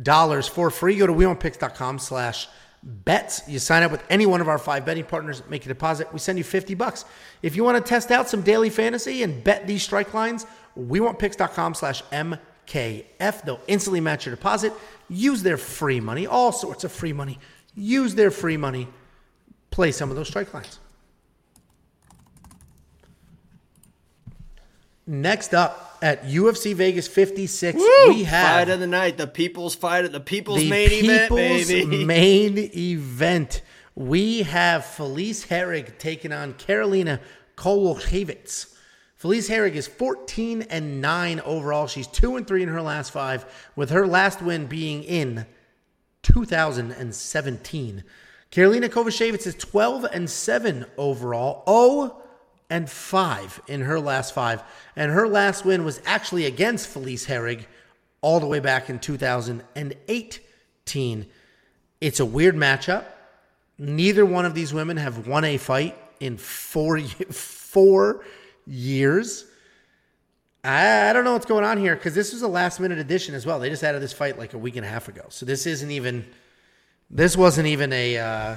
dollars 0.01 0.47
for 0.47 0.71
free, 0.71 0.97
go 0.97 1.07
to 1.07 1.13
WeWantPicks.com 1.13 1.99
slash 1.99 2.49
bets. 2.83 3.43
You 3.49 3.59
sign 3.59 3.83
up 3.83 3.91
with 3.91 4.05
any 4.09 4.27
one 4.27 4.41
of 4.41 4.49
our 4.49 4.59
five 4.59 4.85
betting 4.85 5.05
partners, 5.05 5.43
make 5.49 5.65
a 5.65 5.69
deposit. 5.69 6.13
We 6.13 6.19
send 6.19 6.39
you 6.39 6.45
50 6.45 6.75
bucks. 6.75 7.05
If 7.43 7.57
you 7.57 7.65
want 7.65 7.85
to 7.85 7.89
test 7.89 8.11
out 8.11 8.29
some 8.29 8.43
daily 8.43 8.71
fantasy 8.71 9.23
and 9.23 9.43
bet 9.43 9.67
these 9.67 9.83
strike 9.83 10.15
lines, 10.15 10.47
WeWantPicks.com 10.79 11.75
slash 11.75 12.03
MKF. 12.71 13.43
They'll 13.45 13.61
instantly 13.67 14.01
match 14.01 14.27
your 14.27 14.35
deposit. 14.35 14.73
Use 15.09 15.43
their 15.43 15.57
free 15.57 16.01
money, 16.01 16.27
all 16.27 16.53
sorts 16.53 16.85
of 16.85 16.93
free 16.93 17.13
money. 17.13 17.39
Use 17.75 18.15
their 18.15 18.31
free 18.31 18.57
money. 18.57 18.89
Play 19.71 19.93
some 19.93 20.11
of 20.11 20.17
those 20.17 20.29
strike 20.29 20.53
lines. 20.53 20.79
Next 25.07 25.55
up, 25.55 25.99
at 26.03 26.25
UFC 26.25 26.75
Vegas 26.75 27.09
56, 27.09 27.83
we 28.09 28.23
have 28.25 28.55
Fight 28.55 28.69
of 28.71 28.81
the 28.81 28.87
night, 28.87 29.19
the 29.19 29.27
people's 29.27 29.75
fight 29.75 30.05
of 30.05 30.13
the 30.13 30.21
people's 30.21 30.61
the 30.61 30.71
main 30.71 30.91
event, 30.91 31.31
people's 31.31 31.69
baby. 31.69 32.05
main 32.07 32.59
event. 32.59 33.63
We 33.95 34.43
have 34.45 34.85
Felice 34.85 35.47
Herrig 35.47 35.99
taking 35.99 36.33
on 36.33 36.55
Karolina 36.55 37.21
Kowalkiewicz. 37.57 38.70
Felice 39.21 39.49
Herrig 39.51 39.75
is 39.75 39.87
14 39.87 40.63
and 40.71 41.03
9 41.03 41.41
overall. 41.41 41.87
She's 41.87 42.07
2 42.07 42.37
and 42.37 42.47
3 42.47 42.63
in 42.63 42.71
her 42.71 42.81
last 42.81 43.11
5 43.11 43.71
with 43.77 43.91
her 43.91 44.07
last 44.07 44.41
win 44.41 44.65
being 44.65 45.03
in 45.03 45.45
2017. 46.23 48.03
Karolina 48.51 48.89
Kowalkiewicz 48.89 49.47
is 49.47 49.55
12 49.57 50.05
and 50.05 50.31
7 50.31 50.87
overall, 50.97 51.63
0 51.69 52.17
and 52.71 52.89
5 52.89 53.61
in 53.69 53.83
her 53.83 54.01
last 54.01 54.33
5, 54.33 54.63
and 54.97 55.13
her 55.13 55.29
last 55.29 55.67
win 55.67 55.85
was 55.85 56.01
actually 56.07 56.47
against 56.47 56.89
Felice 56.89 57.27
Herrig 57.27 57.67
all 58.23 58.41
the 58.41 58.47
way 58.47 58.59
back 58.59 58.89
in 58.89 58.99
2018. 58.99 61.27
It's 62.01 62.21
a 62.21 62.25
weird 62.25 62.57
matchup. 62.57 63.05
Neither 63.77 64.25
one 64.25 64.47
of 64.47 64.55
these 64.55 64.73
women 64.73 64.97
have 64.97 65.29
won 65.29 65.45
a 65.45 65.59
fight 65.59 65.95
in 66.21 66.39
4 66.39 66.97
ye- 66.97 67.27
4 67.29 68.23
years. 68.71 69.45
I, 70.63 71.11
I 71.11 71.13
don't 71.13 71.25
know 71.25 71.33
what's 71.33 71.47
going 71.47 71.65
on 71.65 71.79
here 71.79 71.95
because 71.95 72.15
this 72.15 72.33
was 72.33 72.43
a 72.43 72.49
last 72.49 72.81
minute 72.81 72.99
addition 72.99 73.35
as 73.35 73.45
well. 73.45 73.59
They 73.59 73.69
just 73.69 73.83
added 73.83 74.01
this 74.01 74.13
fight 74.13 74.39
like 74.39 74.55
a 74.55 74.59
week 74.59 74.77
and 74.77 74.87
a 74.87 74.89
half 74.89 75.09
ago. 75.09 75.25
So 75.29 75.45
this 75.45 75.67
isn't 75.67 75.91
even 75.91 76.25
this 77.11 77.37
wasn't 77.37 77.67
even 77.67 77.93
a 77.93 78.19
uh, 78.19 78.57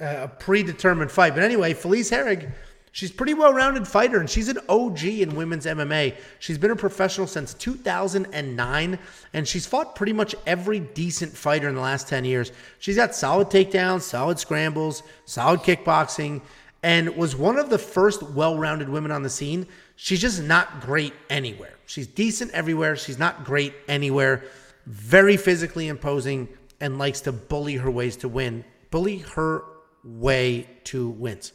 a 0.00 0.28
predetermined 0.28 1.10
fight. 1.10 1.34
But 1.34 1.42
anyway, 1.42 1.74
Felice 1.74 2.10
Herrig, 2.10 2.50
she's 2.92 3.12
pretty 3.12 3.34
well 3.34 3.52
rounded 3.52 3.86
fighter, 3.86 4.18
and 4.18 4.28
she's 4.28 4.48
an 4.48 4.58
OG 4.68 5.04
in 5.04 5.36
women's 5.36 5.64
MMA. 5.64 6.16
She's 6.38 6.58
been 6.58 6.70
a 6.70 6.76
professional 6.76 7.26
since 7.26 7.54
2009, 7.54 8.98
and 9.32 9.48
she's 9.48 9.66
fought 9.66 9.94
pretty 9.94 10.12
much 10.12 10.34
every 10.46 10.80
decent 10.80 11.32
fighter 11.36 11.68
in 11.68 11.76
the 11.76 11.80
last 11.80 12.08
10 12.08 12.24
years. 12.24 12.50
She's 12.78 12.96
got 12.96 13.14
solid 13.14 13.48
takedowns, 13.48 14.02
solid 14.02 14.38
scrambles, 14.38 15.02
solid 15.24 15.60
kickboxing, 15.60 16.40
and 16.82 17.16
was 17.16 17.36
one 17.36 17.58
of 17.58 17.70
the 17.70 17.78
first 17.78 18.22
well 18.22 18.56
rounded 18.56 18.88
women 18.88 19.10
on 19.10 19.22
the 19.22 19.30
scene. 19.30 19.66
She's 19.96 20.20
just 20.20 20.42
not 20.42 20.80
great 20.80 21.12
anywhere. 21.28 21.74
She's 21.86 22.06
decent 22.06 22.52
everywhere. 22.52 22.96
She's 22.96 23.18
not 23.18 23.44
great 23.44 23.74
anywhere. 23.88 24.44
Very 24.86 25.36
physically 25.36 25.88
imposing 25.88 26.48
and 26.80 26.98
likes 26.98 27.20
to 27.22 27.32
bully 27.32 27.76
her 27.76 27.90
ways 27.90 28.16
to 28.18 28.28
win. 28.28 28.64
Bully 28.90 29.18
her 29.34 29.64
way 30.02 30.68
to 30.84 31.08
wins. 31.10 31.52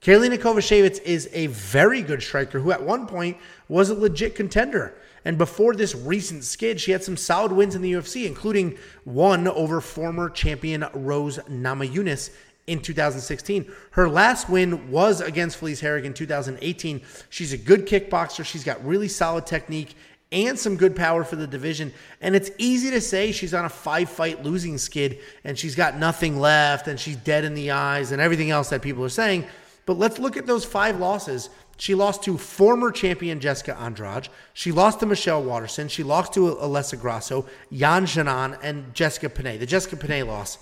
Karolina 0.00 0.38
Kowalkiewicz 0.38 1.02
is 1.02 1.28
a 1.32 1.46
very 1.46 2.02
good 2.02 2.22
striker 2.22 2.60
who 2.60 2.72
at 2.72 2.82
one 2.82 3.06
point 3.06 3.38
was 3.68 3.88
a 3.88 3.94
legit 3.94 4.34
contender. 4.34 4.94
And 5.24 5.38
before 5.38 5.74
this 5.74 5.94
recent 5.94 6.44
skid, 6.44 6.78
she 6.78 6.90
had 6.90 7.02
some 7.02 7.16
solid 7.16 7.52
wins 7.52 7.74
in 7.74 7.80
the 7.80 7.92
UFC, 7.92 8.26
including 8.26 8.76
one 9.04 9.48
over 9.48 9.80
former 9.80 10.28
champion 10.28 10.84
Rose 10.92 11.38
Namajunas 11.48 12.30
in 12.66 12.80
2016. 12.80 13.70
Her 13.92 14.08
last 14.08 14.48
win 14.48 14.90
was 14.90 15.20
against 15.20 15.58
Felice 15.58 15.82
Herrig 15.82 16.04
in 16.04 16.14
2018. 16.14 17.02
She's 17.28 17.52
a 17.52 17.58
good 17.58 17.86
kickboxer. 17.86 18.44
She's 18.44 18.64
got 18.64 18.84
really 18.84 19.08
solid 19.08 19.46
technique 19.46 19.94
and 20.32 20.58
some 20.58 20.76
good 20.76 20.96
power 20.96 21.22
for 21.22 21.36
the 21.36 21.46
division. 21.46 21.92
And 22.20 22.34
it's 22.34 22.50
easy 22.58 22.90
to 22.90 23.00
say 23.00 23.30
she's 23.32 23.54
on 23.54 23.64
a 23.64 23.68
five 23.68 24.10
fight 24.10 24.42
losing 24.42 24.78
skid 24.78 25.20
and 25.44 25.58
she's 25.58 25.74
got 25.74 25.96
nothing 25.96 26.38
left 26.38 26.88
and 26.88 26.98
she's 26.98 27.16
dead 27.16 27.44
in 27.44 27.54
the 27.54 27.70
eyes 27.70 28.12
and 28.12 28.20
everything 28.20 28.50
else 28.50 28.70
that 28.70 28.82
people 28.82 29.04
are 29.04 29.10
saying. 29.10 29.46
But 29.86 29.98
let's 29.98 30.18
look 30.18 30.36
at 30.36 30.46
those 30.46 30.64
five 30.64 30.98
losses. 30.98 31.50
She 31.76 31.94
lost 31.94 32.22
to 32.24 32.38
former 32.38 32.90
champion 32.90 33.40
Jessica 33.40 33.76
Andrade. 33.78 34.28
She 34.54 34.72
lost 34.72 35.00
to 35.00 35.06
Michelle 35.06 35.42
Waterson. 35.42 35.88
She 35.88 36.02
lost 36.02 36.32
to 36.34 36.48
Alexa 36.48 36.96
Grasso, 36.96 37.46
Yan 37.70 38.06
Xiaonan, 38.06 38.58
and 38.62 38.94
Jessica 38.94 39.28
Penne. 39.28 39.58
The 39.58 39.66
Jessica 39.66 39.96
Penne 39.96 40.26
loss, 40.26 40.58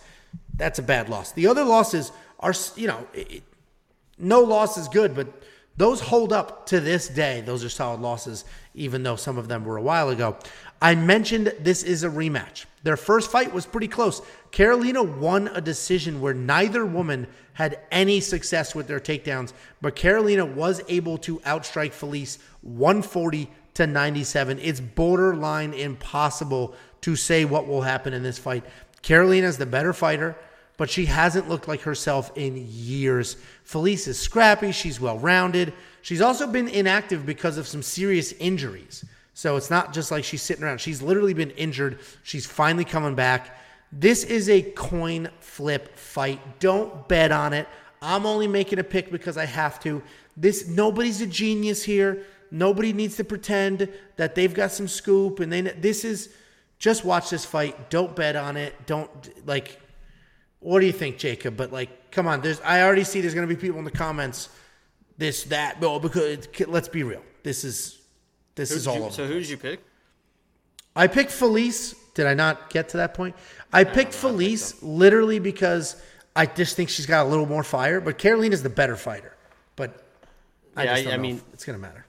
that's 0.56 0.78
a 0.78 0.82
bad 0.82 1.08
loss. 1.08 1.32
The 1.32 1.46
other 1.46 1.64
losses 1.64 2.12
are, 2.40 2.54
you 2.76 2.86
know, 2.86 3.06
it, 3.14 3.42
no 4.18 4.40
loss 4.40 4.76
is 4.76 4.88
good, 4.88 5.14
but 5.14 5.26
those 5.76 6.00
hold 6.00 6.32
up 6.32 6.66
to 6.66 6.80
this 6.80 7.08
day. 7.08 7.40
Those 7.40 7.64
are 7.64 7.68
solid 7.68 8.00
losses, 8.00 8.44
even 8.74 9.02
though 9.02 9.16
some 9.16 9.38
of 9.38 9.48
them 9.48 9.64
were 9.64 9.76
a 9.76 9.82
while 9.82 10.10
ago. 10.10 10.36
I 10.80 10.94
mentioned 10.94 11.54
this 11.60 11.82
is 11.82 12.04
a 12.04 12.08
rematch. 12.08 12.66
Their 12.82 12.96
first 12.96 13.30
fight 13.30 13.52
was 13.52 13.64
pretty 13.64 13.88
close. 13.88 14.20
Carolina 14.50 15.02
won 15.02 15.48
a 15.48 15.60
decision 15.60 16.20
where 16.20 16.34
neither 16.34 16.84
woman 16.84 17.26
had 17.54 17.80
any 17.90 18.20
success 18.20 18.74
with 18.74 18.86
their 18.86 19.00
takedowns, 19.00 19.52
but 19.80 19.94
Carolina 19.94 20.44
was 20.44 20.82
able 20.88 21.18
to 21.18 21.38
outstrike 21.40 21.92
Felice 21.92 22.38
140 22.62 23.48
to 23.74 23.86
97. 23.86 24.58
It's 24.58 24.80
borderline 24.80 25.72
impossible 25.72 26.74
to 27.02 27.16
say 27.16 27.44
what 27.44 27.66
will 27.66 27.82
happen 27.82 28.12
in 28.12 28.22
this 28.22 28.38
fight. 28.38 28.64
Carolina's 29.02 29.58
the 29.58 29.66
better 29.66 29.92
fighter 29.92 30.36
but 30.76 30.90
she 30.90 31.06
hasn't 31.06 31.48
looked 31.48 31.68
like 31.68 31.82
herself 31.82 32.32
in 32.36 32.66
years. 32.68 33.36
Felice 33.64 34.08
is 34.08 34.18
scrappy, 34.18 34.72
she's 34.72 35.00
well 35.00 35.18
rounded. 35.18 35.72
She's 36.00 36.20
also 36.20 36.46
been 36.46 36.66
inactive 36.66 37.24
because 37.24 37.56
of 37.56 37.68
some 37.68 37.82
serious 37.82 38.32
injuries. 38.32 39.04
So 39.34 39.56
it's 39.56 39.70
not 39.70 39.92
just 39.92 40.10
like 40.10 40.24
she's 40.24 40.42
sitting 40.42 40.64
around. 40.64 40.80
She's 40.80 41.00
literally 41.00 41.34
been 41.34 41.52
injured. 41.52 42.00
She's 42.22 42.44
finally 42.44 42.84
coming 42.84 43.14
back. 43.14 43.58
This 43.92 44.24
is 44.24 44.48
a 44.48 44.62
coin 44.62 45.28
flip 45.38 45.96
fight. 45.96 46.40
Don't 46.58 47.06
bet 47.08 47.30
on 47.30 47.52
it. 47.52 47.68
I'm 48.00 48.26
only 48.26 48.48
making 48.48 48.80
a 48.80 48.84
pick 48.84 49.12
because 49.12 49.36
I 49.36 49.44
have 49.44 49.78
to. 49.84 50.02
This 50.36 50.66
nobody's 50.66 51.20
a 51.20 51.26
genius 51.26 51.84
here. 51.84 52.24
Nobody 52.50 52.92
needs 52.92 53.16
to 53.16 53.24
pretend 53.24 53.88
that 54.16 54.34
they've 54.34 54.52
got 54.52 54.72
some 54.72 54.88
scoop 54.88 55.38
and 55.40 55.52
they 55.52 55.60
this 55.60 56.04
is 56.04 56.34
just 56.82 57.04
watch 57.04 57.30
this 57.30 57.44
fight. 57.44 57.90
Don't 57.90 58.14
bet 58.16 58.34
on 58.34 58.56
it. 58.56 58.74
Don't 58.86 59.08
like 59.46 59.78
what 60.58 60.80
do 60.80 60.86
you 60.86 60.92
think, 60.92 61.16
Jacob? 61.16 61.56
But 61.56 61.72
like, 61.72 62.10
come 62.10 62.26
on, 62.26 62.40
there's 62.40 62.60
I 62.62 62.82
already 62.82 63.04
see 63.04 63.20
there's 63.20 63.34
gonna 63.34 63.46
be 63.46 63.54
people 63.56 63.78
in 63.78 63.84
the 63.84 63.90
comments, 63.92 64.48
this, 65.16 65.44
that, 65.44 65.80
well, 65.80 66.00
because 66.00 66.48
let's 66.66 66.88
be 66.88 67.04
real. 67.04 67.22
This 67.44 67.62
is 67.64 68.00
this 68.56 68.70
Who'd 68.70 68.76
is 68.78 68.86
all 68.88 68.96
you- 68.96 69.02
over. 69.04 69.12
So 69.12 69.26
who 69.26 69.34
did 69.34 69.48
you 69.48 69.56
pick? 69.56 69.80
I 70.96 71.06
picked 71.06 71.30
Felice. 71.30 71.94
Did 72.14 72.26
I 72.26 72.34
not 72.34 72.68
get 72.68 72.90
to 72.90 72.96
that 72.98 73.14
point? 73.14 73.36
I 73.72 73.84
picked 73.84 74.12
Felice 74.12 74.82
literally 74.82 75.38
because 75.38 75.96
I 76.36 76.46
just 76.46 76.76
think 76.76 76.90
she's 76.90 77.06
got 77.06 77.24
a 77.24 77.28
little 77.28 77.46
more 77.46 77.62
fire, 77.62 78.00
but 78.00 78.18
Carolina's 78.18 78.62
the 78.62 78.68
better 78.68 78.96
fighter. 78.96 79.34
But 79.76 80.04
I, 80.76 80.84
Yeah, 80.84 80.96
just 80.96 81.08
I- 81.08 81.12
I 81.12 81.16
mean- 81.16 81.40
it's 81.52 81.64
gonna 81.64 81.78
matter. 81.78 82.01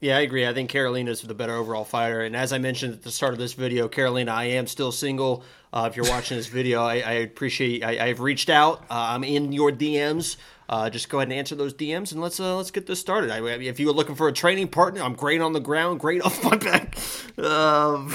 Yeah, 0.00 0.18
I 0.18 0.20
agree. 0.20 0.46
I 0.46 0.52
think 0.52 0.68
Carolina's 0.70 1.22
the 1.22 1.34
better 1.34 1.54
overall 1.54 1.84
fighter. 1.84 2.20
And 2.20 2.36
as 2.36 2.52
I 2.52 2.58
mentioned 2.58 2.92
at 2.94 3.02
the 3.02 3.10
start 3.10 3.32
of 3.32 3.38
this 3.38 3.54
video, 3.54 3.88
Carolina, 3.88 4.32
I 4.32 4.44
am 4.44 4.66
still 4.66 4.92
single. 4.92 5.42
Uh, 5.72 5.88
if 5.90 5.96
you're 5.96 6.08
watching 6.08 6.36
this 6.36 6.46
video, 6.46 6.82
I, 6.82 6.96
I 7.00 7.12
appreciate. 7.12 7.82
I, 7.82 8.06
I've 8.08 8.20
reached 8.20 8.50
out. 8.50 8.82
Uh, 8.90 8.94
I'm 9.14 9.24
in 9.24 9.52
your 9.52 9.70
DMs. 9.72 10.36
Uh, 10.68 10.90
just 10.90 11.08
go 11.08 11.18
ahead 11.18 11.28
and 11.28 11.38
answer 11.38 11.54
those 11.54 11.72
DMs 11.72 12.10
and 12.12 12.20
let's 12.20 12.40
uh, 12.40 12.56
let's 12.56 12.70
get 12.72 12.86
this 12.86 12.98
started. 13.00 13.30
I, 13.30 13.38
if 13.60 13.78
you 13.78 13.86
were 13.86 13.92
looking 13.92 14.16
for 14.16 14.26
a 14.28 14.32
training 14.32 14.68
partner, 14.68 15.00
I'm 15.02 15.14
great 15.14 15.40
on 15.40 15.52
the 15.52 15.60
ground, 15.60 16.00
great 16.00 16.22
off 16.24 16.42
my 16.42 16.56
back. 16.56 16.96
Um, 17.38 18.12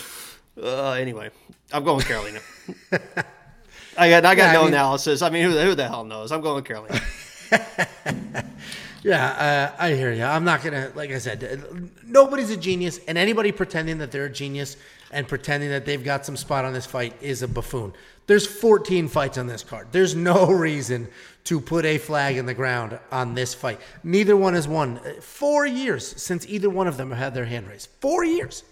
uh, 0.62 0.92
anyway, 0.92 1.30
I'm 1.72 1.84
going 1.84 1.98
with 1.98 2.06
Carolina. 2.06 2.40
I 3.98 4.08
got 4.08 4.24
I 4.24 4.34
got 4.34 4.36
Yeah, 4.36 4.50
I 4.50 4.52
no 4.54 4.60
mean- 4.64 4.68
analysis. 4.74 5.20
I 5.22 5.28
mean, 5.30 5.44
who, 5.44 5.52
the- 5.52 5.64
who 5.64 5.74
the 5.74 5.86
hell 5.86 6.04
knows? 6.04 6.32
I'm 6.32 6.40
going 6.40 6.56
with 6.56 6.64
Carolina. 6.64 7.00
Yeah, 9.02 9.72
uh, 9.78 9.82
I 9.82 9.94
hear 9.94 10.12
you. 10.12 10.22
I'm 10.22 10.44
not 10.44 10.62
gonna, 10.62 10.92
like 10.94 11.10
I 11.10 11.18
said, 11.18 11.90
nobody's 12.06 12.50
a 12.50 12.56
genius, 12.56 13.00
and 13.08 13.18
anybody 13.18 13.50
pretending 13.50 13.98
that 13.98 14.12
they're 14.12 14.26
a 14.26 14.32
genius 14.32 14.76
and 15.10 15.26
pretending 15.26 15.70
that 15.70 15.84
they've 15.84 16.02
got 16.02 16.24
some 16.24 16.36
spot 16.36 16.64
on 16.64 16.72
this 16.72 16.86
fight 16.86 17.14
is 17.20 17.42
a 17.42 17.48
buffoon. 17.48 17.92
There's 18.26 18.46
14 18.46 19.08
fights 19.08 19.38
on 19.38 19.46
this 19.46 19.64
card. 19.64 19.88
There's 19.90 20.14
no 20.14 20.46
reason 20.50 21.08
to 21.44 21.60
put 21.60 21.84
a 21.84 21.98
flag 21.98 22.36
in 22.36 22.46
the 22.46 22.54
ground 22.54 22.98
on 23.10 23.34
this 23.34 23.52
fight. 23.52 23.80
Neither 24.04 24.36
one 24.36 24.54
has 24.54 24.68
won. 24.68 25.00
Four 25.20 25.66
years 25.66 26.06
since 26.22 26.46
either 26.48 26.70
one 26.70 26.86
of 26.86 26.96
them 26.96 27.10
had 27.10 27.34
their 27.34 27.44
hand 27.44 27.68
raised. 27.68 27.88
Four 28.00 28.24
years. 28.24 28.62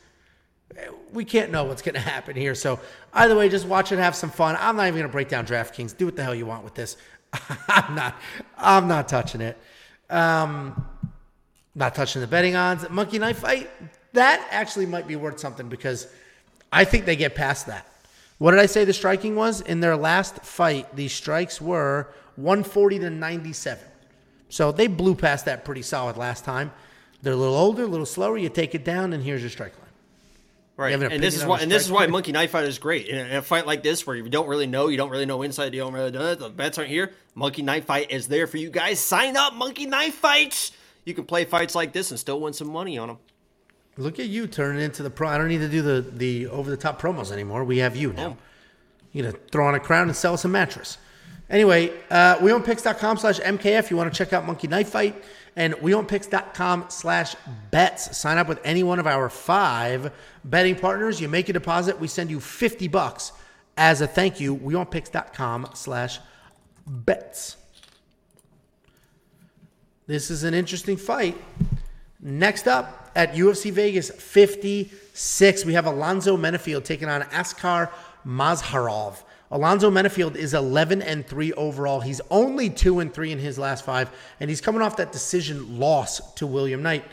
We 1.12 1.24
can't 1.24 1.50
know 1.50 1.64
what's 1.64 1.82
going 1.82 1.94
to 1.96 2.00
happen 2.00 2.36
here. 2.36 2.54
So 2.54 2.78
either 3.12 3.34
way, 3.36 3.48
just 3.48 3.66
watch 3.66 3.90
it, 3.90 3.98
have 3.98 4.14
some 4.14 4.30
fun. 4.30 4.56
I'm 4.60 4.76
not 4.76 4.86
even 4.86 5.00
going 5.00 5.08
to 5.08 5.12
break 5.12 5.28
down 5.28 5.44
DraftKings. 5.44 5.96
Do 5.96 6.06
what 6.06 6.14
the 6.14 6.22
hell 6.22 6.34
you 6.34 6.46
want 6.46 6.62
with 6.62 6.74
this. 6.74 6.96
I'm 7.68 7.96
not. 7.96 8.14
I'm 8.56 8.86
not 8.86 9.08
touching 9.08 9.40
it. 9.40 9.58
Um, 10.10 10.84
not 11.74 11.94
touching 11.94 12.20
the 12.20 12.26
betting 12.26 12.56
odds. 12.56 12.88
Monkey 12.90 13.18
knife 13.18 13.38
fight. 13.38 13.70
That 14.12 14.46
actually 14.50 14.86
might 14.86 15.06
be 15.06 15.16
worth 15.16 15.38
something 15.38 15.68
because 15.68 16.08
I 16.72 16.84
think 16.84 17.04
they 17.04 17.16
get 17.16 17.34
past 17.34 17.66
that. 17.68 17.86
What 18.38 18.52
did 18.52 18.60
I 18.60 18.66
say 18.66 18.84
the 18.84 18.92
striking 18.92 19.36
was? 19.36 19.60
In 19.60 19.80
their 19.80 19.96
last 19.96 20.36
fight, 20.42 20.94
the 20.96 21.08
strikes 21.08 21.60
were 21.60 22.08
140 22.36 22.98
to 23.00 23.10
97. 23.10 23.84
So 24.48 24.72
they 24.72 24.88
blew 24.88 25.14
past 25.14 25.44
that 25.44 25.64
pretty 25.64 25.82
solid 25.82 26.16
last 26.16 26.44
time. 26.44 26.72
They're 27.22 27.34
a 27.34 27.36
little 27.36 27.56
older, 27.56 27.84
a 27.84 27.86
little 27.86 28.06
slower. 28.06 28.38
You 28.38 28.48
take 28.48 28.74
it 28.74 28.84
down, 28.84 29.12
and 29.12 29.22
here's 29.22 29.42
your 29.42 29.50
strike. 29.50 29.74
Right, 30.80 30.94
an 30.94 31.12
and 31.12 31.22
this 31.22 31.36
is 31.36 31.44
why, 31.44 31.60
and 31.60 31.70
this 31.70 31.84
is 31.84 31.92
why? 31.92 32.06
Monkey 32.06 32.32
Knife 32.32 32.52
Fight 32.52 32.64
is 32.64 32.78
great. 32.78 33.06
In 33.06 33.18
a, 33.18 33.20
in 33.20 33.36
a 33.36 33.42
fight 33.42 33.66
like 33.66 33.82
this, 33.82 34.06
where 34.06 34.16
you 34.16 34.26
don't 34.30 34.48
really 34.48 34.66
know, 34.66 34.88
you 34.88 34.96
don't 34.96 35.10
really 35.10 35.26
know 35.26 35.42
inside, 35.42 35.74
you 35.74 35.80
don't 35.80 35.92
really 35.92 36.10
know 36.10 36.34
the 36.34 36.48
bets 36.48 36.78
aren't 36.78 36.88
here. 36.88 37.12
Monkey 37.34 37.60
Knife 37.60 37.84
Fight 37.84 38.10
is 38.10 38.28
there 38.28 38.46
for 38.46 38.56
you 38.56 38.70
guys. 38.70 38.98
Sign 38.98 39.36
up, 39.36 39.52
Monkey 39.52 39.84
Knife 39.84 40.14
Fights. 40.14 40.72
You 41.04 41.12
can 41.12 41.24
play 41.24 41.44
fights 41.44 41.74
like 41.74 41.92
this 41.92 42.10
and 42.10 42.18
still 42.18 42.40
win 42.40 42.54
some 42.54 42.72
money 42.72 42.96
on 42.96 43.08
them. 43.08 43.18
Look 43.98 44.18
at 44.18 44.28
you 44.28 44.46
turning 44.46 44.80
into 44.82 45.02
the 45.02 45.10
pro. 45.10 45.28
I 45.28 45.36
don't 45.36 45.48
need 45.48 45.58
to 45.58 45.68
do 45.68 45.82
the 45.82 46.00
the 46.00 46.46
over 46.46 46.70
the 46.70 46.78
top 46.78 46.98
promos 46.98 47.30
anymore. 47.30 47.62
We 47.64 47.76
have 47.78 47.94
you 47.94 48.14
now. 48.14 48.38
You're 49.12 49.30
gonna 49.30 49.44
throw 49.52 49.66
on 49.66 49.74
a 49.74 49.80
crown 49.80 50.08
and 50.08 50.16
sell 50.16 50.32
us 50.32 50.46
a 50.46 50.48
mattress. 50.48 50.96
Anyway, 51.50 51.92
uh, 52.10 52.36
wewantpicks.com 52.36 53.18
slash 53.18 53.38
MKF. 53.40 53.90
You 53.90 53.98
want 53.98 54.10
to 54.10 54.16
check 54.16 54.32
out 54.32 54.46
Monkey 54.46 54.66
Knife 54.66 54.88
Fight 54.88 55.22
and 55.56 55.74
wewantpicks.com 55.74 56.86
slash 56.88 57.36
bets. 57.70 58.16
Sign 58.16 58.38
up 58.38 58.48
with 58.48 58.60
any 58.64 58.82
one 58.82 58.98
of 58.98 59.06
our 59.06 59.28
five 59.28 60.12
betting 60.44 60.76
partners. 60.76 61.20
You 61.20 61.28
make 61.28 61.48
a 61.48 61.52
deposit, 61.52 61.98
we 61.98 62.08
send 62.08 62.30
you 62.30 62.40
50 62.40 62.88
bucks 62.88 63.32
as 63.76 64.00
a 64.00 64.06
thank 64.06 64.40
you. 64.40 64.56
Wewantpicks.com 64.56 65.70
slash 65.74 66.18
bets. 66.86 67.56
This 70.06 70.30
is 70.30 70.42
an 70.44 70.54
interesting 70.54 70.96
fight. 70.96 71.40
Next 72.20 72.66
up 72.66 73.10
at 73.14 73.34
UFC 73.34 73.70
Vegas 73.70 74.10
56, 74.10 75.64
we 75.64 75.72
have 75.74 75.86
Alonzo 75.86 76.36
Menifield 76.36 76.84
taking 76.84 77.08
on 77.08 77.22
Askar 77.32 77.90
Mozharov. 78.26 79.22
Alonzo 79.50 79.90
Menifield 79.90 80.36
is 80.36 80.54
11 80.54 81.02
and 81.02 81.26
3 81.26 81.52
overall. 81.54 82.00
He's 82.00 82.20
only 82.30 82.70
2 82.70 83.00
and 83.00 83.12
3 83.12 83.32
in 83.32 83.38
his 83.38 83.58
last 83.58 83.84
5 83.84 84.10
and 84.38 84.48
he's 84.48 84.60
coming 84.60 84.80
off 84.82 84.96
that 84.96 85.12
decision 85.12 85.78
loss 85.78 86.34
to 86.34 86.46
William 86.46 86.82
Knight. 86.82 87.04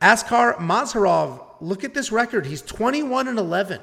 Askar 0.00 0.54
Mozharov, 0.54 1.44
look 1.60 1.84
at 1.84 1.94
this 1.94 2.12
record. 2.12 2.46
He's 2.46 2.62
21 2.62 3.28
and 3.28 3.38
11. 3.38 3.80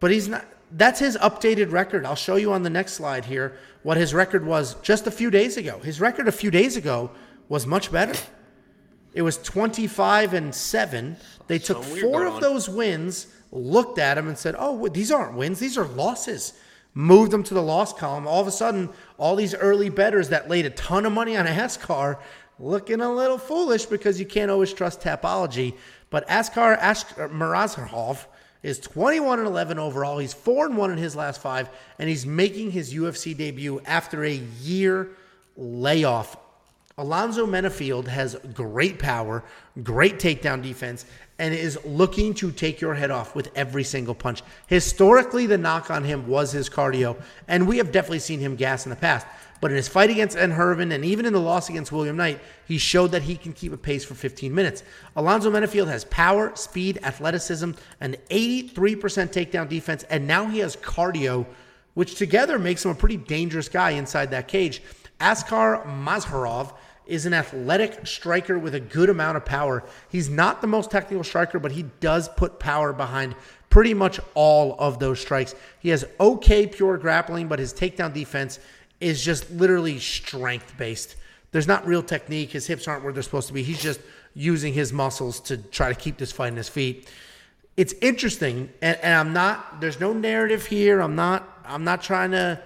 But 0.00 0.10
he's 0.10 0.28
not 0.28 0.44
that's 0.74 1.00
his 1.00 1.18
updated 1.18 1.70
record. 1.70 2.06
I'll 2.06 2.14
show 2.14 2.36
you 2.36 2.52
on 2.52 2.62
the 2.62 2.70
next 2.70 2.94
slide 2.94 3.26
here 3.26 3.58
what 3.82 3.96
his 3.96 4.14
record 4.14 4.46
was 4.46 4.74
just 4.76 5.06
a 5.06 5.10
few 5.10 5.30
days 5.30 5.56
ago. 5.56 5.78
His 5.80 6.00
record 6.00 6.28
a 6.28 6.32
few 6.32 6.50
days 6.50 6.76
ago 6.76 7.10
was 7.48 7.66
much 7.66 7.92
better. 7.92 8.18
It 9.12 9.22
was 9.22 9.36
25 9.36 10.32
and 10.32 10.54
7. 10.54 11.16
They 11.46 11.58
took 11.58 11.84
weird 11.90 12.00
four 12.00 12.24
of 12.24 12.34
on. 12.36 12.40
those 12.40 12.68
wins, 12.68 13.26
looked 13.52 13.98
at 13.98 14.18
him 14.18 14.26
and 14.26 14.36
said, 14.36 14.56
"Oh, 14.58 14.88
these 14.88 15.12
aren't 15.12 15.34
wins. 15.36 15.60
These 15.60 15.78
are 15.78 15.86
losses." 15.86 16.54
Moved 16.94 17.30
them 17.30 17.42
to 17.44 17.54
the 17.54 17.62
loss 17.62 17.94
column. 17.94 18.26
All 18.26 18.40
of 18.40 18.46
a 18.46 18.52
sudden, 18.52 18.90
all 19.16 19.34
these 19.34 19.54
early 19.54 19.88
bettors 19.88 20.28
that 20.28 20.50
laid 20.50 20.66
a 20.66 20.70
ton 20.70 21.06
of 21.06 21.12
money 21.12 21.36
on 21.36 21.46
Askar 21.46 22.18
looking 22.58 23.00
a 23.00 23.12
little 23.12 23.38
foolish 23.38 23.86
because 23.86 24.20
you 24.20 24.26
can't 24.26 24.50
always 24.50 24.72
trust 24.72 25.00
Tapology. 25.00 25.74
But 26.10 26.28
Askar 26.28 26.74
Ask- 26.74 27.18
er, 27.18 27.28
Mirazhov 27.28 28.26
is 28.62 28.78
21 28.78 29.40
and 29.40 29.48
11 29.48 29.78
overall. 29.78 30.18
He's 30.18 30.34
4 30.34 30.66
and 30.66 30.76
1 30.76 30.92
in 30.92 30.98
his 30.98 31.16
last 31.16 31.40
5 31.40 31.68
and 31.98 32.08
he's 32.08 32.24
making 32.26 32.70
his 32.70 32.94
UFC 32.94 33.36
debut 33.36 33.80
after 33.86 34.24
a 34.24 34.34
year 34.60 35.10
layoff. 35.56 36.36
Alonzo 36.98 37.46
Menifield 37.46 38.06
has 38.06 38.36
great 38.54 38.98
power, 38.98 39.42
great 39.82 40.18
takedown 40.18 40.62
defense, 40.62 41.06
and 41.42 41.52
is 41.52 41.76
looking 41.84 42.32
to 42.32 42.52
take 42.52 42.80
your 42.80 42.94
head 42.94 43.10
off 43.10 43.34
with 43.34 43.50
every 43.56 43.82
single 43.82 44.14
punch. 44.14 44.44
Historically, 44.68 45.44
the 45.44 45.58
knock 45.58 45.90
on 45.90 46.04
him 46.04 46.28
was 46.28 46.52
his 46.52 46.70
cardio, 46.70 47.20
and 47.48 47.66
we 47.66 47.78
have 47.78 47.90
definitely 47.90 48.20
seen 48.20 48.38
him 48.38 48.54
gas 48.54 48.86
in 48.86 48.90
the 48.90 48.96
past. 48.96 49.26
But 49.60 49.72
in 49.72 49.76
his 49.76 49.88
fight 49.88 50.08
against 50.08 50.36
Ed 50.36 50.52
Herman 50.52 50.92
and 50.92 51.04
even 51.04 51.26
in 51.26 51.32
the 51.32 51.40
loss 51.40 51.68
against 51.68 51.90
William 51.90 52.16
Knight, 52.16 52.38
he 52.68 52.78
showed 52.78 53.10
that 53.10 53.22
he 53.22 53.34
can 53.34 53.52
keep 53.52 53.72
a 53.72 53.76
pace 53.76 54.04
for 54.04 54.14
15 54.14 54.54
minutes. 54.54 54.84
Alonzo 55.16 55.50
Menifield 55.50 55.88
has 55.88 56.04
power, 56.04 56.54
speed, 56.54 57.00
athleticism, 57.02 57.72
an 58.00 58.16
83% 58.30 58.84
takedown 59.32 59.68
defense, 59.68 60.04
and 60.04 60.28
now 60.28 60.46
he 60.46 60.60
has 60.60 60.76
cardio, 60.76 61.44
which 61.94 62.14
together 62.14 62.56
makes 62.56 62.84
him 62.84 62.92
a 62.92 62.94
pretty 62.94 63.16
dangerous 63.16 63.68
guy 63.68 63.90
inside 63.90 64.30
that 64.30 64.46
cage. 64.46 64.80
Askar 65.20 65.84
Mozharov 65.86 66.74
is 67.12 67.26
an 67.26 67.34
athletic 67.34 68.06
striker 68.06 68.58
with 68.58 68.74
a 68.74 68.80
good 68.80 69.10
amount 69.10 69.36
of 69.36 69.44
power. 69.44 69.84
He's 70.08 70.30
not 70.30 70.62
the 70.62 70.66
most 70.66 70.90
technical 70.90 71.22
striker, 71.22 71.58
but 71.58 71.70
he 71.70 71.82
does 72.00 72.26
put 72.26 72.58
power 72.58 72.94
behind 72.94 73.36
pretty 73.68 73.92
much 73.92 74.18
all 74.32 74.76
of 74.78 74.98
those 74.98 75.20
strikes. 75.20 75.54
He 75.80 75.90
has 75.90 76.06
okay 76.18 76.66
pure 76.66 76.96
grappling, 76.96 77.48
but 77.48 77.58
his 77.58 77.74
takedown 77.74 78.14
defense 78.14 78.58
is 78.98 79.22
just 79.22 79.50
literally 79.50 79.98
strength 79.98 80.74
based. 80.78 81.16
There's 81.50 81.68
not 81.68 81.86
real 81.86 82.02
technique. 82.02 82.52
His 82.52 82.66
hips 82.66 82.88
aren't 82.88 83.04
where 83.04 83.12
they're 83.12 83.22
supposed 83.22 83.48
to 83.48 83.52
be. 83.52 83.62
He's 83.62 83.82
just 83.82 84.00
using 84.32 84.72
his 84.72 84.90
muscles 84.90 85.38
to 85.40 85.58
try 85.58 85.90
to 85.90 85.94
keep 85.94 86.16
this 86.16 86.32
fight 86.32 86.48
in 86.48 86.56
his 86.56 86.70
feet. 86.70 87.10
It's 87.76 87.92
interesting, 88.00 88.70
and, 88.80 88.96
and 89.02 89.14
I'm 89.14 89.34
not. 89.34 89.82
There's 89.82 90.00
no 90.00 90.14
narrative 90.14 90.64
here. 90.64 91.00
I'm 91.00 91.14
not. 91.14 91.46
I'm 91.66 91.84
not 91.84 92.02
trying 92.02 92.30
to 92.30 92.58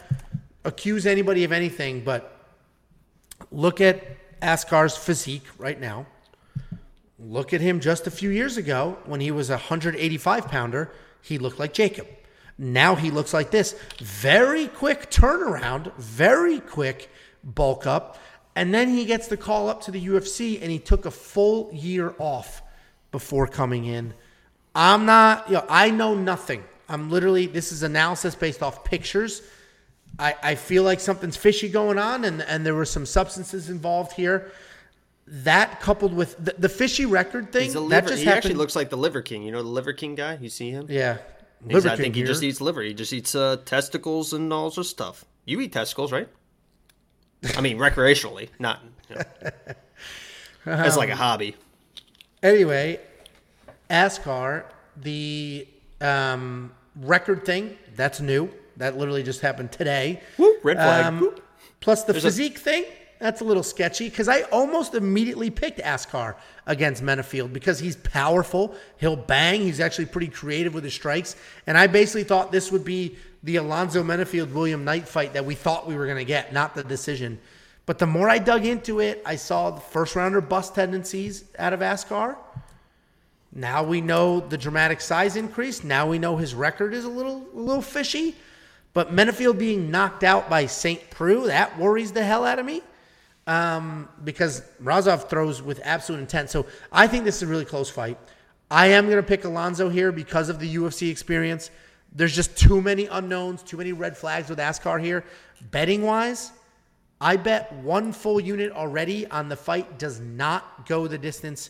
accuse 0.64 1.04
anybody 1.04 1.42
of 1.42 1.50
anything, 1.50 2.02
but 2.04 2.38
look 3.50 3.80
at 3.80 4.04
Askar's 4.42 4.96
physique 4.96 5.46
right 5.58 5.80
now. 5.80 6.06
Look 7.18 7.54
at 7.54 7.60
him 7.60 7.80
just 7.80 8.06
a 8.06 8.10
few 8.10 8.30
years 8.30 8.56
ago 8.56 8.98
when 9.06 9.20
he 9.20 9.30
was 9.30 9.48
a 9.48 9.54
185 9.54 10.48
pounder. 10.48 10.92
He 11.22 11.38
looked 11.38 11.58
like 11.58 11.72
Jacob. 11.72 12.06
Now 12.58 12.94
he 12.94 13.10
looks 13.10 13.34
like 13.34 13.50
this. 13.50 13.74
Very 14.00 14.68
quick 14.68 15.10
turnaround, 15.10 15.94
very 15.96 16.60
quick 16.60 17.10
bulk 17.42 17.86
up. 17.86 18.18
And 18.54 18.72
then 18.72 18.88
he 18.88 19.04
gets 19.04 19.28
the 19.28 19.36
call 19.36 19.68
up 19.68 19.82
to 19.82 19.90
the 19.90 20.06
UFC 20.06 20.60
and 20.60 20.70
he 20.70 20.78
took 20.78 21.04
a 21.04 21.10
full 21.10 21.70
year 21.72 22.14
off 22.18 22.62
before 23.12 23.46
coming 23.46 23.84
in. 23.84 24.14
I'm 24.74 25.06
not, 25.06 25.48
you 25.48 25.54
know, 25.54 25.66
I 25.68 25.90
know 25.90 26.14
nothing. 26.14 26.64
I'm 26.88 27.10
literally, 27.10 27.46
this 27.46 27.72
is 27.72 27.82
analysis 27.82 28.34
based 28.34 28.62
off 28.62 28.84
pictures. 28.84 29.42
I, 30.18 30.34
I 30.42 30.54
feel 30.54 30.82
like 30.82 31.00
something's 31.00 31.36
fishy 31.36 31.68
going 31.68 31.98
on 31.98 32.24
and, 32.24 32.42
and 32.42 32.64
there 32.64 32.74
were 32.74 32.84
some 32.84 33.06
substances 33.06 33.68
involved 33.68 34.12
here. 34.12 34.50
That 35.28 35.80
coupled 35.80 36.14
with 36.14 36.36
the, 36.42 36.54
the 36.56 36.68
fishy 36.68 37.04
record 37.04 37.52
thing, 37.52 37.76
a 37.76 37.80
that 37.88 38.06
just 38.06 38.20
He 38.20 38.24
happened. 38.26 38.36
actually 38.38 38.54
looks 38.54 38.76
like 38.76 38.90
the 38.90 38.96
Liver 38.96 39.22
King. 39.22 39.42
You 39.42 39.50
know 39.52 39.62
the 39.62 39.68
Liver 39.68 39.92
King 39.92 40.14
guy? 40.14 40.38
You 40.40 40.48
see 40.48 40.70
him? 40.70 40.86
yeah. 40.88 41.18
Liver 41.64 41.88
I 41.88 41.96
think 41.96 42.14
he 42.14 42.22
just 42.22 42.42
eats 42.42 42.60
liver. 42.60 42.82
He 42.82 42.94
just 42.94 43.12
eats 43.12 43.34
uh, 43.34 43.56
testicles 43.64 44.32
and 44.32 44.52
all 44.52 44.70
sorts 44.70 44.90
of 44.90 44.90
stuff. 44.90 45.24
You 45.46 45.60
eat 45.60 45.72
testicles, 45.72 46.12
right? 46.12 46.28
I 47.56 47.60
mean, 47.60 47.78
recreationally, 47.78 48.50
not 48.58 48.82
you 49.08 49.16
know, 49.16 49.22
as 50.66 50.96
like 50.96 51.08
a 51.08 51.16
hobby. 51.16 51.56
Anyway, 52.42 53.00
Askar, 53.90 54.66
the 54.96 55.66
um, 56.00 56.72
record 56.94 57.44
thing, 57.44 57.76
that's 57.94 58.20
new. 58.20 58.50
That 58.76 58.96
literally 58.96 59.22
just 59.22 59.40
happened 59.40 59.72
today. 59.72 60.20
Whoop, 60.36 60.64
red 60.64 60.76
flag. 60.76 61.04
Um, 61.06 61.20
Whoop. 61.20 61.44
plus 61.80 62.04
the 62.04 62.16
a- 62.16 62.20
physique 62.20 62.58
thing, 62.58 62.84
that's 63.18 63.40
a 63.40 63.44
little 63.44 63.62
sketchy 63.62 64.08
because 64.08 64.28
I 64.28 64.42
almost 64.42 64.94
immediately 64.94 65.48
picked 65.50 65.80
Askar 65.80 66.36
against 66.66 67.02
Menifield 67.02 67.52
because 67.52 67.78
he's 67.78 67.96
powerful. 67.96 68.74
He'll 68.98 69.16
bang. 69.16 69.62
He's 69.62 69.80
actually 69.80 70.06
pretty 70.06 70.28
creative 70.28 70.74
with 70.74 70.84
his 70.84 70.94
strikes. 70.94 71.36
And 71.66 71.78
I 71.78 71.86
basically 71.86 72.24
thought 72.24 72.52
this 72.52 72.70
would 72.70 72.84
be 72.84 73.16
the 73.42 73.56
Alonzo 73.56 74.02
Menifield 74.02 74.52
William 74.52 74.84
Knight 74.84 75.08
fight 75.08 75.32
that 75.32 75.44
we 75.44 75.54
thought 75.54 75.86
we 75.86 75.96
were 75.96 76.04
going 76.04 76.18
to 76.18 76.24
get, 76.24 76.52
not 76.52 76.74
the 76.74 76.84
decision. 76.84 77.38
But 77.86 77.98
the 77.98 78.06
more 78.06 78.28
I 78.28 78.38
dug 78.38 78.66
into 78.66 79.00
it, 79.00 79.22
I 79.24 79.36
saw 79.36 79.70
the 79.70 79.80
first 79.80 80.16
rounder 80.16 80.40
bust 80.40 80.74
tendencies 80.74 81.44
out 81.58 81.72
of 81.72 81.80
Askar. 81.80 82.36
Now 83.52 83.84
we 83.84 84.00
know 84.00 84.40
the 84.40 84.58
dramatic 84.58 85.00
size 85.00 85.36
increase. 85.36 85.84
Now 85.84 86.06
we 86.06 86.18
know 86.18 86.36
his 86.36 86.54
record 86.54 86.92
is 86.92 87.04
a 87.04 87.08
little 87.08 87.46
a 87.54 87.58
little 87.58 87.80
fishy. 87.80 88.34
But 88.96 89.14
Menifield 89.14 89.58
being 89.58 89.90
knocked 89.90 90.24
out 90.24 90.48
by 90.48 90.64
St. 90.64 91.10
Preux, 91.10 91.48
that 91.48 91.78
worries 91.78 92.12
the 92.12 92.24
hell 92.24 92.46
out 92.46 92.58
of 92.58 92.64
me. 92.64 92.80
Um, 93.46 94.08
because 94.24 94.62
Razov 94.80 95.28
throws 95.28 95.60
with 95.60 95.82
absolute 95.84 96.20
intent. 96.20 96.48
So 96.48 96.64
I 96.90 97.06
think 97.06 97.24
this 97.24 97.36
is 97.36 97.42
a 97.42 97.46
really 97.46 97.66
close 97.66 97.90
fight. 97.90 98.18
I 98.70 98.86
am 98.86 99.04
going 99.04 99.18
to 99.18 99.22
pick 99.22 99.44
Alonzo 99.44 99.90
here 99.90 100.12
because 100.12 100.48
of 100.48 100.60
the 100.60 100.76
UFC 100.76 101.10
experience. 101.10 101.70
There's 102.14 102.34
just 102.34 102.56
too 102.56 102.80
many 102.80 103.04
unknowns, 103.04 103.62
too 103.62 103.76
many 103.76 103.92
red 103.92 104.16
flags 104.16 104.48
with 104.48 104.58
Askar 104.58 104.98
here. 104.98 105.24
Betting 105.70 106.00
wise, 106.00 106.52
I 107.20 107.36
bet 107.36 107.70
one 107.74 108.14
full 108.14 108.40
unit 108.40 108.72
already 108.72 109.26
on 109.26 109.50
the 109.50 109.56
fight 109.56 109.98
does 109.98 110.20
not 110.20 110.86
go 110.88 111.06
the 111.06 111.18
distance. 111.18 111.68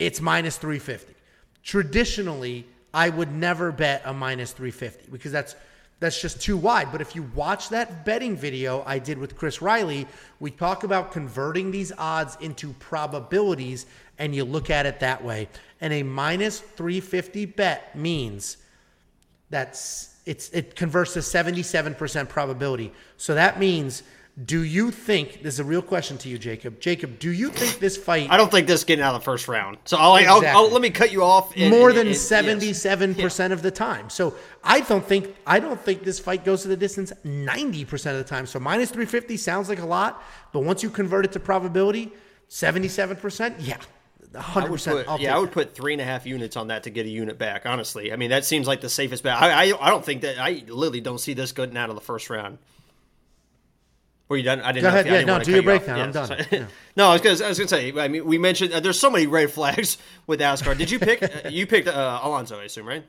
It's 0.00 0.20
minus 0.20 0.56
350. 0.56 1.14
Traditionally, 1.62 2.66
I 2.92 3.08
would 3.08 3.30
never 3.30 3.70
bet 3.70 4.02
a 4.04 4.12
minus 4.12 4.50
350 4.50 5.12
because 5.12 5.30
that's 5.30 5.54
that's 6.00 6.20
just 6.20 6.40
too 6.40 6.56
wide. 6.56 6.90
But 6.90 7.02
if 7.02 7.14
you 7.14 7.30
watch 7.34 7.68
that 7.68 8.04
betting 8.04 8.36
video 8.36 8.82
I 8.86 8.98
did 8.98 9.18
with 9.18 9.36
Chris 9.36 9.62
Riley, 9.62 10.06
we 10.40 10.50
talk 10.50 10.82
about 10.82 11.12
converting 11.12 11.70
these 11.70 11.92
odds 11.96 12.36
into 12.40 12.72
probabilities 12.74 13.86
and 14.18 14.34
you 14.34 14.44
look 14.44 14.70
at 14.70 14.86
it 14.86 15.00
that 15.00 15.22
way. 15.22 15.48
And 15.80 15.92
a 15.92 16.02
minus 16.02 16.60
350 16.60 17.46
bet 17.46 17.96
means 17.96 18.56
that's 19.50 20.14
it's 20.26 20.48
it 20.50 20.74
converts 20.76 21.14
to 21.14 21.20
77% 21.20 22.28
probability. 22.28 22.92
So 23.16 23.34
that 23.34 23.58
means 23.58 24.02
do 24.44 24.62
you 24.62 24.90
think 24.90 25.42
this 25.42 25.54
is 25.54 25.60
a 25.60 25.64
real 25.64 25.82
question 25.82 26.16
to 26.18 26.28
you, 26.28 26.38
Jacob? 26.38 26.80
Jacob, 26.80 27.18
do 27.18 27.30
you 27.30 27.50
think 27.50 27.78
this 27.78 27.96
fight 27.96 28.28
I 28.30 28.36
don't 28.36 28.50
think 28.50 28.66
this 28.66 28.80
is 28.80 28.84
getting 28.84 29.02
out 29.04 29.14
of 29.14 29.20
the 29.20 29.24
first 29.24 29.48
round. 29.48 29.78
So 29.84 29.96
I'll, 29.96 30.12
I'll, 30.14 30.46
I'll 30.46 30.70
let 30.70 30.80
me 30.80 30.90
cut 30.90 31.12
you 31.12 31.22
off. 31.22 31.52
and- 31.56 31.70
more 31.70 31.90
and- 31.90 31.98
than 31.98 32.14
seventy-seven 32.14 33.16
percent 33.16 33.52
of 33.52 33.62
the 33.62 33.70
time. 33.70 34.08
So 34.08 34.34
I 34.64 34.80
don't 34.80 35.04
think 35.04 35.34
I 35.46 35.58
don't 35.60 35.80
think 35.80 36.04
this 36.04 36.18
fight 36.18 36.44
goes 36.44 36.62
to 36.62 36.68
the 36.68 36.76
distance 36.76 37.12
ninety 37.24 37.84
percent 37.84 38.16
of 38.16 38.24
the 38.24 38.28
time. 38.28 38.46
So 38.46 38.58
minus 38.60 38.90
three 38.90 39.06
fifty 39.06 39.36
sounds 39.36 39.68
like 39.68 39.80
a 39.80 39.86
lot, 39.86 40.22
but 40.52 40.60
once 40.60 40.82
you 40.82 40.90
convert 40.90 41.24
it 41.24 41.32
to 41.32 41.40
probability, 41.40 42.12
seventy-seven 42.48 43.16
percent, 43.16 43.60
yeah, 43.60 43.76
hundred 44.36 44.70
percent. 44.70 45.06
yeah, 45.18 45.36
I 45.36 45.38
would 45.38 45.52
put 45.52 45.74
three 45.74 45.92
and 45.92 46.00
a 46.00 46.04
half 46.04 46.24
units 46.24 46.56
on 46.56 46.68
that 46.68 46.84
to 46.84 46.90
get 46.90 47.04
a 47.06 47.10
unit 47.10 47.36
back. 47.38 47.66
Honestly, 47.66 48.12
I 48.12 48.16
mean 48.16 48.30
that 48.30 48.44
seems 48.44 48.66
like 48.66 48.80
the 48.80 48.88
safest 48.88 49.22
bet. 49.22 49.36
I, 49.36 49.70
I, 49.70 49.86
I 49.88 49.90
don't 49.90 50.04
think 50.04 50.22
that 50.22 50.38
I 50.38 50.62
literally 50.68 51.00
don't 51.00 51.20
see 51.20 51.34
this 51.34 51.52
getting 51.52 51.76
out 51.76 51.90
of 51.90 51.94
the 51.96 52.00
first 52.00 52.30
round. 52.30 52.58
Were 54.30 54.36
you 54.36 54.44
done? 54.44 54.60
I 54.60 54.70
didn't. 54.70 54.84
Go 54.84 54.90
know 54.90 55.00
ahead. 55.00 55.12
I 55.12 55.18
Yeah, 55.18 55.24
no, 55.24 55.42
do 55.42 55.50
your 55.50 55.62
breakdown. 55.64 55.98
I'm 55.98 56.12
done. 56.12 56.46
Yeah. 56.52 56.66
no, 56.96 57.08
I 57.08 57.12
was, 57.14 57.20
gonna, 57.20 57.44
I 57.44 57.48
was 57.48 57.58
gonna 57.58 57.68
say. 57.68 57.92
I 57.98 58.06
mean, 58.06 58.24
we 58.24 58.38
mentioned 58.38 58.72
uh, 58.72 58.78
there's 58.78 58.98
so 58.98 59.10
many 59.10 59.26
red 59.26 59.50
flags 59.50 59.98
with 60.28 60.40
Askar. 60.40 60.76
Did 60.76 60.88
you 60.88 61.00
pick? 61.00 61.22
uh, 61.44 61.48
you 61.48 61.66
picked 61.66 61.88
uh, 61.88 62.20
Alonzo, 62.22 62.60
I 62.60 62.64
assume, 62.64 62.86
right? 62.86 63.04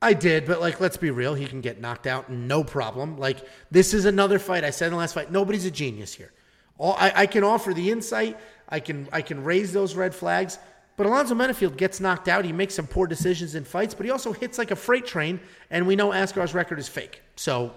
I 0.00 0.14
did, 0.14 0.46
but 0.46 0.62
like, 0.62 0.80
let's 0.80 0.96
be 0.96 1.10
real. 1.10 1.34
He 1.34 1.46
can 1.46 1.60
get 1.60 1.82
knocked 1.82 2.06
out, 2.06 2.30
no 2.30 2.64
problem. 2.64 3.18
Like, 3.18 3.46
this 3.70 3.92
is 3.92 4.06
another 4.06 4.38
fight. 4.38 4.64
I 4.64 4.70
said 4.70 4.86
in 4.86 4.92
the 4.92 4.98
last 4.98 5.12
fight, 5.12 5.30
nobody's 5.30 5.66
a 5.66 5.70
genius 5.70 6.14
here. 6.14 6.32
All 6.78 6.96
I, 6.98 7.12
I 7.14 7.26
can 7.26 7.44
offer 7.44 7.74
the 7.74 7.90
insight. 7.90 8.38
I 8.66 8.80
can 8.80 9.06
I 9.12 9.20
can 9.20 9.44
raise 9.44 9.70
those 9.70 9.94
red 9.94 10.14
flags. 10.14 10.58
But 10.96 11.04
Alonzo 11.04 11.34
Menifield 11.34 11.76
gets 11.76 12.00
knocked 12.00 12.26
out. 12.26 12.42
He 12.42 12.52
makes 12.52 12.74
some 12.74 12.86
poor 12.86 13.06
decisions 13.06 13.54
in 13.54 13.64
fights, 13.64 13.92
but 13.92 14.06
he 14.06 14.12
also 14.12 14.32
hits 14.32 14.56
like 14.56 14.70
a 14.70 14.76
freight 14.76 15.04
train. 15.04 15.40
And 15.70 15.86
we 15.86 15.94
know 15.94 16.10
Askar's 16.10 16.54
record 16.54 16.78
is 16.78 16.88
fake. 16.88 17.20
So 17.36 17.74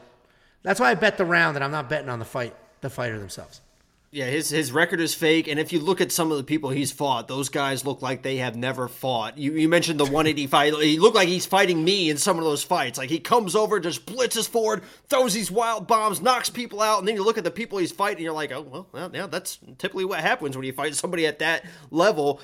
that's 0.64 0.80
why 0.80 0.92
I 0.92 0.94
bet 0.94 1.18
the 1.18 1.26
round, 1.26 1.58
and 1.58 1.66
I'm 1.66 1.72
not 1.72 1.90
betting 1.90 2.10
on 2.10 2.20
the 2.20 2.26
fight, 2.26 2.56
the 2.82 2.90
fighter 2.90 3.20
themselves. 3.20 3.62
Yeah, 4.10 4.28
his 4.28 4.50
his 4.50 4.72
record 4.72 5.02
is 5.02 5.14
fake, 5.14 5.50
and 5.50 5.60
if 5.60 5.74
you 5.74 5.82
look 5.82 6.00
at 6.00 6.14
some 6.14 6.32
of 6.32 6.38
the 6.38 6.44
people 6.46 6.70
he's 6.70 6.94
fought, 6.94 7.28
those 7.28 7.50
guys 7.50 7.86
look 7.86 8.02
like 8.02 8.22
they 8.22 8.38
have 8.38 8.56
never 8.56 8.88
fought. 8.88 9.38
You 9.38 9.52
you 9.52 9.68
mentioned 9.68 10.00
the 10.00 10.06
185. 10.06 10.80
He 10.80 10.98
looked 10.98 11.16
like 11.16 11.28
he's 11.28 11.46
fighting 11.46 11.84
me 11.84 12.10
in 12.10 12.16
some 12.16 12.38
of 12.38 12.46
those 12.46 12.64
fights. 12.64 12.98
Like 12.98 13.10
he 13.10 13.20
comes 13.20 13.54
over, 13.54 13.82
just 13.82 14.06
blitzes 14.06 14.48
forward, 14.48 14.84
throws 15.10 15.34
these 15.34 15.52
wild 15.52 15.88
bombs, 15.88 16.22
knocks 16.22 16.50
people 16.50 16.82
out, 16.82 17.00
and 17.00 17.08
then 17.08 17.16
you 17.16 17.24
look 17.24 17.38
at 17.38 17.44
the 17.44 17.52
people 17.52 17.80
he's 17.80 17.92
fighting, 17.92 18.20
and 18.20 18.24
you're 18.24 18.34
like, 18.34 18.54
oh 18.54 18.62
well, 18.62 18.88
well 18.94 19.12
yeah, 19.14 19.28
that's 19.28 19.60
typically 19.78 20.06
what 20.06 20.22
happens 20.22 20.56
when 20.56 20.66
you 20.66 20.72
fight 20.72 20.96
somebody 20.96 21.28
at 21.28 21.40
that 21.40 21.66
level. 21.92 22.40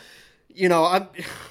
You 0.50 0.68
know, 0.68 0.84
I'm, 0.84 1.08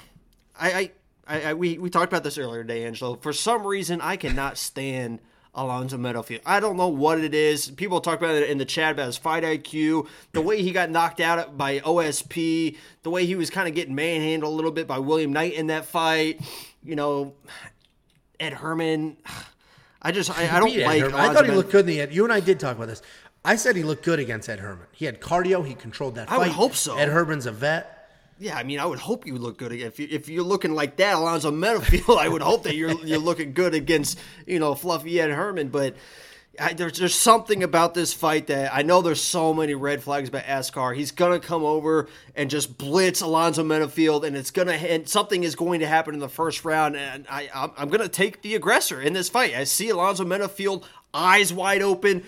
I, 0.59 0.71
I, 0.71 0.91
I, 1.27 1.41
I 1.41 1.53
we 1.55 1.79
we 1.79 1.89
talked 1.89 2.13
about 2.13 2.23
this 2.23 2.37
earlier 2.37 2.61
today, 2.61 2.85
Angelo. 2.85 3.15
For 3.15 3.33
some 3.33 3.65
reason, 3.65 3.99
I 3.99 4.17
cannot 4.17 4.59
stand. 4.59 5.21
Alonzo 5.55 5.97
Meadowfield. 5.97 6.41
I 6.45 6.59
don't 6.59 6.77
know 6.77 6.87
what 6.87 7.19
it 7.19 7.33
is. 7.35 7.69
People 7.69 8.01
talk 8.01 8.19
about 8.19 8.35
it 8.35 8.49
in 8.49 8.57
the 8.57 8.65
chat 8.65 8.93
about 8.93 9.05
his 9.05 9.17
fight 9.17 9.43
IQ, 9.43 10.07
the 10.31 10.41
way 10.41 10.61
he 10.61 10.71
got 10.71 10.89
knocked 10.89 11.19
out 11.19 11.57
by 11.57 11.79
OSP, 11.79 12.77
the 13.03 13.09
way 13.09 13.25
he 13.25 13.35
was 13.35 13.49
kind 13.49 13.67
of 13.67 13.75
getting 13.75 13.93
manhandled 13.93 14.51
a 14.51 14.55
little 14.55 14.71
bit 14.71 14.87
by 14.87 14.97
William 14.97 15.31
Knight 15.31 15.53
in 15.53 15.67
that 15.67 15.85
fight. 15.85 16.41
You 16.83 16.95
know, 16.95 17.35
Ed 18.39 18.53
Herman. 18.53 19.17
I 20.01 20.11
just 20.11 20.37
I, 20.37 20.57
I 20.57 20.59
don't 20.59 20.75
like. 20.75 21.01
Herman. 21.01 21.19
I 21.19 21.33
thought 21.33 21.45
he 21.45 21.51
looked 21.51 21.71
good 21.71 21.81
in 21.81 21.85
the 21.87 22.01
end. 22.01 22.13
You 22.13 22.23
and 22.23 22.33
I 22.33 22.39
did 22.39 22.59
talk 22.59 22.75
about 22.75 22.87
this. 22.87 23.01
I 23.45 23.55
said 23.55 23.75
he 23.75 23.83
looked 23.83 24.05
good 24.05 24.19
against 24.19 24.49
Ed 24.49 24.59
Herman. 24.59 24.87
He 24.91 25.05
had 25.05 25.19
cardio. 25.19 25.65
He 25.65 25.75
controlled 25.75 26.15
that 26.15 26.31
I 26.31 26.37
fight. 26.37 26.39
would 26.39 26.51
hope 26.51 26.75
so. 26.75 26.97
Ed 26.97 27.09
Herman's 27.09 27.45
a 27.45 27.51
vet. 27.51 27.92
Yeah, 28.39 28.57
I 28.57 28.63
mean, 28.63 28.79
I 28.79 28.85
would 28.85 28.99
hope 28.99 29.25
you 29.25 29.37
look 29.37 29.57
good 29.57 29.71
if 29.71 29.99
you, 29.99 30.07
if 30.09 30.27
you're 30.27 30.43
looking 30.43 30.73
like 30.73 30.97
that, 30.97 31.15
Alonzo 31.15 31.51
Meadowfield. 31.51 32.17
I 32.19 32.27
would 32.27 32.41
hope 32.41 32.63
that 32.63 32.75
you're 32.75 32.93
you're 33.05 33.19
looking 33.19 33.53
good 33.53 33.73
against 33.73 34.19
you 34.45 34.59
know 34.59 34.75
fluffy 34.75 35.19
Ed 35.19 35.31
Herman, 35.31 35.69
but. 35.69 35.95
I, 36.59 36.73
there's 36.73 36.99
there's 36.99 37.15
something 37.15 37.63
about 37.63 37.95
this 37.95 38.13
fight 38.13 38.45
that 38.47 38.71
I 38.71 38.83
know 38.83 39.01
there's 39.01 39.21
so 39.21 39.55
many 39.55 39.73
red 39.73 40.03
flags 40.03 40.29
about 40.29 40.43
Askar. 40.45 40.93
He's 40.93 41.09
gonna 41.09 41.39
come 41.39 41.63
over 41.63 42.07
and 42.35 42.47
just 42.47 42.77
blitz 42.77 43.21
Alonzo 43.21 43.63
Menifield, 43.63 44.23
and 44.23 44.37
it's 44.37 44.51
gonna 44.51 44.73
and 44.73 45.09
something 45.09 45.43
is 45.43 45.55
going 45.55 45.79
to 45.79 45.87
happen 45.87 46.13
in 46.13 46.19
the 46.19 46.29
first 46.29 46.63
round. 46.63 46.95
And 46.95 47.25
I 47.27 47.49
I'm, 47.75 47.89
gonna 47.89 48.07
take 48.07 48.43
the 48.43 48.53
aggressor 48.53 49.01
in 49.01 49.13
this 49.13 49.29
fight. 49.29 49.55
I 49.55 49.63
see 49.63 49.89
Alonzo 49.89 50.25
Menifield 50.25 50.83
eyes 51.11 51.51
wide 51.51 51.81
open. 51.81 52.23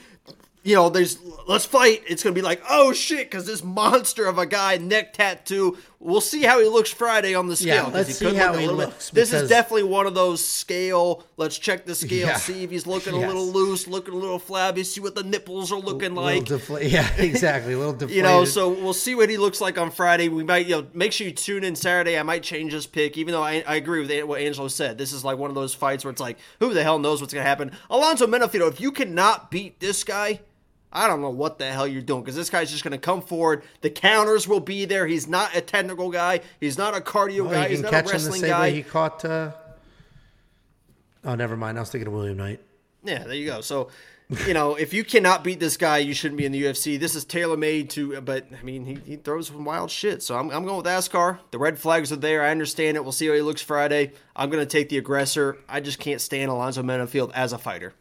You 0.63 0.73
know, 0.73 0.89
there's 0.89 1.19
let's 1.47 1.65
fight. 1.65 2.01
It's 2.07 2.23
gonna 2.23 2.33
be 2.33 2.41
like 2.41 2.63
oh 2.67 2.93
shit, 2.93 3.29
because 3.29 3.45
this 3.45 3.63
monster 3.63 4.25
of 4.25 4.39
a 4.39 4.47
guy 4.47 4.77
neck 4.77 5.13
tattoo. 5.13 5.77
We'll 6.05 6.21
see 6.21 6.43
how 6.43 6.59
he 6.59 6.67
looks 6.67 6.91
Friday 6.91 7.33
on 7.33 7.47
the 7.47 7.55
scale. 7.55 7.87
Yeah, 7.87 7.91
let's 7.91 8.15
see 8.15 8.35
how 8.35 8.53
he 8.53 8.67
bit- 8.67 8.73
looks, 8.75 9.09
This 9.09 9.33
is 9.33 9.49
definitely 9.49 9.83
one 9.83 10.05
of 10.05 10.13
those 10.13 10.45
scale. 10.45 11.23
Let's 11.37 11.57
check 11.57 11.85
the 11.85 11.95
scale, 11.95 12.27
Yeah. 12.27 12.37
see 12.37 12.63
if 12.63 12.69
he's 12.69 12.85
looking 12.85 13.13
a 13.13 13.17
little 13.17 13.47
loose, 13.47 13.87
looking 13.87 14.13
a 14.13 14.17
little 14.17 14.37
flabby, 14.37 14.83
see 14.83 15.01
what 15.01 15.15
the 15.15 15.23
nipples 15.23 15.71
are 15.71 15.79
looking 15.79 16.13
like. 16.13 16.43
defla- 16.45 16.87
yeah, 16.91 17.09
exactly. 17.17 17.73
A 17.73 17.77
little 17.77 17.93
deflated. 17.93 18.15
You 18.17 18.21
know, 18.23 18.45
so 18.45 18.69
we'll 18.69 18.93
see 18.93 19.15
what 19.15 19.29
he 19.31 19.37
looks 19.37 19.59
like 19.59 19.77
on 19.79 19.89
Friday. 19.89 20.29
We 20.29 20.43
might, 20.43 20.67
you 20.67 20.75
know, 20.81 20.87
make 20.93 21.11
sure 21.11 21.25
you 21.25 21.33
tune 21.33 21.63
in 21.63 21.75
Saturday. 21.75 22.19
I 22.19 22.23
might 22.23 22.43
change 22.43 22.71
this 22.71 22.85
pick, 22.85 23.17
even 23.17 23.31
though 23.31 23.43
I, 23.43 23.63
I 23.65 23.75
agree 23.75 24.05
with 24.05 24.23
what 24.25 24.41
Angelo 24.41 24.67
said. 24.67 24.97
This 24.99 25.11
is 25.11 25.23
like 25.25 25.39
one 25.39 25.49
of 25.49 25.55
those 25.55 25.73
fights 25.73 26.05
where 26.05 26.11
it's 26.11 26.21
like, 26.21 26.37
who 26.59 26.73
the 26.73 26.83
hell 26.83 26.99
knows 26.99 27.19
what's 27.19 27.33
going 27.33 27.43
to 27.43 27.49
happen? 27.49 27.71
Alonzo 27.89 28.27
Menafido, 28.27 28.69
if 28.71 28.79
you 28.79 28.91
cannot 28.91 29.49
beat 29.49 29.79
this 29.79 30.03
guy, 30.03 30.41
I 30.95 31.07
don't 31.07 31.19
know 31.19 31.29
what 31.29 31.59
the 31.59 31.65
hell 31.65 31.85
you're 31.85 32.01
doing 32.01 32.21
because 32.21 32.37
this 32.37 32.49
guy's 32.49 32.71
just 32.71 32.83
going 32.85 32.93
to 32.93 32.97
come 32.97 33.21
forward. 33.21 33.63
The 33.81 33.89
counters 33.89 34.47
will 34.47 34.61
be 34.61 34.85
there. 34.85 35.05
He's 35.05 35.27
not 35.27 35.53
a 35.53 35.59
technical 35.59 36.09
guy. 36.09 36.39
He's 36.61 36.77
not 36.77 36.95
a 36.95 37.01
cardio 37.01 37.43
Well, 37.43 37.51
guy. 37.51 37.67
He's 37.67 37.81
not 37.81 37.93
a 37.93 38.03
wrestling 38.09 38.41
guy. 38.41 38.69
he 38.71 38.81
caught. 38.81 39.25
Uh... 39.25 39.51
Oh, 41.25 41.35
never 41.35 41.57
mind. 41.57 41.77
I 41.77 41.81
was 41.81 41.89
thinking 41.89 42.07
of 42.07 42.13
William 42.13 42.37
Knight. 42.37 42.61
Yeah, 43.03 43.25
there 43.25 43.35
you 43.35 43.45
go. 43.45 43.59
So, 43.59 43.89
you 44.47 44.53
know, 44.53 44.75
if 44.75 44.93
you 44.93 45.03
cannot 45.03 45.43
beat 45.43 45.59
this 45.59 45.75
guy, 45.75 45.97
you 45.97 46.13
shouldn't 46.13 46.37
be 46.37 46.45
in 46.45 46.53
the 46.53 46.63
UFC. 46.63 46.97
This 46.97 47.13
is 47.13 47.25
tailor 47.25 47.57
made 47.57 47.89
to, 47.91 48.21
but 48.21 48.47
I 48.57 48.63
mean, 48.63 48.85
he, 48.85 48.95
he 49.05 49.15
throws 49.17 49.47
some 49.47 49.65
wild 49.65 49.91
shit. 49.91 50.23
So 50.23 50.37
I'm, 50.37 50.49
I'm 50.49 50.63
going 50.63 50.77
with 50.77 50.87
Askar. 50.87 51.39
The 51.51 51.59
red 51.59 51.77
flags 51.77 52.13
are 52.13 52.15
there. 52.15 52.41
I 52.41 52.51
understand 52.51 52.95
it. 52.95 53.03
We'll 53.03 53.11
see 53.11 53.27
how 53.27 53.33
he 53.33 53.41
looks 53.41 53.61
Friday. 53.61 54.13
I'm 54.33 54.49
going 54.49 54.65
to 54.65 54.69
take 54.69 54.87
the 54.87 54.97
aggressor. 54.97 55.57
I 55.67 55.81
just 55.81 55.99
can't 55.99 56.21
stand 56.21 56.49
Alonzo 56.49 56.83
Menifield 56.83 57.31
as 57.33 57.51
a 57.51 57.57
fighter. 57.57 57.93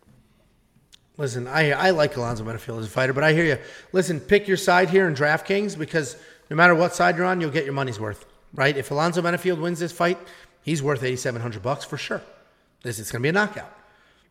Listen, 1.17 1.47
I 1.47 1.71
I 1.71 1.91
like 1.91 2.17
Alonzo 2.17 2.45
Menifield 2.45 2.81
as 2.81 2.87
a 2.87 2.91
fighter, 2.91 3.13
but 3.13 3.23
I 3.23 3.33
hear 3.33 3.45
you. 3.45 3.59
Listen, 3.93 4.21
pick 4.21 4.49
your 4.49 4.57
side 4.57 4.91
here 4.91 5.07
in 5.07 5.15
DraftKings 5.15 5.79
because 5.79 6.17
no 6.51 6.57
matter 6.57 6.75
what 6.75 6.95
side 6.95 7.17
you're 7.17 7.27
on, 7.27 7.41
you'll 7.41 7.51
get 7.51 7.65
your 7.65 7.73
money's 7.73 8.01
worth, 8.01 8.27
right? 8.53 8.77
If 8.77 8.91
Alonzo 8.91 9.23
Menifield 9.23 9.61
wins 9.61 9.79
this 9.79 9.93
fight, 9.93 10.19
he's 10.63 10.83
worth 10.83 11.03
8700 11.03 11.63
bucks 11.63 11.85
for 11.85 11.97
sure. 11.97 12.21
This 12.83 12.99
is 12.99 13.11
going 13.11 13.21
to 13.21 13.23
be 13.23 13.29
a 13.31 13.33
knockout. 13.33 13.73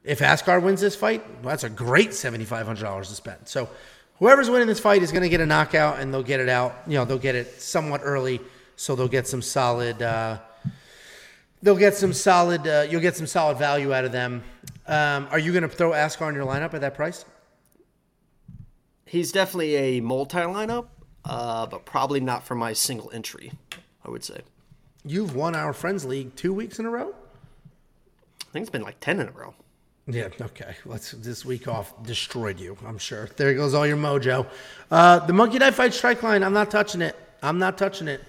If 0.04 0.22
Askar 0.22 0.60
wins 0.60 0.82
this 0.82 0.96
fight, 0.96 1.26
well, 1.42 1.50
that's 1.50 1.64
a 1.64 1.70
great 1.70 2.10
$7500 2.10 3.00
to 3.00 3.06
spend. 3.06 3.40
So, 3.46 3.70
whoever's 4.20 4.50
winning 4.50 4.68
this 4.68 4.80
fight 4.80 5.02
is 5.02 5.12
going 5.12 5.24
to 5.24 5.30
get 5.30 5.40
a 5.40 5.46
knockout 5.46 6.00
and 6.00 6.14
they'll 6.14 6.22
get 6.22 6.40
it 6.40 6.50
out, 6.50 6.76
you 6.86 6.96
know, 6.96 7.06
they'll 7.06 7.18
get 7.18 7.36
it 7.36 7.62
somewhat 7.62 8.02
early 8.04 8.42
so 8.76 8.96
they'll 8.96 9.08
get 9.08 9.28
some 9.28 9.42
solid 9.42 10.02
uh 10.02 10.40
they'll 11.62 11.78
get 11.78 11.96
some 11.96 12.12
solid 12.12 12.68
uh, 12.68 12.86
you'll 12.90 13.02
get 13.02 13.16
some 13.16 13.28
solid 13.28 13.58
value 13.58 13.94
out 13.94 14.04
of 14.04 14.12
them. 14.12 14.44
Um, 14.86 15.28
are 15.32 15.40
you 15.40 15.52
going 15.52 15.64
to 15.64 15.70
throw 15.70 15.94
Askar 15.94 16.30
in 16.30 16.36
your 16.36 16.46
lineup 16.46 16.74
at 16.74 16.82
that 16.82 16.96
price? 16.96 17.26
He's 19.06 19.32
definitely 19.32 19.76
a 19.76 20.02
multi 20.02 20.38
lineup, 20.38 20.88
uh, 21.24 21.66
but 21.68 21.86
probably 21.86 22.20
not 22.20 22.44
for 22.44 22.56
my 22.56 22.74
single 22.74 23.12
entry, 23.12 23.52
I 24.04 24.10
would 24.10 24.24
say. 24.24 24.42
You've 25.06 25.36
won 25.36 25.56
our 25.56 25.74
friends 25.74 26.06
league 26.06 26.36
two 26.36 26.54
weeks 26.54 26.80
in 26.80 26.86
a 26.86 26.90
row. 26.90 27.14
I 28.42 28.46
think 28.52 28.64
it's 28.64 28.70
been 28.70 28.82
like 28.82 29.00
10 29.00 29.20
in 29.20 29.28
a 29.28 29.32
row. 29.32 29.54
Yeah. 30.08 30.30
Okay. 30.42 30.76
Let's 30.86 31.12
this 31.12 31.46
week 31.46 31.68
off 31.68 32.04
destroyed 32.04 32.60
you. 32.60 32.78
I'm 32.86 32.98
sure. 32.98 33.30
There 33.38 33.54
goes 33.54 33.74
all 33.74 33.88
your 33.88 33.98
mojo. 33.98 34.48
Uh, 34.92 35.20
the 35.20 35.34
Monkey 35.34 35.60
Knife 35.60 35.76
Fight 35.76 35.94
strike 35.94 36.22
line. 36.24 36.44
I'm 36.44 36.54
not 36.54 36.70
touching 36.70 37.02
it. 37.02 37.16
I'm 37.42 37.58
not 37.58 37.78
touching 37.78 38.08
it. 38.08 38.22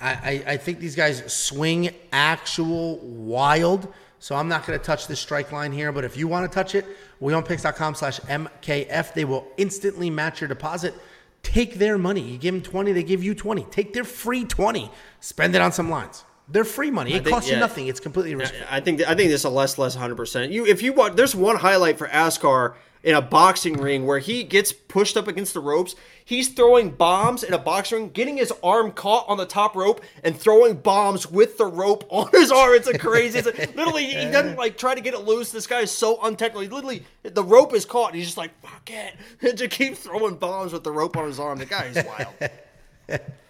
I, 0.00 0.10
I, 0.10 0.52
I 0.52 0.56
think 0.56 0.78
these 0.80 0.96
guys 0.96 1.32
swing 1.32 1.90
actual 2.12 2.98
wild. 2.98 3.92
So 4.22 4.36
I'm 4.36 4.46
not 4.46 4.64
going 4.64 4.78
to 4.78 4.84
touch 4.84 5.08
this 5.08 5.18
strike 5.18 5.50
line 5.50 5.72
here. 5.72 5.90
But 5.90 6.04
if 6.04 6.16
you 6.16 6.28
want 6.28 6.48
to 6.48 6.54
touch 6.54 6.76
it, 6.76 6.86
wewantpicks.com 7.20 7.96
slash 7.96 8.20
MKF. 8.20 9.14
They 9.14 9.24
will 9.24 9.48
instantly 9.56 10.10
match 10.10 10.40
your 10.40 10.46
deposit. 10.46 10.94
Take 11.42 11.74
their 11.74 11.98
money. 11.98 12.20
You 12.20 12.38
give 12.38 12.54
them 12.54 12.62
20, 12.62 12.92
they 12.92 13.02
give 13.02 13.24
you 13.24 13.34
20. 13.34 13.64
Take 13.64 13.92
their 13.92 14.04
free 14.04 14.44
20. 14.44 14.92
Spend 15.18 15.56
it 15.56 15.60
on 15.60 15.72
some 15.72 15.90
lines. 15.90 16.22
They're 16.46 16.62
free 16.62 16.92
money. 16.92 17.14
It 17.14 17.24
think- 17.24 17.34
costs 17.34 17.50
you 17.50 17.56
nothing. 17.56 17.88
It's 17.88 17.98
completely 17.98 18.36
risk 18.36 18.54
I 18.70 18.78
think 18.78 19.00
I 19.02 19.16
think 19.16 19.30
this 19.30 19.40
is 19.40 19.44
a 19.44 19.50
less 19.50 19.76
less 19.76 19.96
hundred 19.96 20.16
percent. 20.16 20.52
You 20.52 20.66
if 20.66 20.82
you 20.82 20.92
want, 20.92 21.16
there's 21.16 21.34
one 21.34 21.56
highlight 21.56 21.98
for 21.98 22.08
Askar 22.08 22.76
in 23.02 23.16
a 23.16 23.22
boxing 23.22 23.74
ring 23.74 24.06
where 24.06 24.18
he 24.20 24.44
gets 24.44 24.72
pushed 24.72 25.16
up 25.16 25.26
against 25.26 25.54
the 25.54 25.60
ropes. 25.60 25.96
He's 26.24 26.48
throwing 26.48 26.90
bombs 26.90 27.42
in 27.42 27.52
a 27.52 27.58
boxing 27.58 27.98
ring, 27.98 28.10
getting 28.10 28.36
his 28.36 28.52
arm 28.62 28.92
caught 28.92 29.28
on 29.28 29.36
the 29.36 29.46
top 29.46 29.74
rope 29.74 30.02
and 30.22 30.36
throwing 30.36 30.74
bombs 30.74 31.30
with 31.30 31.58
the 31.58 31.66
rope 31.66 32.04
on 32.08 32.30
his 32.32 32.52
arm. 32.52 32.74
It's 32.74 32.88
a 32.88 32.98
crazy. 32.98 33.40
It's 33.40 33.48
a, 33.48 33.52
literally, 33.76 34.06
he 34.06 34.30
doesn't 34.30 34.56
like 34.58 34.78
try 34.78 34.94
to 34.94 35.00
get 35.00 35.14
it 35.14 35.20
loose. 35.20 35.50
This 35.50 35.66
guy 35.66 35.80
is 35.80 35.90
so 35.90 36.22
untechnical. 36.22 36.62
He 36.62 36.68
literally, 36.68 37.04
the 37.22 37.44
rope 37.44 37.74
is 37.74 37.84
caught. 37.84 38.10
And 38.10 38.16
he's 38.16 38.26
just 38.26 38.38
like 38.38 38.58
fuck 38.60 38.90
it, 38.90 39.14
and 39.40 39.58
just 39.58 39.70
keeps 39.70 40.00
throwing 40.00 40.36
bombs 40.36 40.72
with 40.72 40.84
the 40.84 40.92
rope 40.92 41.16
on 41.16 41.26
his 41.26 41.40
arm. 41.40 41.58
The 41.58 41.66
guy 41.66 41.86
is 41.86 42.04
wild. 42.04 43.20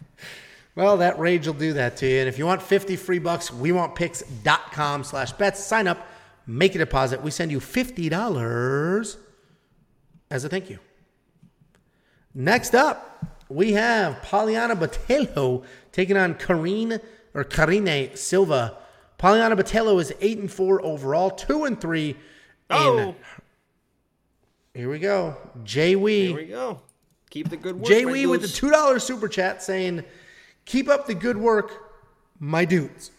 Well, 0.75 0.97
that 0.99 1.19
rage 1.19 1.47
will 1.47 1.55
do 1.55 1.75
that 1.75 1.99
to 1.99 2.07
you. 2.07 2.21
And 2.21 2.29
if 2.29 2.39
you 2.39 2.47
want 2.47 2.63
50 2.63 2.97
free 2.97 3.19
bucks, 3.19 3.53
we 3.53 3.73
want 3.73 3.95
picks.com 3.95 5.05
slash 5.05 5.33
bets. 5.33 5.63
Sign 5.63 5.87
up, 5.87 6.07
make 6.47 6.75
a 6.75 6.79
deposit. 6.79 7.23
We 7.23 7.31
send 7.31 7.51
you 7.51 7.61
$50 7.61 9.17
as 10.31 10.45
a 10.45 10.49
thank 10.49 10.71
you. 10.71 10.79
Next 12.35 12.75
up, 12.75 13.27
we 13.49 13.73
have 13.73 14.17
Poliana 14.23 14.75
Botelho 14.77 15.65
taking 15.93 16.17
on 16.17 16.35
Karine 16.35 17.01
or 17.35 17.45
Karine 17.45 18.17
Silva. 18.17 18.77
Poliana 19.19 19.59
Botelho 19.59 20.01
is 20.01 20.13
8 20.21 20.39
and 20.39 20.51
4 20.53 20.85
overall, 20.85 21.31
2 21.31 21.65
and 21.65 21.81
3 21.81 22.11
in 22.11 22.17
Oh, 22.71 23.15
Here 24.75 24.91
we 24.91 24.99
go. 24.99 25.37
Jay 25.65 25.95
Wee. 25.97 26.29
here 26.29 26.37
we 26.37 26.47
go. 26.47 26.81
Keep 27.31 27.51
the 27.51 27.57
good 27.57 27.77
work. 27.77 27.87
Jay 27.87 28.05
Wee 28.07 28.27
with 28.27 28.43
the 28.43 28.49
two 28.49 28.71
dollar 28.71 28.99
super 28.99 29.29
chat 29.29 29.63
saying, 29.63 30.05
Keep 30.65 30.89
up 30.89 31.07
the 31.07 31.15
good 31.15 31.37
work, 31.37 31.71
my 32.39 32.65
dudes. 32.65 33.11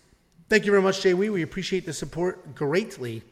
Thank 0.49 0.65
you 0.65 0.71
very 0.71 0.83
much, 0.83 1.01
Jay 1.01 1.13
Wee. 1.13 1.29
We 1.29 1.41
appreciate 1.41 1.85
the 1.85 1.93
support 1.93 2.53
greatly. 2.55 3.23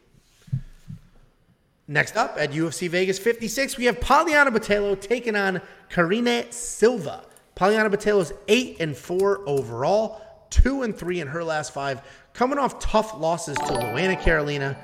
Next 1.92 2.16
up 2.16 2.36
at 2.38 2.52
UFC 2.52 2.88
Vegas 2.88 3.18
56, 3.18 3.76
we 3.76 3.84
have 3.84 4.00
Poliana 4.00 4.48
Botelho 4.48 4.98
taking 4.98 5.36
on 5.36 5.60
Karine 5.90 6.50
Silva. 6.50 7.26
Botelho 7.54 8.22
is 8.22 8.32
8 8.48 8.78
and 8.80 8.96
4 8.96 9.46
overall, 9.46 10.22
2 10.48 10.84
and 10.84 10.96
3 10.96 11.20
in 11.20 11.28
her 11.28 11.44
last 11.44 11.74
five, 11.74 12.00
coming 12.32 12.58
off 12.58 12.80
tough 12.80 13.14
losses 13.18 13.58
to 13.58 13.64
Luana 13.64 14.18
Carolina 14.18 14.78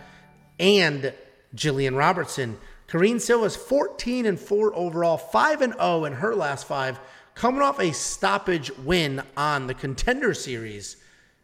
and 0.61 1.15
Jillian 1.57 1.97
Robertson. 1.97 2.59
Karine 2.89 3.21
Silva 3.21 3.47
is 3.47 3.57
14 3.57 4.27
and 4.27 4.39
4 4.39 4.75
overall, 4.75 5.17
5 5.17 5.63
and 5.63 5.73
0 5.73 6.05
in 6.05 6.13
her 6.13 6.35
last 6.35 6.67
five, 6.67 7.01
coming 7.35 7.63
off 7.63 7.81
a 7.81 7.91
stoppage 7.95 8.71
win 8.81 9.23
on 9.35 9.67
the 9.67 9.73
Contender 9.73 10.35
Series. 10.35 10.99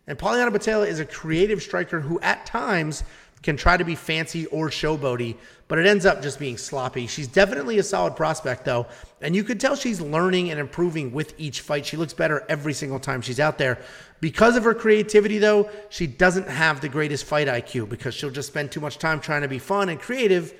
And 0.06 0.18
Poliana 0.18 0.50
Botelho 0.50 0.86
is 0.86 1.00
a 1.00 1.06
creative 1.06 1.62
striker 1.62 2.00
who 2.00 2.20
at 2.20 2.44
times 2.44 3.02
can 3.44 3.58
try 3.58 3.76
to 3.76 3.84
be 3.84 3.94
fancy 3.94 4.46
or 4.46 4.70
showboaty, 4.70 5.36
but 5.68 5.78
it 5.78 5.84
ends 5.84 6.06
up 6.06 6.22
just 6.22 6.38
being 6.38 6.56
sloppy. 6.56 7.06
She's 7.06 7.28
definitely 7.28 7.78
a 7.78 7.82
solid 7.82 8.16
prospect, 8.16 8.64
though, 8.64 8.86
and 9.20 9.36
you 9.36 9.44
could 9.44 9.60
tell 9.60 9.76
she's 9.76 10.00
learning 10.00 10.50
and 10.50 10.58
improving 10.58 11.12
with 11.12 11.34
each 11.36 11.60
fight. 11.60 11.84
She 11.84 11.98
looks 11.98 12.14
better 12.14 12.46
every 12.48 12.72
single 12.72 12.98
time 12.98 13.20
she's 13.20 13.38
out 13.38 13.58
there. 13.58 13.78
Because 14.20 14.56
of 14.56 14.64
her 14.64 14.72
creativity, 14.72 15.36
though, 15.36 15.68
she 15.90 16.06
doesn't 16.06 16.48
have 16.48 16.80
the 16.80 16.88
greatest 16.88 17.26
fight 17.26 17.46
IQ 17.46 17.90
because 17.90 18.14
she'll 18.14 18.30
just 18.30 18.48
spend 18.48 18.72
too 18.72 18.80
much 18.80 18.98
time 18.98 19.20
trying 19.20 19.42
to 19.42 19.48
be 19.48 19.58
fun 19.58 19.90
and 19.90 20.00
creative 20.00 20.54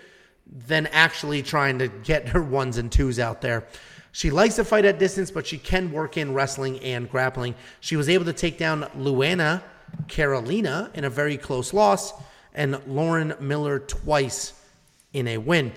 than 0.67 0.87
actually 0.89 1.43
trying 1.43 1.79
to 1.79 1.89
get 1.89 2.29
her 2.35 2.43
ones 2.43 2.77
and 2.77 2.93
twos 2.93 3.19
out 3.19 3.41
there. 3.41 3.67
She 4.13 4.31
likes 4.31 4.57
to 4.57 4.65
fight 4.65 4.85
at 4.85 4.99
distance, 4.99 5.31
but 5.31 5.47
she 5.47 5.57
can 5.57 5.91
work 5.91 6.19
in 6.19 6.35
wrestling 6.35 6.79
and 6.81 7.11
grappling. 7.11 7.55
She 7.81 7.97
was 7.97 8.11
able 8.11 8.27
to 8.27 8.35
take 8.35 8.59
down 8.59 8.83
Luana 8.95 9.63
Carolina 10.07 10.91
in 10.93 11.05
a 11.05 11.11
very 11.11 11.39
close 11.39 11.73
loss 11.73 12.13
and 12.55 12.81
Lauren 12.87 13.35
Mueller 13.41 13.81
twice 13.81 14.53
in 15.13 15.29
a 15.29 15.39
win. 15.39 15.73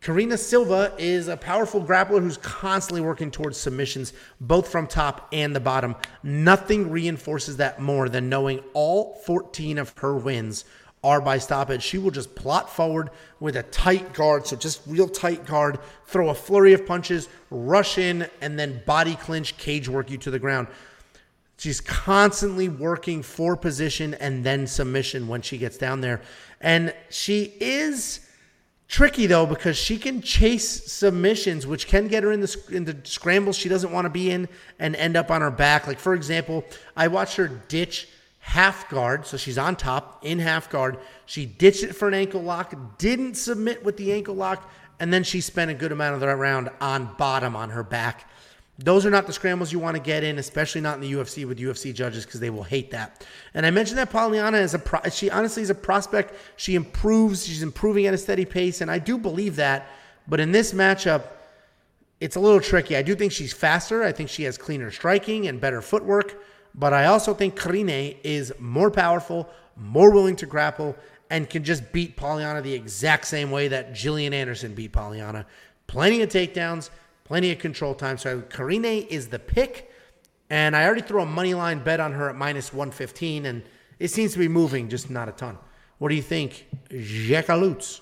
Karina 0.00 0.38
Silva 0.38 0.94
is 0.96 1.28
a 1.28 1.36
powerful 1.36 1.84
grappler 1.84 2.22
who's 2.22 2.38
constantly 2.38 3.02
working 3.02 3.30
towards 3.30 3.58
submissions, 3.58 4.14
both 4.40 4.68
from 4.68 4.86
top 4.86 5.28
and 5.30 5.54
the 5.54 5.60
bottom. 5.60 5.94
Nothing 6.22 6.90
reinforces 6.90 7.58
that 7.58 7.80
more 7.80 8.08
than 8.08 8.30
knowing 8.30 8.62
all 8.72 9.20
14 9.26 9.76
of 9.76 9.96
her 9.98 10.16
wins 10.16 10.64
are 11.04 11.20
by 11.20 11.36
stoppage. 11.36 11.82
She 11.82 11.98
will 11.98 12.10
just 12.10 12.34
plot 12.34 12.74
forward 12.74 13.10
with 13.40 13.56
a 13.56 13.62
tight 13.64 14.14
guard, 14.14 14.46
so 14.46 14.56
just 14.56 14.80
real 14.86 15.08
tight 15.08 15.44
guard, 15.46 15.78
throw 16.06 16.30
a 16.30 16.34
flurry 16.34 16.72
of 16.72 16.86
punches, 16.86 17.28
rush 17.50 17.98
in, 17.98 18.26
and 18.40 18.58
then 18.58 18.82
body 18.86 19.16
clinch, 19.16 19.56
cage 19.58 19.88
work 19.88 20.10
you 20.10 20.18
to 20.18 20.30
the 20.30 20.38
ground. 20.38 20.68
She's 21.60 21.82
constantly 21.82 22.70
working 22.70 23.22
for 23.22 23.54
position 23.54 24.14
and 24.14 24.42
then 24.42 24.66
submission 24.66 25.28
when 25.28 25.42
she 25.42 25.58
gets 25.58 25.76
down 25.76 26.00
there. 26.00 26.22
And 26.58 26.94
she 27.10 27.52
is 27.60 28.20
tricky 28.88 29.26
though 29.26 29.44
because 29.44 29.76
she 29.76 29.98
can 29.98 30.22
chase 30.22 30.90
submissions 30.90 31.66
which 31.66 31.86
can 31.86 32.08
get 32.08 32.22
her 32.22 32.32
in 32.32 32.40
the 32.40 32.56
in 32.70 32.86
the 32.86 32.96
scrambles 33.04 33.56
she 33.58 33.68
doesn't 33.68 33.92
want 33.92 34.06
to 34.06 34.08
be 34.08 34.30
in 34.30 34.48
and 34.78 34.96
end 34.96 35.18
up 35.18 35.30
on 35.30 35.42
her 35.42 35.50
back. 35.50 35.86
Like 35.86 35.98
for 35.98 36.14
example, 36.14 36.64
I 36.96 37.08
watched 37.08 37.36
her 37.36 37.48
ditch 37.48 38.08
half 38.38 38.88
guard, 38.88 39.26
so 39.26 39.36
she's 39.36 39.58
on 39.58 39.76
top 39.76 40.24
in 40.24 40.38
half 40.38 40.70
guard. 40.70 40.96
She 41.26 41.44
ditched 41.44 41.82
it 41.82 41.92
for 41.92 42.08
an 42.08 42.14
ankle 42.14 42.40
lock, 42.40 42.72
didn't 42.96 43.34
submit 43.34 43.84
with 43.84 43.98
the 43.98 44.14
ankle 44.14 44.34
lock, 44.34 44.72
and 44.98 45.12
then 45.12 45.24
she 45.24 45.42
spent 45.42 45.70
a 45.70 45.74
good 45.74 45.92
amount 45.92 46.14
of 46.14 46.20
the 46.20 46.34
round 46.34 46.70
on 46.80 47.14
bottom 47.18 47.54
on 47.54 47.68
her 47.68 47.82
back. 47.82 48.30
Those 48.82 49.04
are 49.04 49.10
not 49.10 49.26
the 49.26 49.32
scrambles 49.32 49.72
you 49.72 49.78
want 49.78 49.96
to 49.96 50.02
get 50.02 50.24
in, 50.24 50.38
especially 50.38 50.80
not 50.80 50.94
in 50.94 51.02
the 51.02 51.12
UFC 51.12 51.46
with 51.46 51.58
UFC 51.58 51.92
judges 51.92 52.24
because 52.24 52.40
they 52.40 52.48
will 52.48 52.62
hate 52.62 52.90
that. 52.92 53.26
And 53.52 53.66
I 53.66 53.70
mentioned 53.70 53.98
that 53.98 54.10
Poliana 54.10 54.60
is 54.62 54.72
a 54.72 54.78
pro- 54.78 55.02
she 55.10 55.30
honestly 55.30 55.62
is 55.62 55.68
a 55.68 55.74
prospect. 55.74 56.34
She 56.56 56.76
improves, 56.76 57.44
she's 57.44 57.62
improving 57.62 58.06
at 58.06 58.14
a 58.14 58.18
steady 58.18 58.46
pace, 58.46 58.80
and 58.80 58.90
I 58.90 58.98
do 58.98 59.18
believe 59.18 59.56
that. 59.56 59.88
But 60.26 60.40
in 60.40 60.50
this 60.50 60.72
matchup, 60.72 61.24
it's 62.20 62.36
a 62.36 62.40
little 62.40 62.60
tricky. 62.60 62.96
I 62.96 63.02
do 63.02 63.14
think 63.14 63.32
she's 63.32 63.52
faster. 63.52 64.02
I 64.02 64.12
think 64.12 64.30
she 64.30 64.44
has 64.44 64.56
cleaner 64.56 64.90
striking 64.90 65.46
and 65.46 65.60
better 65.60 65.82
footwork. 65.82 66.42
But 66.74 66.94
I 66.94 67.06
also 67.06 67.34
think 67.34 67.56
Karine 67.56 68.16
is 68.24 68.50
more 68.58 68.90
powerful, 68.90 69.50
more 69.76 70.10
willing 70.10 70.36
to 70.36 70.46
grapple, 70.46 70.96
and 71.28 71.50
can 71.50 71.64
just 71.64 71.92
beat 71.92 72.16
Poliana 72.16 72.62
the 72.62 72.72
exact 72.72 73.26
same 73.26 73.50
way 73.50 73.68
that 73.68 73.92
Jillian 73.92 74.32
Anderson 74.32 74.74
beat 74.74 74.92
Poliana. 74.92 75.44
Plenty 75.86 76.22
of 76.22 76.30
takedowns 76.30 76.88
plenty 77.30 77.52
of 77.52 77.60
control 77.60 77.94
time. 77.94 78.18
So 78.18 78.40
Karine 78.40 79.06
is 79.06 79.28
the 79.28 79.38
pick, 79.38 79.88
and 80.50 80.74
I 80.74 80.84
already 80.84 81.02
threw 81.02 81.22
a 81.22 81.26
money 81.26 81.54
line 81.54 81.78
bet 81.78 82.00
on 82.00 82.12
her 82.14 82.28
at 82.28 82.34
minus 82.34 82.72
115, 82.72 83.46
and 83.46 83.62
it 84.00 84.08
seems 84.08 84.32
to 84.32 84.40
be 84.40 84.48
moving, 84.48 84.88
just 84.88 85.10
not 85.10 85.28
a 85.28 85.32
ton. 85.32 85.56
What 85.98 86.08
do 86.08 86.16
you 86.16 86.22
think, 86.22 86.66
Jackalutz? 86.90 88.00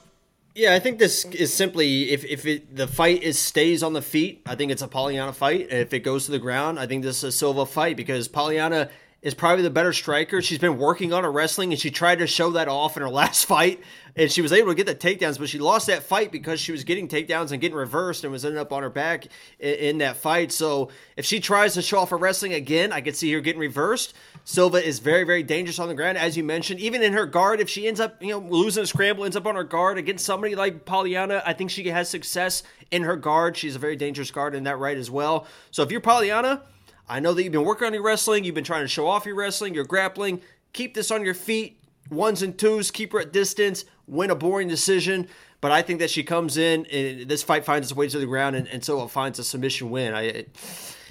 Yeah, 0.55 0.73
I 0.73 0.79
think 0.79 0.99
this 0.99 1.27
is 1.27 1.53
simply 1.53 2.11
if 2.11 2.25
if 2.25 2.47
it, 2.47 2.75
the 2.75 2.87
fight 2.87 3.23
is 3.23 3.39
stays 3.39 3.83
on 3.83 3.93
the 3.93 4.01
feet, 4.01 4.41
I 4.47 4.55
think 4.55 4.73
it's 4.73 4.81
a 4.81 4.89
Poliana 4.89 5.35
fight. 5.35 5.71
If 5.71 5.93
it 5.93 6.01
goes 6.01 6.25
to 6.25 6.31
the 6.31 6.39
ground, 6.39 6.81
I 6.81 6.87
think 6.87 7.03
this 7.03 7.19
is 7.19 7.25
a 7.25 7.33
Silva 7.33 7.67
fight 7.67 7.99
because 7.99 8.31
Poliana 8.31 8.89
is 9.20 9.35
probably 9.35 9.62
the 9.65 9.70
better 9.70 9.93
striker. 9.93 10.40
She's 10.40 10.61
been 10.61 10.78
working 10.78 11.12
on 11.12 11.24
her 11.24 11.32
wrestling 11.32 11.73
and 11.73 11.81
she 11.81 11.90
tried 11.90 12.20
to 12.20 12.27
show 12.27 12.51
that 12.51 12.69
off 12.69 12.97
in 12.97 13.03
her 13.03 13.09
last 13.11 13.47
fight. 13.47 13.81
And 14.15 14.31
she 14.31 14.43
was 14.43 14.53
able 14.53 14.69
to 14.69 14.74
get 14.74 14.86
the 14.86 14.95
takedowns, 14.95 15.39
but 15.39 15.49
she 15.49 15.59
lost 15.59 15.86
that 15.89 16.03
fight 16.03 16.32
because 16.32 16.61
she 16.61 16.73
was 16.73 16.82
getting 16.82 17.09
takedowns 17.09 17.53
and 17.53 17.61
getting 17.61 17.77
reversed 17.77 18.24
and 18.24 18.32
was 18.32 18.45
ending 18.45 18.61
up 18.61 18.73
on 18.73 18.82
her 18.82 18.90
back 18.90 19.27
in, 19.59 19.74
in 19.74 19.99
that 19.99 20.16
fight. 20.16 20.51
So 20.53 20.90
if 21.16 21.24
she 21.24 21.40
tries 21.40 21.74
to 21.74 21.82
show 21.82 21.99
off 21.99 22.11
her 22.11 22.16
wrestling 22.16 22.55
again, 22.55 22.93
I 22.93 23.01
could 23.01 23.16
see 23.16 23.32
her 23.32 23.40
getting 23.40 23.61
reversed. 23.61 24.15
Silva 24.45 24.85
is 24.85 24.99
very, 24.99 25.24
very 25.24 25.43
dangerous 25.43 25.78
on 25.78 25.89
the 25.89 25.95
ground, 25.95 26.16
as 26.16 26.36
you 26.36 26.45
mentioned. 26.45 26.81
Even 26.81 27.03
in 27.03 27.12
her 27.12 27.27
guard, 27.27 27.61
if 27.61 27.69
she 27.69 27.86
ends 27.86 28.01
up, 28.01 28.23
you 28.23 28.31
know, 28.31 28.39
losing 28.39 28.85
a 28.85 28.86
scramble, 28.86 29.24
ends 29.24 29.36
up 29.36 29.47
on 29.47 29.57
her 29.57 29.65
guard 29.65 29.99
against 29.99 30.24
somebody 30.24 30.55
like 30.55 30.85
Poliana, 30.85 31.43
I 31.45 31.53
think 31.53 31.70
she 31.70 31.86
has 31.89 32.09
success 32.09 32.62
in 32.90 33.03
her 33.03 33.16
guard. 33.16 33.57
She's 33.57 33.77
a 33.77 33.81
very 33.81 33.97
dangerous 33.97 34.31
guard 34.31 34.55
in 34.55 34.65
that 34.65 34.78
right 34.78 34.97
as 34.97 35.11
well. 35.11 35.47
So 35.70 35.82
if 35.82 35.93
you're 35.93 36.01
Poliana, 36.01 36.62
I 37.09 37.21
know 37.21 37.33
that 37.33 37.43
you've 37.43 37.53
been 37.53 37.65
working 37.65 37.87
on 37.87 37.95
your 37.95 38.03
wrestling, 38.03 38.45
you've 38.45 38.55
been 38.55 38.65
trying 38.65 38.85
to 38.85 38.89
show 38.89 39.07
off 39.07 39.25
your 39.25 39.35
wrestling, 39.35 39.75
your 39.75 39.85
grappling. 39.85 40.43
Keep 40.73 40.95
this 40.95 41.11
on 41.11 41.25
your 41.25 41.35
feet, 41.35 41.83
ones 42.11 42.43
and 42.43 42.57
twos, 42.59 42.91
keep 42.91 43.13
her 43.13 43.21
at 43.21 43.33
distance, 43.33 43.85
win 44.07 44.31
a 44.31 44.35
boring 44.35 44.69
decision. 44.69 45.29
But 45.61 45.73
I 45.73 45.83
think 45.83 45.99
that 46.01 46.11
she 46.11 46.23
comes 46.23 46.57
in, 46.57 46.87
and 46.87 47.29
this 47.29 47.43
fight 47.43 47.65
finds 47.65 47.89
its 47.89 47.97
way 47.97 48.09
to 48.09 48.19
the 48.19 48.27
ground, 48.27 48.55
and, 48.55 48.69
and 48.69 48.85
so 48.85 49.03
it 49.03 49.11
finds 49.11 49.39
a 49.39 49.45
submission 49.45 49.91
win. 49.91 50.15
I, 50.15 50.47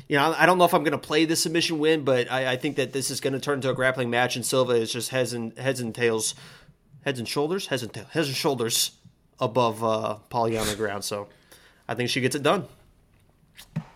you 0.07 0.15
know, 0.15 0.34
I 0.38 0.45
don't 0.45 0.57
know 0.57 0.64
if 0.64 0.74
I'm 0.74 0.84
going 0.84 0.94
to 0.94 0.98
play 0.98 1.26
the 1.26 1.36
submission 1.36 1.80
win, 1.80 2.06
but 2.06 2.32
I, 2.32 2.53
I 2.53 2.56
think 2.56 2.78
that 2.78 2.94
this 2.94 3.11
is 3.11 3.19
going 3.19 3.34
to 3.34 3.40
turn 3.40 3.56
into 3.56 3.69
a 3.69 3.74
grappling 3.74 4.10
match, 4.10 4.38
and 4.38 4.45
Silva 4.45 4.74
is 4.74 4.94
just 4.94 5.10
heads 5.10 5.34
and 5.34 5.57
heads 5.57 5.82
and 5.82 5.94
tails, 5.94 6.34
heads 7.03 7.19
and 7.19 7.28
shoulders, 7.28 7.68
heads 7.68 7.84
and 7.84 7.91
tails, 7.91 8.07
heads 8.11 8.28
and 8.28 8.38
shoulders 8.38 8.91
above 9.40 9.84
uh, 9.84 10.15
Polly 10.30 10.57
on 10.57 10.68
the 10.68 10.76
ground. 10.76 11.03
So 11.03 11.28
I 11.88 11.95
think 11.95 12.10
she 12.10 12.22
gets 12.22 12.36
it 12.36 12.44
done. 12.44 12.68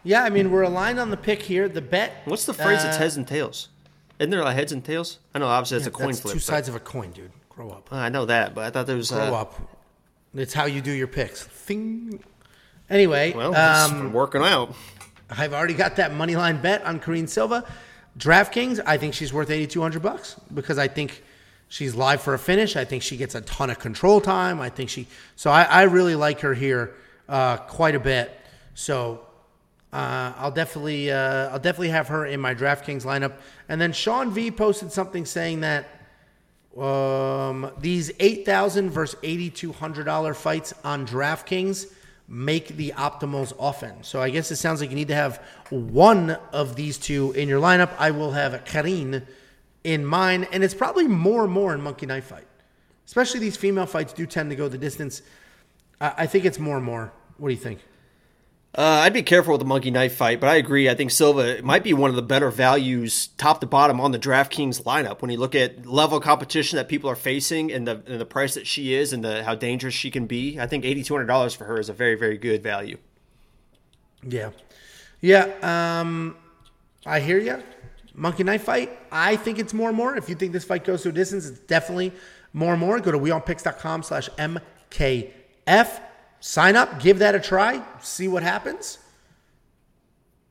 Yeah, 0.03 0.23
I 0.23 0.29
mean 0.29 0.51
we're 0.51 0.63
aligned 0.63 0.99
on 0.99 1.09
the 1.11 1.17
pick 1.17 1.41
here. 1.41 1.69
The 1.69 1.81
bet. 1.81 2.13
What's 2.25 2.45
the 2.45 2.53
phrase? 2.53 2.83
uh, 2.83 2.87
it's 2.89 2.97
heads 2.97 3.17
and 3.17 3.27
tails. 3.27 3.69
Isn't 4.19 4.29
there 4.31 4.43
like 4.43 4.55
heads 4.55 4.71
and 4.71 4.83
tails? 4.83 5.19
I 5.33 5.39
know, 5.39 5.47
obviously 5.47 5.79
that's 5.79 5.85
yeah, 5.87 5.95
a 5.95 5.97
coin 5.97 6.07
that's 6.09 6.19
flip. 6.21 6.33
Two 6.33 6.39
sides 6.39 6.67
of 6.69 6.75
a 6.75 6.79
coin, 6.79 7.11
dude. 7.11 7.31
Grow 7.49 7.69
up. 7.69 7.89
I 7.91 8.09
know 8.09 8.25
that, 8.25 8.53
but 8.55 8.63
I 8.65 8.69
thought 8.69 8.87
there 8.87 8.95
was. 8.95 9.11
Grow 9.11 9.19
Uh, 9.35 9.41
up. 9.41 9.59
It's 10.33 10.53
how 10.53 10.65
you 10.65 10.81
do 10.81 10.91
your 10.91 11.07
picks. 11.07 11.43
Thing. 11.43 12.23
Anyway, 12.89 13.33
well, 13.33 13.51
it's 13.51 13.91
um, 13.91 14.13
working 14.13 14.41
out. 14.41 14.75
I've 15.29 15.53
already 15.53 15.73
got 15.73 15.95
that 15.97 16.13
money 16.13 16.35
line 16.35 16.61
bet 16.61 16.83
on 16.83 16.99
Karine 16.99 17.27
Silva. 17.27 17.63
DraftKings, 18.17 18.81
I 18.85 18.97
think 18.97 19.13
she's 19.13 19.31
worth 19.33 19.49
eighty 19.49 19.67
two 19.67 19.81
hundred 19.81 20.01
bucks 20.01 20.35
because 20.53 20.77
I 20.77 20.87
think 20.87 21.23
she's 21.69 21.95
live 21.95 22.21
for 22.21 22.33
a 22.33 22.39
finish. 22.39 22.75
I 22.75 22.83
think 22.85 23.01
she 23.03 23.17
gets 23.17 23.35
a 23.35 23.41
ton 23.41 23.69
of 23.69 23.79
control 23.79 24.19
time. 24.21 24.59
I 24.59 24.69
think 24.69 24.89
she. 24.89 25.07
So 25.35 25.49
I, 25.51 25.63
I 25.63 25.81
really 25.83 26.15
like 26.15 26.41
her 26.41 26.53
here 26.53 26.95
uh, 27.29 27.57
quite 27.57 27.95
a 27.95 27.99
bit. 27.99 28.37
So 28.73 29.25
uh, 29.93 30.33
I'll 30.37 30.51
definitely 30.51 31.11
uh, 31.11 31.49
I'll 31.49 31.59
definitely 31.59 31.89
have 31.89 32.07
her 32.07 32.25
in 32.25 32.39
my 32.39 32.55
DraftKings 32.55 33.03
lineup. 33.03 33.33
And 33.67 33.79
then 33.79 33.93
Sean 33.93 34.31
V 34.31 34.51
posted 34.51 34.91
something 34.91 35.25
saying 35.25 35.61
that 35.61 35.87
um, 36.77 37.71
these 37.79 38.11
eight 38.19 38.45
thousand 38.45 38.91
versus 38.91 39.19
eighty 39.23 39.49
two 39.49 39.73
hundred 39.73 40.05
dollar 40.05 40.33
fights 40.33 40.73
on 40.83 41.05
DraftKings 41.05 41.91
make 42.27 42.69
the 42.77 42.93
optimals 42.95 43.51
often. 43.59 44.03
So 44.03 44.21
I 44.21 44.29
guess 44.29 44.51
it 44.51 44.55
sounds 44.55 44.79
like 44.79 44.89
you 44.89 44.95
need 44.95 45.09
to 45.09 45.15
have 45.15 45.43
one 45.69 46.37
of 46.53 46.77
these 46.77 46.97
two 46.97 47.33
in 47.33 47.49
your 47.49 47.59
lineup. 47.59 47.91
I 47.99 48.11
will 48.11 48.31
have 48.31 48.63
Karine 48.63 49.23
in 49.83 50.05
mine, 50.05 50.47
and 50.53 50.63
it's 50.63 50.73
probably 50.73 51.07
more 51.07 51.43
and 51.43 51.51
more 51.51 51.73
in 51.73 51.81
Monkey 51.81 52.05
Knife 52.05 52.25
Fight. 52.25 52.47
Especially 53.05 53.41
these 53.41 53.57
female 53.57 53.85
fights 53.85 54.13
do 54.13 54.25
tend 54.25 54.49
to 54.49 54.55
go 54.55 54.69
the 54.69 54.77
distance. 54.77 55.21
I, 55.99 56.13
I 56.19 56.27
think 56.27 56.45
it's 56.45 56.59
more 56.59 56.77
and 56.77 56.85
more. 56.85 57.11
What 57.37 57.49
do 57.49 57.53
you 57.53 57.59
think? 57.59 57.79
Uh, 58.73 59.03
I'd 59.03 59.11
be 59.11 59.21
careful 59.21 59.51
with 59.51 59.59
the 59.59 59.65
monkey 59.65 59.91
knife 59.91 60.15
fight, 60.15 60.39
but 60.39 60.47
I 60.47 60.55
agree. 60.55 60.89
I 60.89 60.95
think 60.95 61.11
Silva 61.11 61.61
might 61.61 61.83
be 61.83 61.91
one 61.93 62.09
of 62.09 62.15
the 62.15 62.21
better 62.21 62.49
values, 62.49 63.27
top 63.37 63.59
to 63.59 63.67
bottom, 63.67 63.99
on 63.99 64.11
the 64.11 64.19
DraftKings 64.19 64.83
lineup. 64.83 65.21
When 65.21 65.29
you 65.29 65.37
look 65.37 65.55
at 65.55 65.85
level 65.85 66.19
of 66.19 66.23
competition 66.23 66.77
that 66.77 66.87
people 66.87 67.09
are 67.09 67.15
facing 67.15 67.69
and 67.69 67.85
the 67.85 68.01
and 68.07 68.21
the 68.21 68.25
price 68.25 68.53
that 68.53 68.65
she 68.65 68.93
is 68.93 69.11
and 69.11 69.25
the 69.25 69.43
how 69.43 69.55
dangerous 69.55 69.93
she 69.93 70.09
can 70.09 70.25
be, 70.25 70.57
I 70.57 70.67
think 70.67 70.85
eighty 70.85 71.03
two 71.03 71.13
hundred 71.13 71.25
dollars 71.25 71.53
for 71.53 71.65
her 71.65 71.79
is 71.79 71.89
a 71.89 71.93
very 71.93 72.15
very 72.15 72.37
good 72.37 72.63
value. 72.63 72.97
Yeah. 74.23 74.51
Yeah. 75.19 75.49
Um, 75.61 76.37
I 77.05 77.19
hear 77.19 77.39
you. 77.39 77.61
Monkey 78.13 78.43
knife 78.43 78.63
fight. 78.63 78.97
I 79.11 79.35
think 79.35 79.59
it's 79.59 79.73
more 79.73 79.89
and 79.89 79.97
more. 79.97 80.15
If 80.15 80.29
you 80.29 80.35
think 80.35 80.53
this 80.53 80.63
fight 80.63 80.85
goes 80.85 81.03
to 81.03 81.09
a 81.09 81.11
distance, 81.11 81.45
it's 81.45 81.59
definitely 81.59 82.13
more 82.53 82.71
and 82.71 82.79
more. 82.79 82.99
Go 83.01 83.11
to 83.11 83.19
wewantpicks.com 83.19 84.03
slash 84.03 84.29
MKF. 84.37 85.99
Sign 86.41 86.75
up, 86.75 86.99
give 86.99 87.19
that 87.19 87.35
a 87.35 87.39
try, 87.39 87.81
see 88.01 88.27
what 88.27 88.41
happens. 88.41 88.97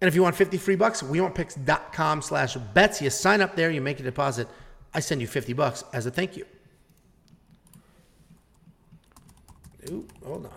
And 0.00 0.08
if 0.08 0.14
you 0.14 0.22
want 0.22 0.36
50 0.36 0.56
free 0.56 0.76
bucks, 0.76 1.02
wewantpicks.com 1.02 2.22
slash 2.22 2.54
bets. 2.54 3.02
You 3.02 3.10
sign 3.10 3.40
up 3.40 3.54
there, 3.54 3.70
you 3.70 3.80
make 3.80 4.00
a 4.00 4.02
deposit. 4.04 4.48
I 4.94 5.00
send 5.00 5.20
you 5.20 5.26
50 5.26 5.52
bucks 5.52 5.84
as 5.92 6.06
a 6.06 6.10
thank 6.10 6.36
you. 6.36 6.46
Ooh, 9.90 10.06
hold 10.24 10.46
on. 10.46 10.52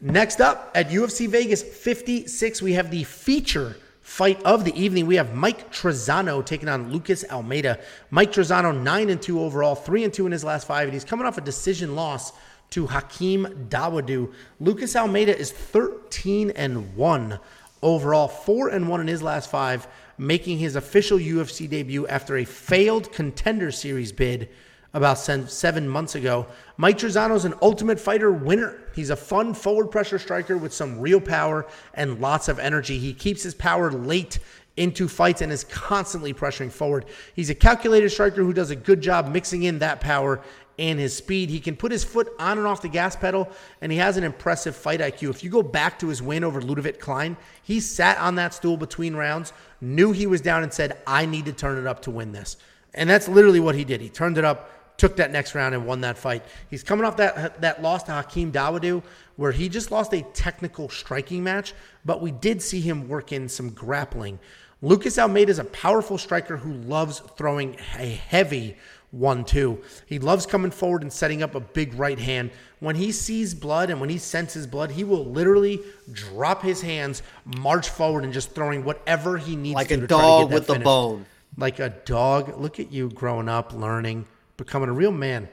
Next 0.00 0.40
up 0.40 0.70
at 0.74 0.88
UFC 0.88 1.28
Vegas 1.28 1.62
56, 1.62 2.62
we 2.62 2.72
have 2.74 2.90
the 2.90 3.04
feature 3.04 3.76
fight 4.00 4.42
of 4.44 4.64
the 4.64 4.74
evening. 4.80 5.06
We 5.06 5.16
have 5.16 5.34
Mike 5.34 5.72
Trizano 5.72 6.44
taking 6.44 6.68
on 6.68 6.92
Lucas 6.92 7.24
Almeida. 7.30 7.80
Mike 8.10 8.32
Trizano, 8.32 8.76
9 8.80 9.10
and 9.10 9.20
2 9.20 9.40
overall, 9.40 9.74
3 9.74 10.04
and 10.04 10.14
2 10.14 10.26
in 10.26 10.32
his 10.32 10.44
last 10.44 10.66
five, 10.66 10.84
and 10.84 10.92
he's 10.92 11.04
coming 11.04 11.26
off 11.26 11.38
a 11.38 11.40
decision 11.40 11.94
loss 11.94 12.32
to 12.72 12.86
Hakeem 12.86 13.68
Dawodu. 13.68 14.32
Lucas 14.58 14.96
Almeida 14.96 15.36
is 15.36 15.52
13 15.52 16.50
and 16.50 16.96
1 16.96 17.38
overall, 17.82 18.28
4 18.28 18.68
and 18.68 18.88
1 18.88 19.00
in 19.00 19.06
his 19.06 19.22
last 19.22 19.50
five, 19.50 19.86
making 20.18 20.58
his 20.58 20.76
official 20.76 21.18
UFC 21.18 21.68
debut 21.68 22.06
after 22.06 22.38
a 22.38 22.44
failed 22.44 23.12
contender 23.12 23.70
series 23.70 24.12
bid 24.12 24.48
about 24.94 25.14
seven 25.14 25.88
months 25.88 26.14
ago. 26.14 26.46
Mike 26.76 26.98
Trizano's 26.98 27.44
an 27.44 27.54
ultimate 27.62 27.98
fighter 27.98 28.30
winner. 28.30 28.78
He's 28.94 29.10
a 29.10 29.16
fun 29.16 29.54
forward 29.54 29.90
pressure 29.90 30.18
striker 30.18 30.56
with 30.56 30.72
some 30.72 31.00
real 31.00 31.20
power 31.20 31.66
and 31.94 32.20
lots 32.20 32.48
of 32.48 32.58
energy. 32.58 32.98
He 32.98 33.14
keeps 33.14 33.42
his 33.42 33.54
power 33.54 33.90
late 33.90 34.38
into 34.76 35.06
fights 35.06 35.42
and 35.42 35.52
is 35.52 35.64
constantly 35.64 36.32
pressuring 36.32 36.72
forward. 36.72 37.04
He's 37.34 37.50
a 37.50 37.54
calculated 37.54 38.10
striker 38.10 38.42
who 38.42 38.52
does 38.52 38.70
a 38.70 38.76
good 38.76 39.00
job 39.00 39.28
mixing 39.28 39.64
in 39.64 39.78
that 39.80 40.00
power 40.00 40.40
and 40.78 40.98
his 40.98 41.16
speed. 41.16 41.50
He 41.50 41.60
can 41.60 41.76
put 41.76 41.92
his 41.92 42.04
foot 42.04 42.32
on 42.38 42.58
and 42.58 42.66
off 42.66 42.82
the 42.82 42.88
gas 42.88 43.16
pedal, 43.16 43.48
and 43.80 43.92
he 43.92 43.98
has 43.98 44.16
an 44.16 44.24
impressive 44.24 44.74
fight 44.74 45.00
IQ. 45.00 45.30
If 45.30 45.44
you 45.44 45.50
go 45.50 45.62
back 45.62 45.98
to 46.00 46.08
his 46.08 46.22
win 46.22 46.44
over 46.44 46.60
Ludovic 46.60 47.00
Klein, 47.00 47.36
he 47.62 47.80
sat 47.80 48.18
on 48.18 48.34
that 48.36 48.54
stool 48.54 48.76
between 48.76 49.14
rounds, 49.14 49.52
knew 49.80 50.12
he 50.12 50.26
was 50.26 50.40
down, 50.40 50.62
and 50.62 50.72
said, 50.72 50.98
I 51.06 51.26
need 51.26 51.44
to 51.46 51.52
turn 51.52 51.78
it 51.78 51.86
up 51.86 52.02
to 52.02 52.10
win 52.10 52.32
this. 52.32 52.56
And 52.94 53.08
that's 53.08 53.28
literally 53.28 53.60
what 53.60 53.74
he 53.74 53.84
did. 53.84 54.00
He 54.00 54.08
turned 54.08 54.38
it 54.38 54.44
up 54.44 54.70
took 54.98 55.16
that 55.16 55.32
next 55.32 55.54
round 55.56 55.74
and 55.74 55.84
won 55.84 56.02
that 56.02 56.16
fight. 56.16 56.44
He's 56.70 56.84
coming 56.84 57.04
off 57.04 57.16
that 57.16 57.60
that 57.60 57.82
loss 57.82 58.04
to 58.04 58.12
Hakeem 58.12 58.52
Dawodu, 58.52 59.02
where 59.36 59.50
he 59.50 59.68
just 59.68 59.90
lost 59.90 60.12
a 60.12 60.22
technical 60.32 60.88
striking 60.88 61.42
match, 61.42 61.74
but 62.04 62.20
we 62.20 62.30
did 62.30 62.62
see 62.62 62.80
him 62.80 63.08
work 63.08 63.32
in 63.32 63.48
some 63.48 63.70
grappling. 63.70 64.38
Lucas 64.80 65.18
Almeida 65.18 65.50
is 65.50 65.58
a 65.58 65.64
powerful 65.64 66.18
striker 66.18 66.56
who 66.56 66.74
loves 66.74 67.20
throwing 67.36 67.76
a 67.98 68.06
heavy 68.06 68.76
one-two. 69.12 69.80
He 70.06 70.18
loves 70.18 70.44
coming 70.44 70.70
forward 70.70 71.02
and 71.02 71.12
setting 71.12 71.42
up 71.42 71.54
a 71.54 71.60
big 71.60 71.94
right 71.94 72.18
hand. 72.18 72.50
When 72.80 72.96
he 72.96 73.12
sees 73.12 73.54
blood 73.54 73.90
and 73.90 74.00
when 74.00 74.10
he 74.10 74.18
senses 74.18 74.66
blood, 74.66 74.90
he 74.90 75.04
will 75.04 75.24
literally 75.24 75.80
drop 76.10 76.62
his 76.62 76.80
hands, 76.80 77.22
march 77.44 77.88
forward, 77.88 78.24
and 78.24 78.32
just 78.32 78.52
throwing 78.54 78.84
whatever 78.84 79.38
he 79.38 79.54
needs 79.54 79.76
like 79.76 79.88
to 79.88 79.94
a 79.94 79.98
to 79.98 80.06
dog 80.06 80.52
with 80.52 80.66
the 80.66 80.74
the 80.74 80.80
bone. 80.80 81.26
Like 81.56 81.78
a 81.78 81.90
dog. 81.90 82.58
Look 82.58 82.80
at 82.80 82.90
you 82.90 83.10
growing 83.10 83.48
up, 83.48 83.72
learning 83.72 84.26
becoming 84.56 84.88
a 84.88 84.92
real 84.92 85.12
man. 85.12 85.48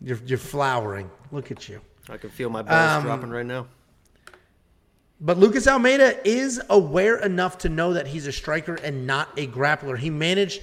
You're, 0.00 0.18
you're 0.26 0.38
flowering. 0.38 1.10
Look 1.30 1.50
at 1.50 1.68
you. 1.68 1.80
I 2.08 2.16
can 2.16 2.30
feel 2.30 2.50
my 2.50 2.62
balls 2.62 2.96
Um, 2.98 3.02
dropping 3.04 3.30
right 3.30 3.46
now. 3.46 3.66
But 5.20 5.38
Lucas 5.38 5.68
Almeida 5.68 6.16
is 6.28 6.60
aware 6.68 7.18
enough 7.18 7.58
to 7.58 7.68
know 7.68 7.92
that 7.92 8.08
he's 8.08 8.26
a 8.26 8.32
striker 8.32 8.74
and 8.74 9.06
not 9.06 9.28
a 9.36 9.46
grappler. 9.46 9.96
He 9.96 10.10
managed 10.10 10.62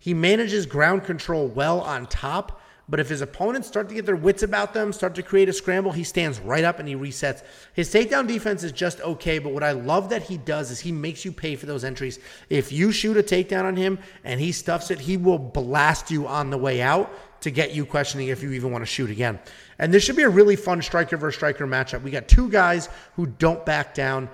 he 0.00 0.14
manages 0.14 0.66
ground 0.66 1.04
control 1.04 1.46
well 1.46 1.80
on 1.82 2.06
top, 2.06 2.60
but 2.88 2.98
if 2.98 3.08
his 3.08 3.20
opponents 3.20 3.68
start 3.68 3.88
to 3.90 3.94
get 3.94 4.04
their 4.04 4.16
wits 4.16 4.42
about 4.42 4.74
them, 4.74 4.92
start 4.92 5.14
to 5.14 5.22
create 5.22 5.48
a 5.48 5.52
scramble, 5.52 5.92
he 5.92 6.02
stands 6.02 6.40
right 6.40 6.64
up 6.64 6.80
and 6.80 6.88
he 6.88 6.96
resets. 6.96 7.44
His 7.74 7.92
takedown 7.92 8.26
defense 8.26 8.64
is 8.64 8.72
just 8.72 9.00
okay, 9.02 9.38
but 9.38 9.52
what 9.52 9.62
I 9.62 9.72
love 9.72 10.08
that 10.08 10.24
he 10.24 10.38
does 10.38 10.72
is 10.72 10.80
he 10.80 10.90
makes 10.90 11.24
you 11.24 11.30
pay 11.30 11.54
for 11.54 11.66
those 11.66 11.84
entries. 11.84 12.18
If 12.48 12.72
you 12.72 12.90
shoot 12.90 13.16
a 13.16 13.22
takedown 13.22 13.64
on 13.64 13.76
him 13.76 14.00
and 14.24 14.40
he 14.40 14.50
stuffs 14.50 14.90
it, 14.90 14.98
he 14.98 15.16
will 15.16 15.38
blast 15.38 16.10
you 16.10 16.26
on 16.26 16.50
the 16.50 16.58
way 16.58 16.82
out 16.82 17.12
to 17.42 17.50
get 17.50 17.74
you 17.74 17.86
questioning 17.86 18.28
if 18.28 18.42
you 18.42 18.52
even 18.52 18.72
want 18.72 18.82
to 18.82 18.86
shoot 18.86 19.10
again. 19.10 19.38
And 19.78 19.94
this 19.94 20.02
should 20.02 20.16
be 20.16 20.24
a 20.24 20.28
really 20.28 20.56
fun 20.56 20.82
striker 20.82 21.16
versus 21.16 21.36
striker 21.36 21.66
matchup. 21.66 22.02
We 22.02 22.10
got 22.10 22.26
two 22.26 22.48
guys 22.48 22.88
who 23.14 23.26
don't 23.26 23.64
back 23.64 23.94
down. 23.94 24.28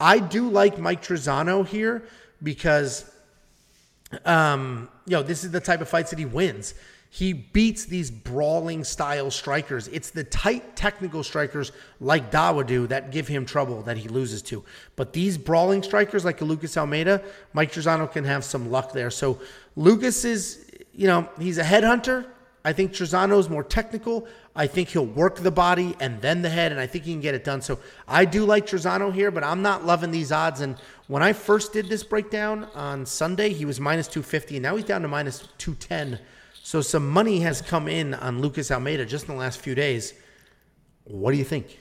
I 0.00 0.18
do 0.18 0.48
like 0.50 0.78
Mike 0.78 1.02
Trizano 1.02 1.66
here 1.66 2.02
because 2.42 3.11
um, 4.24 4.88
you 5.06 5.12
know, 5.12 5.22
this 5.22 5.44
is 5.44 5.50
the 5.50 5.60
type 5.60 5.80
of 5.80 5.88
fights 5.88 6.10
that 6.10 6.18
he 6.18 6.24
wins. 6.24 6.74
He 7.10 7.34
beats 7.34 7.84
these 7.84 8.10
brawling 8.10 8.84
style 8.84 9.30
strikers. 9.30 9.86
It's 9.88 10.08
the 10.08 10.24
tight 10.24 10.76
technical 10.76 11.22
strikers 11.22 11.70
like 12.00 12.30
Dawodu 12.30 12.88
that 12.88 13.10
give 13.10 13.28
him 13.28 13.44
trouble 13.44 13.82
that 13.82 13.98
he 13.98 14.08
loses 14.08 14.40
to. 14.44 14.64
But 14.96 15.12
these 15.12 15.36
brawling 15.36 15.82
strikers 15.82 16.24
like 16.24 16.40
Lucas 16.40 16.74
Almeida, 16.78 17.22
Mike 17.52 17.70
Trizano 17.70 18.10
can 18.10 18.24
have 18.24 18.44
some 18.44 18.70
luck 18.70 18.92
there. 18.92 19.10
So 19.10 19.38
Lucas 19.76 20.24
is, 20.24 20.64
you 20.94 21.06
know, 21.06 21.28
he's 21.38 21.58
a 21.58 21.62
headhunter. 21.62 22.24
I 22.64 22.72
think 22.72 22.92
Trizano 22.92 23.38
is 23.38 23.50
more 23.50 23.64
technical. 23.64 24.26
I 24.54 24.66
think 24.66 24.90
he'll 24.90 25.06
work 25.06 25.36
the 25.36 25.50
body 25.50 25.96
and 25.98 26.20
then 26.20 26.42
the 26.42 26.50
head, 26.50 26.72
and 26.72 26.80
I 26.80 26.86
think 26.86 27.04
he 27.04 27.12
can 27.12 27.20
get 27.20 27.34
it 27.34 27.42
done. 27.42 27.62
So 27.62 27.78
I 28.06 28.26
do 28.26 28.44
like 28.44 28.66
Trizano 28.66 29.12
here, 29.12 29.30
but 29.30 29.42
I'm 29.42 29.62
not 29.62 29.86
loving 29.86 30.10
these 30.10 30.30
odds. 30.30 30.60
And 30.60 30.76
when 31.06 31.22
I 31.22 31.32
first 31.32 31.72
did 31.72 31.88
this 31.88 32.04
breakdown 32.04 32.64
on 32.74 33.06
Sunday, 33.06 33.50
he 33.54 33.64
was 33.64 33.80
minus 33.80 34.08
250, 34.08 34.56
and 34.56 34.62
now 34.62 34.76
he's 34.76 34.84
down 34.84 35.02
to 35.02 35.08
minus 35.08 35.48
210. 35.58 36.20
So 36.62 36.82
some 36.82 37.08
money 37.08 37.40
has 37.40 37.62
come 37.62 37.88
in 37.88 38.12
on 38.14 38.40
Lucas 38.40 38.70
Almeida 38.70 39.06
just 39.06 39.26
in 39.26 39.34
the 39.34 39.40
last 39.40 39.58
few 39.58 39.74
days. 39.74 40.12
What 41.04 41.32
do 41.32 41.38
you 41.38 41.44
think? 41.44 41.78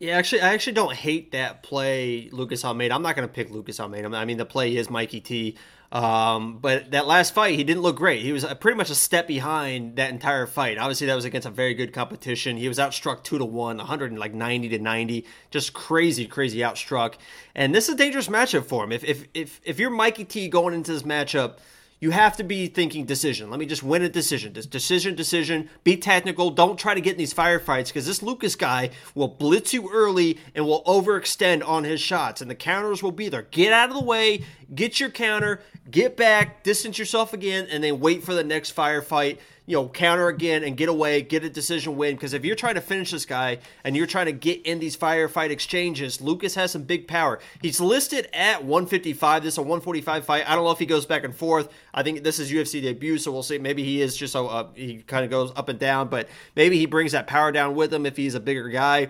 Yeah, 0.00 0.16
actually, 0.16 0.42
I 0.42 0.52
actually 0.52 0.72
don't 0.72 0.92
hate 0.92 1.30
that 1.30 1.62
play, 1.62 2.28
Lucas 2.32 2.64
Almeida. 2.64 2.94
I'm 2.94 3.02
not 3.02 3.14
going 3.14 3.28
to 3.28 3.32
pick 3.32 3.50
Lucas 3.50 3.78
Almeida. 3.78 4.08
I 4.08 4.24
mean, 4.24 4.36
the 4.36 4.44
play 4.44 4.76
is 4.76 4.90
Mikey 4.90 5.20
T. 5.20 5.56
Um, 5.92 6.56
but 6.56 6.92
that 6.92 7.06
last 7.06 7.34
fight, 7.34 7.54
he 7.54 7.64
didn't 7.64 7.82
look 7.82 7.96
great. 7.96 8.22
He 8.22 8.32
was 8.32 8.46
pretty 8.60 8.78
much 8.78 8.88
a 8.88 8.94
step 8.94 9.28
behind 9.28 9.96
that 9.96 10.10
entire 10.10 10.46
fight. 10.46 10.78
Obviously, 10.78 11.06
that 11.06 11.14
was 11.14 11.26
against 11.26 11.46
a 11.46 11.50
very 11.50 11.74
good 11.74 11.92
competition. 11.92 12.56
He 12.56 12.66
was 12.66 12.78
outstruck 12.78 13.22
two 13.22 13.36
to 13.36 13.44
one, 13.44 13.76
190 13.76 14.68
to 14.70 14.78
90, 14.78 15.26
just 15.50 15.74
crazy, 15.74 16.26
crazy 16.26 16.60
outstruck. 16.60 17.16
And 17.54 17.74
this 17.74 17.90
is 17.90 17.94
a 17.94 17.98
dangerous 17.98 18.28
matchup 18.28 18.64
for 18.64 18.84
him. 18.84 18.92
If 18.92 19.04
if 19.04 19.26
if 19.34 19.60
if 19.64 19.78
you're 19.78 19.90
Mikey 19.90 20.24
T 20.24 20.48
going 20.48 20.72
into 20.72 20.92
this 20.92 21.02
matchup 21.02 21.58
you 22.02 22.10
have 22.10 22.36
to 22.36 22.42
be 22.42 22.66
thinking 22.66 23.04
decision. 23.04 23.48
Let 23.48 23.60
me 23.60 23.64
just 23.64 23.84
win 23.84 24.02
a 24.02 24.08
decision. 24.08 24.54
This 24.54 24.66
decision, 24.66 25.14
decision. 25.14 25.70
Be 25.84 25.96
technical. 25.96 26.50
Don't 26.50 26.76
try 26.76 26.94
to 26.94 27.00
get 27.00 27.12
in 27.12 27.16
these 27.16 27.32
firefights 27.32 27.86
because 27.86 28.06
this 28.06 28.24
Lucas 28.24 28.56
guy 28.56 28.90
will 29.14 29.28
blitz 29.28 29.72
you 29.72 29.88
early 29.88 30.36
and 30.56 30.66
will 30.66 30.82
overextend 30.82 31.64
on 31.64 31.84
his 31.84 32.00
shots, 32.00 32.40
and 32.42 32.50
the 32.50 32.56
counters 32.56 33.04
will 33.04 33.12
be 33.12 33.28
there. 33.28 33.42
Get 33.42 33.72
out 33.72 33.90
of 33.90 33.94
the 33.94 34.02
way. 34.02 34.44
Get 34.74 35.00
your 35.00 35.10
counter. 35.10 35.60
Get 35.90 36.16
back. 36.16 36.62
Distance 36.62 36.98
yourself 36.98 37.32
again, 37.32 37.66
and 37.70 37.82
then 37.82 38.00
wait 38.00 38.22
for 38.22 38.34
the 38.34 38.44
next 38.44 38.74
firefight 38.74 39.38
you 39.64 39.76
know, 39.76 39.88
counter 39.88 40.28
again 40.28 40.64
and 40.64 40.76
get 40.76 40.88
away, 40.88 41.22
get 41.22 41.44
a 41.44 41.50
decision 41.50 41.96
win. 41.96 42.16
Because 42.16 42.32
if 42.32 42.44
you're 42.44 42.56
trying 42.56 42.74
to 42.74 42.80
finish 42.80 43.12
this 43.12 43.24
guy 43.24 43.58
and 43.84 43.96
you're 43.96 44.06
trying 44.06 44.26
to 44.26 44.32
get 44.32 44.66
in 44.66 44.80
these 44.80 44.96
firefight 44.96 45.50
exchanges, 45.50 46.20
Lucas 46.20 46.54
has 46.56 46.72
some 46.72 46.82
big 46.82 47.06
power. 47.06 47.38
He's 47.60 47.80
listed 47.80 48.28
at 48.32 48.64
155. 48.64 49.42
This 49.42 49.54
is 49.54 49.58
a 49.58 49.62
145 49.62 50.24
fight. 50.24 50.50
I 50.50 50.54
don't 50.54 50.64
know 50.64 50.72
if 50.72 50.78
he 50.78 50.86
goes 50.86 51.06
back 51.06 51.24
and 51.24 51.34
forth. 51.34 51.68
I 51.94 52.02
think 52.02 52.24
this 52.24 52.38
is 52.38 52.50
UFC 52.50 52.82
debut, 52.82 53.18
so 53.18 53.30
we'll 53.30 53.42
see. 53.42 53.58
Maybe 53.58 53.84
he 53.84 54.02
is 54.02 54.16
just 54.16 54.34
a, 54.34 54.40
uh, 54.40 54.68
he 54.74 55.02
kind 55.02 55.24
of 55.24 55.30
goes 55.30 55.52
up 55.54 55.68
and 55.68 55.78
down, 55.78 56.08
but 56.08 56.28
maybe 56.56 56.76
he 56.76 56.86
brings 56.86 57.12
that 57.12 57.26
power 57.26 57.52
down 57.52 57.74
with 57.76 57.94
him 57.94 58.04
if 58.04 58.16
he's 58.16 58.34
a 58.34 58.40
bigger 58.40 58.68
guy. 58.68 59.08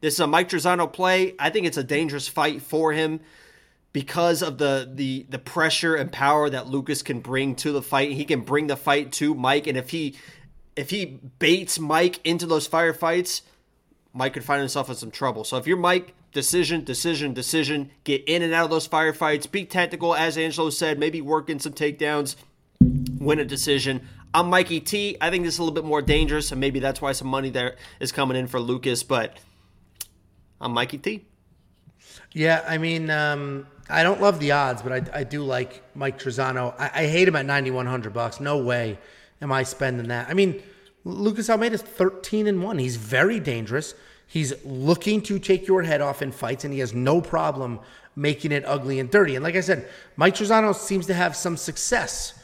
This 0.00 0.14
is 0.14 0.20
a 0.20 0.28
Mike 0.28 0.48
Trizano 0.48 0.92
play. 0.92 1.34
I 1.40 1.50
think 1.50 1.66
it's 1.66 1.76
a 1.76 1.82
dangerous 1.82 2.28
fight 2.28 2.62
for 2.62 2.92
him 2.92 3.18
because 3.92 4.42
of 4.42 4.58
the 4.58 4.90
the 4.92 5.26
the 5.28 5.38
pressure 5.38 5.94
and 5.94 6.12
power 6.12 6.50
that 6.50 6.66
Lucas 6.66 7.02
can 7.02 7.20
bring 7.20 7.54
to 7.56 7.72
the 7.72 7.82
fight. 7.82 8.12
He 8.12 8.24
can 8.24 8.40
bring 8.40 8.66
the 8.66 8.76
fight 8.76 9.12
to 9.12 9.34
Mike, 9.34 9.66
and 9.66 9.76
if 9.76 9.90
he 9.90 10.16
if 10.76 10.90
he 10.90 11.20
baits 11.38 11.78
Mike 11.78 12.20
into 12.24 12.46
those 12.46 12.68
firefights, 12.68 13.42
Mike 14.12 14.34
could 14.34 14.44
find 14.44 14.60
himself 14.60 14.88
in 14.88 14.94
some 14.94 15.10
trouble. 15.10 15.44
So 15.44 15.56
if 15.56 15.66
you're 15.66 15.76
Mike, 15.76 16.14
decision, 16.32 16.84
decision, 16.84 17.34
decision, 17.34 17.90
get 18.04 18.22
in 18.28 18.42
and 18.42 18.54
out 18.54 18.64
of 18.64 18.70
those 18.70 18.86
firefights, 18.86 19.50
be 19.50 19.64
tactical, 19.64 20.14
as 20.14 20.38
Angelo 20.38 20.70
said, 20.70 20.98
maybe 20.98 21.20
work 21.20 21.50
in 21.50 21.58
some 21.58 21.72
takedowns, 21.72 22.36
win 22.80 23.40
a 23.40 23.44
decision. 23.44 24.06
I'm 24.32 24.50
Mikey 24.50 24.80
T. 24.80 25.16
I 25.20 25.30
think 25.30 25.44
this 25.44 25.54
is 25.54 25.58
a 25.58 25.62
little 25.62 25.74
bit 25.74 25.84
more 25.84 26.02
dangerous, 26.02 26.52
and 26.52 26.60
maybe 26.60 26.80
that's 26.80 27.00
why 27.00 27.12
some 27.12 27.28
money 27.28 27.50
there 27.50 27.76
is 27.98 28.12
coming 28.12 28.36
in 28.36 28.46
for 28.46 28.60
Lucas, 28.60 29.02
but 29.02 29.38
I'm 30.60 30.72
Mikey 30.72 30.98
T. 30.98 31.24
Yeah, 32.32 32.64
I 32.68 32.78
mean, 32.78 33.10
um, 33.10 33.66
I 33.88 34.02
don't 34.02 34.20
love 34.20 34.38
the 34.38 34.52
odds, 34.52 34.82
but 34.82 34.92
I, 34.92 35.20
I 35.20 35.24
do 35.24 35.42
like 35.42 35.82
Mike 35.94 36.18
Trizano. 36.18 36.74
I, 36.78 36.90
I 36.94 37.06
hate 37.06 37.28
him 37.28 37.36
at 37.36 37.46
9100 37.46 38.12
bucks. 38.12 38.40
No 38.40 38.58
way 38.58 38.98
am 39.40 39.52
I 39.52 39.62
spending 39.62 40.08
that. 40.08 40.28
I 40.28 40.34
mean, 40.34 40.62
Lucas 41.04 41.48
Almeida's 41.48 41.82
13 41.82 42.46
and 42.46 42.62
1. 42.62 42.78
He's 42.78 42.96
very 42.96 43.40
dangerous. 43.40 43.94
He's 44.26 44.52
looking 44.64 45.22
to 45.22 45.38
take 45.38 45.66
your 45.66 45.82
head 45.82 46.00
off 46.00 46.20
in 46.20 46.32
fights, 46.32 46.64
and 46.64 46.72
he 46.72 46.80
has 46.80 46.92
no 46.92 47.20
problem 47.20 47.80
making 48.14 48.52
it 48.52 48.64
ugly 48.66 49.00
and 49.00 49.10
dirty. 49.10 49.36
And 49.36 49.44
like 49.44 49.56
I 49.56 49.60
said, 49.60 49.88
Mike 50.16 50.34
Trizano 50.34 50.74
seems 50.74 51.06
to 51.06 51.14
have 51.14 51.34
some 51.34 51.56
success 51.56 52.34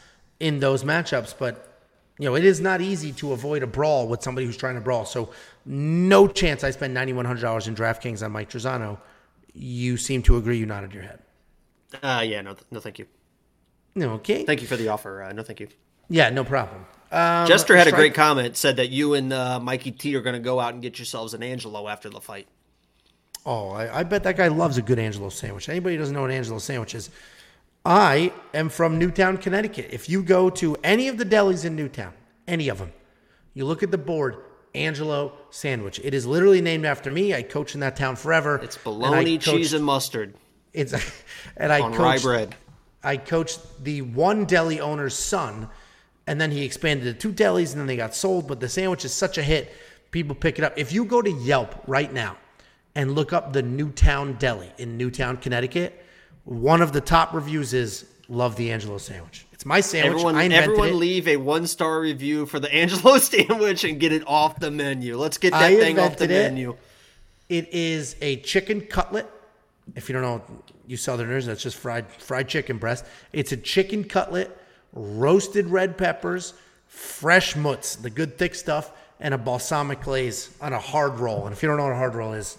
in 0.41 0.61
those 0.61 0.85
matchups, 0.85 1.35
but 1.39 1.75
you 2.19 2.27
know, 2.27 2.37
it 2.37 2.45
is 2.45 2.61
not 2.61 2.81
easy 2.81 3.13
to 3.13 3.33
avoid 3.33 3.63
a 3.63 3.67
brawl 3.67 4.07
with 4.07 4.23
somebody 4.23 4.47
who's 4.47 4.57
trying 4.57 4.77
to 4.77 4.81
brawl. 4.81 5.05
So, 5.05 5.31
no 5.67 6.29
chance 6.29 6.63
I 6.63 6.71
spend 6.71 6.97
$9,100 6.97 7.67
in 7.67 7.75
DraftKings 7.75 8.25
on 8.25 8.31
Mike 8.31 8.51
Trizano. 8.51 8.99
You 9.53 9.97
seem 9.97 10.23
to 10.25 10.37
agree. 10.37 10.59
You 10.59 10.67
nodded 10.67 10.95
your 10.95 11.03
head. 11.03 11.24
Uh, 12.03 12.25
yeah, 12.27 12.41
no, 12.43 12.57
no, 12.71 12.81
thank 12.81 12.99
you. 12.99 13.07
No, 13.95 14.11
okay. 14.15 14.45
Thank 14.45 14.61
you 14.61 14.67
for 14.67 14.77
the 14.77 14.89
offer. 14.89 15.23
Uh, 15.23 15.33
no, 15.33 15.43
thank 15.43 15.61
you. 15.61 15.69
Yeah, 16.09 16.31
no 16.31 16.45
problem. 16.45 16.85
Um, 17.13 17.47
Jester 17.47 17.77
had 17.77 17.87
a 17.87 17.93
great 17.93 18.15
comment. 18.15 18.57
Said 18.57 18.77
that 18.77 18.91
you 18.91 19.15
and 19.15 19.33
uh, 19.33 19.61
Mikey 19.61 19.93
T 19.93 20.15
are 20.17 20.21
going 20.21 20.35
to 20.35 20.41
go 20.41 20.59
out 20.59 20.75
and 20.75 20.83
get 20.83 20.99
yourselves 20.99 21.33
an 21.35 21.43
Angelo 21.43 21.89
after 21.89 22.11
the 22.11 22.21
fight. 22.21 22.49
Oh, 23.47 23.71
I, 23.71 24.01
I 24.01 24.03
bet 24.03 24.25
that 24.25 24.37
guy 24.37 24.49
loves 24.49 24.79
a 24.79 24.83
good 24.83 24.99
Angelo 24.99 25.29
sandwich. 25.29 25.69
Anybody 25.69 25.95
who 25.95 26.01
doesn't 26.01 26.15
know 26.15 26.23
what 26.23 26.31
Angelo 26.31 26.59
sandwich 26.59 26.95
is? 26.95 27.11
I 27.85 28.33
am 28.55 28.71
from 28.71 28.99
Newtown, 28.99 29.37
Connecticut. 29.37 29.91
If 29.93 30.09
you 30.09 30.23
go 30.23 30.49
to 30.51 30.77
any 30.83 31.09
of 31.09 31.19
the 31.19 31.25
delis 31.25 31.65
in 31.65 31.77
Newtown, 31.77 32.15
any 32.49 32.69
of 32.69 32.79
them, 32.79 32.93
you 33.53 33.67
look 33.67 33.83
at 33.83 33.91
the 33.91 33.99
board, 33.99 34.37
Angelo 34.75 35.35
sandwich. 35.51 36.01
It 36.03 36.15
is 36.15 36.27
literally 36.27 36.63
named 36.63 36.87
after 36.87 37.11
me. 37.11 37.35
I 37.35 37.43
coach 37.43 37.75
in 37.75 37.81
that 37.81 37.97
town 37.97 38.17
forever. 38.17 38.57
It's 38.63 38.77
and 38.77 38.81
I 38.81 38.85
bologna, 38.85 39.39
cheese, 39.39 39.73
and 39.73 39.85
mustard 39.85 40.35
It's 40.75 40.93
and 41.57 41.73
I 41.73 41.81
on 41.81 41.93
rye 41.93 42.13
coached 42.13 42.25
bread. 42.25 42.57
I 43.03 43.17
coached 43.17 43.61
the 43.83 44.03
one 44.03 44.45
deli 44.45 44.81
owner's 44.81 45.15
son, 45.15 45.69
and 46.27 46.41
then 46.41 46.51
he 46.51 46.65
expanded 46.65 47.05
to 47.05 47.15
two 47.15 47.35
delis, 47.35 47.73
and 47.73 47.81
then 47.81 47.87
they 47.87 47.97
got 47.97 48.15
sold. 48.15 48.49
But 48.49 48.61
the 48.61 48.69
sandwich 48.69 49.05
is 49.05 49.13
such 49.13 49.39
a 49.39 49.43
hit, 49.43 49.73
people 50.11 50.35
pick 50.35 50.59
it 50.59 50.65
up. 50.65 50.75
If 50.77 50.93
you 50.93 51.05
go 51.05 51.23
to 51.23 51.31
Yelp 51.31 51.75
right 51.87 52.13
now 52.13 52.37
and 52.95 53.15
look 53.15 53.33
up 53.33 53.53
the 53.53 53.63
Newtown 53.63 54.35
Deli 54.35 54.73
in 54.79 54.97
Newtown, 54.97 55.37
Connecticut, 55.37 56.05
one 56.45 56.83
of 56.83 56.93
the 56.93 57.01
top 57.01 57.33
reviews 57.33 57.73
is 57.73 58.07
"Love 58.29 58.57
the 58.57 58.73
Angelo 58.73 58.99
sandwich." 58.99 59.47
It's 59.53 59.67
my 59.67 59.81
sandwich. 59.81 60.21
Everyone, 60.21 60.53
everyone, 60.53 60.89
it. 60.89 60.95
leave 60.95 61.29
a 61.29 61.37
one 61.37 61.67
star 61.67 62.01
review 62.01 62.47
for 62.47 62.59
the 62.59 62.73
Angelo 62.83 63.19
sandwich 63.19 63.85
and 63.85 64.01
get 64.01 64.13
it 64.13 64.27
off 64.27 64.59
the 64.59 64.71
menu. 64.71 65.17
Let's 65.17 65.39
get 65.39 65.53
that 65.53 65.63
I 65.63 65.77
thing 65.77 65.99
off 65.99 66.17
the 66.17 66.25
it. 66.25 66.29
menu. 66.29 66.77
It 67.49 67.69
is 67.73 68.17
a 68.21 68.37
chicken 68.37 68.81
cutlet. 68.81 69.31
If 69.95 70.09
you 70.09 70.15
don't 70.15 70.23
know, 70.23 70.43
you 70.87 70.97
Southerners, 70.97 71.47
that's 71.47 71.63
just 71.63 71.77
fried 71.77 72.11
fried 72.11 72.49
chicken 72.49 72.79
breast. 72.79 73.05
It's 73.33 73.53
a 73.53 73.57
chicken 73.57 74.05
cutlet, 74.05 74.57
roasted 74.93 75.67
red 75.67 75.99
peppers, 75.99 76.55
fresh 76.87 77.55
mutts, 77.57 77.97
the 77.97 78.11
good 78.11 78.39
thick 78.39 78.55
stuff, 78.55 78.91
and 79.21 79.35
a 79.35 79.39
balsamic 79.39 80.01
glaze 80.03 80.57
on 80.61 80.73
a 80.73 80.79
hard 80.79 81.19
roll. 81.19 81.47
And 81.47 81.55
if 81.55 81.63
you 81.63 81.69
don't 81.69 81.77
know 81.77 81.85
what 81.85 81.93
a 81.93 81.97
hard 81.97 82.15
roll 82.15 82.33
is, 82.33 82.59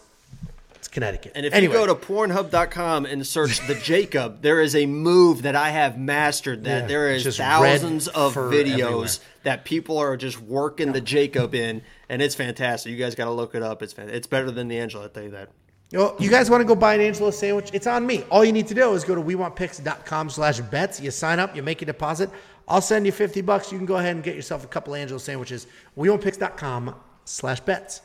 it's 0.76 0.88
Connecticut. 0.88 1.32
And 1.36 1.46
if 1.48 1.54
anyway, 1.54 1.74
you 1.74 1.80
go 1.80 1.88
to 1.88 1.96
Pornhub.com 1.96 3.06
and 3.08 3.26
search 3.26 3.66
the 3.68 3.74
Jacob, 3.76 4.42
there 4.44 4.62
is 4.62 4.76
a 4.76 4.86
move 4.86 5.42
that 5.42 5.56
I 5.56 5.72
have 5.72 5.98
mastered. 5.98 6.64
That 6.64 6.84
Yeah, 6.84 6.88
there 6.88 7.10
is 7.10 7.38
thousands 7.38 8.08
of 8.08 8.36
videos 8.36 8.82
everywhere. 8.82 9.08
that 9.44 9.66
people 9.66 9.98
are 9.98 10.16
just 10.16 10.40
working 10.40 10.92
the 10.92 11.02
Jacob 11.02 11.56
in, 11.56 11.82
and 12.08 12.22
it's 12.22 12.36
fantastic. 12.36 12.92
You 12.92 12.98
guys 12.98 13.16
got 13.16 13.26
to 13.26 13.32
look 13.32 13.56
it 13.56 13.64
up. 13.64 13.82
It's 13.82 13.96
it's 13.98 14.28
better 14.28 14.52
than 14.52 14.68
the 14.68 14.78
Angela. 14.78 15.06
I 15.06 15.08
tell 15.08 15.24
you 15.24 15.32
that. 15.32 15.50
Yo, 15.92 16.16
you 16.20 16.30
guys 16.30 16.50
want 16.50 16.62
to 16.62 16.66
go 16.66 16.76
buy 16.76 16.96
an 16.96 17.02
Angelo 17.02 17.32
sandwich? 17.32 17.70
It's 17.74 17.88
on 17.88 18.06
me. 18.06 18.24
All 18.32 18.44
you 18.44 18.52
need 18.52 18.68
to 18.68 18.74
do 18.74 18.94
is 18.94 19.04
go 19.04 19.16
to 19.16 19.22
wewantpicks.com 19.22 20.30
slash 20.30 20.60
bets. 20.60 21.00
You 21.00 21.12
sign 21.12 21.40
up, 21.40 21.56
you 21.56 21.62
make 21.64 21.82
a 21.82 21.86
deposit. 21.86 22.30
I'll 22.68 22.82
send 22.82 23.06
you 23.06 23.12
50 23.12 23.42
bucks. 23.42 23.72
You 23.72 23.78
can 23.78 23.86
go 23.86 23.98
ahead 23.98 24.16
and 24.16 24.24
get 24.24 24.36
yourself 24.36 24.64
a 24.64 24.68
couple 24.68 24.96
Angelo 24.96 25.20
sandwiches. 25.20 25.68
wewantpicks.com 25.98 26.96
slash 27.26 27.60
bets. 27.60 28.02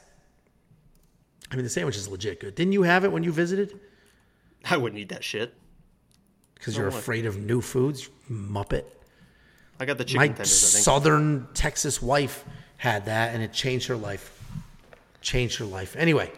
I 1.50 1.56
mean, 1.56 1.64
the 1.64 1.70
sandwich 1.70 1.96
is 1.96 2.06
legit 2.08 2.38
good. 2.40 2.54
Didn't 2.54 2.72
you 2.74 2.82
have 2.82 3.04
it 3.04 3.10
when 3.10 3.24
you 3.24 3.32
visited? 3.32 3.80
I 4.68 4.76
wouldn't 4.76 5.00
eat 5.00 5.08
that 5.08 5.24
shit. 5.24 5.54
Because 6.54 6.76
you're 6.76 6.88
afraid 6.88 7.24
of 7.24 7.38
new 7.38 7.62
foods, 7.62 8.10
muppet. 8.30 8.84
I 9.80 9.86
got 9.86 9.96
the 9.96 10.04
chicken 10.04 10.18
My 10.20 10.26
tenders. 10.28 10.62
I 10.62 10.76
think. 10.76 10.84
southern 10.84 11.48
Texas 11.54 12.02
wife 12.02 12.44
had 12.76 13.06
that, 13.06 13.34
and 13.34 13.42
it 13.42 13.54
changed 13.54 13.86
her 13.88 13.96
life. 13.96 14.38
Changed 15.22 15.58
her 15.58 15.64
life. 15.64 15.96
Anyway, 15.96 16.30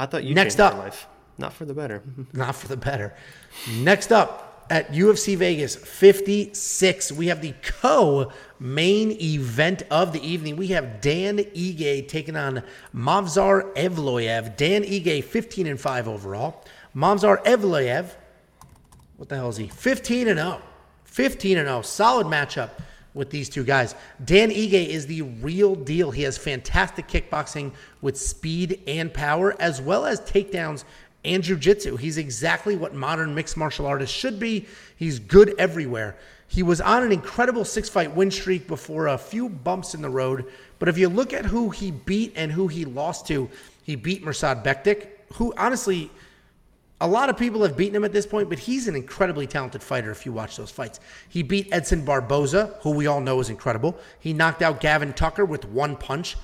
I 0.00 0.06
thought 0.06 0.24
you 0.24 0.34
Next 0.34 0.58
up. 0.58 0.78
life. 0.78 1.06
Not 1.36 1.52
for 1.52 1.66
the 1.66 1.74
better. 1.74 2.02
not 2.32 2.56
for 2.56 2.68
the 2.68 2.76
better. 2.76 3.14
Next 3.70 4.10
up 4.10 4.64
at 4.70 4.92
UFC 4.92 5.36
Vegas 5.36 5.76
56, 5.76 7.12
we 7.12 7.26
have 7.26 7.42
the 7.42 7.54
co 7.62 8.32
main 8.58 9.10
event 9.20 9.82
of 9.90 10.14
the 10.14 10.26
evening. 10.26 10.56
We 10.56 10.68
have 10.68 11.02
Dan 11.02 11.36
Ige 11.38 12.08
taking 12.08 12.34
on 12.34 12.62
Movsar 12.94 13.74
Evloev. 13.74 14.56
Dan 14.56 14.84
Ige 14.84 15.22
15 15.22 15.66
and 15.66 15.78
5 15.78 16.08
overall. 16.08 16.64
Movsar 16.96 17.44
Evloev, 17.44 18.14
what 19.18 19.28
the 19.28 19.36
hell 19.36 19.50
is 19.50 19.58
he? 19.58 19.68
15 19.68 20.28
and 20.28 20.38
0. 20.38 20.62
15 21.04 21.58
and 21.58 21.68
0. 21.68 21.82
Solid 21.82 22.26
matchup 22.26 22.70
with 23.14 23.30
these 23.30 23.48
two 23.48 23.64
guys. 23.64 23.94
Dan 24.24 24.50
Ige 24.50 24.88
is 24.88 25.06
the 25.06 25.22
real 25.22 25.74
deal. 25.74 26.10
He 26.10 26.22
has 26.22 26.38
fantastic 26.38 27.08
kickboxing 27.08 27.72
with 28.00 28.18
speed 28.18 28.82
and 28.86 29.12
power, 29.12 29.60
as 29.60 29.80
well 29.80 30.06
as 30.06 30.20
takedowns 30.20 30.84
and 31.24 31.42
jujitsu. 31.42 31.98
He's 31.98 32.18
exactly 32.18 32.76
what 32.76 32.94
modern 32.94 33.34
mixed 33.34 33.56
martial 33.56 33.86
artists 33.86 34.16
should 34.16 34.38
be. 34.38 34.66
He's 34.96 35.18
good 35.18 35.54
everywhere. 35.58 36.16
He 36.46 36.62
was 36.62 36.80
on 36.80 37.02
an 37.02 37.12
incredible 37.12 37.64
six 37.64 37.88
fight 37.88 38.14
win 38.14 38.30
streak 38.30 38.66
before 38.66 39.08
a 39.08 39.18
few 39.18 39.48
bumps 39.48 39.94
in 39.94 40.02
the 40.02 40.10
road. 40.10 40.46
But 40.78 40.88
if 40.88 40.98
you 40.98 41.08
look 41.08 41.32
at 41.32 41.44
who 41.44 41.70
he 41.70 41.90
beat 41.90 42.32
and 42.36 42.50
who 42.50 42.66
he 42.68 42.84
lost 42.84 43.26
to, 43.28 43.48
he 43.84 43.94
beat 43.96 44.24
Mirsad 44.24 44.64
Bektic, 44.64 45.08
who 45.34 45.54
honestly 45.56 46.10
a 47.00 47.08
lot 47.08 47.30
of 47.30 47.38
people 47.38 47.62
have 47.62 47.76
beaten 47.76 47.96
him 47.96 48.04
at 48.04 48.12
this 48.12 48.26
point, 48.26 48.48
but 48.48 48.58
he's 48.58 48.86
an 48.86 48.94
incredibly 48.94 49.46
talented 49.46 49.82
fighter 49.82 50.10
if 50.10 50.26
you 50.26 50.32
watch 50.32 50.56
those 50.56 50.70
fights. 50.70 51.00
He 51.28 51.42
beat 51.42 51.68
Edson 51.72 52.04
Barboza, 52.04 52.78
who 52.82 52.90
we 52.90 53.06
all 53.06 53.20
know 53.20 53.40
is 53.40 53.48
incredible. 53.48 53.98
He 54.18 54.32
knocked 54.32 54.60
out 54.60 54.80
Gavin 54.80 55.14
Tucker 55.14 55.44
with 55.44 55.64
one 55.64 55.96
punch, 55.96 56.36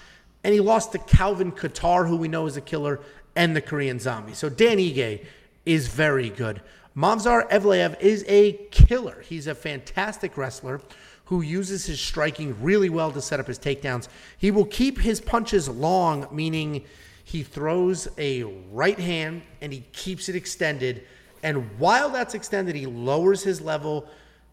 and 0.42 0.54
he 0.54 0.60
lost 0.60 0.92
to 0.92 0.98
Calvin 0.98 1.52
Kattar, 1.52 2.08
who 2.08 2.16
we 2.16 2.28
know 2.28 2.46
is 2.46 2.56
a 2.56 2.62
killer, 2.62 3.00
and 3.34 3.54
the 3.54 3.60
Korean 3.60 3.98
Zombie. 3.98 4.32
So 4.32 4.48
Dan 4.48 4.78
Ige 4.78 5.26
is 5.66 5.88
very 5.88 6.30
good. 6.30 6.62
Movsar 6.96 7.46
Evloev 7.50 8.00
is 8.00 8.24
a 8.26 8.52
killer. 8.70 9.22
He's 9.28 9.46
a 9.46 9.54
fantastic 9.54 10.38
wrestler 10.38 10.80
who 11.26 11.42
uses 11.42 11.84
his 11.84 12.00
striking 12.00 12.56
really 12.62 12.88
well 12.88 13.10
to 13.12 13.20
set 13.20 13.40
up 13.40 13.48
his 13.48 13.58
takedowns. 13.58 14.08
He 14.38 14.50
will 14.50 14.64
keep 14.64 15.00
his 15.00 15.20
punches 15.20 15.68
long, 15.68 16.28
meaning 16.30 16.84
he 17.26 17.42
throws 17.42 18.06
a 18.18 18.44
right 18.70 19.00
hand 19.00 19.42
and 19.60 19.72
he 19.72 19.80
keeps 19.92 20.28
it 20.28 20.36
extended. 20.36 21.02
And 21.42 21.68
while 21.76 22.08
that's 22.08 22.34
extended, 22.34 22.76
he 22.76 22.86
lowers 22.86 23.42
his 23.42 23.60
level, 23.60 24.06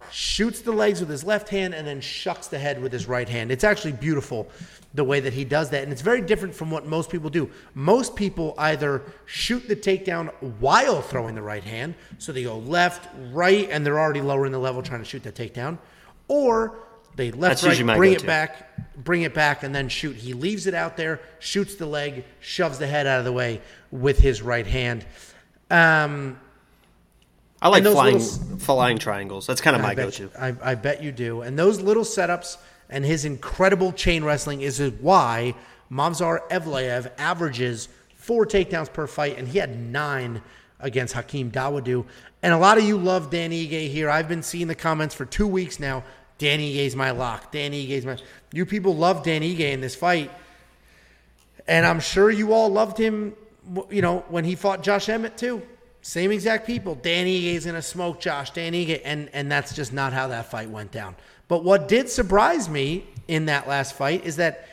shoots 0.10 0.62
the 0.62 0.72
legs 0.72 1.00
with 1.00 1.08
his 1.08 1.24
left 1.24 1.50
hand, 1.50 1.76
and 1.76 1.86
then 1.86 2.02
shucks 2.02 2.48
the 2.48 2.58
head 2.58 2.82
with 2.82 2.92
his 2.92 3.08
right 3.08 3.30
hand. 3.30 3.52
It's 3.52 3.64
actually 3.64 3.92
beautiful 3.92 4.50
the 4.96 5.04
way 5.04 5.20
that 5.20 5.34
he 5.34 5.46
does 5.46 5.70
that. 5.70 5.84
And 5.84 5.92
it's 5.92 6.02
very 6.02 6.22
different 6.22 6.56
from 6.56 6.72
what 6.72 6.88
most 6.88 7.12
people 7.12 7.30
do. 7.30 7.48
Most 7.76 8.16
people 8.16 8.56
either 8.58 9.04
shoot 9.28 9.68
the 9.68 9.76
takedown 9.76 10.34
while 10.60 11.00
throwing 11.04 11.36
the 11.36 11.44
right 11.44 11.64
hand, 11.64 11.94
so 12.18 12.32
they 12.32 12.42
go 12.42 12.58
left, 12.58 13.08
right, 13.32 13.70
and 13.70 13.86
they're 13.86 14.00
already 14.00 14.22
lowering 14.22 14.52
the 14.52 14.58
level 14.58 14.82
trying 14.82 15.02
to 15.02 15.06
shoot 15.06 15.22
that 15.22 15.36
takedown, 15.36 15.78
or 16.28 16.80
they 17.16 17.32
left, 17.32 17.62
That's 17.62 17.80
right, 17.80 17.98
bring 17.98 18.12
it 18.14 18.16
go-to. 18.16 18.28
back, 18.28 18.96
bring 19.04 19.22
it 19.22 19.34
back, 19.34 19.64
and 19.64 19.74
then 19.74 19.88
shoot. 19.90 20.16
He 20.16 20.34
leaves 20.34 20.68
it 20.68 20.74
out 20.74 20.98
there, 20.98 21.20
shoots 21.40 21.76
the 21.76 21.86
leg, 21.86 22.26
shoves 22.40 22.80
the 22.80 22.88
head 22.88 23.06
out 23.08 23.20
of 23.20 23.26
the 23.26 23.32
way 23.32 23.62
with 23.92 24.18
his 24.20 24.42
right 24.42 24.66
hand. 24.66 25.06
Um, 25.70 26.40
I 27.62 27.70
like 27.70 27.84
flying 27.84 28.18
little- 28.18 28.58
flying 28.58 28.98
triangles. 28.98 29.48
That's 29.48 29.62
kind 29.62 29.76
of 29.76 29.82
my 29.82 29.90
I 29.92 29.96
bet, 29.96 30.06
go-to. 30.06 30.24
you, 30.24 30.32
I, 30.38 30.72
I 30.72 30.76
bet 30.76 31.02
you 31.02 31.12
do. 31.12 31.42
And 31.42 31.58
those 31.58 31.80
little 31.80 32.04
setups 32.04 32.58
and 32.90 33.06
his 33.06 33.26
incredible 33.26 33.92
chain 33.94 34.24
wrestling 34.24 34.62
is 34.62 34.80
why 35.00 35.56
Movsar 35.92 36.48
Evloev 36.50 37.12
averages 37.18 37.88
four 38.16 38.46
takedowns 38.46 38.92
per 38.92 39.08
fight, 39.08 39.38
and 39.38 39.48
he 39.48 39.60
had 39.60 39.78
nine 39.80 40.42
against 40.80 41.14
Hakeem 41.14 41.52
Dawodu. 41.52 42.06
And 42.42 42.54
a 42.54 42.58
lot 42.58 42.78
of 42.78 42.84
you 42.84 42.98
love 42.98 43.30
Dan 43.30 43.52
Ige 43.52 43.88
here. 43.90 44.10
I've 44.10 44.28
been 44.28 44.44
seeing 44.44 44.68
the 44.68 44.76
comments 44.76 45.16
for 45.16 45.26
two 45.26 45.48
weeks 45.48 45.80
now. 45.80 46.04
Dan 46.44 46.60
Ige's 46.60 46.94
my 46.94 47.12
lock. 47.12 47.54
Dan 47.54 47.72
Ige's 47.72 48.06
my. 48.06 48.18
You 48.52 48.66
people 48.66 48.98
love 48.98 49.24
Dan 49.24 49.44
Ige 49.44 49.62
in 49.72 49.80
this 49.80 49.96
fight, 49.96 50.30
and 51.70 51.86
I'm 51.86 52.02
sure 52.02 52.30
you 52.30 52.52
all 52.52 52.68
loved 52.68 52.98
him. 52.98 53.34
You 53.90 54.02
know 54.02 54.26
when 54.28 54.44
he 54.44 54.56
fought 54.56 54.84
Josh 54.84 55.08
Emmett 55.08 55.38
too. 55.38 55.62
Same 56.02 56.32
exact 56.32 56.68
people. 56.68 56.96
Dan 56.96 57.28
Ige's 57.28 57.66
gonna 57.66 57.82
smoke 57.82 58.20
Josh. 58.20 58.52
Dan 58.52 58.74
Ige, 58.74 59.00
and 59.06 59.30
and 59.32 59.50
that's 59.50 59.74
just 59.74 59.94
not 59.94 60.12
how 60.12 60.28
that 60.28 60.52
fight 60.52 60.70
went 60.70 60.92
down. 60.92 61.16
But 61.48 61.64
what 61.64 61.88
did 61.88 62.10
surprise 62.10 62.68
me 62.68 63.06
in 63.30 63.46
that 63.46 63.66
last 63.66 63.94
fight 63.96 64.26
is 64.26 64.36
that 64.36 64.68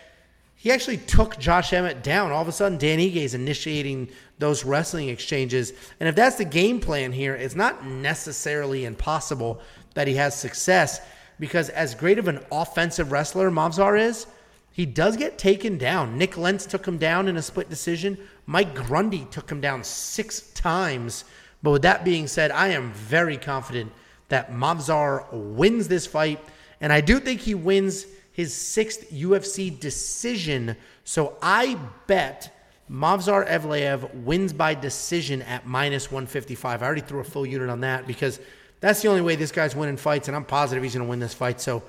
he 0.57 0.73
actually 0.73 0.97
took 0.97 1.39
Josh 1.39 1.73
Emmett 1.73 2.03
down. 2.03 2.33
All 2.33 2.43
of 2.43 2.49
a 2.49 2.53
sudden, 2.53 2.79
Dan 2.79 2.99
Ige 2.99 3.15
is 3.15 3.35
initiating 3.35 4.09
those 4.41 4.65
wrestling 4.65 5.09
exchanges. 5.09 5.73
And 6.01 6.09
if 6.09 6.17
that's 6.17 6.35
the 6.35 6.45
game 6.45 6.81
plan 6.81 7.13
here, 7.13 7.37
it's 7.37 7.55
not 7.55 7.87
necessarily 7.87 8.87
impossible 8.87 9.61
that 9.95 10.09
he 10.09 10.15
has 10.17 10.37
success 10.37 11.01
because 11.41 11.71
as 11.71 11.95
great 11.95 12.19
of 12.19 12.29
an 12.29 12.45
offensive 12.53 13.11
wrestler 13.11 13.51
Movsar 13.51 13.99
is, 13.99 14.27
He 14.73 14.87
does 14.87 15.17
get 15.17 15.37
taken 15.37 15.79
down. 15.79 16.17
Nik 16.17 16.37
Lentz 16.37 16.65
took 16.65 16.87
him 16.87 16.97
down 16.97 17.27
in 17.27 17.37
a 17.37 17.43
split 17.43 17.69
decision. 17.69 18.17
Mike 18.47 18.75
Grundy 18.75 19.27
took 19.31 19.51
him 19.51 19.61
down 19.61 19.83
six 19.83 20.53
times. 20.53 21.25
But 21.63 21.73
with 21.73 21.83
that 21.83 22.05
being 22.05 22.29
said, 22.29 22.53
I 22.53 22.69
am 22.69 22.93
very 22.93 23.37
confident 23.37 23.91
that 24.29 24.53
Movsar 24.53 25.27
wins 25.33 25.89
this 25.89 26.07
fight. 26.07 26.39
And 26.81 26.93
I 26.93 27.01
do 27.01 27.19
think 27.19 27.41
he 27.41 27.55
wins 27.55 28.07
his 28.33 28.55
sixth 28.55 29.11
UFC 29.11 29.79
decision. 29.79 30.77
So 31.05 31.37
I 31.43 31.77
bet 32.07 32.55
Movsar 32.91 33.47
Evloev 33.49 34.15
wins 34.15 34.53
by 34.53 34.75
decision 34.75 35.43
at 35.43 35.67
minus 35.67 36.11
155. 36.11 36.83
I 36.83 36.87
already 36.87 37.01
threw 37.01 37.21
a 37.21 37.25
full 37.25 37.47
unit 37.47 37.69
on 37.69 37.81
that 37.81 38.07
because 38.07 38.41
that's 38.81 39.03
the 39.03 39.09
only 39.09 39.21
way 39.21 39.37
this 39.37 39.53
guy's 39.53 39.77
winning 39.77 39.97
fights, 39.97 40.29
and 40.29 40.37
I'm 40.37 40.45
positive 40.45 40.83
he's 40.83 40.95
going 40.95 41.07
to 41.07 41.11
win 41.11 41.21
this 41.21 41.35
fight. 41.35 41.61
So 41.61 41.83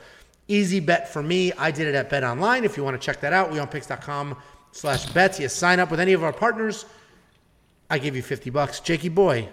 easy 0.48 0.80
bet 0.80 1.12
for 1.12 1.24
me. 1.24 1.52
I 1.54 1.72
did 1.72 1.88
it 1.88 1.96
at 1.96 2.10
Bet 2.10 2.24
Online. 2.24 2.64
If 2.66 2.76
you 2.78 2.84
want 2.84 3.00
to 3.00 3.06
check 3.06 3.22
that 3.22 3.32
out, 3.34 3.52
wewantpicks.com 3.52 4.36
slash 4.74 5.06
bets. 5.08 5.40
You 5.40 5.48
sign 5.50 5.80
up 5.80 5.90
with 5.92 6.00
any 6.00 6.14
of 6.14 6.24
our 6.24 6.34
partners, 6.34 6.86
I 7.90 7.98
give 8.00 8.16
you 8.16 8.22
50 8.22 8.50
bucks. 8.50 8.80
Jakey 8.80 9.10
boy, 9.10 9.48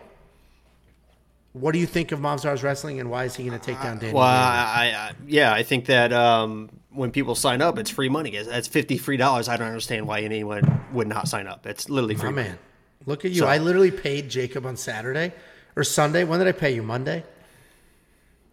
what 1.53 1.73
do 1.73 1.79
you 1.79 1.87
think 1.87 2.13
of 2.13 2.21
Movsar's 2.21 2.63
wrestling, 2.63 3.01
and 3.01 3.11
why 3.11 3.25
is 3.25 3.35
he 3.35 3.45
going 3.45 3.59
to 3.59 3.65
take 3.65 3.81
down 3.83 3.99
Danny? 3.99 4.13
Well, 4.13 4.23
I, 4.23 4.93
I, 4.97 5.13
yeah, 5.27 5.53
I 5.53 5.63
think 5.63 5.87
that 5.87 6.13
um, 6.13 6.69
when 6.91 7.11
people 7.11 7.35
sign 7.35 7.63
up, 7.63 7.79
it's 7.79 7.91
free 7.91 8.09
money. 8.09 8.31
It's- 8.31 8.47
That's 8.47 8.69
fifty 8.69 8.99
free 8.99 9.17
dollars. 9.17 9.49
I 9.49 9.57
don't 9.57 9.67
understand 9.69 10.07
why 10.07 10.21
anyone 10.21 10.85
would 10.93 11.09
not 11.09 11.27
sign 11.29 11.47
up. 11.47 11.67
It's 11.67 11.89
literally 11.89 12.15
free. 12.15 12.31
My 12.31 12.35
money. 12.37 12.49
man, 12.51 12.59
look 13.07 13.25
at 13.25 13.31
you. 13.33 13.39
So- 13.41 13.47
I 13.47 13.59
literally 13.59 13.91
paid 13.91 14.29
Jacob 14.29 14.67
on 14.67 14.77
Saturday 14.77 15.33
or 15.79 15.85
Sunday. 15.85 16.25
When 16.25 16.41
did 16.41 16.49
I 16.49 16.53
pay 16.53 16.75
you? 16.75 16.83
Monday? 16.83 17.25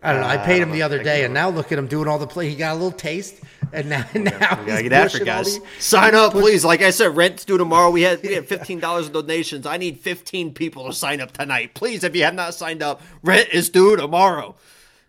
I 0.04 0.12
don't 0.14 0.22
know. 0.22 0.28
I 0.28 0.38
paid 0.38 0.62
him 0.62 0.72
the 0.72 0.84
other 0.84 1.02
day, 1.02 1.26
and 1.26 1.34
now 1.34 1.50
look 1.50 1.72
at 1.72 1.80
him 1.80 1.88
doing 1.88 2.08
all 2.08 2.20
the 2.20 2.28
play. 2.28 2.48
He 2.48 2.56
got 2.56 2.74
a 2.74 2.76
little 2.76 2.92
taste, 2.92 3.42
and 3.74 3.90
now, 3.90 4.06
now 4.14 4.60
We 4.60 4.68
gotta 4.68 4.72
he's 4.74 4.82
get 4.84 4.94
after 4.94 5.18
pushing 5.18 5.30
all 5.34 5.44
guys. 5.44 5.60
the- 5.60 5.66
Sign 5.80 6.14
up, 6.14 6.32
please. 6.34 6.64
Like 6.64 6.84
I 6.84 6.92
said, 6.92 7.16
rent's 7.18 7.44
due 7.44 7.58
tomorrow. 7.58 7.90
We 7.90 8.04
had 8.04 8.22
we 8.22 8.34
had 8.34 8.48
fifteen 8.56 8.80
dollars 8.80 9.08
in 9.08 9.14
donations. 9.14 9.66
I 9.66 9.78
need 9.78 10.00
fifteen 10.00 10.54
people 10.54 10.86
to 10.86 10.94
sign 10.94 11.22
up 11.22 11.32
tonight, 11.32 11.74
please. 11.74 12.04
If 12.04 12.16
you 12.16 12.24
have 12.24 12.36
not 12.36 12.54
signed 12.54 12.84
up, 12.84 13.02
rent 13.24 13.50
is 13.52 13.70
due 13.72 13.96
tomorrow. 13.96 14.54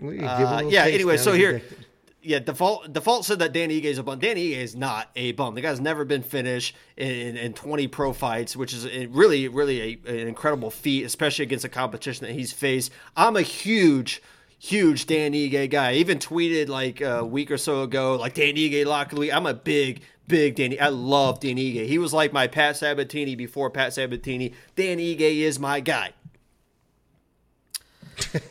Look, 0.01 0.15
you 0.15 0.21
give 0.21 0.29
a 0.29 0.31
Uh, 0.31 0.55
little 0.57 0.73
yeah. 0.73 0.85
taste, 0.85 0.95
Anyway, 0.95 1.17
now 1.17 1.23
so 1.23 1.33
he's 1.33 1.41
here, 1.41 1.51
addicted. 1.57 1.86
Yeah, 2.27 2.41
default 2.41 2.93
default 2.93 3.25
said 3.25 3.39
that 3.39 3.53
Danny 3.53 3.81
Ige 3.81 3.85
is 3.85 3.99
a 3.99 4.03
bum. 4.03 4.19
Danny 4.19 4.51
Ige 4.51 4.59
is 4.59 4.77
not 4.77 5.11
a 5.15 5.33
bum. 5.33 5.55
The 5.55 5.61
guy's 5.61 5.81
never 5.81 6.05
been 6.05 6.23
finished 6.23 6.77
in, 6.97 7.37
in 7.37 7.53
20 7.53 7.87
pro 7.89 8.13
fights, 8.13 8.57
which 8.57 8.73
is 8.75 8.85
really, 9.09 9.49
really 9.49 10.01
a, 10.07 10.11
an 10.11 10.29
incredible 10.29 10.71
feat, 10.71 11.05
especially 11.05 11.45
against 11.45 11.65
a 11.65 11.69
competition 11.69 12.27
that 12.27 12.33
he's 12.33 12.53
faced. 12.53 12.93
I'm 13.17 13.37
a 13.37 13.43
huge. 13.43 14.23
Huge 14.59 15.05
Dan 15.05 15.33
Ige 15.33 15.69
guy. 15.69 15.91
I 15.91 15.95
even 15.97 16.19
tweeted 16.19 16.69
like 16.69 17.03
a 17.03 17.23
week 17.23 17.51
or 17.51 17.59
so 17.59 17.83
ago, 17.83 18.17
like 18.17 18.33
Dan 18.33 18.55
Ige 18.55 18.87
lock 18.87 19.13
of 19.13 19.17
the 19.17 19.21
week. 19.21 19.35
I'm 19.35 19.45
a 19.45 19.53
big, 19.53 20.01
big 20.27 20.57
Danny. 20.57 20.81
I 20.81 20.89
love 20.89 21.41
Dan 21.41 21.57
Ige. 21.57 21.87
He 21.87 21.99
was 21.99 22.15
like 22.15 22.33
my 22.33 22.47
Pat 22.47 22.79
Sabatini 22.79 23.37
before 23.37 23.69
Pat 23.69 23.93
Sabatini. 23.93 24.55
Dan 24.75 24.97
Ige 24.97 25.21
is 25.21 25.59
my 25.59 25.81
guy 25.81 26.15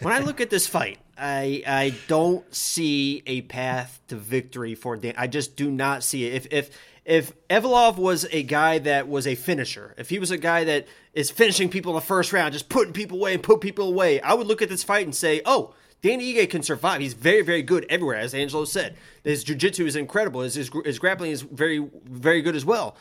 when 0.02 0.14
I 0.14 0.20
look 0.20 0.42
at 0.42 0.50
this 0.50 0.68
fight, 0.68 1.00
I 1.18 1.64
I 1.66 1.96
don't 2.08 2.54
see 2.54 3.24
a 3.26 3.42
path 3.42 4.02
to 4.08 4.16
victory 4.16 4.76
for 4.76 4.98
Dan. 4.98 5.14
I 5.18 5.28
just 5.28 5.56
do 5.56 5.72
not 5.72 6.04
see 6.04 6.26
it. 6.26 6.34
If 6.34 6.48
if 6.52 6.78
if 7.06 7.48
Evloev 7.50 7.98
was 7.98 8.26
a 8.32 8.44
guy 8.44 8.80
that 8.80 9.08
was 9.08 9.28
a 9.28 9.36
finisher, 9.36 9.94
if 9.98 10.10
he 10.10 10.20
was 10.20 10.32
a 10.32 10.38
guy 10.38 10.64
that 10.64 10.88
is 11.14 11.30
finishing 11.32 11.70
people 11.70 11.92
in 11.92 11.96
the 11.96 12.02
first 12.02 12.34
round, 12.34 12.54
just 12.54 12.68
putting 12.68 12.94
people 12.94 13.18
away 13.20 13.34
and 13.34 13.44
put 13.44 13.62
people 13.62 13.88
away, 13.88 14.20
I 14.22 14.34
would 14.34 14.48
look 14.48 14.62
at 14.62 14.70
this 14.70 14.84
fight 14.84 15.06
and 15.06 15.16
say, 15.16 15.42
oh. 15.46 15.74
Danny 16.02 16.36
Ige 16.36 16.48
can 16.52 16.62
survive. 16.62 17.02
He's 17.02 17.16
very, 17.16 17.42
very 17.42 17.64
good 17.64 17.84
everywhere, 17.90 18.18
as 18.18 18.36
Angelo 18.36 18.66
said. 18.66 18.96
His 19.24 19.44
jiu-jitsu 19.44 19.88
is 19.88 19.96
incredible. 19.96 20.42
His, 20.42 20.54
his, 20.54 20.70
his 20.84 21.00
grappling 21.00 21.32
is 21.32 21.42
very, 21.42 21.80
very 22.06 22.44
good 22.44 22.56
as 22.56 22.64
well. 22.64 22.96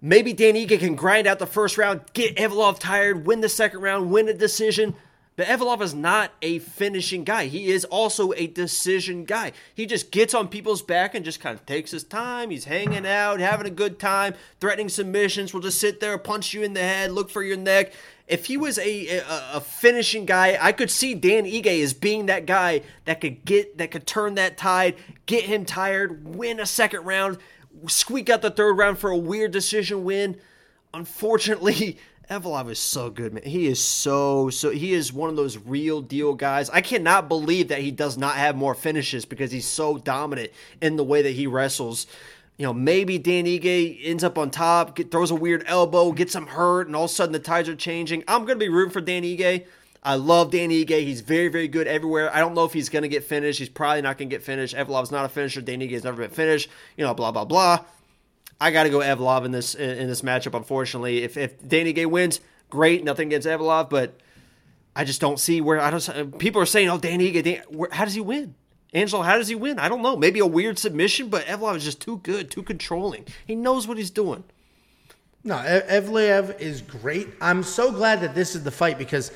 Maybe 0.00 0.32
Danny 0.32 0.66
Ige 0.66 0.78
can 0.78 0.94
grind 0.94 1.26
out 1.26 1.38
the 1.38 1.46
first 1.46 1.76
round, 1.76 2.00
get 2.14 2.36
Evloev 2.36 2.78
tired, 2.78 3.26
win 3.26 3.42
the 3.42 3.48
second 3.50 3.82
round, 3.82 4.10
win 4.10 4.26
a 4.26 4.32
decision. 4.32 4.94
But 5.40 5.48
Evloev 5.48 5.80
is 5.80 5.94
not 5.94 6.32
a 6.42 6.58
finishing 6.58 7.24
guy. 7.24 7.46
He 7.46 7.68
is 7.70 7.86
also 7.86 8.34
a 8.34 8.46
decision 8.46 9.24
guy. 9.24 9.52
He 9.74 9.86
just 9.86 10.10
gets 10.10 10.34
on 10.34 10.48
people's 10.48 10.82
back 10.82 11.14
and 11.14 11.24
just 11.24 11.40
kind 11.40 11.58
of 11.58 11.64
takes 11.64 11.92
his 11.92 12.04
time. 12.04 12.50
He's 12.50 12.66
hanging 12.66 13.06
out, 13.06 13.40
having 13.40 13.66
a 13.66 13.70
good 13.70 13.98
time, 13.98 14.34
threatening 14.60 14.90
submissions. 14.90 15.54
Will 15.54 15.62
just 15.62 15.80
sit 15.80 15.98
there, 15.98 16.18
punch 16.18 16.52
you 16.52 16.62
in 16.62 16.74
the 16.74 16.80
head, 16.80 17.12
look 17.12 17.30
for 17.30 17.42
your 17.42 17.56
neck. 17.56 17.94
If 18.28 18.44
he 18.44 18.58
was 18.58 18.78
a, 18.80 19.20
a, 19.20 19.24
a 19.54 19.60
finishing 19.62 20.26
guy, 20.26 20.58
I 20.60 20.72
could 20.72 20.90
see 20.90 21.14
Dan 21.14 21.46
Ige 21.46 21.82
as 21.82 21.94
being 21.94 22.26
that 22.26 22.44
guy 22.44 22.82
that 23.06 23.22
could 23.22 23.42
get 23.46 23.78
that 23.78 23.90
could 23.90 24.06
turn 24.06 24.34
that 24.34 24.58
tide, 24.58 24.96
get 25.24 25.44
him 25.44 25.64
tired, 25.64 26.36
win 26.36 26.60
a 26.60 26.66
second 26.66 27.06
round, 27.06 27.38
squeak 27.86 28.28
out 28.28 28.42
the 28.42 28.50
third 28.50 28.76
round 28.76 28.98
for 28.98 29.08
a 29.08 29.16
weird 29.16 29.52
decision 29.52 30.04
win. 30.04 30.38
Unfortunately, 30.92 31.98
Evloev 32.30 32.70
is 32.70 32.78
so 32.78 33.10
good, 33.10 33.34
man. 33.34 33.42
He 33.42 33.66
is 33.66 33.82
so 33.82 34.50
so. 34.50 34.70
He 34.70 34.92
is 34.92 35.12
one 35.12 35.30
of 35.30 35.36
those 35.36 35.58
real 35.58 36.00
deal 36.00 36.34
guys. 36.34 36.70
I 36.70 36.80
cannot 36.80 37.28
believe 37.28 37.68
that 37.68 37.80
he 37.80 37.90
does 37.90 38.16
not 38.16 38.36
have 38.36 38.54
more 38.54 38.74
finishes 38.74 39.24
because 39.24 39.50
he's 39.50 39.66
so 39.66 39.98
dominant 39.98 40.52
in 40.80 40.94
the 40.94 41.02
way 41.02 41.22
that 41.22 41.32
he 41.32 41.48
wrestles. 41.48 42.06
You 42.56 42.66
know, 42.66 42.72
maybe 42.72 43.18
Dan 43.18 43.46
Ige 43.46 43.98
ends 44.04 44.22
up 44.22 44.38
on 44.38 44.50
top, 44.50 44.94
get, 44.94 45.10
throws 45.10 45.32
a 45.32 45.34
weird 45.34 45.64
elbow, 45.66 46.12
gets 46.12 46.34
him 46.34 46.46
hurt, 46.46 46.86
and 46.86 46.94
all 46.94 47.06
of 47.06 47.10
a 47.10 47.14
sudden 47.14 47.32
the 47.32 47.40
tides 47.40 47.68
are 47.68 47.74
changing. 47.74 48.22
I'm 48.28 48.44
gonna 48.44 48.60
be 48.60 48.68
rooting 48.68 48.92
for 48.92 49.00
Dan 49.00 49.24
Ige. 49.24 49.66
I 50.02 50.14
love 50.14 50.52
Dan 50.52 50.70
Ige. 50.70 51.00
He's 51.04 51.22
very, 51.22 51.48
very 51.48 51.66
good 51.66 51.88
everywhere. 51.88 52.34
I 52.34 52.38
don't 52.38 52.54
know 52.54 52.64
if 52.64 52.72
he's 52.72 52.88
going 52.88 53.02
to 53.02 53.08
get 53.08 53.22
finished. 53.22 53.58
He's 53.58 53.68
probably 53.68 54.00
not 54.00 54.16
going 54.16 54.30
to 54.30 54.34
get 54.34 54.42
finished. 54.42 54.74
Evloev's 54.74 55.10
not 55.10 55.26
a 55.26 55.28
finisher. 55.28 55.60
Dan 55.60 55.80
Ige 55.80 55.90
has 55.90 56.04
never 56.04 56.22
been 56.22 56.30
finished. 56.30 56.70
You 56.96 57.04
know, 57.04 57.12
blah, 57.12 57.30
blah, 57.32 57.44
blah. 57.44 57.84
I 58.60 58.70
got 58.70 58.84
to 58.84 58.90
go 58.90 58.98
Evloev 58.98 59.44
in 59.44 59.52
this 59.52 59.74
in 59.74 60.06
this 60.08 60.22
matchup. 60.22 60.54
Unfortunately, 60.54 61.22
if 61.22 61.36
if 61.36 61.66
Dan 61.66 61.86
Ige 61.86 62.06
wins, 62.06 62.40
great, 62.68 63.02
nothing 63.04 63.28
against 63.28 63.48
Evloev, 63.48 63.88
but 63.88 64.20
I 64.94 65.04
just 65.04 65.20
don't 65.20 65.40
see 65.40 65.60
where 65.60 65.80
I 65.80 65.90
don't. 65.90 66.38
People 66.38 66.60
are 66.60 66.66
saying, 66.66 66.88
"Oh, 66.88 66.98
Dan 66.98 67.20
Ige, 67.20 67.42
Dan, 67.42 67.62
where, 67.68 67.88
how 67.90 68.04
does 68.04 68.14
he 68.14 68.20
win?" 68.20 68.54
Angelo, 68.92 69.22
how 69.22 69.38
does 69.38 69.46
he 69.46 69.54
win? 69.54 69.78
I 69.78 69.88
don't 69.88 70.02
know. 70.02 70.16
Maybe 70.16 70.40
a 70.40 70.46
weird 70.46 70.78
submission, 70.78 71.28
but 71.28 71.46
Evloev 71.46 71.76
is 71.76 71.84
just 71.84 72.00
too 72.00 72.18
good, 72.18 72.50
too 72.50 72.62
controlling. 72.64 73.24
He 73.46 73.54
knows 73.54 73.86
what 73.86 73.98
he's 73.98 74.10
doing. 74.10 74.42
No, 75.44 75.54
Evloev 75.54 76.58
is 76.60 76.82
great. 76.82 77.28
I'm 77.40 77.62
so 77.62 77.92
glad 77.92 78.20
that 78.20 78.34
this 78.34 78.54
is 78.54 78.64
the 78.64 78.70
fight 78.70 78.98
because 78.98 79.30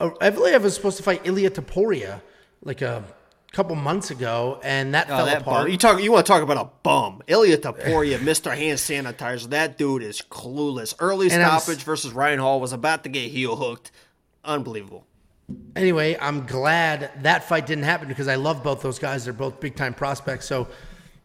uh, 0.00 0.10
Evloev 0.20 0.62
was 0.62 0.74
supposed 0.74 0.96
to 0.96 1.02
fight 1.02 1.24
Ilia 1.24 1.50
Topuria 1.50 2.20
like 2.62 2.82
a 2.82 3.04
couple 3.56 3.74
months 3.74 4.10
ago, 4.10 4.60
and 4.62 4.94
that 4.94 5.06
Oh, 5.10 5.16
fell 5.16 5.26
that 5.26 5.40
apart. 5.40 5.64
bum. 5.64 5.72
You 5.72 5.78
talk. 5.78 6.02
You 6.02 6.12
want 6.12 6.26
to 6.26 6.30
talk 6.32 6.42
about 6.42 6.58
a 6.58 6.68
bum? 6.82 7.22
Ilia 7.26 7.56
Topuria, 7.56 8.20
Mister 8.22 8.54
Hand 8.54 8.78
Sanitizer. 8.78 9.48
That 9.50 9.78
dude 9.78 10.02
is 10.02 10.20
clueless. 10.20 10.94
Early 10.98 11.30
And 11.30 11.42
stoppage 11.42 11.82
versus 11.82 12.12
Ryan 12.12 12.38
Hall 12.38 12.60
was 12.60 12.72
about 12.74 13.02
to 13.04 13.08
get 13.08 13.30
heel 13.30 13.56
hooked. 13.56 13.90
Unbelievable. 14.44 15.06
Anyway, 15.74 16.16
I'm 16.20 16.44
glad 16.46 17.10
that 17.22 17.44
fight 17.48 17.66
didn't 17.66 17.84
happen 17.84 18.08
because 18.08 18.28
I 18.28 18.34
love 18.34 18.62
both 18.62 18.82
those 18.82 18.98
guys. 18.98 19.24
They're 19.24 19.32
both 19.32 19.58
big 19.60 19.74
time 19.76 19.94
prospects. 19.94 20.44
So, 20.46 20.68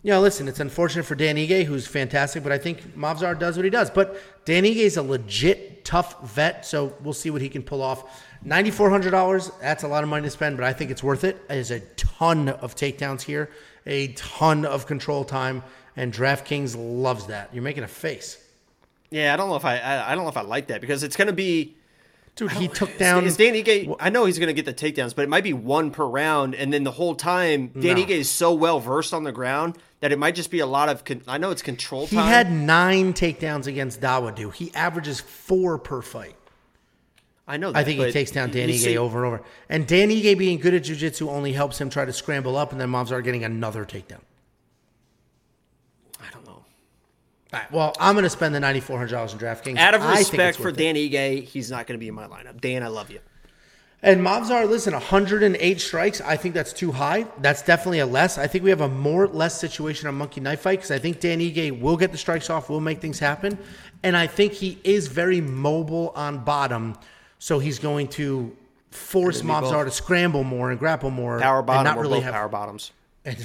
you 0.04 0.12
know, 0.12 0.22
listen, 0.22 0.48
it's 0.48 0.60
unfortunate 0.60 1.04
for 1.04 1.16
Dan 1.16 1.36
Ige, 1.38 1.64
who's 1.66 1.86
fantastic, 1.88 2.44
but 2.44 2.52
I 2.52 2.58
think 2.60 2.96
Movsar 2.96 3.38
does 3.38 3.56
what 3.58 3.64
he 3.66 3.70
does. 3.72 3.90
But 3.90 4.16
Dan 4.46 4.64
Ige 4.64 4.76
is 4.78 4.98
a 4.98 5.02
legit 5.04 5.84
tough 5.86 6.22
vet, 6.24 6.66
so 6.66 6.94
we'll 7.04 7.14
see 7.14 7.30
what 7.32 7.42
he 7.42 7.50
can 7.50 7.64
pull 7.64 7.82
off. 7.82 8.04
$9,400, 8.46 9.52
that's 9.62 9.84
a 9.84 9.88
lot 9.88 10.04
of 10.04 10.10
money 10.10 10.24
to 10.24 10.30
spend, 10.32 10.58
but 10.58 10.66
I 10.66 10.74
think 10.74 10.90
it's 10.92 11.04
worth 11.04 11.24
it. 11.24 11.48
There's 11.48 11.70
a 11.72 11.80
ton 12.22 12.50
of 12.50 12.76
takedowns 12.76 13.24
here, 13.24 13.50
a 13.88 14.10
ton 14.10 14.64
of 14.64 14.86
control 14.86 15.24
time, 15.24 15.64
and 15.96 16.14
DraftKings 16.14 16.76
loves 16.78 17.28
that. 17.28 17.50
You're 17.52 17.64
making 17.64 17.84
a 17.84 17.88
face. 17.88 18.38
Yeah, 19.10 19.34
I 19.34 19.38
don't 19.38 19.50
know 19.50 19.56
if 19.56 19.66
I. 19.66 19.80
I, 19.80 20.12
I 20.12 20.16
don't 20.16 20.24
know 20.24 20.30
if 20.30 20.38
I 20.38 20.42
like 20.42 20.68
that 20.68 20.82
because 20.82 21.04
it's 21.04 21.16
going 21.16 21.28
to 21.28 21.34
be. 21.34 21.76
Dude, 22.36 22.52
he 22.52 22.68
took 22.68 22.98
down. 22.98 23.26
Is 23.26 23.36
Dan 23.38 23.56
Ige? 23.56 23.94
I 24.00 24.10
know 24.10 24.26
he's 24.26 24.40
going 24.40 24.48
to 24.48 24.54
get 24.54 24.66
the 24.66 24.74
takedowns, 24.74 25.14
but 25.16 25.24
it 25.24 25.30
might 25.30 25.44
be 25.44 25.52
one 25.52 25.92
per 25.92 26.06
round, 26.06 26.56
and 26.56 26.72
then 26.72 26.84
the 26.84 26.92
whole 26.92 27.16
time 27.16 27.68
Danny 27.70 28.02
No. 28.02 28.08
Gay 28.08 28.20
is 28.20 28.30
so 28.30 28.54
well 28.54 28.80
versed 28.80 29.14
on 29.14 29.24
the 29.24 29.34
ground 29.34 29.78
that 30.00 30.12
it 30.12 30.20
might 30.20 30.36
just 30.36 30.52
be 30.52 30.60
a 30.60 30.66
lot 30.66 30.90
of. 30.90 31.04
Con- 31.04 31.24
I 31.28 31.40
know 31.40 31.50
it's 31.50 31.64
control 31.64 32.04
time. 32.08 32.10
He 32.10 32.16
time. 32.18 32.28
had 32.28 32.52
nine 32.52 33.14
takedowns 33.14 33.66
against 33.66 34.00
Dawodu. 34.00 34.54
He 34.54 34.74
averages 34.76 35.20
four 35.20 35.78
per 35.80 36.02
fight. 36.04 36.36
I 37.52 37.58
know. 37.58 37.74
That, 37.74 37.80
I 37.80 37.84
think 37.84 38.00
he 38.00 38.12
takes 38.14 38.32
down 38.32 38.54
you 38.54 38.64
Ige 38.64 38.96
over 38.96 39.26
and 39.26 39.28
over. 39.28 39.44
And 39.68 39.86
Danny 39.86 40.22
Ige 40.22 40.38
being 40.38 40.58
good 40.58 40.74
at 40.74 40.84
jiu-jitsu 40.84 41.30
only 41.30 41.52
helps 41.52 41.82
him 41.82 41.90
try 41.90 42.06
to 42.06 42.14
scramble 42.14 42.56
up, 42.56 42.72
and 42.72 42.80
then 42.80 42.90
Movsar 42.90 43.22
getting 43.22 43.44
another 43.44 43.84
takedown. 43.84 44.22
I 46.22 46.32
don't 46.32 46.46
know. 46.46 46.52
All 46.54 46.64
right, 47.52 47.70
well, 47.70 47.94
I'm 48.00 48.16
going 48.16 48.24
to 48.24 48.30
spend 48.30 48.56
the 48.56 48.60
$9,400 48.60 49.34
in 49.34 49.38
DraftKings. 49.38 49.78
Out 49.78 49.94
of 49.94 50.02
respect 50.02 50.60
for 50.60 50.70
it. 50.70 50.78
Dan 50.78 50.96
Ige, 50.96 51.44
he's 51.44 51.70
not 51.70 51.88
going 51.88 52.00
to 52.00 52.00
be 52.00 52.08
in 52.08 52.14
my 52.14 52.26
lineup. 52.26 52.62
Dan, 52.62 52.84
I 52.84 52.88
love 52.88 53.12
you. 53.12 53.20
And 54.02 54.22
Movsar, 54.22 54.68
listen, 54.70 54.94
108 54.94 55.82
strikes. 55.82 56.22
I 56.22 56.38
think 56.38 56.56
that's 56.56 56.72
too 56.72 56.94
high. 56.94 57.28
That's 57.42 57.62
definitely 57.64 58.00
a 58.00 58.06
less. 58.06 58.38
I 58.38 58.48
think 58.48 58.64
we 58.64 58.70
have 58.70 58.80
a 58.80 58.88
more 58.88 59.28
less 59.28 59.60
situation 59.60 60.08
on 60.08 60.16
Monkey 60.16 60.40
Knife 60.40 60.62
Fight 60.62 60.80
because 60.80 60.92
I 60.92 61.00
think 61.00 61.20
Dan 61.20 61.40
Ige 61.40 61.82
will 61.82 61.98
get 61.98 62.14
the 62.14 62.18
strikes 62.18 62.50
off, 62.50 62.70
will 62.70 62.80
make 62.80 63.02
things 63.02 63.20
happen. 63.20 63.60
And 64.04 64.16
I 64.16 64.26
think 64.26 64.54
he 64.54 64.80
is 64.86 65.08
very 65.08 65.42
mobile 65.42 66.14
on 66.16 66.46
bottom. 66.46 66.96
So 67.44 67.58
he's 67.58 67.80
going 67.80 68.08
to 68.10 68.56
force 68.92 69.42
Gonna 69.42 69.62
be 69.62 69.66
Movsar 69.68 69.72
both. 69.72 69.86
to 69.86 69.92
scramble 69.92 70.44
more 70.44 70.70
and 70.70 70.78
grapple 70.80 71.10
more. 71.10 71.40
Power 71.40 71.58
and 71.58 71.66
bottom 71.66 71.84
not 71.86 71.98
or 71.98 72.02
really 72.02 72.20
have 72.22 72.34
power 72.36 72.48
bottoms. 72.48 72.92
And, 73.26 73.38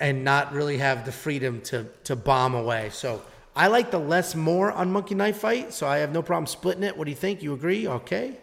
and 0.00 0.24
not 0.24 0.52
really 0.54 0.78
have 0.78 1.04
the 1.04 1.12
freedom 1.12 1.60
to 1.62 1.86
to 2.04 2.16
bomb 2.16 2.54
away. 2.54 2.88
So 2.92 3.20
I 3.54 3.66
like 3.68 3.90
the 3.90 3.98
less 3.98 4.34
more 4.34 4.72
on 4.72 4.90
Monkey 4.90 5.14
Knife 5.14 5.36
Fight, 5.38 5.72
so 5.74 5.86
I 5.86 5.98
have 5.98 6.12
no 6.12 6.22
problem 6.22 6.46
splitting 6.46 6.82
it. 6.82 6.96
What 6.96 7.04
do 7.04 7.10
you 7.10 7.16
think? 7.16 7.42
You 7.42 7.52
agree? 7.52 7.86
Okay. 7.86 8.38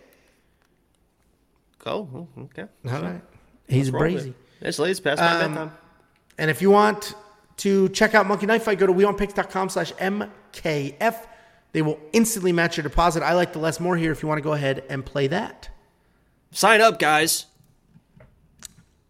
Go. 1.80 2.08
Oh, 2.38 2.42
okay. 2.44 2.66
All 2.88 3.02
right. 3.02 3.22
He's 3.68 3.90
Roll 3.92 4.04
with 4.04 4.26
brazy. 4.28 4.34
It's 4.62 4.78
late. 4.80 4.92
It's 4.92 5.00
past 5.00 5.20
my 5.20 5.42
Um, 5.44 5.54
bedtime. 5.54 5.72
And 6.38 6.50
if 6.52 6.62
you 6.62 6.70
want 6.72 7.16
to 7.58 7.90
check 7.90 8.14
out 8.16 8.28
Monkey 8.28 8.46
Knife 8.46 8.64
Fight, 8.64 8.78
go 8.80 8.88
to 8.88 8.94
wewantpicks.com 8.94 9.70
slash 9.70 9.92
MKF. 9.94 11.16
They 11.74 11.82
will 11.82 12.00
instantly 12.14 12.52
match 12.52 12.78
your 12.78 12.84
deposit. 12.84 13.24
I 13.24 13.34
like 13.34 13.54
the 13.54 13.60
less 13.60 13.80
more 13.80 13.96
here 13.96 14.12
if 14.12 14.22
you 14.22 14.28
want 14.28 14.40
to 14.40 14.44
go 14.44 14.54
ahead 14.54 14.84
and 14.90 15.06
play 15.06 15.28
that. 15.28 15.70
Sign 16.52 16.82
up, 16.82 17.00
guys. 17.00 17.46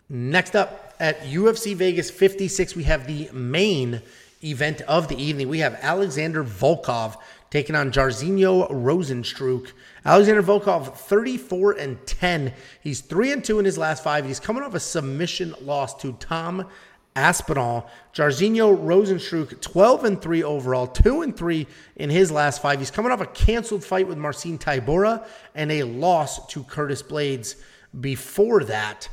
Next 0.10 0.56
up 0.56 0.94
at 1.00 1.22
UFC 1.22 1.76
Vegas 1.76 2.12
56, 2.12 2.76
we 2.76 2.84
have 2.84 3.08
the 3.08 3.30
main 3.34 4.02
event 4.44 4.82
of 4.82 5.08
the 5.08 5.22
evening. 5.22 5.50
We 5.50 5.60
have 5.60 5.80
Alexander 5.82 6.44
Volkov 6.44 7.18
taking 7.50 7.76
on 7.76 7.92
Jairzinho 7.92 8.70
Rozenstruik. 8.72 9.72
Alexander 10.06 10.44
Volkov 10.44 10.96
34 10.96 11.74
and 11.74 12.06
10. 12.06 12.54
He's 12.82 13.02
3 13.02 13.32
and 13.34 13.44
2 13.44 13.60
in 13.60 13.66
his 13.66 13.78
last 13.78 14.04
5. 14.04 14.26
He's 14.26 14.40
coming 14.40 14.64
off 14.64 14.74
a 14.74 14.80
submission 14.80 15.56
loss 15.62 15.96
to 16.02 16.14
Tom 16.14 16.68
Aspinall. 17.16 17.90
Jairzinho 18.14 18.78
Rozenstruik 18.78 19.62
12 19.62 20.04
and 20.06 20.22
3 20.22 20.44
overall, 20.44 20.88
2 20.88 21.22
and 21.22 21.36
3 21.36 21.68
in 21.98 22.10
his 22.10 22.32
last 22.32 22.62
5. 22.62 22.80
He's 22.80 22.92
coming 22.92 23.12
off 23.12 23.22
a 23.22 23.26
canceled 23.26 23.84
fight 23.84 24.08
with 24.08 24.18
Marcin 24.18 24.58
Tybura 24.58 25.26
and 25.56 25.72
a 25.72 25.84
loss 25.84 26.46
to 26.48 26.64
Curtis 26.64 27.04
Blaydes 27.04 27.56
before 28.00 28.64
that. 28.66 29.10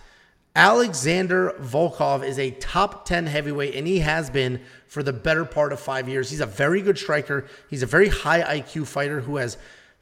Alexander 0.54 1.54
Volkov 1.60 2.24
is 2.24 2.38
a 2.38 2.50
top 2.50 3.04
10 3.04 3.26
heavyweight, 3.26 3.76
and 3.76 3.86
he 3.86 4.00
has 4.00 4.28
been 4.28 4.60
for 4.88 5.04
the 5.04 5.12
better 5.12 5.44
part 5.44 5.72
of 5.72 5.78
five 5.78 6.08
years. 6.08 6.30
He's 6.30 6.40
a 6.40 6.46
very 6.46 6.82
good 6.82 6.98
striker. 6.98 7.46
He's 7.70 7.84
a 7.84 7.86
very 7.86 8.08
high 8.08 8.58
IQ 8.58 8.88
fighter 8.88 9.20
who 9.20 9.36
has 9.36 9.56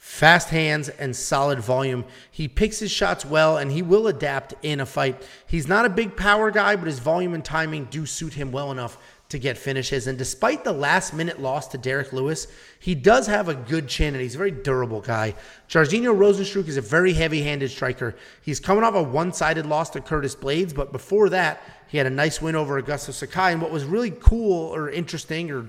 fast 0.06 0.50
hands 0.50 0.88
and 0.88 1.14
solid 1.14 1.58
volume. 1.58 2.04
He 2.30 2.46
picks 2.46 2.78
his 2.78 2.92
shots 2.92 3.24
well, 3.24 3.58
and 3.58 3.72
he 3.72 3.82
will 3.82 4.06
adapt 4.06 4.54
in 4.62 4.78
a 4.78 4.86
fight. 4.86 5.20
He's 5.48 5.66
not 5.66 5.84
a 5.84 5.90
big 5.90 6.16
power 6.16 6.52
guy, 6.52 6.76
but 6.76 6.86
his 6.86 7.00
volume 7.00 7.34
and 7.34 7.44
timing 7.44 7.86
do 7.86 8.06
suit 8.06 8.32
him 8.32 8.52
well 8.52 8.70
enough 8.70 8.98
to 9.30 9.38
get 9.40 9.58
finishes. 9.58 10.06
And 10.06 10.16
despite 10.16 10.62
the 10.62 10.72
last 10.72 11.12
minute 11.12 11.42
loss 11.42 11.66
to 11.68 11.76
Derrick 11.76 12.12
Lewis, 12.12 12.46
he 12.78 12.94
does 12.94 13.26
have 13.26 13.48
a 13.48 13.56
good 13.56 13.88
chin 13.88 14.14
and 14.14 14.22
he's 14.22 14.36
a 14.36 14.38
very 14.38 14.52
durable 14.52 15.00
guy. 15.00 15.34
Jairzinho 15.68 16.16
Rozenstruik 16.16 16.68
is 16.68 16.76
a 16.76 16.82
very 16.82 17.12
heavy 17.12 17.42
handed 17.42 17.72
striker. 17.72 18.14
He's 18.42 18.60
coming 18.60 18.84
off 18.84 18.94
a 18.94 19.02
one 19.02 19.32
sided 19.32 19.66
loss 19.66 19.90
to 19.90 20.00
Curtis 20.00 20.36
Blaydes, 20.36 20.72
but 20.72 20.92
before 20.92 21.28
that, 21.30 21.60
he 21.88 21.98
had 21.98 22.06
a 22.06 22.10
nice 22.10 22.40
win 22.40 22.54
over 22.54 22.80
Augusto 22.80 23.12
Sakai. 23.12 23.52
And 23.52 23.60
what 23.60 23.72
was 23.72 23.84
really 23.84 24.12
cool 24.12 24.72
or 24.72 24.88
interesting 24.88 25.50
or 25.50 25.68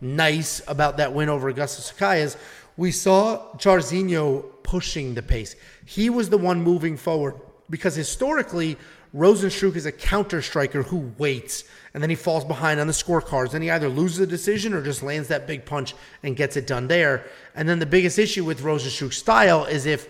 nice 0.00 0.60
about 0.66 0.96
that 0.96 1.14
win 1.14 1.28
over 1.28 1.52
Augusto 1.52 1.80
Sakai 1.80 2.22
is 2.22 2.36
we 2.76 2.92
saw 2.92 3.52
Jairzinho 3.56 4.62
pushing 4.62 5.14
the 5.14 5.22
pace. 5.22 5.56
He 5.84 6.10
was 6.10 6.28
the 6.28 6.38
one 6.38 6.62
moving 6.62 6.96
forward 6.96 7.34
because 7.70 7.94
historically, 7.94 8.76
Rozenstruik 9.14 9.76
is 9.76 9.86
a 9.86 9.92
counter 9.92 10.42
striker 10.42 10.82
who 10.82 11.12
waits 11.16 11.64
and 11.94 12.02
then 12.02 12.10
he 12.10 12.16
falls 12.16 12.44
behind 12.44 12.78
on 12.78 12.86
the 12.86 12.92
scorecards. 12.92 13.52
Then 13.52 13.62
he 13.62 13.70
either 13.70 13.88
loses 13.88 14.18
a 14.18 14.26
decision 14.26 14.74
or 14.74 14.82
just 14.82 15.02
lands 15.02 15.28
that 15.28 15.46
big 15.46 15.64
punch 15.64 15.94
and 16.22 16.36
gets 16.36 16.56
it 16.56 16.66
done 16.66 16.88
there. 16.88 17.24
And 17.54 17.66
then 17.66 17.78
the 17.78 17.86
biggest 17.86 18.18
issue 18.18 18.44
with 18.44 18.60
Rozenstruik's 18.60 19.16
style 19.16 19.64
is 19.64 19.86
if 19.86 20.08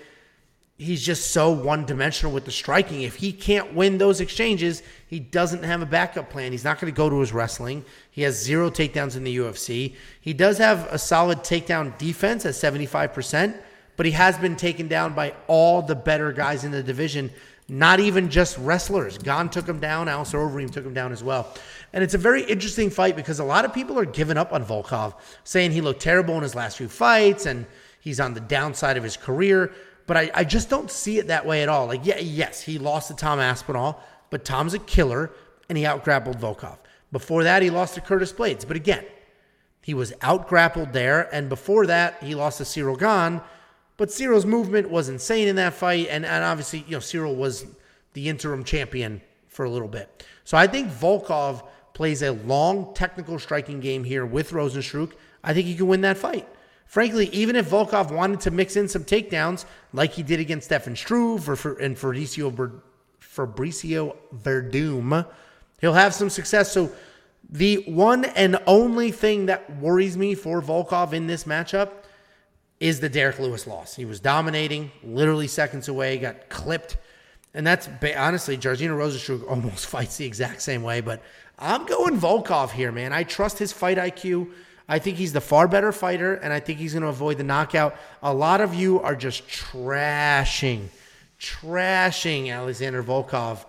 he's 0.78 1.02
just 1.02 1.30
so 1.30 1.50
one 1.50 1.86
dimensional 1.86 2.32
with 2.32 2.44
the 2.44 2.50
striking. 2.50 3.02
If 3.02 3.16
he 3.16 3.32
can't 3.32 3.74
win 3.74 3.98
those 3.98 4.20
exchanges, 4.20 4.82
he 5.06 5.18
doesn't 5.18 5.62
have 5.62 5.80
a 5.80 5.86
backup 5.86 6.28
plan. 6.30 6.52
He's 6.52 6.64
not 6.64 6.78
going 6.80 6.92
to 6.92 6.96
go 6.96 7.08
to 7.08 7.20
his 7.20 7.32
wrestling. 7.32 7.84
He 8.10 8.22
has 8.22 8.42
zero 8.42 8.70
takedowns 8.70 9.16
in 9.16 9.24
the 9.24 9.38
UFC. 9.38 9.94
He 10.20 10.34
does 10.34 10.58
have 10.58 10.86
a 10.92 10.98
solid 10.98 11.38
takedown 11.38 11.96
defense 11.96 12.44
at 12.44 12.54
75%, 12.54 13.56
but 13.96 14.06
he 14.06 14.12
has 14.12 14.36
been 14.36 14.56
taken 14.56 14.88
down 14.88 15.14
by 15.14 15.34
all 15.46 15.80
the 15.80 15.94
better 15.94 16.30
guys 16.32 16.64
in 16.64 16.72
the 16.72 16.82
division, 16.82 17.30
not 17.68 17.98
even 17.98 18.28
just 18.28 18.58
wrestlers. 18.58 19.16
Gane 19.16 19.48
took 19.48 19.66
him 19.66 19.80
down, 19.80 20.08
Alistair 20.08 20.40
Overeem 20.40 20.70
took 20.70 20.84
him 20.84 20.94
down 20.94 21.10
as 21.10 21.24
well. 21.24 21.54
And 21.94 22.04
it's 22.04 22.14
a 22.14 22.18
very 22.18 22.42
interesting 22.42 22.90
fight 22.90 23.16
because 23.16 23.38
a 23.38 23.44
lot 23.44 23.64
of 23.64 23.72
people 23.72 23.98
are 23.98 24.04
giving 24.04 24.36
up 24.36 24.52
on 24.52 24.62
Volkov, 24.62 25.14
saying 25.44 25.72
he 25.72 25.80
looked 25.80 26.02
terrible 26.02 26.36
in 26.36 26.42
his 26.42 26.54
last 26.54 26.76
few 26.76 26.88
fights 26.88 27.46
and 27.46 27.64
he's 28.00 28.20
on 28.20 28.34
the 28.34 28.40
downside 28.40 28.98
of 28.98 29.02
his 29.02 29.16
career. 29.16 29.72
But 30.06 30.16
I, 30.16 30.30
I 30.34 30.44
just 30.44 30.70
don't 30.70 30.90
see 30.90 31.18
it 31.18 31.28
that 31.28 31.46
way 31.46 31.62
at 31.62 31.68
all. 31.68 31.86
Like, 31.86 32.04
yeah, 32.04 32.18
yes, 32.18 32.62
he 32.62 32.78
lost 32.78 33.08
to 33.08 33.14
Tom 33.14 33.40
Aspinall, 33.40 34.00
but 34.30 34.44
Tom's 34.44 34.74
a 34.74 34.78
killer 34.78 35.30
and 35.68 35.76
he 35.76 35.86
outgrappled 35.86 36.38
Volkov. 36.38 36.78
Before 37.12 37.44
that, 37.44 37.62
he 37.62 37.70
lost 37.70 37.94
to 37.94 38.00
Curtis 38.00 38.32
Blaydes. 38.32 38.66
But 38.66 38.76
again, 38.76 39.04
he 39.82 39.94
was 39.94 40.12
outgrappled 40.22 40.92
there. 40.92 41.32
And 41.34 41.48
before 41.48 41.86
that, 41.86 42.22
he 42.22 42.34
lost 42.34 42.58
to 42.58 42.64
Ciryl 42.64 42.98
Gane. 42.98 43.40
But 43.96 44.10
Ciryl's 44.10 44.46
movement 44.46 44.90
was 44.90 45.08
insane 45.08 45.48
in 45.48 45.56
that 45.56 45.74
fight. 45.74 46.08
And, 46.10 46.26
and 46.26 46.44
obviously, 46.44 46.84
you 46.86 46.92
know, 46.92 47.00
Cyril 47.00 47.34
was 47.34 47.66
the 48.12 48.28
interim 48.28 48.64
champion 48.64 49.22
for 49.48 49.64
a 49.64 49.70
little 49.70 49.88
bit. 49.88 50.26
So 50.44 50.56
I 50.56 50.66
think 50.66 50.90
Volkov 50.90 51.66
plays 51.94 52.22
a 52.22 52.32
long 52.32 52.92
technical 52.94 53.38
striking 53.38 53.80
game 53.80 54.04
here 54.04 54.26
with 54.26 54.50
Rozenstruik. 54.50 55.12
I 55.42 55.54
think 55.54 55.66
he 55.66 55.74
can 55.74 55.86
win 55.86 56.02
that 56.02 56.18
fight. 56.18 56.46
Frankly, 56.86 57.28
even 57.32 57.56
if 57.56 57.68
Volkov 57.68 58.10
wanted 58.10 58.40
to 58.40 58.50
mix 58.50 58.76
in 58.76 58.88
some 58.88 59.04
takedowns 59.04 59.64
like 59.92 60.12
he 60.12 60.22
did 60.22 60.40
against 60.40 60.66
Stefan 60.66 60.96
Struve 60.96 61.48
or 61.48 61.56
for, 61.56 61.74
and 61.78 61.96
Fabricio, 61.96 62.52
Ver, 62.52 62.72
Fabricio 63.20 64.16
Werdum, 64.42 65.26
he'll 65.80 65.92
have 65.92 66.14
some 66.14 66.30
success. 66.30 66.72
So 66.72 66.92
the 67.50 67.84
one 67.86 68.24
and 68.24 68.58
only 68.66 69.10
thing 69.10 69.46
that 69.46 69.76
worries 69.78 70.16
me 70.16 70.34
for 70.34 70.62
Volkov 70.62 71.12
in 71.12 71.26
this 71.26 71.44
matchup 71.44 71.90
is 72.78 73.00
the 73.00 73.08
Derrick 73.08 73.38
Lewis 73.38 73.66
loss. 73.66 73.94
He 73.94 74.04
was 74.04 74.20
dominating, 74.20 74.90
literally 75.02 75.48
seconds 75.48 75.88
away, 75.88 76.18
got 76.18 76.48
clipped. 76.48 76.98
And 77.54 77.66
that's 77.66 77.88
honestly, 78.16 78.56
Jairzinho 78.56 78.96
Rozenstruik 78.96 79.48
almost 79.50 79.86
fights 79.88 80.16
the 80.16 80.26
exact 80.26 80.62
same 80.62 80.82
way, 80.82 81.00
but 81.00 81.22
I'm 81.58 81.86
going 81.86 82.20
Volkov 82.20 82.70
here, 82.70 82.92
man. 82.92 83.12
I 83.12 83.22
trust 83.22 83.58
his 83.58 83.72
fight 83.72 83.96
IQ. 83.96 84.50
I 84.88 84.98
think 84.98 85.16
he's 85.16 85.32
the 85.32 85.40
far 85.40 85.66
better 85.66 85.90
fighter, 85.90 86.34
and 86.34 86.52
I 86.52 86.60
think 86.60 86.78
he's 86.78 86.92
going 86.92 87.02
to 87.02 87.08
avoid 87.08 87.38
the 87.38 87.44
knockout. 87.44 87.96
A 88.22 88.32
lot 88.32 88.60
of 88.60 88.74
you 88.74 89.00
are 89.00 89.16
just 89.16 89.46
trashing, 89.48 90.88
trashing 91.40 92.52
Alexander 92.52 93.02
Volkov, 93.02 93.64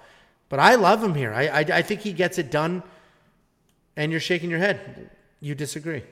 but 0.50 0.60
I 0.60 0.76
love 0.76 1.04
him 1.04 1.16
here. 1.16 1.34
I, 1.34 1.48
I, 1.48 1.60
I 1.60 1.82
think 1.82 2.02
he 2.02 2.14
gets 2.14 2.38
it 2.38 2.52
done, 2.52 2.84
and 3.96 4.12
you're 4.12 4.22
shaking 4.22 4.50
your 4.50 4.60
head. 4.60 5.10
You 5.40 5.56
disagree. 5.56 6.04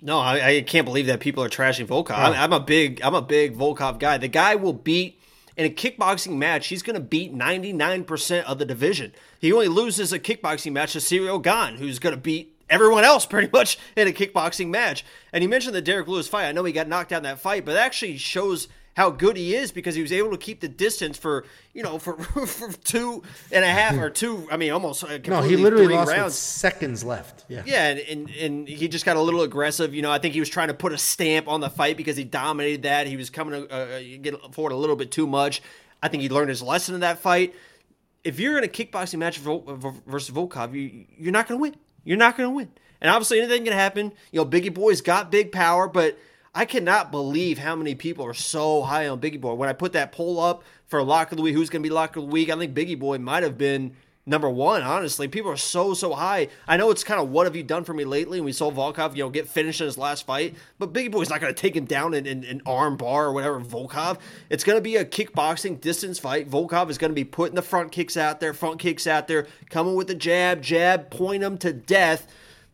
No, 0.00 0.20
I, 0.20 0.46
I 0.46 0.60
can't 0.62 0.84
believe 0.84 1.06
that 1.06 1.18
people 1.18 1.42
are 1.42 1.48
trashing 1.48 1.86
Volkov. 1.86 2.16
I'm, 2.16 2.34
I'm 2.34 2.52
a 2.52 2.60
big, 2.60 3.00
I'm 3.02 3.14
a 3.14 3.22
big 3.22 3.56
Volkov 3.56 3.98
guy. 3.98 4.18
The 4.18 4.28
guy 4.28 4.54
will 4.54 4.72
beat 4.72 5.20
in 5.56 5.66
a 5.66 5.70
kickboxing 5.70 6.36
match. 6.36 6.68
He's 6.68 6.82
going 6.82 6.94
to 6.94 7.00
beat 7.00 7.34
99% 7.34 8.44
of 8.44 8.58
the 8.58 8.64
division. 8.64 9.12
He 9.40 9.52
only 9.52 9.66
loses 9.66 10.12
a 10.12 10.20
kickboxing 10.20 10.70
match 10.72 10.92
to 10.92 10.98
Ciryl 10.98 11.42
Gane, 11.42 11.78
who's 11.78 11.98
going 11.98 12.14
to 12.14 12.20
beat 12.20 12.54
everyone 12.70 13.04
else 13.04 13.26
pretty 13.26 13.48
much 13.52 13.78
in 13.96 14.08
a 14.08 14.12
kickboxing 14.12 14.68
match. 14.68 15.04
And 15.32 15.42
he 15.42 15.48
mentioned 15.48 15.74
the 15.74 15.82
Derrick 15.82 16.08
Lewis 16.08 16.28
fight. 16.28 16.46
I 16.46 16.52
know 16.52 16.64
he 16.64 16.72
got 16.72 16.88
knocked 16.88 17.12
out 17.12 17.18
in 17.18 17.22
that 17.24 17.40
fight, 17.40 17.64
but 17.64 17.72
it 17.76 17.78
actually 17.78 18.16
shows 18.16 18.68
how 18.96 19.10
good 19.10 19.36
he 19.36 19.54
is 19.54 19.70
because 19.70 19.94
he 19.94 20.02
was 20.02 20.10
able 20.10 20.32
to 20.32 20.36
keep 20.36 20.58
the 20.60 20.66
distance 20.66 21.16
for 21.16 21.44
you 21.72 21.84
know 21.84 22.00
for, 22.00 22.18
for 22.46 22.72
two 22.82 23.22
and 23.52 23.64
a 23.64 23.68
half 23.68 23.94
or 23.96 24.10
two. 24.10 24.48
I 24.50 24.56
mean, 24.56 24.72
almost 24.72 25.04
uh, 25.04 25.18
No, 25.24 25.40
he 25.40 25.56
literally 25.56 25.86
lost 25.94 26.10
rounds. 26.10 26.34
seconds 26.34 27.04
left. 27.04 27.44
Yeah. 27.48 27.62
Yeah, 27.64 27.88
and, 27.90 27.98
and 28.00 28.30
and 28.30 28.68
he 28.68 28.88
just 28.88 29.04
got 29.04 29.16
a 29.16 29.20
little 29.20 29.42
aggressive. 29.42 29.94
You 29.94 30.02
know, 30.02 30.10
I 30.10 30.18
think 30.18 30.34
he 30.34 30.40
was 30.40 30.48
trying 30.48 30.66
to 30.68 30.74
put 30.74 30.92
a 30.92 30.98
stamp 30.98 31.46
on 31.46 31.60
the 31.60 31.70
fight 31.70 31.96
because 31.96 32.16
he 32.16 32.24
dominated 32.24 32.82
that. 32.82 33.06
He 33.06 33.16
was 33.16 33.30
coming 33.30 33.68
to 33.68 33.72
uh, 33.72 34.00
get 34.20 34.34
forward 34.52 34.72
a 34.72 34.76
little 34.76 34.96
bit 34.96 35.12
too 35.12 35.28
much. 35.28 35.62
I 36.02 36.08
think 36.08 36.22
he 36.24 36.28
learned 36.28 36.48
his 36.48 36.60
lesson 36.62 36.94
in 36.96 37.00
that 37.02 37.18
fight. 37.20 37.54
If 38.24 38.40
you're 38.40 38.58
in 38.58 38.64
a 38.64 38.68
kickboxing 38.68 39.18
match 39.18 39.38
versus 39.38 40.30
Volkov, 40.34 40.74
you, 40.74 41.06
you're 41.16 41.32
not 41.32 41.46
going 41.46 41.58
to 41.58 41.62
win. 41.62 41.76
You're 42.08 42.16
not 42.16 42.38
going 42.38 42.48
to 42.48 42.56
win. 42.56 42.70
And 43.02 43.10
obviously, 43.10 43.38
anything 43.38 43.64
can 43.64 43.74
happen. 43.74 44.14
You 44.32 44.40
know, 44.40 44.46
Bigi 44.46 44.70
Boy's 44.70 45.02
got 45.02 45.30
big 45.30 45.52
power, 45.52 45.86
but 45.86 46.18
I 46.54 46.64
cannot 46.64 47.10
believe 47.10 47.58
how 47.58 47.76
many 47.76 47.94
people 47.94 48.24
are 48.24 48.32
so 48.32 48.80
high 48.80 49.08
on 49.08 49.20
Bigi 49.20 49.36
Boy. 49.36 49.52
When 49.52 49.68
I 49.68 49.74
put 49.74 49.92
that 49.92 50.10
poll 50.10 50.40
up 50.40 50.64
for 50.86 51.02
Lock 51.02 51.30
of 51.32 51.36
the 51.36 51.42
Week, 51.42 51.54
who's 51.54 51.68
going 51.68 51.82
to 51.82 51.86
be 51.86 51.92
Lock 51.92 52.16
of 52.16 52.22
the 52.22 52.30
Week, 52.30 52.48
I 52.48 52.56
think 52.56 52.72
Bigi 52.72 52.94
Boy 52.94 53.18
might 53.18 53.42
have 53.42 53.58
been 53.58 53.94
number 54.28 54.48
one, 54.48 54.82
honestly. 54.82 55.26
People 55.26 55.50
are 55.50 55.56
so, 55.56 55.94
so 55.94 56.12
high. 56.12 56.48
I 56.66 56.76
know 56.76 56.90
it's 56.90 57.02
kind 57.02 57.20
of 57.20 57.30
what 57.30 57.46
have 57.46 57.56
you 57.56 57.62
done 57.62 57.84
for 57.84 57.94
me 57.94 58.04
lately? 58.04 58.38
And 58.38 58.44
we 58.44 58.52
saw 58.52 58.70
Volkov, 58.70 59.16
you 59.16 59.24
know, 59.24 59.30
get 59.30 59.48
finished 59.48 59.80
in 59.80 59.86
his 59.86 59.98
last 59.98 60.26
fight, 60.26 60.54
but 60.78 60.92
Bigi 60.92 61.08
Boy's 61.08 61.30
not 61.30 61.40
going 61.40 61.52
to 61.52 61.60
take 61.60 61.74
him 61.74 61.86
down 61.86 62.14
in 62.14 62.26
an 62.26 62.62
arm 62.66 62.96
bar 62.96 63.26
or 63.26 63.32
whatever, 63.32 63.60
Volkov. 63.60 64.18
It's 64.50 64.64
going 64.64 64.76
to 64.76 64.82
be 64.82 64.96
a 64.96 65.04
kickboxing 65.04 65.80
distance 65.80 66.18
fight. 66.18 66.48
Volkov 66.48 66.90
is 66.90 66.98
going 66.98 67.10
to 67.10 67.16
be 67.16 67.24
putting 67.24 67.56
the 67.56 67.62
front 67.62 67.92
kicks 67.92 68.16
out 68.16 68.40
there, 68.40 68.52
front 68.52 68.78
kicks 68.78 69.06
out 69.06 69.28
there, 69.28 69.46
coming 69.70 69.94
with 69.94 70.06
the 70.06 70.14
jab, 70.14 70.62
jab, 70.62 71.10
point 71.10 71.42
him 71.42 71.58
to 71.58 71.72
death 71.72 72.26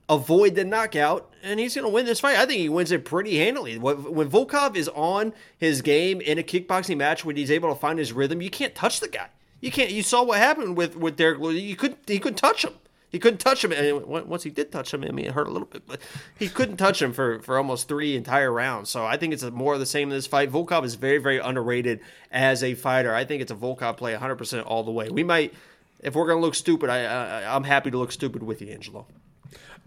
avoid 0.09 0.55
the 0.55 0.65
knockout, 0.65 1.33
and 1.43 1.59
he's 1.59 1.75
going 1.75 1.87
to 1.87 1.93
win 1.93 2.05
this 2.05 2.21
fight. 2.21 2.37
I 2.37 2.47
think 2.47 2.61
he 2.61 2.69
wins 2.69 2.93
it 2.93 3.05
pretty 3.05 3.39
handily. 3.39 3.79
When 3.79 4.29
Volkov 4.29 4.77
is 4.77 4.89
on 4.89 5.33
his 5.57 5.83
game 5.83 6.21
in 6.21 6.39
a 6.39 6.43
kickboxing 6.43 6.99
match, 6.99 7.25
when 7.25 7.37
he's 7.37 7.51
able 7.51 7.71
to 7.71 7.75
find 7.75 7.99
his 7.99 8.13
rhythm, 8.13 8.43
you 8.43 8.51
can't 8.51 8.75
touch 8.75 9.01
the 9.01 9.09
guy. 9.09 9.29
You 9.65 9.71
can't. 9.71 9.91
You 9.91 10.03
saw 10.03 10.23
what 10.23 10.37
happened 10.37 10.77
with 10.77 10.95
with 10.95 11.17
Derrick 11.17 11.39
Lewis. 11.39 11.59
You 11.59 11.75
couldn't. 11.75 12.01
he 12.07 12.19
couldn't 12.19 12.37
touch 12.37 12.67
him. 12.67 12.75
He 13.09 13.19
couldn't 13.19 13.39
touch 13.39 13.65
him. 13.65 13.73
And 13.73 14.05
once 14.05 14.43
he 14.43 14.51
did 14.51 14.71
touch 14.71 14.93
him, 14.93 15.05
I 15.05 15.11
mean, 15.11 15.25
it 15.25 15.33
hurt 15.33 15.47
a 15.47 15.51
little 15.51 15.69
bit, 15.69 15.87
but 15.87 16.01
he 16.39 16.49
couldn't 16.49 16.77
touch 16.77 17.01
him 17.01 17.15
for, 17.15 17.39
for 17.39 17.57
almost 17.57 17.89
three 17.89 18.15
entire 18.15 18.53
rounds. 18.53 18.91
So 18.91 19.07
I 19.07 19.17
think 19.17 19.33
it's 19.33 19.43
more 19.45 19.73
of 19.73 19.81
the 19.81 19.87
same 19.87 20.11
in 20.11 20.17
this 20.17 20.27
fight. 20.27 20.51
Volkov 20.51 20.85
is 20.85 20.97
very, 20.97 21.17
very 21.19 21.39
underrated 21.39 22.01
as 22.31 22.63
a 22.63 22.75
fighter. 22.75 23.15
I 23.15 23.25
think 23.25 23.41
it's 23.41 23.53
a 23.53 23.55
Volkov 23.55 23.97
play 23.97 24.15
100% 24.15 24.65
all 24.67 24.83
the 24.83 24.91
way. 24.91 25.09
We 25.09 25.23
might, 25.23 25.55
if 26.01 26.17
we're 26.17 26.27
going 26.27 26.39
to 26.39 26.43
look 26.43 26.57
stupid, 26.57 26.91
I, 26.91 27.05
I, 27.05 27.55
I'm 27.55 27.63
happy 27.63 27.93
to 27.93 27.97
look 27.97 28.11
stupid 28.11 28.43
with 28.43 28.61
you, 28.61 28.73
Angelo. 28.73 29.07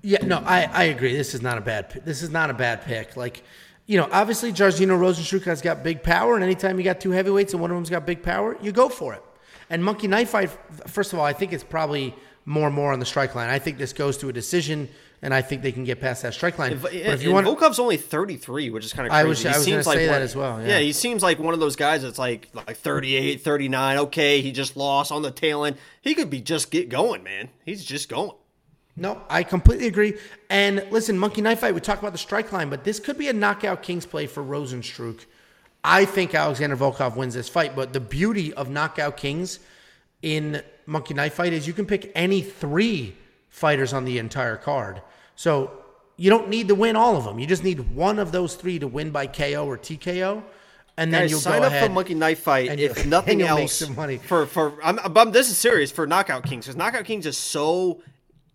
Yeah, 0.02 0.26
no, 0.26 0.38
I, 0.38 0.64
I 0.72 0.84
agree. 0.86 1.16
This 1.16 1.36
is 1.36 1.42
not 1.42 1.58
a 1.58 1.62
bad. 1.62 2.02
This 2.06 2.24
is 2.24 2.30
not 2.30 2.50
a 2.50 2.54
bad 2.54 2.84
pick. 2.84 3.18
Like, 3.18 3.44
you 3.88 3.98
know, 3.98 4.08
obviously 4.10 4.54
Jairzinho 4.54 4.98
Rozenstruik 4.98 5.44
has 5.44 5.62
got 5.62 5.84
big 5.84 6.02
power, 6.02 6.36
and 6.36 6.46
anytime 6.46 6.78
you 6.80 6.86
got 6.86 7.02
two 7.02 7.12
heavyweights 7.12 7.52
and 7.52 7.62
one 7.62 7.72
of 7.72 7.78
them's 7.78 7.90
got 7.90 8.06
big 8.06 8.24
power, 8.24 8.58
you 8.62 8.72
go 8.72 8.88
for 8.88 9.14
it. 9.14 9.24
And 9.70 9.84
Monkey 9.84 10.08
Knife 10.08 10.30
Fight, 10.30 10.50
first 10.88 11.14
of 11.14 11.20
all, 11.20 11.26
I 11.26 11.34
think 11.34 11.54
it's 11.54 11.64
probably 11.64 12.16
more 12.46 12.68
and 12.68 12.76
more 12.76 12.94
on 12.94 13.00
the 13.00 13.06
strike 13.06 13.36
line. 13.36 13.50
I 13.50 13.60
think 13.60 13.78
this 13.78 13.92
goes 13.94 14.18
to 14.20 14.30
a 14.30 14.34
decision, 14.34 14.88
and 15.22 15.34
I 15.34 15.42
think 15.42 15.62
they 15.62 15.74
can 15.74 15.84
get 15.84 16.00
past 16.00 16.22
that 16.22 16.34
strike 16.34 16.58
line. 16.58 16.80
But 16.82 16.94
if 16.94 17.22
you 17.22 17.34
want, 17.34 17.46
Volkov's 17.46 17.78
only 17.80 17.98
33, 17.98 18.70
which 18.70 18.86
is 18.86 18.94
kind 18.94 19.06
of 19.08 19.12
I 19.14 19.24
crazy. 19.24 19.30
was- 19.30 19.40
He 19.42 19.48
I 19.50 19.52
was 19.58 19.64
seems 19.66 19.86
gonna 19.86 19.98
say 19.98 20.08
one- 20.08 20.14
that 20.16 20.22
as 20.22 20.36
well, 20.36 20.62
yeah. 20.66 20.80
he 20.80 20.94
seems 20.94 21.22
like 21.22 21.40
one 21.40 21.54
of 21.54 21.60
those 21.60 21.76
guys 21.76 22.04
that's 22.04 22.18
like 22.18 22.48
like 22.54 22.78
38, 22.78 23.42
39. 23.42 23.98
Okay, 23.98 24.42
he 24.42 24.54
just 24.54 24.78
lost 24.78 25.12
on 25.12 25.22
the 25.22 25.32
tail 25.32 25.66
end. 25.66 25.76
He 26.02 26.16
could 26.16 26.30
be 26.30 26.40
just 26.40 26.72
get 26.72 26.88
going, 26.88 27.24
man. 27.24 27.50
He's 27.66 27.84
just 27.84 28.08
going. 28.08 28.32
No, 28.96 29.22
I 29.30 29.44
completely 29.44 29.86
agree. 29.88 30.14
And 30.50 30.84
listen, 30.90 31.20
Monkey 31.20 31.42
Knife 31.42 31.60
Fight, 31.60 31.76
we 31.76 31.82
talk 31.82 32.00
about 32.00 32.14
the 32.14 32.18
strike 32.18 32.52
line, 32.52 32.70
but 32.70 32.84
this 32.84 33.00
could 33.00 33.18
be 33.18 33.28
a 33.28 33.34
knockout 33.34 33.84
King's 33.84 34.06
play 34.08 34.26
for 34.26 34.42
Rozenstruik. 34.42 35.26
I 35.88 36.04
think 36.04 36.36
Alexander 36.36 36.76
Volkov 36.76 37.16
wins 37.16 37.34
this 37.34 37.48
fight, 37.48 37.74
but 37.74 37.94
the 37.94 38.02
beauty 38.02 38.54
of 38.54 38.70
knockout 38.70 39.16
Kings 39.16 39.60
in 40.22 40.62
Monkey 40.86 41.14
Knife 41.14 41.36
Fight 41.36 41.54
is 41.54 41.66
you 41.66 41.72
can 41.72 41.86
pick 41.86 42.12
any 42.14 42.42
three 42.42 43.16
fighters 43.48 43.94
on 43.94 44.04
the 44.04 44.18
entire 44.18 44.58
card. 44.58 45.02
So 45.36 45.72
you 46.18 46.30
don't 46.30 46.50
need 46.50 46.68
to 46.68 46.76
win 46.76 46.98
all 46.98 47.16
of 47.16 47.24
them. 47.24 47.40
You 47.40 47.48
just 47.48 47.64
need 47.64 47.96
one 47.96 48.20
of 48.20 48.34
those 48.34 48.56
three 48.56 48.80
to 48.80 48.88
win 48.88 49.12
by 49.12 49.28
KO 49.28 49.66
or 49.66 49.78
TKO. 49.78 50.44
And 50.98 51.14
then 51.14 51.22
Guys, 51.22 51.32
you'll 51.32 51.40
sign 51.40 51.64
up 51.64 51.72
for 51.72 51.90
Monkey 51.90 52.16
Knife 52.16 52.40
Fight 52.40 52.70
and 52.70 52.82
if 52.82 53.06
nothing 53.06 53.40
and 53.40 53.48
you'll 53.48 53.56
make 53.56 53.64
else. 53.64 53.74
some 53.74 53.96
money. 53.96 54.18
For 54.18 54.46
for 54.46 54.84
I'm, 54.84 55.00
I'm 55.00 55.32
this 55.32 55.50
is 55.50 55.58
serious 55.58 55.90
for 55.90 56.06
Knockout 56.06 56.44
Kings 56.44 56.66
because 56.66 56.76
Knockout 56.76 57.06
Kings 57.06 57.26
is 57.26 57.38
so 57.38 58.02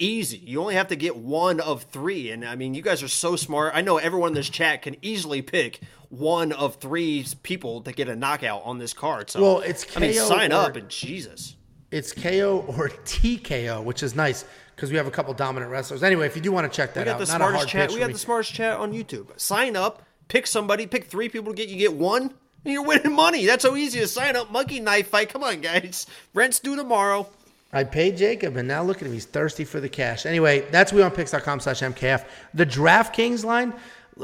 easy. 0.03 0.39
You 0.39 0.61
only 0.61 0.75
have 0.75 0.89
to 0.89 0.97
get 0.97 1.17
one 1.17 1.61
of 1.61 1.85
three, 1.85 2.31
and 2.31 2.45
I 2.45 2.57
mean 2.57 2.75
you 2.75 2.83
guys 2.83 3.03
are 3.03 3.09
so 3.09 3.37
smart. 3.37 3.73
I 3.75 3.81
know 3.81 3.99
everyone 3.99 4.29
in 4.29 4.35
this 4.35 4.49
chat 4.51 4.83
can 4.83 4.97
easily 5.03 5.43
pick 5.43 5.81
one 6.09 6.53
of 6.53 6.77
three 6.77 7.25
people 7.43 7.81
to 7.83 7.93
get 7.93 8.09
a 8.09 8.17
knockout 8.17 8.63
on 8.65 8.79
this 8.79 8.93
card. 8.93 9.31
So 9.31 9.41
Well, 9.41 9.59
it's 9.61 9.87
I 9.97 10.01
mean 10.01 10.15
sign 10.15 10.53
or- 10.53 10.57
up 10.67 10.77
and 10.77 10.89
Jesus. 10.89 11.57
It's 11.91 12.13
KO 12.13 12.65
or 12.69 12.89
TKO, 12.89 13.83
which 13.85 14.03
is 14.03 14.15
nice 14.15 14.47
because 14.75 14.91
we 14.91 14.97
have 14.97 15.07
a 15.07 15.11
couple 15.11 15.35
dominant 15.35 15.71
wrestlers. 15.71 16.03
Anyway, 16.03 16.25
if 16.27 16.35
you 16.35 16.41
do 16.43 16.51
want 16.51 16.71
to 16.71 16.75
check 16.75 16.95
that 16.95 17.01
We 17.01 17.05
got 17.05 17.13
out, 17.15 17.19
the 17.19 17.27
smartest 17.27 17.69
chat. 17.69 17.91
We 17.93 17.99
got 17.99 18.07
me. 18.07 18.13
the 18.15 18.19
smartest 18.19 18.55
chat 18.55 18.79
on 18.79 18.93
YouTube. 18.95 19.39
Sign 19.39 19.77
up, 19.77 20.03
pick 20.29 20.47
somebody, 20.47 20.87
pick 20.87 21.05
three 21.05 21.29
people 21.29 21.53
to 21.53 21.57
get 21.57 21.69
you 21.69 21.77
get 21.77 21.93
one, 21.93 22.23
and 22.65 22.73
you're 22.73 22.83
winning 22.83 23.13
money. 23.13 23.45
That's 23.45 23.63
so 23.63 23.77
easy 23.77 24.01
to 24.01 24.09
sign 24.09 24.37
up. 24.37 24.51
Monkey 24.51 24.81
Knife 24.81 25.09
Fight. 25.09 25.29
Come 25.29 25.45
on, 25.45 25.61
guys. 25.61 26.07
Rent's 26.33 26.61
due 26.61 26.77
tomorrow. 26.77 27.29
I 27.73 27.85
paid 27.85 28.19
Jacob, 28.19 28.57
and 28.57 28.69
now 28.69 28.83
look 28.83 28.99
at 28.99 29.07
him. 29.07 29.13
He's 29.13 29.25
thirsty 29.25 29.65
for 29.65 29.81
the 29.81 29.89
cash. 29.89 30.27
Anyway, 30.27 30.61
that's 30.71 30.93
wewantpicks.com 30.93 31.61
slash 31.61 31.81
MKF. 31.81 32.27
The 32.53 32.67
DraftKings 32.67 33.45
line, 33.45 33.73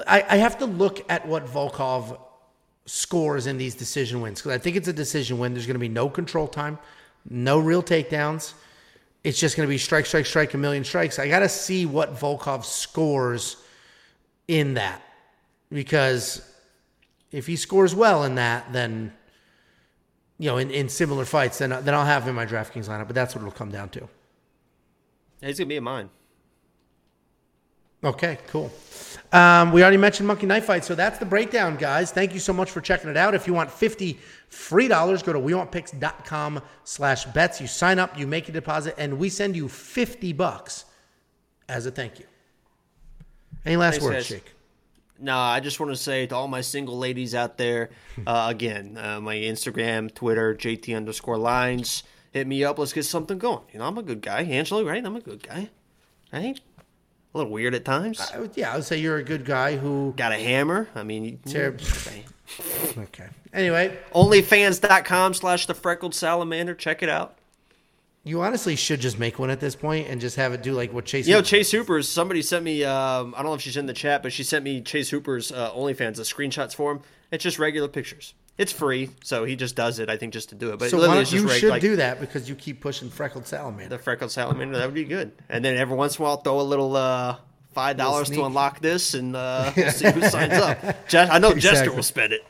I, 0.06 0.22
I 0.28 0.36
have 0.36 0.58
to 0.58 0.66
look 0.66 1.10
at 1.10 1.26
what 1.26 1.46
Volkov 1.46 2.20
scores 2.84 3.46
in 3.46 3.58
these 3.58 3.74
decision 3.74 4.20
wins 4.20 4.40
because 4.40 4.52
I 4.52 4.58
think 4.58 4.76
it's 4.76 4.88
a 4.88 4.92
decision 4.92 5.38
win. 5.38 5.52
There's 5.52 5.66
going 5.66 5.74
to 5.74 5.80
be 5.80 5.88
no 5.88 6.08
control 6.08 6.46
time, 6.46 6.78
no 7.28 7.58
real 7.58 7.82
takedowns. 7.82 8.54
It's 9.24 9.38
just 9.38 9.56
going 9.56 9.66
to 9.66 9.70
be 9.70 9.78
strike, 9.78 10.06
strike, 10.06 10.26
strike, 10.26 10.54
a 10.54 10.58
million 10.58 10.84
strikes. 10.84 11.18
I 11.18 11.28
got 11.28 11.40
to 11.40 11.48
see 11.48 11.86
what 11.86 12.14
Volkov 12.14 12.64
scores 12.64 13.56
in 14.46 14.74
that 14.74 15.02
because 15.70 16.42
if 17.30 17.46
he 17.46 17.56
scores 17.56 17.94
well 17.94 18.24
in 18.24 18.36
that, 18.36 18.72
then 18.72 19.12
you 20.38 20.48
know, 20.48 20.58
in, 20.58 20.70
in 20.70 20.88
similar 20.88 21.24
fights, 21.24 21.58
then 21.58 21.70
then 21.70 21.94
I'll 21.94 22.04
have 22.04 22.22
him 22.22 22.30
in 22.30 22.34
my 22.36 22.46
DraftKings 22.46 22.88
lineup. 22.88 23.06
But 23.06 23.14
that's 23.14 23.34
what 23.34 23.42
it'll 23.42 23.52
come 23.52 23.70
down 23.70 23.88
to. 23.90 24.08
He's 25.40 25.58
gonna 25.58 25.68
be 25.68 25.76
in 25.76 25.84
mine. 25.84 26.10
Okay, 28.04 28.38
cool. 28.46 28.72
Um, 29.32 29.72
we 29.72 29.82
already 29.82 29.96
mentioned 29.96 30.28
Monkey 30.28 30.46
Knife 30.46 30.66
Fight, 30.66 30.84
so 30.84 30.94
that's 30.94 31.18
the 31.18 31.26
breakdown, 31.26 31.76
guys. 31.76 32.12
Thank 32.12 32.32
you 32.32 32.38
so 32.38 32.52
much 32.52 32.70
for 32.70 32.80
checking 32.80 33.10
it 33.10 33.16
out. 33.16 33.34
If 33.34 33.48
you 33.48 33.52
want 33.52 33.70
50 33.70 34.18
free 34.48 34.86
dollars, 34.86 35.22
go 35.22 35.32
to 35.32 35.38
wewantpicks.com 35.40 36.62
slash 36.84 37.24
bets. 37.26 37.60
You 37.60 37.66
sign 37.66 37.98
up, 37.98 38.16
you 38.16 38.26
make 38.28 38.48
a 38.48 38.52
deposit, 38.52 38.94
and 38.98 39.18
we 39.18 39.28
send 39.28 39.56
you 39.56 39.68
50 39.68 40.32
bucks 40.34 40.84
as 41.68 41.86
a 41.86 41.90
thank 41.90 42.20
you. 42.20 42.26
Any 43.66 43.76
last 43.76 43.94
Thanks, 43.94 44.04
words, 44.04 44.16
guys. 44.16 44.28
Jake? 44.28 44.52
No, 45.20 45.36
I 45.36 45.60
just 45.60 45.80
want 45.80 45.90
to 45.92 45.96
say 45.96 46.26
to 46.26 46.34
all 46.36 46.46
my 46.48 46.60
single 46.60 46.96
ladies 46.98 47.34
out 47.34 47.56
there, 47.58 47.90
uh, 48.26 48.46
again, 48.50 48.96
uh, 48.96 49.20
my 49.20 49.34
Instagram, 49.36 50.14
Twitter, 50.14 50.54
JT 50.54 50.96
underscore 50.96 51.38
lines. 51.38 52.04
Hit 52.32 52.46
me 52.46 52.62
up. 52.64 52.78
Let's 52.78 52.92
get 52.92 53.04
something 53.04 53.38
going. 53.38 53.62
You 53.72 53.78
know, 53.80 53.86
I'm 53.86 53.98
a 53.98 54.02
good 54.02 54.20
guy. 54.22 54.42
Angelo, 54.42 54.84
right? 54.84 55.04
I'm 55.04 55.16
a 55.16 55.20
good 55.20 55.42
guy. 55.42 55.70
Right? 56.32 56.60
A 57.34 57.38
little 57.38 57.52
weird 57.52 57.74
at 57.74 57.84
times. 57.84 58.20
I 58.32 58.38
would, 58.40 58.52
yeah, 58.54 58.72
I 58.72 58.76
would 58.76 58.84
say 58.84 58.98
you're 58.98 59.16
a 59.16 59.24
good 59.24 59.44
guy 59.44 59.76
who. 59.76 60.14
Got 60.16 60.32
a 60.32 60.36
hammer. 60.36 60.88
I 60.94 61.02
mean, 61.02 61.24
you- 61.24 61.38
Ter- 61.50 61.74
okay. 61.74 62.24
Okay. 62.96 63.26
Anyway, 63.52 63.98
onlyfans.com 64.14 65.34
slash 65.34 65.66
the 65.66 65.74
freckled 65.74 66.14
salamander. 66.14 66.74
Check 66.74 67.02
it 67.02 67.08
out. 67.08 67.36
You 68.28 68.42
honestly 68.42 68.76
should 68.76 69.00
just 69.00 69.18
make 69.18 69.38
one 69.38 69.50
at 69.50 69.60
this 69.60 69.74
point 69.74 70.08
and 70.08 70.20
just 70.20 70.36
have 70.36 70.52
it 70.52 70.62
do 70.62 70.72
like 70.72 70.92
what 70.92 71.04
Chase. 71.04 71.26
You 71.26 71.34
know, 71.34 71.42
Chase 71.42 71.70
Hooper's. 71.70 72.08
Somebody 72.08 72.42
sent 72.42 72.64
me. 72.64 72.84
Um, 72.84 73.34
I 73.34 73.38
don't 73.38 73.46
know 73.46 73.54
if 73.54 73.62
she's 73.62 73.76
in 73.76 73.86
the 73.86 73.92
chat, 73.94 74.22
but 74.22 74.32
she 74.32 74.42
sent 74.44 74.64
me 74.64 74.80
Chase 74.82 75.10
Hooper's 75.10 75.50
uh, 75.50 75.70
OnlyFans, 75.72 76.16
the 76.16 76.22
screenshots 76.22 76.74
for 76.74 76.92
him. 76.92 77.00
It's 77.30 77.42
just 77.42 77.58
regular 77.58 77.88
pictures. 77.88 78.34
It's 78.58 78.72
free, 78.72 79.10
so 79.22 79.44
he 79.44 79.54
just 79.54 79.76
does 79.76 80.00
it. 80.00 80.10
I 80.10 80.16
think 80.16 80.32
just 80.32 80.48
to 80.48 80.56
do 80.56 80.70
it. 80.72 80.78
But 80.80 80.90
So 80.90 80.98
why 80.98 81.14
don't 81.14 81.30
you 81.32 81.46
reg- 81.46 81.60
should 81.60 81.70
like, 81.70 81.80
do 81.80 81.96
that 81.96 82.20
because 82.20 82.48
you 82.48 82.54
keep 82.56 82.80
pushing 82.80 83.08
freckled 83.08 83.46
salamander. 83.46 83.96
the 83.96 84.02
freckled 84.02 84.32
salamander. 84.32 84.78
That 84.78 84.86
would 84.86 84.94
be 84.94 85.04
good. 85.04 85.30
And 85.48 85.64
then 85.64 85.76
every 85.76 85.96
once 85.96 86.16
in 86.18 86.22
a 86.22 86.24
while, 86.24 86.38
throw 86.38 86.60
a 86.60 86.62
little 86.62 86.96
uh, 86.96 87.36
five 87.72 87.96
dollars 87.96 88.30
to 88.30 88.44
unlock 88.44 88.80
this, 88.80 89.14
and 89.14 89.36
uh, 89.36 89.72
we'll 89.76 89.90
see 89.92 90.10
who 90.10 90.22
signs 90.28 90.54
up. 90.54 91.08
Je- 91.08 91.18
I 91.18 91.38
know 91.38 91.54
Jester 91.54 91.92
will 91.92 92.02
spend 92.02 92.32
it. 92.32 92.40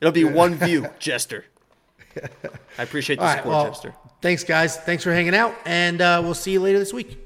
It'll 0.00 0.10
be 0.12 0.24
one 0.24 0.54
view, 0.54 0.86
Jester. 0.98 1.44
I 2.78 2.82
appreciate 2.82 3.16
the 3.16 3.22
All 3.22 3.28
right. 3.28 3.36
support, 3.38 3.52
Well, 3.54 3.64
Jester. 3.66 3.94
Thanks, 4.22 4.44
guys. 4.44 4.76
Thanks 4.78 5.04
for 5.04 5.12
hanging 5.12 5.34
out, 5.34 5.54
and 5.66 6.00
uh, 6.00 6.20
we'll 6.22 6.34
see 6.34 6.52
you 6.52 6.60
later 6.60 6.78
this 6.78 6.92
week. 6.92 7.21